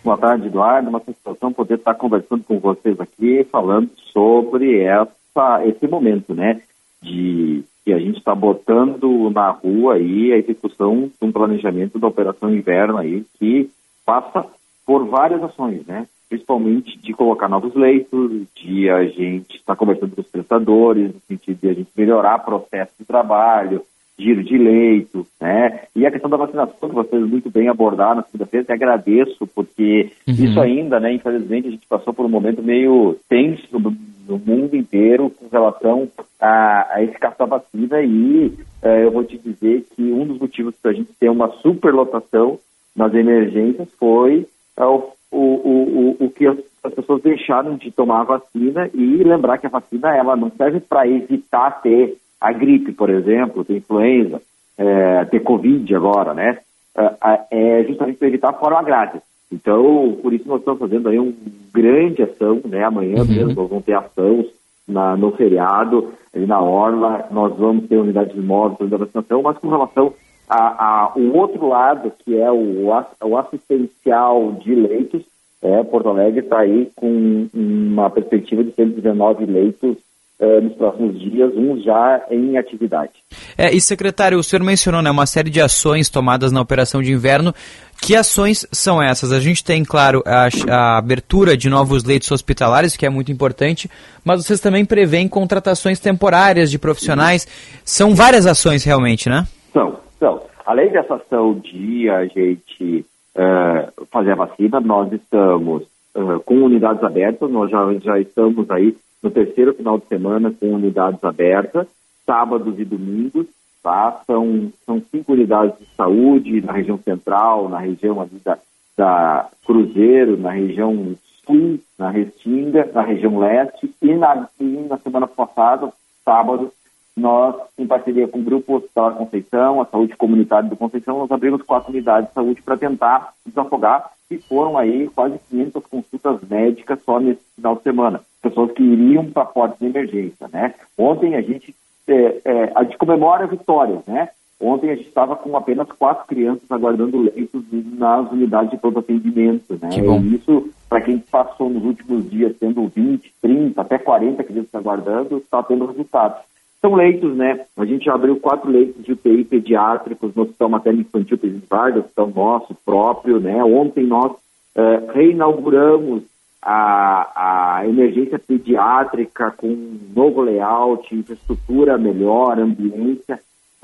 Boa 0.03 0.17
tarde, 0.17 0.45
Eduardo. 0.45 0.87
Uma 0.87 0.99
satisfação 0.99 1.51
poder 1.51 1.79
estar 1.79 1.95
conversando 1.95 2.43
com 2.43 2.59
vocês 2.59 2.99
aqui, 2.99 3.43
falando 3.51 3.89
sobre 4.13 4.83
essa, 4.83 5.65
esse 5.65 5.87
momento, 5.87 6.35
né, 6.35 6.61
de 7.01 7.63
que 7.83 7.91
a 7.91 7.99
gente 7.99 8.19
está 8.19 8.35
botando 8.35 9.31
na 9.31 9.49
rua 9.49 9.95
aí 9.95 10.31
a 10.31 10.37
execução 10.37 11.09
de 11.19 11.27
um 11.27 11.31
planejamento 11.31 11.97
da 11.97 12.07
Operação 12.07 12.53
Inverno 12.53 12.97
aí, 12.97 13.25
que 13.39 13.69
passa 14.05 14.45
por 14.87 15.05
várias 15.05 15.43
ações, 15.43 15.85
né? 15.85 16.07
Principalmente 16.29 16.97
de 16.97 17.13
colocar 17.13 17.49
novos 17.49 17.75
leitos, 17.75 18.47
de 18.55 18.89
a 18.89 19.03
gente 19.03 19.57
estar 19.57 19.73
tá 19.73 19.75
conversando 19.75 20.15
com 20.15 20.21
os 20.21 20.27
prestadores, 20.27 21.13
no 21.13 21.19
sentido 21.27 21.59
de 21.61 21.69
a 21.69 21.73
gente 21.73 21.89
melhorar 21.95 22.37
o 22.37 22.45
processo 22.45 22.91
de 22.97 23.05
trabalho, 23.05 23.83
giro 24.17 24.41
de 24.43 24.57
leito, 24.57 25.27
né? 25.39 25.81
E 25.93 26.05
a 26.05 26.11
questão 26.11 26.29
da 26.29 26.37
vacinação, 26.37 26.89
que 26.89 26.95
vocês 26.95 27.21
muito 27.27 27.49
bem 27.49 27.67
abordaram 27.67 28.15
na 28.15 28.23
segunda-feira, 28.23 28.65
te 28.65 28.71
agradeço, 28.71 29.45
porque 29.47 30.11
uhum. 30.25 30.33
isso 30.33 30.59
ainda, 30.59 30.99
né, 31.01 31.13
infelizmente, 31.13 31.67
a 31.67 31.71
gente 31.71 31.85
passou 31.87 32.13
por 32.13 32.25
um 32.25 32.29
momento 32.29 32.63
meio 32.63 33.17
tenso 33.29 33.77
no, 33.77 33.93
no 34.27 34.39
mundo 34.39 34.75
inteiro 34.75 35.29
com 35.29 35.47
relação 35.49 36.07
a, 36.39 36.95
a 36.95 37.03
esse 37.03 37.17
caso 37.19 37.37
da 37.37 37.45
vacina 37.45 38.01
e 38.01 38.47
uh, 38.81 38.87
eu 38.87 39.11
vou 39.11 39.23
te 39.23 39.37
dizer 39.37 39.85
que 39.95 40.01
um 40.01 40.25
dos 40.25 40.39
motivos 40.39 40.73
para 40.81 40.91
a 40.91 40.93
gente 40.93 41.11
ter 41.19 41.29
uma 41.29 41.49
superlotação 41.61 42.57
nas 42.95 43.13
emergências 43.13 43.87
foi 43.99 44.47
o, 44.85 45.11
o, 45.31 45.39
o, 45.39 46.25
o 46.25 46.29
que 46.29 46.45
as, 46.45 46.57
as, 46.83 46.93
pessoas 46.93 47.21
deixaram 47.21 47.75
de 47.75 47.91
tomar 47.91 48.21
a 48.21 48.37
vacina 48.37 48.89
e 48.93 49.23
lembrar 49.23 49.57
que 49.57 49.67
a 49.67 49.71
vacina 49.71 50.15
ela 50.15 50.35
não 50.35 50.51
serve 50.51 50.79
para 50.79 51.07
evitar 51.07 51.81
ter 51.81 52.17
a 52.39 52.51
gripe, 52.51 52.91
por 52.91 53.09
exemplo, 53.09 53.65
ter 53.65 53.77
influenza, 53.77 54.41
é, 54.77 55.25
ter 55.25 55.39
Covid 55.39 55.95
agora, 55.95 56.33
né? 56.33 56.59
É, 56.95 57.79
é 57.79 57.83
justamente 57.83 58.17
para 58.17 58.27
evitar 58.27 58.49
a 58.49 58.53
forma 58.53 58.83
grave. 58.83 59.19
Então, 59.51 60.17
por 60.21 60.33
isso 60.33 60.47
nós 60.47 60.59
estamos 60.59 60.79
fazendo 60.79 61.09
aí 61.09 61.17
uma 61.17 61.33
grande 61.73 62.23
ação, 62.23 62.61
né? 62.65 62.83
Amanhã 62.83 63.21
uhum. 63.21 63.27
mesmo 63.27 63.53
nós 63.53 63.69
vamos 63.69 63.85
ter 63.85 63.93
ação 63.93 64.45
na, 64.87 65.17
no 65.17 65.31
feriado, 65.31 66.13
ali 66.33 66.45
na 66.45 66.61
Orla, 66.61 67.27
nós 67.31 67.55
vamos 67.57 67.87
ter 67.87 67.97
unidades 67.97 68.35
móveis 68.35 68.89
da 68.89 68.97
vacinação, 68.97 69.41
mas 69.41 69.57
com 69.57 69.69
relação 69.69 70.13
a, 70.47 70.57
a, 70.57 71.13
o 71.15 71.35
outro 71.35 71.67
lado, 71.67 72.11
que 72.23 72.39
é 72.39 72.51
o, 72.51 72.87
o 73.23 73.37
assistencial 73.37 74.53
de 74.53 74.73
leitos, 74.73 75.23
é, 75.61 75.83
Porto 75.83 76.09
Alegre 76.09 76.41
está 76.41 76.59
aí 76.59 76.89
com 76.95 77.47
uma 77.53 78.09
perspectiva 78.09 78.63
de 78.63 78.71
119 78.73 79.45
leitos 79.45 79.97
é, 80.39 80.61
nos 80.61 80.73
próximos 80.73 81.19
dias, 81.19 81.51
uns 81.55 81.83
já 81.83 82.23
em 82.29 82.57
atividade. 82.57 83.11
É, 83.57 83.73
e 83.73 83.81
secretário, 83.81 84.37
o 84.37 84.43
senhor 84.43 84.63
mencionou 84.63 85.01
né, 85.01 85.09
uma 85.09 85.25
série 85.25 85.49
de 85.49 85.59
ações 85.59 86.09
tomadas 86.09 86.51
na 86.51 86.61
operação 86.61 87.01
de 87.01 87.11
inverno. 87.11 87.53
Que 87.99 88.15
ações 88.15 88.67
são 88.71 89.01
essas? 89.01 89.31
A 89.31 89.39
gente 89.39 89.63
tem, 89.63 89.83
claro, 89.83 90.23
a, 90.25 90.47
a, 90.69 90.97
abertura 90.99 91.57
de 91.57 91.67
novos 91.69 92.03
leitos 92.03 92.31
hospitalares, 92.31 92.95
que 92.95 93.05
é 93.05 93.09
muito 93.09 93.31
importante, 93.31 93.89
mas 94.23 94.45
vocês 94.45 94.59
também 94.59 94.85
prevêem 94.85 95.27
contratações 95.27 95.99
temporárias 95.99 96.69
de 96.69 96.77
profissionais. 96.77 97.47
São 97.83 98.13
várias 98.13 98.45
ações 98.45 98.83
realmente, 98.83 99.27
né? 99.27 99.47
São. 99.73 100.06
Então, 100.17 100.41
além 100.65 100.89
dessa 100.89 101.15
ação 101.15 101.53
de 101.53 102.09
a 102.09 102.25
gente 102.25 103.05
uh, 103.35 104.05
fazer 104.07 104.31
a 104.31 104.35
vacina, 104.35 104.79
nós 104.79 105.13
estamos 105.13 105.83
uh, 106.15 106.39
com 106.43 106.55
unidades 106.55 107.03
abertas, 107.03 107.49
nós 107.49 107.69
já, 107.69 107.93
já 107.99 108.19
estamos 108.19 108.69
aí 108.71 108.97
no 109.21 109.29
terceiro 109.29 109.73
final 109.73 109.99
de 109.99 110.07
semana 110.07 110.51
com 110.51 110.73
unidades 110.73 111.23
abertas, 111.23 111.87
sábados 112.25 112.79
e 112.79 112.83
domingos, 112.83 113.45
tá? 113.81 114.21
São, 114.25 114.71
são 114.85 115.01
cinco 115.11 115.33
unidades 115.33 115.77
de 115.79 115.85
saúde 115.95 116.61
na 116.61 116.73
região 116.73 116.97
central, 116.97 117.69
na 117.69 117.79
região 117.79 118.19
ali 118.19 118.41
da, 118.43 118.57
da 118.97 119.49
Cruzeiro, 119.65 120.35
na 120.35 120.51
região 120.51 121.15
sul, 121.45 121.79
na 121.97 122.09
Restinga, 122.09 122.89
na 122.93 123.01
região 123.01 123.37
leste, 123.39 123.93
e 124.01 124.13
na, 124.13 124.47
e 124.59 124.63
na 124.63 124.97
semana 124.97 125.27
passada, 125.27 125.91
sábado, 126.25 126.71
nós, 127.17 127.55
em 127.77 127.87
parceria 127.87 128.27
com 128.27 128.39
o 128.39 128.43
Grupo 128.43 128.75
Hospital 128.75 129.15
Conceição, 129.15 129.81
a 129.81 129.85
Saúde 129.85 130.15
Comunitária 130.15 130.69
do 130.69 130.77
Conceição, 130.77 131.17
nós 131.17 131.31
abrimos 131.31 131.63
quatro 131.63 131.91
unidades 131.91 132.29
de 132.29 132.35
saúde 132.35 132.61
para 132.61 132.77
tentar 132.77 133.33
desafogar, 133.45 134.11
e 134.29 134.37
foram 134.37 134.77
aí 134.77 135.09
quase 135.15 135.39
500 135.49 135.83
consultas 135.85 136.39
médicas 136.49 136.99
só 137.05 137.19
nesse 137.19 137.41
final 137.55 137.75
de 137.75 137.83
semana. 137.83 138.21
Pessoas 138.41 138.71
que 138.73 138.83
iriam 138.83 139.25
para 139.31 139.45
portas 139.45 139.79
de 139.79 139.85
emergência, 139.85 140.47
né? 140.51 140.73
Ontem 140.97 141.35
a 141.35 141.41
gente, 141.41 141.73
é, 142.07 142.41
é, 142.45 142.71
a 142.75 142.83
gente 142.83 142.97
comemora 142.97 143.47
vitórias, 143.47 144.05
né? 144.05 144.29
Ontem 144.59 144.89
a 144.89 144.95
gente 144.95 145.07
estava 145.07 145.35
com 145.35 145.55
apenas 145.55 145.87
quatro 145.93 146.25
crianças 146.27 146.69
aguardando 146.69 147.21
leitos 147.21 147.63
nas 147.97 148.31
unidades 148.31 148.71
de 148.71 148.77
pronto 148.77 148.99
atendimento, 148.99 149.77
né? 149.81 149.89
E 149.93 150.35
isso, 150.35 150.69
para 150.89 151.01
quem 151.01 151.19
passou 151.19 151.69
nos 151.69 151.85
últimos 151.85 152.29
dias 152.29 152.55
tendo 152.59 152.87
20, 152.87 153.33
30, 153.41 153.79
até 153.79 153.97
40 153.97 154.43
crianças 154.43 154.75
aguardando, 154.75 155.37
está 155.37 155.61
tendo 155.63 155.85
resultados. 155.85 156.41
São 156.79 156.93
leitos, 156.93 157.35
né? 157.35 157.65
A 157.75 157.85
gente 157.85 158.09
abriu 158.09 158.39
quatro 158.39 158.69
leitos 158.69 159.03
de 159.03 159.13
UTI 159.13 159.43
pediátricos 159.43 160.33
no 160.35 160.43
Hospital 160.43 160.69
Materno 160.69 161.01
Infantil 161.01 161.37
Presidente 161.37 161.67
Vargas, 161.67 162.05
hospital 162.05 162.31
nosso 162.35 162.75
próprio, 162.85 163.39
né? 163.39 163.63
Ontem 163.63 164.05
nós 164.05 164.31
uh, 164.31 165.11
reinauguramos 165.11 166.23
a, 166.61 167.77
a 167.79 167.87
emergência 167.87 168.37
pediátrica 168.37 169.51
com 169.51 169.97
novo 170.15 170.41
layout, 170.41 171.15
infraestrutura 171.15 171.97
melhor, 171.97 172.59
ambiência. 172.59 173.39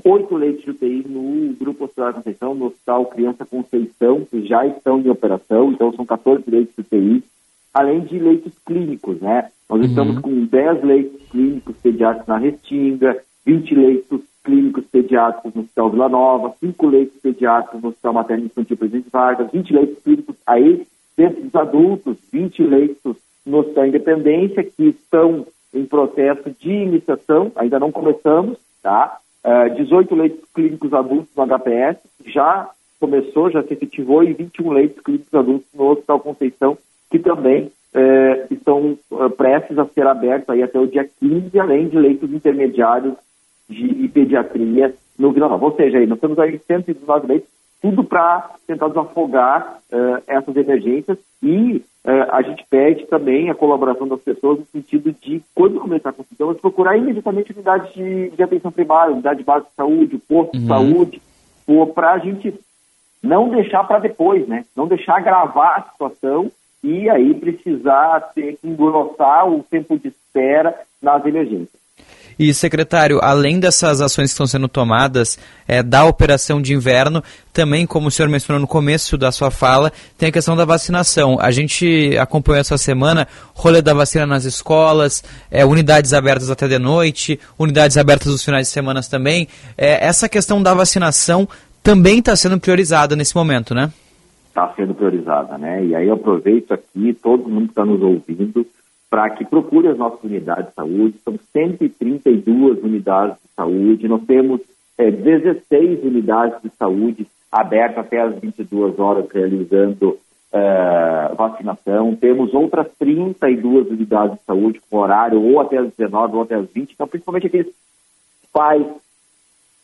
Oito 0.05 0.35
leitos 0.35 0.65
de 0.65 0.71
UTI 0.71 1.05
no 1.07 1.53
Grupo 1.53 1.85
Hospital 1.85 2.13
Conceição, 2.13 2.53
no 2.53 2.65
Hospital 2.65 3.05
Criança 3.05 3.45
Conceição, 3.45 4.25
que 4.25 4.45
já 4.45 4.67
estão 4.67 4.99
em 4.99 5.09
operação, 5.09 5.71
então 5.71 5.93
são 5.93 6.05
14 6.05 6.43
leitos 6.47 6.75
de 6.75 6.81
UTI 6.81 7.23
além 7.73 8.01
de 8.01 8.19
leitos 8.19 8.53
clínicos, 8.65 9.19
né? 9.19 9.49
Nós 9.69 9.79
uhum. 9.79 9.87
estamos 9.87 10.19
com 10.19 10.45
10 10.45 10.83
leitos 10.83 11.21
clínicos 11.29 11.75
pediátricos 11.77 12.27
na 12.27 12.37
Restinga, 12.37 13.17
20 13.45 13.75
leitos 13.75 14.21
clínicos 14.43 14.85
pediátricos 14.85 15.53
no 15.53 15.61
Hospital 15.61 15.89
Vila 15.89 16.09
Nova, 16.09 16.53
5 16.59 16.87
leitos 16.87 17.19
pediátricos 17.21 17.81
no 17.81 17.89
Hospital 17.89 18.13
Materno 18.13 18.45
Infantil 18.45 18.77
Presidente 18.77 19.09
Vargas, 19.11 19.51
20 19.51 19.73
leitos 19.73 20.03
clínicos 20.03 20.35
aí 20.45 20.85
dos 21.17 21.55
adultos, 21.55 22.17
20 22.31 22.63
leitos 22.63 23.15
no 23.45 23.59
Hospital 23.59 23.87
Independência, 23.87 24.63
que 24.63 24.83
estão 24.83 25.45
em 25.73 25.85
processo 25.85 26.51
de 26.59 26.71
iniciação, 26.71 27.51
ainda 27.55 27.79
não 27.79 27.91
começamos, 27.91 28.57
tá? 28.81 29.17
Uh, 29.43 29.75
18 29.75 30.15
leitos 30.15 30.49
clínicos 30.53 30.93
adultos 30.93 31.29
no 31.35 31.45
HPS, 31.45 31.99
já 32.25 32.69
começou, 32.99 33.51
já 33.51 33.61
se 33.63 33.73
efetivou, 33.73 34.23
e 34.23 34.33
21 34.33 34.71
leitos 34.71 35.03
clínicos 35.03 35.33
adultos 35.33 35.67
no 35.73 35.91
Hospital 35.91 36.19
Conceição, 36.19 36.77
que 37.13 37.19
também 37.19 37.65
uh, 37.65 38.51
estão 38.51 38.97
uh, 39.11 39.29
prestes 39.29 39.77
a 39.77 39.85
ser 39.85 40.07
abertos 40.07 40.49
aí 40.49 40.63
até 40.63 40.79
o 40.79 40.87
dia 40.87 41.07
15, 41.19 41.59
além 41.59 41.87
de 41.87 41.95
leitos 41.95 42.33
intermediários 42.33 43.13
de 43.69 44.07
pediatria 44.07 44.95
no 45.17 45.31
Vila 45.31 45.47
Nova. 45.47 45.65
Ou 45.65 45.75
seja, 45.75 45.99
aí, 45.99 46.07
nós 46.07 46.19
temos 46.19 46.39
aí 46.39 46.59
119 46.65 47.27
leitos, 47.27 47.49
tudo 47.79 48.03
para 48.03 48.49
tentar 48.65 48.87
desafogar 48.87 49.79
essas 50.25 50.55
emergências 50.55 51.17
e 51.41 51.83
a 52.31 52.41
gente 52.41 52.65
pede 52.69 53.05
também 53.07 53.49
a 53.49 53.55
colaboração 53.55 54.07
das 54.07 54.21
pessoas 54.21 54.59
no 54.59 54.65
sentido 54.65 55.13
de, 55.21 55.41
quando 55.53 55.79
começar 55.79 56.13
com 56.13 56.23
sintomas, 56.23 56.59
procurar 56.59 56.97
imediatamente 56.97 57.51
unidade 57.51 57.93
de, 57.93 58.29
de 58.29 58.43
atenção 58.43 58.71
primária, 58.71 59.13
unidade 59.13 59.43
básica 59.43 59.69
de 59.69 59.75
saúde, 59.75 60.17
posto 60.27 60.55
uhum. 60.55 60.61
de 60.61 60.67
saúde, 60.67 61.21
para 61.93 62.13
a 62.13 62.17
gente 62.19 62.53
não 63.21 63.49
deixar 63.49 63.83
para 63.85 63.99
depois, 63.99 64.47
né? 64.47 64.65
Não 64.75 64.87
deixar 64.87 65.17
agravar 65.17 65.79
a 65.79 65.91
situação 65.91 66.51
e 66.83 67.09
aí 67.09 67.33
precisar 67.35 68.19
ter 68.35 68.57
que 68.57 68.67
engrossar 68.67 69.47
o 69.47 69.63
tempo 69.63 69.97
de 69.97 70.09
espera 70.09 70.75
nas 71.01 71.25
emergências. 71.25 71.83
E, 72.37 72.53
secretário, 72.53 73.19
além 73.21 73.59
dessas 73.59 74.01
ações 74.01 74.29
que 74.29 74.33
estão 74.33 74.47
sendo 74.47 74.67
tomadas 74.67 75.37
é, 75.67 75.83
da 75.83 76.03
operação 76.05 76.61
de 76.61 76.73
inverno, 76.73 77.23
também, 77.51 77.85
como 77.85 78.07
o 78.07 78.11
senhor 78.11 78.27
mencionou 78.27 78.59
no 78.59 78.67
começo 78.67 79.17
da 79.17 79.31
sua 79.31 79.51
fala, 79.51 79.91
tem 80.17 80.29
a 80.29 80.31
questão 80.31 80.55
da 80.55 80.65
vacinação. 80.65 81.37
A 81.39 81.51
gente 81.51 82.17
acompanhou 82.17 82.59
essa 82.59 82.77
semana 82.77 83.27
rolê 83.53 83.81
da 83.81 83.93
vacina 83.93 84.25
nas 84.25 84.45
escolas, 84.45 85.23
é, 85.51 85.63
unidades 85.63 86.13
abertas 86.13 86.49
até 86.49 86.67
de 86.67 86.79
noite, 86.79 87.39
unidades 87.57 87.97
abertas 87.97 88.31
nos 88.31 88.43
finais 88.43 88.67
de 88.67 88.73
semana 88.73 89.01
também. 89.03 89.47
É, 89.77 90.05
essa 90.05 90.27
questão 90.27 90.61
da 90.61 90.73
vacinação 90.73 91.47
também 91.83 92.19
está 92.19 92.35
sendo 92.35 92.59
priorizada 92.59 93.15
nesse 93.15 93.35
momento, 93.35 93.75
né? 93.75 93.91
Está 94.53 94.71
sendo 94.75 94.93
priorizada, 94.93 95.57
né? 95.57 95.83
E 95.83 95.95
aí 95.95 96.07
eu 96.07 96.13
aproveito 96.13 96.71
aqui, 96.75 97.11
todo 97.11 97.49
mundo 97.49 97.63
que 97.65 97.71
está 97.71 97.83
nos 97.83 97.99
ouvindo, 98.03 98.63
para 99.09 99.27
que 99.31 99.43
procure 99.43 99.87
as 99.87 99.97
nossas 99.97 100.23
unidades 100.23 100.67
de 100.67 100.75
saúde. 100.75 101.15
São 101.25 101.39
132 101.51 102.83
unidades 102.83 103.35
de 103.37 103.49
saúde. 103.55 104.07
Nós 104.07 104.23
temos 104.25 104.61
é, 104.95 105.09
16 105.09 106.03
unidades 106.03 106.61
de 106.61 106.69
saúde 106.77 107.25
abertas 107.51 108.05
até 108.05 108.21
as 108.21 108.39
22 108.39 108.99
horas, 108.99 109.25
realizando 109.33 110.19
uh, 110.53 111.35
vacinação. 111.35 112.15
Temos 112.15 112.53
outras 112.53 112.85
32 112.99 113.87
unidades 113.87 114.37
de 114.37 114.45
saúde 114.45 114.79
com 114.87 114.97
horário 114.97 115.41
ou 115.41 115.59
até 115.61 115.79
as 115.79 115.91
19 115.93 116.35
ou 116.35 116.43
até 116.43 116.53
as 116.53 116.69
20. 116.69 116.91
Então, 116.93 117.07
principalmente 117.07 117.47
aqueles 117.47 117.73
pais 118.53 118.85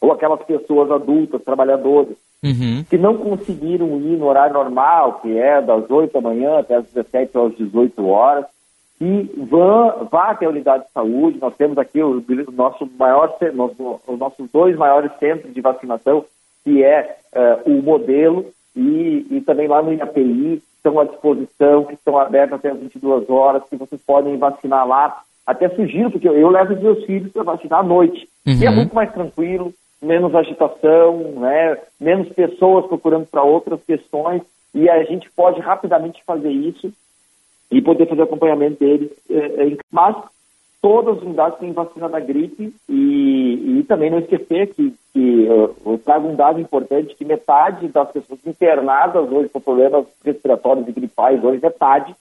ou 0.01 0.11
aquelas 0.11 0.41
pessoas 0.43 0.91
adultas, 0.91 1.43
trabalhadoras, 1.43 2.15
uhum. 2.43 2.83
que 2.89 2.97
não 2.97 3.17
conseguiram 3.17 3.97
ir 3.99 4.17
no 4.17 4.27
horário 4.27 4.53
normal, 4.53 5.19
que 5.21 5.37
é 5.37 5.61
das 5.61 5.89
8 5.89 6.13
da 6.13 6.21
manhã 6.21 6.59
até 6.59 6.75
as 6.75 6.85
17 6.85 7.37
ou 7.37 7.47
às 7.47 7.55
18 7.55 8.07
horas, 8.07 8.45
e 9.01 9.29
vá, 9.49 9.91
vá 10.11 10.31
até 10.31 10.45
a 10.45 10.49
unidade 10.49 10.83
de 10.83 10.91
saúde. 10.91 11.39
Nós 11.39 11.55
temos 11.55 11.77
aqui 11.77 12.01
o, 12.01 12.17
o 12.17 12.51
nosso 12.51 12.89
maior, 12.97 13.33
nosso, 13.53 14.01
os 14.05 14.19
nossos 14.19 14.49
dois 14.51 14.75
maiores 14.75 15.11
centros 15.19 15.53
de 15.53 15.61
vacinação, 15.61 16.25
que 16.63 16.83
é 16.83 17.17
uh, 17.33 17.71
o 17.71 17.81
modelo 17.81 18.45
e, 18.75 19.25
e 19.31 19.41
também 19.41 19.67
lá 19.67 19.81
no 19.81 19.93
IAPI, 19.93 20.61
estão 20.75 20.99
à 20.99 21.05
disposição, 21.05 21.85
que 21.85 21.93
estão 21.93 22.17
abertos 22.17 22.53
até 22.53 22.71
as 22.71 22.79
22 22.79 23.29
horas, 23.29 23.63
que 23.69 23.75
vocês 23.75 24.01
podem 24.05 24.37
vacinar 24.37 24.87
lá. 24.87 25.21
Até 25.45 25.67
sugiro, 25.69 26.11
porque 26.11 26.27
eu, 26.27 26.37
eu 26.37 26.49
levo 26.49 26.73
os 26.73 26.81
meus 26.81 27.05
filhos 27.05 27.31
para 27.31 27.43
vacinar 27.43 27.79
à 27.79 27.83
noite. 27.83 28.27
Uhum. 28.45 28.53
E 28.53 28.65
é 28.65 28.69
muito 28.69 28.93
mais 28.93 29.11
tranquilo, 29.11 29.73
menos 30.01 30.33
agitação, 30.33 31.17
né, 31.39 31.77
menos 31.99 32.29
pessoas 32.29 32.85
procurando 32.85 33.25
para 33.25 33.43
outras 33.43 33.81
questões, 33.83 34.41
e 34.73 34.89
a 34.89 35.03
gente 35.03 35.29
pode 35.31 35.59
rapidamente 35.59 36.23
fazer 36.23 36.51
isso 36.51 36.91
e 37.71 37.81
poder 37.81 38.07
fazer 38.07 38.23
acompanhamento 38.23 38.79
deles. 38.79 39.11
É, 39.29 39.35
é, 39.35 39.77
mas 39.91 40.15
todas 40.81 41.17
as 41.17 41.23
unidades 41.23 41.59
têm 41.59 41.73
vacina 41.73 42.07
da 42.07 42.19
gripe 42.19 42.73
e, 42.87 43.79
e 43.79 43.83
também 43.83 44.09
não 44.09 44.19
esquecer 44.19 44.73
que, 44.73 44.93
que 45.13 45.45
eu, 45.45 45.99
trago 46.03 46.29
um 46.29 46.35
dado 46.35 46.59
importante, 46.59 47.15
que 47.15 47.25
metade 47.25 47.87
das 47.89 48.11
pessoas 48.11 48.39
internadas 48.45 49.29
hoje 49.29 49.49
com 49.49 49.59
problemas 49.59 50.05
respiratórios 50.23 50.87
e 50.87 50.91
gripais, 50.91 51.43
hoje 51.43 51.59
metade 51.61 52.15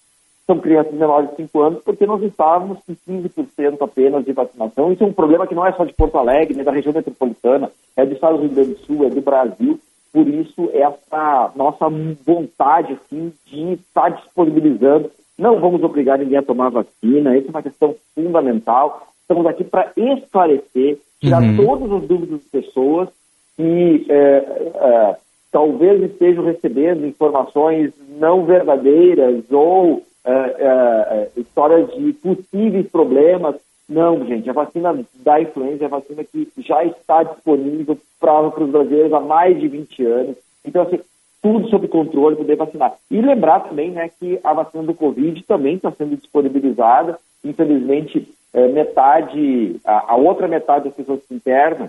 são 0.48 0.58
crianças 0.58 0.94
menores 0.94 1.28
de 1.30 1.36
5 1.36 1.60
anos, 1.60 1.82
porque 1.84 2.06
nós 2.06 2.22
estávamos 2.22 2.78
com 2.86 2.96
15% 3.06 3.82
apenas 3.82 4.24
de 4.24 4.32
vacinação. 4.32 4.90
Isso 4.90 5.04
é 5.04 5.06
um 5.06 5.12
problema 5.12 5.46
que 5.46 5.54
não 5.54 5.66
é 5.66 5.72
só 5.72 5.84
de 5.84 5.92
Porto 5.92 6.16
Alegre, 6.16 6.54
nem 6.54 6.64
da 6.64 6.72
região 6.72 6.94
metropolitana, 6.94 7.70
é 7.94 8.06
do 8.06 8.14
estado 8.14 8.38
do 8.38 8.44
Rio 8.44 8.54
Grande 8.54 8.70
do 8.70 8.78
Sul, 8.78 9.04
é 9.04 9.10
do 9.10 9.20
Brasil. 9.20 9.78
Por 10.10 10.26
isso, 10.26 10.70
essa 10.72 11.52
nossa 11.54 11.86
vontade 12.24 12.94
assim, 12.94 13.30
de 13.44 13.74
estar 13.74 14.08
disponibilizando. 14.08 15.10
Não 15.36 15.60
vamos 15.60 15.82
obrigar 15.82 16.18
ninguém 16.18 16.38
a 16.38 16.42
tomar 16.42 16.70
vacina, 16.70 17.36
essa 17.36 17.48
é 17.48 17.50
uma 17.50 17.62
questão 17.62 17.94
fundamental. 18.14 19.06
Estamos 19.20 19.44
aqui 19.44 19.64
para 19.64 19.92
esclarecer, 19.94 20.98
tirar 21.20 21.42
uhum. 21.42 21.56
todas 21.58 21.92
as 21.92 22.08
dúvidas 22.08 22.40
das 22.40 22.50
pessoas 22.50 23.10
que 23.54 24.06
é, 24.08 24.14
é, 24.16 25.16
talvez 25.52 26.02
estejam 26.02 26.42
recebendo 26.42 27.06
informações 27.06 27.92
não 28.18 28.46
verdadeiras 28.46 29.44
ou 29.50 30.07
é, 30.28 30.56
é, 30.58 31.30
é, 31.36 31.40
histórias 31.40 31.90
de 31.94 32.12
possíveis 32.12 32.86
problemas. 32.88 33.56
Não, 33.88 34.26
gente, 34.26 34.50
a 34.50 34.52
vacina 34.52 34.98
da 35.14 35.40
influenza 35.40 35.84
é 35.84 35.86
a 35.86 35.90
vacina 35.90 36.22
que 36.22 36.46
já 36.58 36.84
está 36.84 37.22
disponível 37.22 37.98
para 38.20 38.62
os 38.62 38.70
brasileiros 38.70 39.14
há 39.14 39.20
mais 39.20 39.58
de 39.58 39.66
20 39.66 40.04
anos. 40.04 40.36
Então, 40.62 40.82
assim, 40.82 41.00
tudo 41.40 41.68
sob 41.68 41.88
controle, 41.88 42.36
poder 42.36 42.56
vacinar. 42.56 42.94
E 43.10 43.20
lembrar 43.22 43.60
também 43.60 43.90
né, 43.90 44.10
que 44.20 44.38
a 44.44 44.52
vacina 44.52 44.82
do 44.82 44.92
Covid 44.92 45.42
também 45.44 45.76
está 45.76 45.90
sendo 45.92 46.16
disponibilizada. 46.16 47.18
Infelizmente, 47.42 48.28
é, 48.52 48.68
metade, 48.68 49.80
a, 49.82 50.12
a, 50.12 50.16
outra 50.16 50.46
metade 50.46 50.84
das 50.84 50.94
pessoas 50.94 51.20
que 51.26 51.34
internam, 51.34 51.88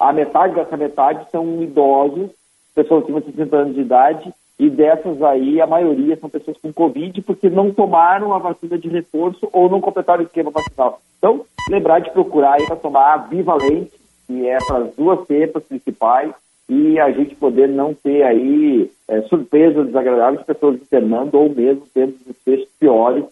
a 0.00 0.12
metade 0.12 0.54
dessa 0.54 0.76
metade 0.76 1.26
são 1.30 1.62
idosos, 1.62 2.30
pessoas 2.74 3.04
acima 3.04 3.20
de 3.20 3.32
60 3.32 3.56
anos 3.56 3.74
de 3.74 3.80
idade, 3.82 4.34
e 4.58 4.70
dessas 4.70 5.20
aí, 5.22 5.60
a 5.60 5.66
maioria 5.66 6.16
são 6.16 6.30
pessoas 6.30 6.56
com 6.58 6.72
Covid 6.72 7.20
porque 7.22 7.50
não 7.50 7.72
tomaram 7.72 8.32
a 8.32 8.38
vacina 8.38 8.78
de 8.78 8.88
reforço 8.88 9.48
ou 9.52 9.68
não 9.68 9.80
completaram 9.80 10.22
o 10.22 10.26
esquema 10.26 10.50
vacinal. 10.50 11.00
Então, 11.18 11.44
lembrar 11.68 11.98
de 11.98 12.10
procurar 12.10 12.54
aí 12.54 12.66
para 12.66 12.76
tomar 12.76 13.14
a 13.14 13.18
bivalente, 13.18 13.92
que 14.26 14.46
é 14.46 14.58
para 14.66 14.78
as 14.78 14.94
duas 14.94 15.26
cepas 15.26 15.64
principais, 15.64 16.32
e 16.68 16.98
a 16.98 17.10
gente 17.10 17.34
poder 17.34 17.68
não 17.68 17.92
ter 17.92 18.22
aí 18.22 18.90
é, 19.08 19.22
surpresas 19.22 19.86
desagradáveis 19.86 20.40
de 20.40 20.46
pessoas 20.46 20.76
internando 20.76 21.38
ou 21.38 21.48
mesmo 21.48 21.82
tendo 21.92 22.14
desfechos 22.24 22.68
piores 22.78 23.24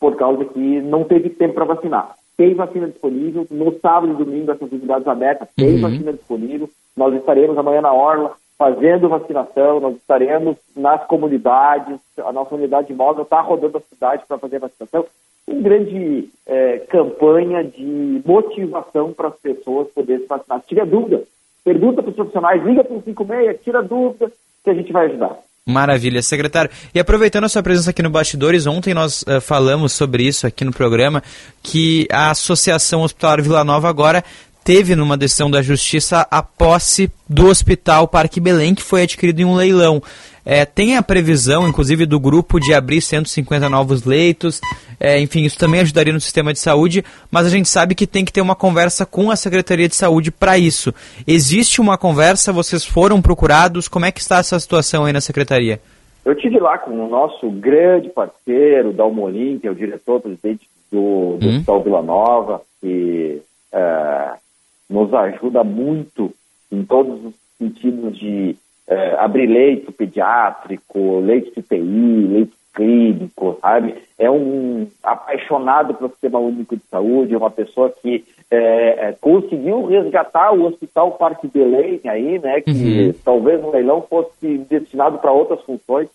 por 0.00 0.16
causa 0.16 0.44
que 0.46 0.80
não 0.80 1.04
teve 1.04 1.28
tempo 1.28 1.54
para 1.54 1.66
vacinar. 1.66 2.16
Tem 2.36 2.54
vacina 2.54 2.88
disponível, 2.88 3.46
no 3.50 3.78
sábado 3.80 4.12
e 4.12 4.24
domingo 4.24 4.50
essas 4.50 4.72
unidades 4.72 5.06
abertas, 5.06 5.48
tem 5.54 5.74
uhum. 5.74 5.80
vacina 5.82 6.12
disponível, 6.12 6.70
nós 6.96 7.14
estaremos 7.14 7.56
amanhã 7.58 7.82
na 7.82 7.92
Orla 7.92 8.32
fazendo 8.60 9.08
vacinação, 9.08 9.80
nós 9.80 9.96
estaremos 9.96 10.54
nas 10.76 11.02
comunidades, 11.06 11.98
a 12.18 12.30
nossa 12.30 12.54
unidade 12.54 12.92
móvel 12.92 13.22
está 13.22 13.40
rodando 13.40 13.78
a 13.78 13.80
cidade 13.80 14.22
para 14.28 14.36
fazer 14.36 14.58
vacinação. 14.58 15.06
Uma 15.48 15.62
grande 15.62 16.28
é, 16.46 16.80
campanha 16.80 17.64
de 17.64 18.20
motivação 18.22 19.14
para 19.14 19.28
as 19.28 19.36
pessoas 19.36 19.88
poderem 19.94 20.20
se 20.20 20.28
vacinar. 20.28 20.60
Se 20.60 20.68
tiver 20.68 20.84
dúvida, 20.84 21.22
pergunta 21.64 22.02
para 22.02 22.10
os 22.10 22.16
profissionais, 22.16 22.62
liga 22.62 22.84
para 22.84 22.96
o 22.98 23.02
56, 23.02 23.62
tira 23.64 23.82
dúvida, 23.82 24.30
que 24.62 24.68
a 24.68 24.74
gente 24.74 24.92
vai 24.92 25.06
ajudar. 25.06 25.38
Maravilha, 25.66 26.20
secretário. 26.20 26.70
E 26.94 27.00
aproveitando 27.00 27.44
a 27.44 27.48
sua 27.48 27.62
presença 27.62 27.90
aqui 27.90 28.02
no 28.02 28.10
Bastidores, 28.10 28.66
ontem 28.66 28.92
nós 28.92 29.22
uh, 29.22 29.40
falamos 29.40 29.92
sobre 29.92 30.24
isso 30.24 30.46
aqui 30.46 30.64
no 30.64 30.72
programa, 30.72 31.22
que 31.62 32.06
a 32.10 32.30
Associação 32.30 33.02
Hospitalar 33.02 33.40
Vila 33.40 33.64
Nova 33.64 33.88
agora 33.88 34.22
teve 34.64 34.94
numa 34.94 35.16
decisão 35.16 35.50
da 35.50 35.62
justiça 35.62 36.26
a 36.30 36.42
posse 36.42 37.10
do 37.28 37.46
Hospital 37.46 38.08
Parque 38.08 38.40
Belém, 38.40 38.74
que 38.74 38.82
foi 38.82 39.02
adquirido 39.02 39.40
em 39.40 39.44
um 39.44 39.54
leilão. 39.54 40.02
É, 40.44 40.64
tem 40.64 40.96
a 40.96 41.02
previsão, 41.02 41.68
inclusive, 41.68 42.06
do 42.06 42.18
grupo 42.18 42.58
de 42.58 42.72
abrir 42.72 43.00
150 43.00 43.68
novos 43.68 44.04
leitos, 44.04 44.60
é, 44.98 45.20
enfim, 45.20 45.44
isso 45.44 45.58
também 45.58 45.80
ajudaria 45.80 46.12
no 46.12 46.20
sistema 46.20 46.52
de 46.52 46.58
saúde, 46.58 47.04
mas 47.30 47.46
a 47.46 47.50
gente 47.50 47.68
sabe 47.68 47.94
que 47.94 48.06
tem 48.06 48.24
que 48.24 48.32
ter 48.32 48.40
uma 48.40 48.54
conversa 48.54 49.06
com 49.06 49.30
a 49.30 49.36
Secretaria 49.36 49.88
de 49.88 49.94
Saúde 49.94 50.30
para 50.30 50.58
isso. 50.58 50.92
Existe 51.26 51.80
uma 51.80 51.96
conversa? 51.96 52.52
Vocês 52.52 52.84
foram 52.84 53.20
procurados? 53.22 53.88
Como 53.88 54.04
é 54.04 54.12
que 54.12 54.20
está 54.20 54.38
essa 54.38 54.58
situação 54.58 55.04
aí 55.04 55.12
na 55.12 55.20
Secretaria? 55.20 55.80
Eu 56.24 56.34
tive 56.34 56.58
lá 56.58 56.76
com 56.78 56.90
o 56.90 57.08
nosso 57.08 57.50
grande 57.50 58.10
parceiro, 58.10 58.92
Dalmolin, 58.92 59.58
que 59.58 59.66
é 59.66 59.70
o 59.70 59.74
diretor-presidente 59.74 60.68
do, 60.92 61.38
do 61.38 61.46
hum. 61.46 61.50
Hospital 61.50 61.82
Vila 61.82 62.02
Nova, 62.02 62.62
que 62.80 63.40
uh, 63.72 64.38
nos 64.90 65.14
ajuda 65.14 65.62
muito 65.64 66.32
em 66.70 66.84
todos 66.84 67.24
os 67.24 67.34
sentidos 67.58 68.18
de 68.18 68.56
eh, 68.88 69.16
abrir 69.18 69.46
leito 69.46 69.92
pediátrico, 69.92 71.20
leito 71.20 71.52
de 71.54 71.62
TI, 71.62 72.26
leito 72.28 72.52
clínico, 72.74 73.58
sabe? 73.60 73.94
É 74.18 74.30
um 74.30 74.86
apaixonado 75.02 75.94
pelo 75.94 76.10
Sistema 76.10 76.38
Único 76.38 76.76
de 76.76 76.82
Saúde, 76.90 77.34
é 77.34 77.38
uma 77.38 77.50
pessoa 77.50 77.90
que 78.02 78.24
é, 78.50 79.08
é, 79.08 79.16
conseguiu 79.20 79.86
resgatar 79.86 80.52
o 80.52 80.64
Hospital 80.66 81.12
Parque 81.12 81.46
Belém 81.48 82.00
aí, 82.04 82.38
né? 82.38 82.60
Que 82.60 82.70
Uhum. 83.08 83.14
talvez 83.24 83.62
o 83.62 83.70
leilão 83.70 84.02
fosse 84.02 84.58
destinado 84.68 85.18
para 85.18 85.30
outras 85.32 85.60
funções. 85.62 86.08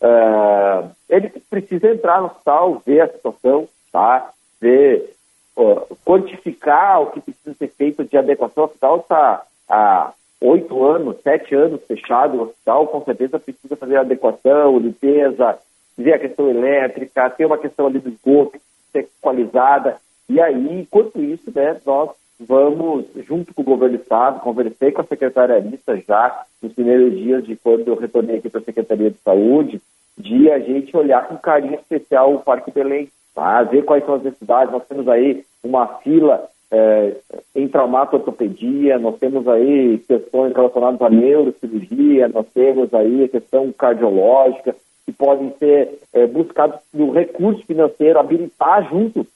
É, 0.00 0.84
ele 1.10 1.30
precisa 1.50 1.90
entrar 1.90 2.20
no 2.20 2.26
hospital, 2.28 2.82
ver 2.84 3.00
a 3.02 3.08
situação, 3.08 3.68
tá? 3.92 4.30
Ver, 4.60 5.10
quantificar 6.04 7.02
o 7.02 7.10
que 7.10 7.20
precisa 7.20 7.54
ser 7.54 7.68
feito 7.68 8.04
de 8.04 8.16
adequação. 8.16 8.64
O 8.64 8.66
hospital 8.66 8.96
está 8.98 9.42
há 9.68 10.12
oito 10.40 10.84
anos, 10.84 11.20
sete 11.22 11.54
anos 11.54 11.80
fechado, 11.86 12.36
o 12.36 12.42
hospital 12.42 12.86
com 12.88 13.04
certeza 13.04 13.38
precisa 13.38 13.76
fazer 13.76 13.96
adequação, 13.96 14.78
limpeza, 14.78 15.58
ver 15.96 16.14
a 16.14 16.18
questão 16.18 16.48
elétrica, 16.48 17.30
ter 17.30 17.46
uma 17.46 17.58
questão 17.58 17.86
ali 17.86 17.98
do 17.98 18.08
esgoto 18.08 18.58
ser 18.92 19.08
equalizada. 19.18 19.96
E 20.28 20.40
aí, 20.40 20.80
enquanto 20.80 21.20
isso, 21.20 21.50
né, 21.54 21.80
nós 21.84 22.10
vamos, 22.38 23.06
junto 23.26 23.54
com 23.54 23.62
o 23.62 23.64
governo 23.64 23.96
do 23.96 24.02
Estado, 24.02 24.40
conversei 24.40 24.92
com 24.92 25.00
a 25.00 25.04
secretária 25.04 25.56
Arista 25.56 25.96
já 25.96 26.44
nos 26.62 26.72
primeiros 26.72 27.16
dias 27.16 27.44
de 27.44 27.56
quando 27.56 27.88
eu 27.88 27.96
retornei 27.96 28.38
aqui 28.38 28.50
para 28.50 28.60
a 28.60 28.64
Secretaria 28.64 29.10
de 29.10 29.18
Saúde, 29.18 29.80
de 30.16 30.50
a 30.50 30.58
gente 30.58 30.96
olhar 30.96 31.26
com 31.26 31.36
carinho 31.36 31.74
especial 31.74 32.34
o 32.34 32.40
Parque 32.40 32.70
Belém, 32.70 33.08
tá? 33.34 33.62
ver 33.62 33.84
quais 33.84 34.04
são 34.04 34.14
as 34.14 34.22
necessidades. 34.22 34.72
Nós 34.72 34.86
temos 34.86 35.08
aí 35.08 35.44
uma 35.62 35.86
fila 35.98 36.48
eh, 36.70 37.16
em 37.54 37.68
traumato-ortopedia, 37.68 38.98
nós 38.98 39.18
temos 39.18 39.46
aí 39.46 39.98
questões 39.98 40.54
relacionadas 40.54 41.02
à 41.02 41.10
neurocirurgia, 41.10 42.28
nós 42.28 42.46
temos 42.54 42.92
aí 42.94 43.24
a 43.24 43.28
questão 43.28 43.70
cardiológica, 43.72 44.74
que 45.04 45.12
podem 45.12 45.52
ser 45.58 45.98
eh, 46.14 46.26
buscados 46.26 46.78
no 46.92 47.10
recurso 47.10 47.64
financeiro, 47.66 48.18
habilitar 48.18 48.88
junto 48.88 49.26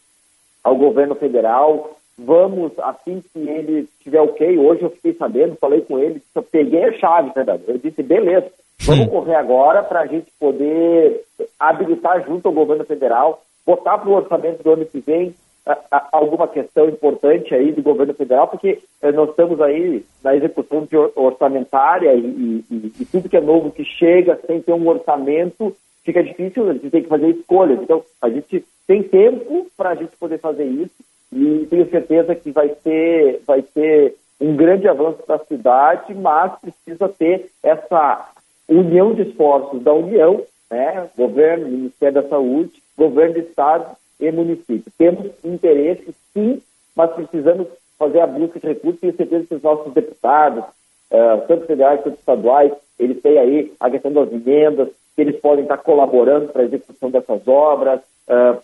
ao 0.65 0.77
governo 0.77 1.15
federal. 1.15 1.97
Vamos, 2.19 2.73
assim 2.79 3.23
que 3.33 3.39
ele 3.39 3.87
tiver 4.01 4.21
ok, 4.21 4.59
hoje 4.59 4.83
eu 4.83 4.91
fiquei 4.91 5.13
sabendo, 5.13 5.57
falei 5.57 5.83
com 5.83 5.99
ele, 5.99 6.23
eu 6.35 6.43
peguei 6.43 6.85
a 6.85 6.93
chave, 6.95 7.33
verdade. 7.35 7.65
Eu 7.69 7.77
disse, 7.77 8.03
beleza, 8.03 8.47
vamos 8.81 9.09
correr 9.09 9.35
agora 9.35 9.83
para 9.83 10.01
a 10.01 10.07
gente 10.07 10.33
poder 10.41 11.23
habilitar 11.61 12.25
junto 12.25 12.49
ao 12.49 12.55
governo 12.55 12.85
federal, 12.87 13.43
botar 13.67 13.99
para 13.99 14.09
o 14.09 14.15
orçamento 14.15 14.63
do 14.63 14.73
ano 14.73 14.87
que 14.87 15.01
vem 15.01 15.35
a- 15.67 15.79
a- 15.91 16.09
alguma 16.13 16.47
questão 16.47 16.89
importante 16.89 17.53
aí 17.53 17.73
do 17.73 17.83
governo 17.83 18.15
federal, 18.15 18.47
porque 18.47 18.79
eh, 19.03 19.11
nós 19.13 19.31
estamos 19.31 19.61
aí 19.61 20.05
na 20.23 20.37
execução 20.37 20.87
or- 20.95 21.13
orçamentária 21.17 22.15
e, 22.15 22.21
e- 22.21 22.65
e- 22.71 22.93
e 23.01 23.05
tudo 23.05 23.29
que 23.29 23.37
é 23.37 23.41
novo 23.41 23.73
que 23.73 23.85
chega 23.85 24.39
sem 24.47 24.61
ter 24.63 24.73
um 24.73 24.87
orçamento 24.89 25.75
fica 26.05 26.23
difícil, 26.23 26.71
a 26.71 26.73
gente 26.73 26.89
tem 26.91 27.03
que 27.03 27.09
fazer 27.09 27.31
escolhas. 27.31 27.83
Então, 27.83 28.01
a 28.23 28.29
gente 28.31 28.65
tem 28.87 29.03
tempo 29.03 29.67
para 29.77 29.91
a 29.91 29.95
gente 29.97 30.17
poder 30.17 30.39
fazer 30.39 30.65
isso 30.65 30.95
e 31.33 31.67
tenho 31.69 31.91
certeza 31.91 32.33
que 32.37 32.53
vai 32.53 32.69
ser, 32.85 33.41
vai 33.45 33.61
ser 33.75 34.15
um 34.41 34.55
grande 34.55 34.87
avanço 34.87 35.19
para 35.27 35.35
a 35.35 35.45
cidade, 35.47 36.15
mas 36.15 36.53
precisa 36.61 37.09
ter 37.09 37.51
essa 37.61 38.31
união 38.69 39.15
de 39.15 39.23
esforços 39.23 39.83
da 39.83 39.93
União, 39.93 40.43
né, 40.71 41.09
governo, 41.19 41.69
Ministério 41.69 42.23
da 42.23 42.29
Saúde, 42.29 42.81
governo 42.97 43.35
do 43.35 43.41
Estado 43.41 43.97
e 44.21 44.31
município. 44.31 44.93
Temos 44.97 45.31
interesse, 45.45 46.15
sim, 46.33 46.63
mas 46.95 47.11
precisamos 47.13 47.69
fazer 47.99 48.21
a 48.21 48.27
busca 48.27 48.59
de 48.59 48.67
recursos. 48.67 49.01
Tenho 49.01 49.17
certeza 49.17 49.47
que 49.47 49.55
os 49.55 49.63
nossos 49.63 49.93
deputados, 49.93 50.65
eh, 51.11 51.37
tanto 51.49 51.67
federais 51.67 52.01
quanto 52.01 52.19
estaduais, 52.19 52.73
eles 52.99 53.21
têm 53.21 53.39
aí 53.39 53.73
a 53.79 53.91
questão 53.91 54.13
das 54.13 54.33
emendas, 54.33 54.89
que 55.15 55.23
eles 55.23 55.41
podem 55.41 55.65
estar 55.65 55.79
colaborando 55.79 56.49
para 56.49 56.63
a 56.63 56.65
execução 56.65 57.11
dessas 57.11 57.47
obras, 57.47 58.01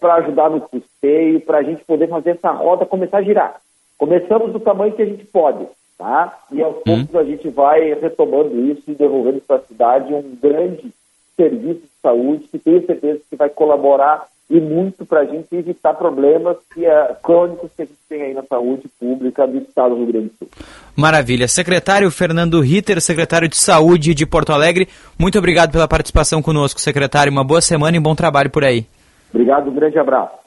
para 0.00 0.14
ajudar 0.16 0.50
no 0.50 0.60
custeio, 0.60 1.40
para 1.40 1.59
a 1.59 1.62
gente 1.62 1.84
poder 1.84 2.09
fazer 2.09 2.30
essa 2.30 2.50
roda 2.50 2.84
começar 2.84 3.18
a 3.18 3.22
girar. 3.22 3.60
Começamos 3.96 4.52
do 4.52 4.59
tamanho 4.59 4.92
que 4.92 5.02
a 5.02 5.06
gente 5.06 5.24
pode, 5.26 5.64
tá? 5.96 6.36
E 6.50 6.60
aos 6.60 6.82
poucos 6.82 7.14
a 7.14 7.22
gente 7.22 7.48
vai 7.48 7.94
retomando 7.94 8.59
isso 8.59 8.82
e 8.88 8.94
devolvendo 8.94 9.40
para 9.40 9.56
a 9.56 9.60
cidade 9.60 10.12
um 10.12 10.36
grande 10.42 10.92
serviço 11.36 11.80
de 11.80 11.90
saúde 12.02 12.48
que 12.50 12.59
tenho 12.59 12.84
certeza 12.84 13.20
que 13.28 13.36
vai 13.36 13.48
colaborar 13.48 14.26
e 14.50 14.60
muito 14.60 15.06
para 15.06 15.20
a 15.20 15.24
gente 15.24 15.46
evitar 15.56 15.94
problemas 15.94 16.59
que, 16.74 16.84
eh, 16.84 17.16
crônicos 17.22 17.70
que 17.74 17.82
a 17.82 17.84
gente 17.86 17.98
tem 18.06 18.22
aí 18.22 18.34
na 18.34 18.42
saúde 18.42 18.86
pública 19.00 19.46
do 19.46 19.59
estado 19.59 19.94
do 19.94 20.02
Rio 20.02 20.12
Grande 20.12 20.28
do 20.28 20.34
Sul. 20.36 20.48
Maravilha. 20.94 21.48
Secretário 21.48 22.10
Fernando 22.10 22.60
Ritter, 22.60 23.00
secretário 23.00 23.48
de 23.48 23.56
Saúde 23.56 24.14
de 24.14 24.26
Porto 24.26 24.52
Alegre, 24.52 24.88
muito 25.18 25.38
obrigado 25.38 25.72
pela 25.72 25.88
participação 25.88 26.42
conosco, 26.42 26.80
secretário. 26.80 27.32
Uma 27.32 27.44
boa 27.44 27.62
semana 27.62 27.96
e 27.96 28.00
bom 28.00 28.14
trabalho 28.14 28.50
por 28.50 28.62
aí. 28.62 28.84
Obrigado, 29.32 29.70
um 29.70 29.74
grande 29.74 29.98
abraço. 29.98 30.41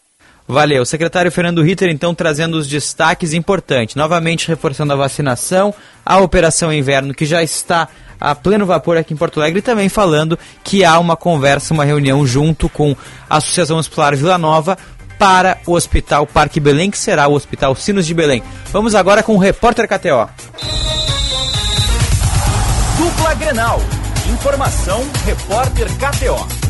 Valeu. 0.47 0.85
Secretário 0.85 1.31
Fernando 1.31 1.63
Ritter, 1.63 1.89
então, 1.89 2.13
trazendo 2.13 2.57
os 2.57 2.67
destaques 2.67 3.33
importantes. 3.33 3.95
Novamente 3.95 4.47
reforçando 4.47 4.93
a 4.93 4.95
vacinação, 4.95 5.73
a 6.05 6.17
Operação 6.19 6.71
Inverno, 6.71 7.13
que 7.13 7.25
já 7.25 7.41
está 7.41 7.87
a 8.19 8.33
pleno 8.35 8.65
vapor 8.65 8.97
aqui 8.97 9.13
em 9.13 9.17
Porto 9.17 9.39
Alegre, 9.39 9.59
e 9.59 9.63
também 9.63 9.89
falando 9.89 10.37
que 10.63 10.85
há 10.85 10.99
uma 10.99 11.17
conversa, 11.17 11.73
uma 11.73 11.83
reunião 11.83 12.25
junto 12.25 12.69
com 12.69 12.95
a 13.29 13.37
Associação 13.37 13.77
Hospitalar 13.77 14.15
Vila 14.15 14.37
Nova 14.37 14.77
para 15.17 15.57
o 15.65 15.73
Hospital 15.73 16.27
Parque 16.27 16.59
Belém, 16.59 16.91
que 16.91 16.97
será 16.97 17.27
o 17.27 17.33
Hospital 17.33 17.75
Sinos 17.75 18.05
de 18.05 18.13
Belém. 18.13 18.43
Vamos 18.71 18.95
agora 18.95 19.23
com 19.23 19.35
o 19.35 19.39
repórter 19.39 19.87
KTO. 19.87 20.29
Dupla 22.97 23.33
Grenal. 23.33 23.81
Informação, 24.29 25.03
repórter 25.25 25.87
KTO. 25.97 26.64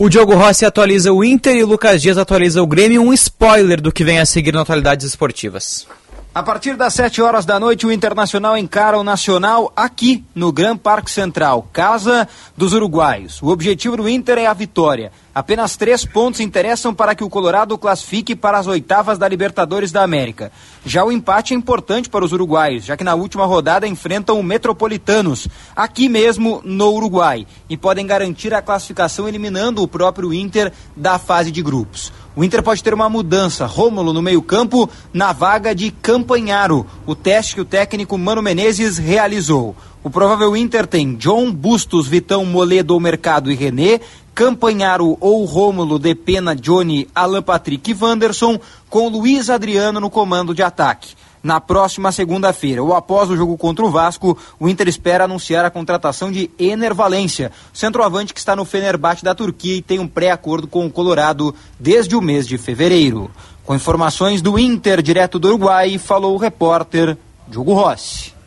O 0.00 0.08
Diogo 0.08 0.32
Rossi 0.36 0.64
atualiza 0.64 1.12
o 1.12 1.24
Inter 1.24 1.56
e 1.56 1.64
o 1.64 1.66
Lucas 1.66 2.00
Dias 2.00 2.16
atualiza 2.16 2.62
o 2.62 2.66
Grêmio. 2.68 3.02
Um 3.02 3.12
spoiler 3.12 3.80
do 3.80 3.90
que 3.90 4.04
vem 4.04 4.20
a 4.20 4.26
seguir 4.26 4.54
na 4.54 4.60
atualidades 4.60 5.04
esportivas. 5.04 5.88
A 6.32 6.40
partir 6.40 6.76
das 6.76 6.94
7 6.94 7.20
horas 7.20 7.44
da 7.44 7.58
noite, 7.58 7.84
o 7.84 7.90
Internacional 7.90 8.56
encara 8.56 8.96
o 8.96 9.02
Nacional 9.02 9.72
aqui 9.74 10.24
no 10.36 10.52
Gran 10.52 10.76
Parque 10.76 11.10
Central, 11.10 11.68
casa 11.72 12.28
dos 12.56 12.74
uruguaios. 12.74 13.42
O 13.42 13.48
objetivo 13.48 13.96
do 13.96 14.08
Inter 14.08 14.38
é 14.38 14.46
a 14.46 14.54
vitória. 14.54 15.10
Apenas 15.38 15.76
três 15.76 16.04
pontos 16.04 16.40
interessam 16.40 16.92
para 16.92 17.14
que 17.14 17.22
o 17.22 17.30
Colorado 17.30 17.78
classifique 17.78 18.34
para 18.34 18.58
as 18.58 18.66
oitavas 18.66 19.18
da 19.18 19.28
Libertadores 19.28 19.92
da 19.92 20.02
América. 20.02 20.50
Já 20.84 21.04
o 21.04 21.12
empate 21.12 21.54
é 21.54 21.56
importante 21.56 22.08
para 22.08 22.24
os 22.24 22.32
uruguaios, 22.32 22.84
já 22.84 22.96
que 22.96 23.04
na 23.04 23.14
última 23.14 23.46
rodada 23.46 23.86
enfrentam 23.86 24.40
o 24.40 24.42
Metropolitanos, 24.42 25.46
aqui 25.76 26.08
mesmo 26.08 26.60
no 26.64 26.90
Uruguai, 26.90 27.46
e 27.70 27.76
podem 27.76 28.04
garantir 28.04 28.52
a 28.52 28.60
classificação 28.60 29.28
eliminando 29.28 29.80
o 29.80 29.86
próprio 29.86 30.34
Inter 30.34 30.72
da 30.96 31.20
fase 31.20 31.52
de 31.52 31.62
grupos. 31.62 32.12
O 32.34 32.42
Inter 32.42 32.60
pode 32.60 32.82
ter 32.82 32.92
uma 32.92 33.08
mudança. 33.08 33.64
Rômulo 33.64 34.12
no 34.12 34.22
meio-campo 34.22 34.90
na 35.12 35.32
vaga 35.32 35.72
de 35.72 35.92
Campanharo, 35.92 36.84
o 37.06 37.14
teste 37.14 37.54
que 37.54 37.60
o 37.60 37.64
técnico 37.64 38.18
Mano 38.18 38.42
Menezes 38.42 38.98
realizou. 38.98 39.76
O 40.02 40.10
provável 40.10 40.56
Inter 40.56 40.86
tem 40.86 41.16
John 41.16 41.52
Bustos, 41.52 42.06
Vitão, 42.06 42.44
Moledo, 42.44 42.98
Mercado 43.00 43.50
e 43.50 43.54
René, 43.56 44.00
Campanharo 44.38 45.18
ou 45.20 45.44
Rômulo, 45.44 45.98
Depena, 45.98 46.54
Johnny, 46.54 47.08
Alan 47.12 47.42
Patrick 47.42 47.90
e 47.90 47.96
Wanderson, 48.00 48.60
com 48.88 49.08
Luiz 49.08 49.50
Adriano 49.50 49.98
no 49.98 50.08
comando 50.08 50.54
de 50.54 50.62
ataque. 50.62 51.16
Na 51.42 51.60
próxima 51.60 52.12
segunda-feira, 52.12 52.80
ou 52.80 52.94
após 52.94 53.30
o 53.30 53.36
jogo 53.36 53.58
contra 53.58 53.84
o 53.84 53.90
Vasco, 53.90 54.38
o 54.60 54.68
Inter 54.68 54.86
espera 54.86 55.24
anunciar 55.24 55.64
a 55.64 55.70
contratação 55.70 56.30
de 56.30 56.48
Ener 56.56 56.94
Valência, 56.94 57.50
centroavante 57.72 58.32
que 58.32 58.38
está 58.38 58.54
no 58.54 58.64
Fenerbahçe 58.64 59.24
da 59.24 59.34
Turquia 59.34 59.74
e 59.74 59.82
tem 59.82 59.98
um 59.98 60.06
pré-acordo 60.06 60.68
com 60.68 60.86
o 60.86 60.90
Colorado 60.90 61.52
desde 61.76 62.14
o 62.14 62.22
mês 62.22 62.46
de 62.46 62.56
fevereiro. 62.56 63.28
Com 63.64 63.74
informações 63.74 64.40
do 64.40 64.56
Inter, 64.56 65.02
direto 65.02 65.40
do 65.40 65.48
Uruguai, 65.48 65.98
falou 65.98 66.36
o 66.36 66.38
repórter 66.38 67.18
Diogo 67.48 67.74
Rossi. 67.74 68.37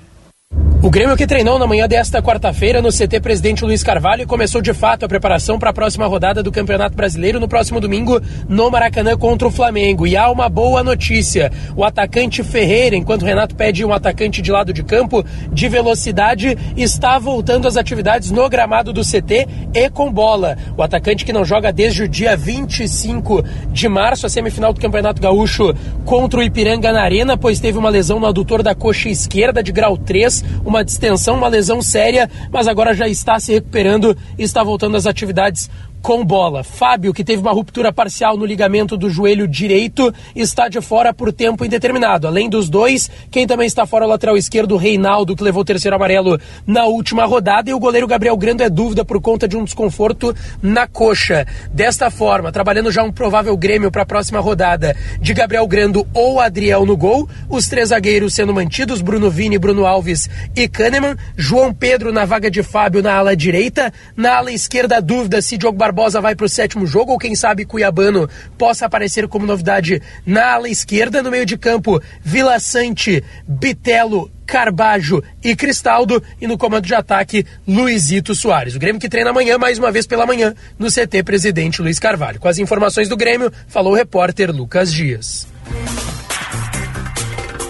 O 0.83 0.89
Grêmio 0.89 1.15
que 1.15 1.27
treinou 1.27 1.59
na 1.59 1.67
manhã 1.67 1.87
desta 1.87 2.23
quarta-feira 2.23 2.81
no 2.81 2.89
CT 2.89 3.19
Presidente 3.21 3.63
Luiz 3.63 3.83
Carvalho 3.83 4.25
começou 4.25 4.63
de 4.63 4.73
fato 4.73 5.05
a 5.05 5.07
preparação 5.07 5.59
para 5.59 5.69
a 5.69 5.73
próxima 5.73 6.07
rodada 6.07 6.41
do 6.41 6.51
Campeonato 6.51 6.95
Brasileiro 6.95 7.39
no 7.39 7.47
próximo 7.47 7.79
domingo 7.79 8.19
no 8.49 8.71
Maracanã 8.71 9.15
contra 9.15 9.47
o 9.47 9.51
Flamengo. 9.51 10.07
E 10.07 10.17
há 10.17 10.31
uma 10.31 10.49
boa 10.49 10.83
notícia: 10.83 11.51
o 11.75 11.83
atacante 11.83 12.43
Ferreira, 12.43 12.95
enquanto 12.95 13.23
Renato 13.23 13.55
pede 13.55 13.85
um 13.85 13.93
atacante 13.93 14.41
de 14.41 14.51
lado 14.51 14.73
de 14.73 14.81
campo 14.81 15.23
de 15.53 15.69
velocidade, 15.69 16.57
está 16.75 17.19
voltando 17.19 17.67
às 17.67 17.77
atividades 17.77 18.31
no 18.31 18.49
gramado 18.49 18.91
do 18.91 19.01
CT 19.03 19.47
e 19.75 19.87
com 19.91 20.11
bola. 20.11 20.57
O 20.75 20.81
atacante 20.81 21.23
que 21.23 21.31
não 21.31 21.45
joga 21.45 21.71
desde 21.71 22.01
o 22.01 22.09
dia 22.09 22.35
25 22.35 23.45
de 23.71 23.87
março, 23.87 24.25
a 24.25 24.29
semifinal 24.29 24.73
do 24.73 24.81
Campeonato 24.81 25.21
Gaúcho 25.21 25.75
contra 26.05 26.39
o 26.39 26.43
Ipiranga 26.43 26.91
na 26.91 27.03
Arena, 27.03 27.37
pois 27.37 27.59
teve 27.59 27.77
uma 27.77 27.89
lesão 27.89 28.19
no 28.19 28.25
adutor 28.25 28.63
da 28.63 28.73
coxa 28.73 29.09
esquerda 29.09 29.61
de 29.61 29.71
grau 29.71 29.95
3 29.95 30.40
uma 30.65 30.83
distensão, 30.83 31.35
uma 31.35 31.47
lesão 31.47 31.81
séria, 31.81 32.29
mas 32.51 32.67
agora 32.67 32.93
já 32.93 33.07
está 33.07 33.39
se 33.39 33.51
recuperando 33.53 34.17
e 34.37 34.43
está 34.43 34.63
voltando 34.63 34.97
às 34.97 35.05
atividades 35.05 35.69
com 36.01 36.25
bola. 36.25 36.63
Fábio, 36.63 37.13
que 37.13 37.23
teve 37.23 37.41
uma 37.41 37.51
ruptura 37.51 37.93
parcial 37.93 38.35
no 38.35 38.45
ligamento 38.45 38.97
do 38.97 39.09
joelho 39.09 39.47
direito, 39.47 40.13
está 40.35 40.67
de 40.67 40.81
fora 40.81 41.13
por 41.13 41.31
tempo 41.31 41.63
indeterminado. 41.63 42.27
Além 42.27 42.49
dos 42.49 42.69
dois, 42.69 43.09
quem 43.29 43.45
também 43.45 43.67
está 43.67 43.85
fora 43.85 44.05
é 44.05 44.07
o 44.07 44.09
lateral 44.09 44.35
esquerdo, 44.35 44.77
Reinaldo, 44.77 45.35
que 45.35 45.43
levou 45.43 45.61
o 45.61 45.65
terceiro 45.65 45.95
amarelo 45.95 46.39
na 46.65 46.85
última 46.85 47.25
rodada, 47.25 47.69
e 47.69 47.73
o 47.73 47.79
goleiro 47.79 48.07
Gabriel 48.07 48.37
Grando 48.37 48.63
é 48.63 48.69
dúvida 48.69 49.05
por 49.05 49.21
conta 49.21 49.47
de 49.47 49.55
um 49.55 49.63
desconforto 49.63 50.35
na 50.61 50.87
coxa. 50.87 51.45
Desta 51.71 52.09
forma, 52.09 52.51
trabalhando 52.51 52.91
já 52.91 53.03
um 53.03 53.11
provável 53.11 53.55
Grêmio 53.55 53.91
para 53.91 54.03
a 54.03 54.05
próxima 54.05 54.39
rodada 54.39 54.95
de 55.19 55.33
Gabriel 55.33 55.67
Grando 55.67 56.07
ou 56.13 56.39
Adriel 56.39 56.85
no 56.85 56.97
gol, 56.97 57.29
os 57.49 57.67
três 57.67 57.89
zagueiros 57.89 58.33
sendo 58.33 58.53
mantidos, 58.53 59.01
Bruno 59.01 59.29
Vini, 59.29 59.57
Bruno 59.57 59.85
Alves 59.85 60.29
e 60.55 60.67
Kahneman, 60.67 61.15
João 61.37 61.73
Pedro 61.73 62.11
na 62.11 62.25
vaga 62.25 62.49
de 62.49 62.63
Fábio 62.63 63.03
na 63.03 63.15
ala 63.15 63.35
direita, 63.35 63.93
na 64.15 64.37
ala 64.37 64.51
esquerda 64.51 65.01
dúvida 65.01 65.41
se 65.41 65.57
Diogo 65.57 65.77
Barbosa 65.91 66.21
vai 66.21 66.35
para 66.35 66.45
o 66.45 66.49
sétimo 66.49 66.87
jogo 66.87 67.11
ou 67.11 67.19
quem 67.19 67.35
sabe 67.35 67.65
Cuiabano 67.65 68.29
possa 68.57 68.85
aparecer 68.85 69.27
como 69.27 69.45
novidade 69.45 70.01
na 70.25 70.53
ala 70.53 70.69
esquerda, 70.69 71.21
no 71.21 71.29
meio 71.29 71.45
de 71.45 71.57
campo, 71.57 72.01
Vila 72.23 72.57
Sante, 72.61 73.21
Bitelo, 73.45 74.31
Carbajo 74.45 75.21
e 75.43 75.53
Cristaldo. 75.53 76.23
E 76.39 76.47
no 76.47 76.57
comando 76.57 76.85
de 76.85 76.95
ataque, 76.95 77.45
Luizito 77.67 78.33
Soares. 78.33 78.73
O 78.73 78.79
Grêmio 78.79 79.01
que 79.01 79.09
treina 79.09 79.31
amanhã, 79.31 79.57
mais 79.57 79.77
uma 79.77 79.91
vez 79.91 80.07
pela 80.07 80.25
manhã, 80.25 80.55
no 80.79 80.87
CT 80.87 81.23
Presidente 81.23 81.81
Luiz 81.81 81.99
Carvalho. 81.99 82.39
Com 82.39 82.47
as 82.47 82.57
informações 82.57 83.09
do 83.09 83.17
Grêmio, 83.17 83.51
falou 83.67 83.91
o 83.91 83.95
repórter 83.95 84.49
Lucas 84.49 84.93
Dias. 84.93 85.45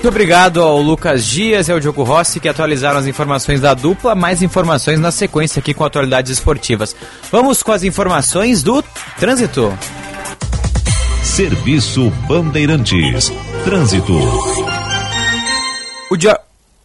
Muito 0.01 0.15
obrigado 0.15 0.63
ao 0.63 0.81
Lucas 0.81 1.23
Dias 1.23 1.67
e 1.67 1.71
ao 1.71 1.79
Diogo 1.79 2.01
Rossi 2.01 2.39
que 2.39 2.49
atualizaram 2.49 2.97
as 2.97 3.05
informações 3.05 3.61
da 3.61 3.75
dupla. 3.75 4.15
Mais 4.15 4.41
informações 4.41 4.99
na 4.99 5.11
sequência 5.11 5.59
aqui 5.59 5.75
com 5.75 5.85
atualidades 5.85 6.31
esportivas. 6.31 6.95
Vamos 7.31 7.61
com 7.61 7.71
as 7.71 7.83
informações 7.83 8.63
do 8.63 8.83
trânsito. 9.19 9.71
Serviço 11.21 12.09
Bandeirantes. 12.27 13.31
Trânsito. 13.63 14.17
O, 16.09 16.17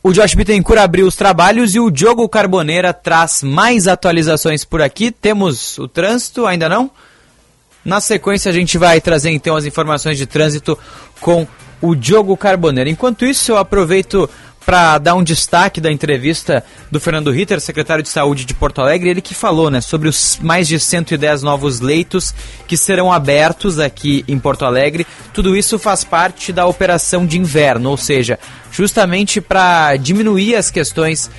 o 0.02 0.12
Josh 0.12 0.34
Bittencourt 0.34 0.78
abriu 0.78 1.06
os 1.06 1.16
trabalhos 1.16 1.74
e 1.74 1.80
o 1.80 1.90
Diogo 1.90 2.28
Carboneira 2.28 2.92
traz 2.92 3.42
mais 3.42 3.88
atualizações 3.88 4.62
por 4.62 4.82
aqui. 4.82 5.10
Temos 5.10 5.78
o 5.78 5.88
trânsito, 5.88 6.44
ainda 6.44 6.68
não? 6.68 6.90
Na 7.82 7.98
sequência 7.98 8.50
a 8.50 8.52
gente 8.52 8.76
vai 8.76 9.00
trazer 9.00 9.30
então 9.30 9.56
as 9.56 9.64
informações 9.64 10.18
de 10.18 10.26
trânsito 10.26 10.78
com 11.18 11.46
o 11.80 11.94
Diogo 11.94 12.36
Carboneira. 12.36 12.88
Enquanto 12.90 13.24
isso, 13.24 13.52
eu 13.52 13.56
aproveito 13.56 14.28
para 14.66 14.98
dar 14.98 15.14
um 15.14 15.22
destaque 15.22 15.80
da 15.80 15.92
entrevista 15.92 16.64
do 16.90 16.98
Fernando 16.98 17.30
Ritter, 17.30 17.60
secretário 17.60 18.02
de 18.02 18.08
Saúde 18.08 18.44
de 18.44 18.52
Porto 18.52 18.80
Alegre, 18.80 19.08
ele 19.08 19.20
que 19.20 19.32
falou 19.32 19.70
né, 19.70 19.80
sobre 19.80 20.08
os 20.08 20.40
mais 20.42 20.66
de 20.66 20.80
110 20.80 21.44
novos 21.44 21.78
leitos 21.78 22.34
que 22.66 22.76
serão 22.76 23.12
abertos 23.12 23.78
aqui 23.78 24.24
em 24.26 24.36
Porto 24.40 24.64
Alegre. 24.64 25.06
Tudo 25.32 25.56
isso 25.56 25.78
faz 25.78 26.02
parte 26.02 26.52
da 26.52 26.66
operação 26.66 27.24
de 27.24 27.38
inverno, 27.38 27.90
ou 27.90 27.96
seja, 27.96 28.40
justamente 28.72 29.40
para 29.40 29.96
diminuir 29.96 30.56
as 30.56 30.68
questões, 30.68 31.30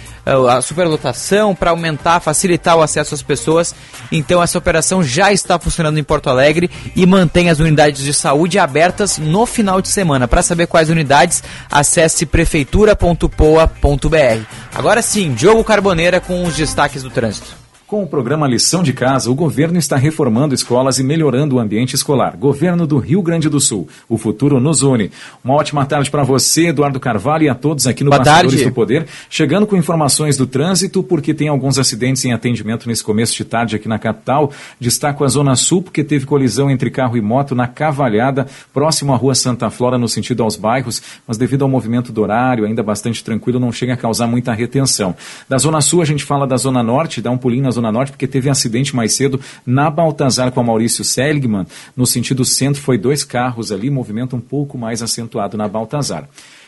a 0.50 0.62
superlotação, 0.62 1.56
para 1.56 1.72
aumentar, 1.72 2.20
facilitar 2.20 2.78
o 2.78 2.82
acesso 2.82 3.16
às 3.16 3.22
pessoas. 3.22 3.74
Então 4.12 4.42
essa 4.42 4.58
operação 4.58 5.04
já 5.04 5.32
está 5.32 5.60
funcionando 5.60 5.98
em 5.98 6.04
Porto 6.04 6.30
Alegre 6.30 6.70
e 6.96 7.06
mantém 7.06 7.50
as 7.50 7.60
unidades 7.60 8.04
de 8.04 8.14
saúde 8.14 8.60
abertas 8.60 9.18
no 9.18 9.46
final 9.46 9.82
de 9.82 9.90
semana. 9.90 10.28
Para 10.28 10.42
saber 10.42 10.68
quais 10.68 10.90
unidades, 10.90 11.44
acesse 11.70 12.26
prefeitura.poa.br. 12.26 14.46
Agora 14.74 15.02
sim, 15.02 15.34
Diogo 15.34 15.64
Carboneira 15.64 16.20
com 16.20 16.44
os 16.44 16.56
destaques 16.56 17.04
do 17.04 17.10
trânsito. 17.10 17.67
Com 17.88 18.04
o 18.04 18.08
programa 18.08 18.46
Lição 18.50 18.84
de 18.84 18.92
Casa, 18.92 19.32
o 19.32 19.34
governo 19.34 19.80
está 19.80 19.96
reformando 19.96 20.54
escolas 20.54 21.00
e 21.00 21.04
melhorando 21.06 21.56
o 21.56 21.60
ambiente 21.60 21.96
escolar. 21.96 22.36
Governo 22.36 22.86
do 22.86 22.98
Rio 22.98 23.22
Grande 23.22 23.48
do 23.48 23.62
Sul. 23.62 23.88
O 24.10 24.18
futuro 24.18 24.60
nos 24.60 24.82
une. 24.82 25.10
Uma 25.42 25.54
ótima 25.54 25.86
tarde 25.86 26.12
para 26.12 26.22
você, 26.22 26.68
Eduardo 26.68 27.00
Carvalho, 27.00 27.46
e 27.46 27.50
a 27.50 27.56
todos 27.56 27.88
aqui 27.88 28.04
no 28.04 28.10
Boa 28.10 28.22
Bastidores 28.22 28.56
tarde. 28.56 28.70
do 28.70 28.76
Poder. 28.76 29.08
Chegando 29.30 29.66
com 29.66 29.78
informações 29.78 30.36
do 30.36 30.46
trânsito, 30.46 31.02
porque 31.02 31.34
tem 31.34 31.48
alguns 31.48 31.80
acidentes 31.80 32.26
em 32.26 32.34
atendimento 32.34 32.90
nesse 32.90 33.02
começo 33.02 33.34
de 33.38 33.46
tarde 33.46 33.78
aqui 33.78 33.88
na 33.88 33.98
capital. 33.98 34.52
Destaco 34.78 35.24
a 35.24 35.28
Zona 35.30 35.56
Sul, 35.56 35.82
porque 35.82 36.04
teve 36.04 36.26
colisão 36.26 36.70
entre 36.70 36.92
carro 36.92 37.16
e 37.16 37.22
moto 37.22 37.56
na 37.56 37.70
Cavalhada, 37.70 38.48
próximo 38.74 39.14
à 39.14 39.16
Rua 39.16 39.34
Santa 39.34 39.70
Flora, 39.70 39.98
no 39.98 40.10
sentido 40.10 40.44
aos 40.44 40.58
bairros, 40.58 41.02
mas 41.26 41.38
devido 41.38 41.62
ao 41.62 41.70
movimento 41.70 42.12
do 42.12 42.22
horário, 42.22 42.66
ainda 42.66 42.84
bastante 42.84 43.24
tranquilo, 43.24 43.62
não 43.62 43.72
chega 43.72 43.94
a 43.94 43.98
causar 43.98 44.28
muita 44.28 44.52
retenção. 44.52 45.16
Da 45.48 45.58
Zona 45.58 45.80
Sul, 45.80 46.02
a 46.02 46.06
gente 46.06 46.26
fala 46.26 46.46
da 46.46 46.58
Zona 46.58 46.84
Norte, 46.84 47.22
dá 47.22 47.32
um 47.32 47.38
pulinho 47.38 47.64
na 47.64 47.77
Zona 47.78 47.92
Norte, 47.92 48.12
porque 48.12 48.28
teve 48.28 48.50
um 48.50 48.52
acidente 48.52 48.96
mais 48.96 49.14
cedo 49.14 49.40
na 49.66 49.90
Baltazar 49.90 50.52
com 50.52 50.60
a 50.60 50.64
Maurício 50.64 51.04
Seligman. 51.04 51.66
No 51.96 52.06
sentido 52.06 52.44
centro, 52.44 52.82
foi 52.82 52.98
dois 52.98 53.24
carros 53.24 53.72
ali, 53.72 53.90
movimento 53.90 54.36
um 54.36 54.42
pouco 54.42 54.78
mais 54.78 55.02
acentuado 55.02 55.58
na 55.58 55.68
Baltazar. 55.68 56.28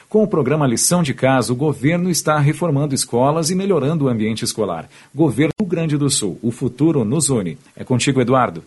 Com 0.10 0.24
o 0.24 0.28
programa 0.28 0.66
Lição 0.66 1.04
de 1.04 1.14
Casa, 1.14 1.54
o 1.54 1.56
governo 1.56 2.10
está 2.10 2.40
reformando 2.40 2.96
escolas 2.96 3.52
e 3.52 3.56
melhorando 3.56 4.06
o 4.06 4.08
ambiente 4.08 4.44
escolar. 4.44 4.90
Governo 5.14 5.54
do 5.60 5.66
Grande 5.66 5.98
do 5.98 6.10
Sul, 6.10 6.40
o 6.42 6.50
futuro 6.50 7.06
nos 7.06 7.30
une. 7.30 7.60
É 7.76 7.84
contigo, 7.84 8.20
Eduardo. 8.20 8.64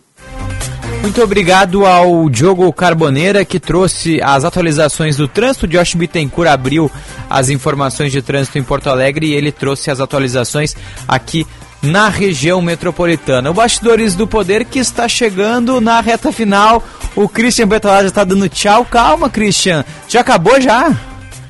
Muito 1.01 1.21
obrigado 1.21 1.85
ao 1.85 2.29
Diogo 2.29 2.71
Carboneira 2.71 3.43
que 3.43 3.59
trouxe 3.59 4.21
as 4.21 4.45
atualizações 4.45 5.17
do 5.17 5.27
trânsito. 5.27 5.67
Josh 5.67 5.95
Bittencourt 5.95 6.47
abriu 6.49 6.89
as 7.29 7.49
informações 7.49 8.09
de 8.09 8.21
trânsito 8.21 8.57
em 8.57 8.63
Porto 8.63 8.87
Alegre 8.89 9.27
e 9.27 9.33
ele 9.33 9.51
trouxe 9.51 9.91
as 9.91 9.99
atualizações 9.99 10.73
aqui 11.05 11.45
na 11.83 12.07
região 12.07 12.61
metropolitana. 12.61 13.51
O 13.51 13.53
Bastidores 13.53 14.15
do 14.15 14.25
Poder 14.25 14.63
que 14.65 14.79
está 14.79 15.07
chegando 15.07 15.81
na 15.81 15.99
reta 15.99 16.31
final. 16.31 16.81
O 17.15 17.27
Christian 17.27 17.67
Betolá 17.67 18.01
já 18.01 18.07
está 18.07 18.23
dando 18.23 18.47
tchau. 18.47 18.85
Calma, 18.85 19.29
Christian. 19.29 19.83
Já 20.07 20.21
acabou 20.21 20.59
já? 20.59 20.95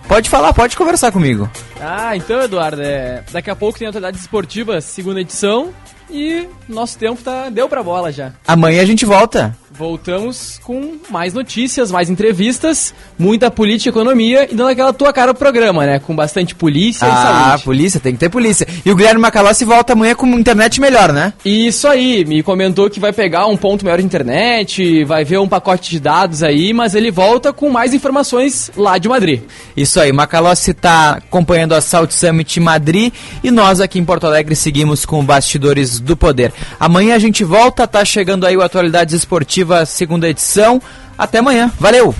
Pode 0.07 0.29
falar, 0.29 0.51
pode 0.53 0.75
conversar 0.75 1.11
comigo. 1.11 1.49
Ah, 1.79 2.15
então, 2.15 2.41
Eduardo, 2.41 2.81
é, 2.81 3.23
daqui 3.31 3.49
a 3.49 3.55
pouco 3.55 3.77
tem 3.77 3.87
Atualidades 3.87 4.21
Esportivas, 4.21 4.83
segunda 4.85 5.21
edição. 5.21 5.73
E 6.09 6.47
nosso 6.67 6.97
tempo 6.97 7.23
tá, 7.23 7.49
deu 7.49 7.69
pra 7.69 7.81
bola 7.81 8.11
já. 8.11 8.33
Amanhã 8.47 8.81
a 8.81 8.85
gente 8.85 9.05
volta. 9.05 9.55
Voltamos 9.75 10.59
com 10.63 10.97
mais 11.09 11.33
notícias, 11.33 11.91
mais 11.91 12.07
entrevistas, 12.09 12.93
muita 13.17 13.49
política 13.49 13.89
e 13.89 13.91
economia 13.91 14.47
e 14.51 14.53
dando 14.55 14.69
aquela 14.69 14.93
tua 14.93 15.11
cara 15.11 15.33
pro 15.33 15.39
programa, 15.39 15.83
né? 15.83 15.99
Com 15.99 16.15
bastante 16.15 16.53
polícia 16.53 17.05
e 17.05 17.09
Ah, 17.09 17.45
saúde. 17.49 17.63
polícia, 17.63 17.99
tem 17.99 18.13
que 18.13 18.19
ter 18.19 18.29
polícia. 18.29 18.67
E 18.85 18.91
o 18.91 18.95
Guilherme 18.95 19.19
Macalossi 19.19 19.65
volta 19.65 19.93
amanhã 19.93 20.13
com 20.13 20.27
internet 20.27 20.79
melhor, 20.79 21.11
né? 21.11 21.33
Isso 21.43 21.87
aí, 21.87 22.23
me 22.23 22.43
comentou 22.43 22.87
que 22.87 22.99
vai 22.99 23.11
pegar 23.11 23.47
um 23.47 23.57
ponto 23.57 23.83
maior 23.83 23.97
de 23.97 24.05
internet, 24.05 25.03
vai 25.05 25.23
ver 25.25 25.39
um 25.39 25.47
pacote 25.47 25.89
de 25.89 25.99
dados 25.99 26.43
aí, 26.43 26.71
mas 26.71 26.93
ele 26.93 27.09
volta 27.09 27.51
com 27.51 27.67
mais 27.69 27.95
informações 27.95 28.71
lá 28.77 28.99
de 28.99 29.09
Madrid. 29.09 29.41
Isso 29.75 29.99
aí, 29.99 30.13
Macalossi 30.13 30.69
está 30.71 31.13
acompanhando 31.13 31.73
a 31.73 31.81
Salt 31.81 32.11
Summit 32.11 32.59
Madrid 32.59 33.11
e 33.43 33.49
nós 33.49 33.81
aqui 33.81 33.97
em 33.97 34.05
Porto 34.05 34.27
Alegre 34.27 34.55
seguimos 34.55 35.03
com 35.03 35.25
Bastidores 35.25 35.99
do 35.99 36.15
Poder. 36.15 36.53
Amanhã 36.79 37.15
a 37.15 37.19
gente 37.19 37.43
volta, 37.43 37.87
tá 37.87 38.05
chegando 38.05 38.45
aí 38.45 38.55
o 38.55 38.61
Atualidades 38.61 39.15
Esportivas, 39.15 39.62
segunda 39.85 40.29
edição. 40.29 40.81
Até 41.17 41.39
amanhã, 41.39 41.71
valeu! 41.79 42.13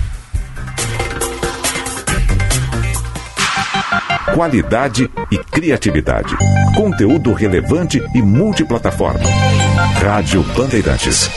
Qualidade 4.34 5.08
e 5.30 5.38
criatividade. 5.38 6.36
Conteúdo 6.74 7.32
relevante 7.32 8.02
e 8.14 8.20
multiplataforma. 8.20 9.20
Rádio 10.02 10.42
Bandeirantes. 10.56 11.30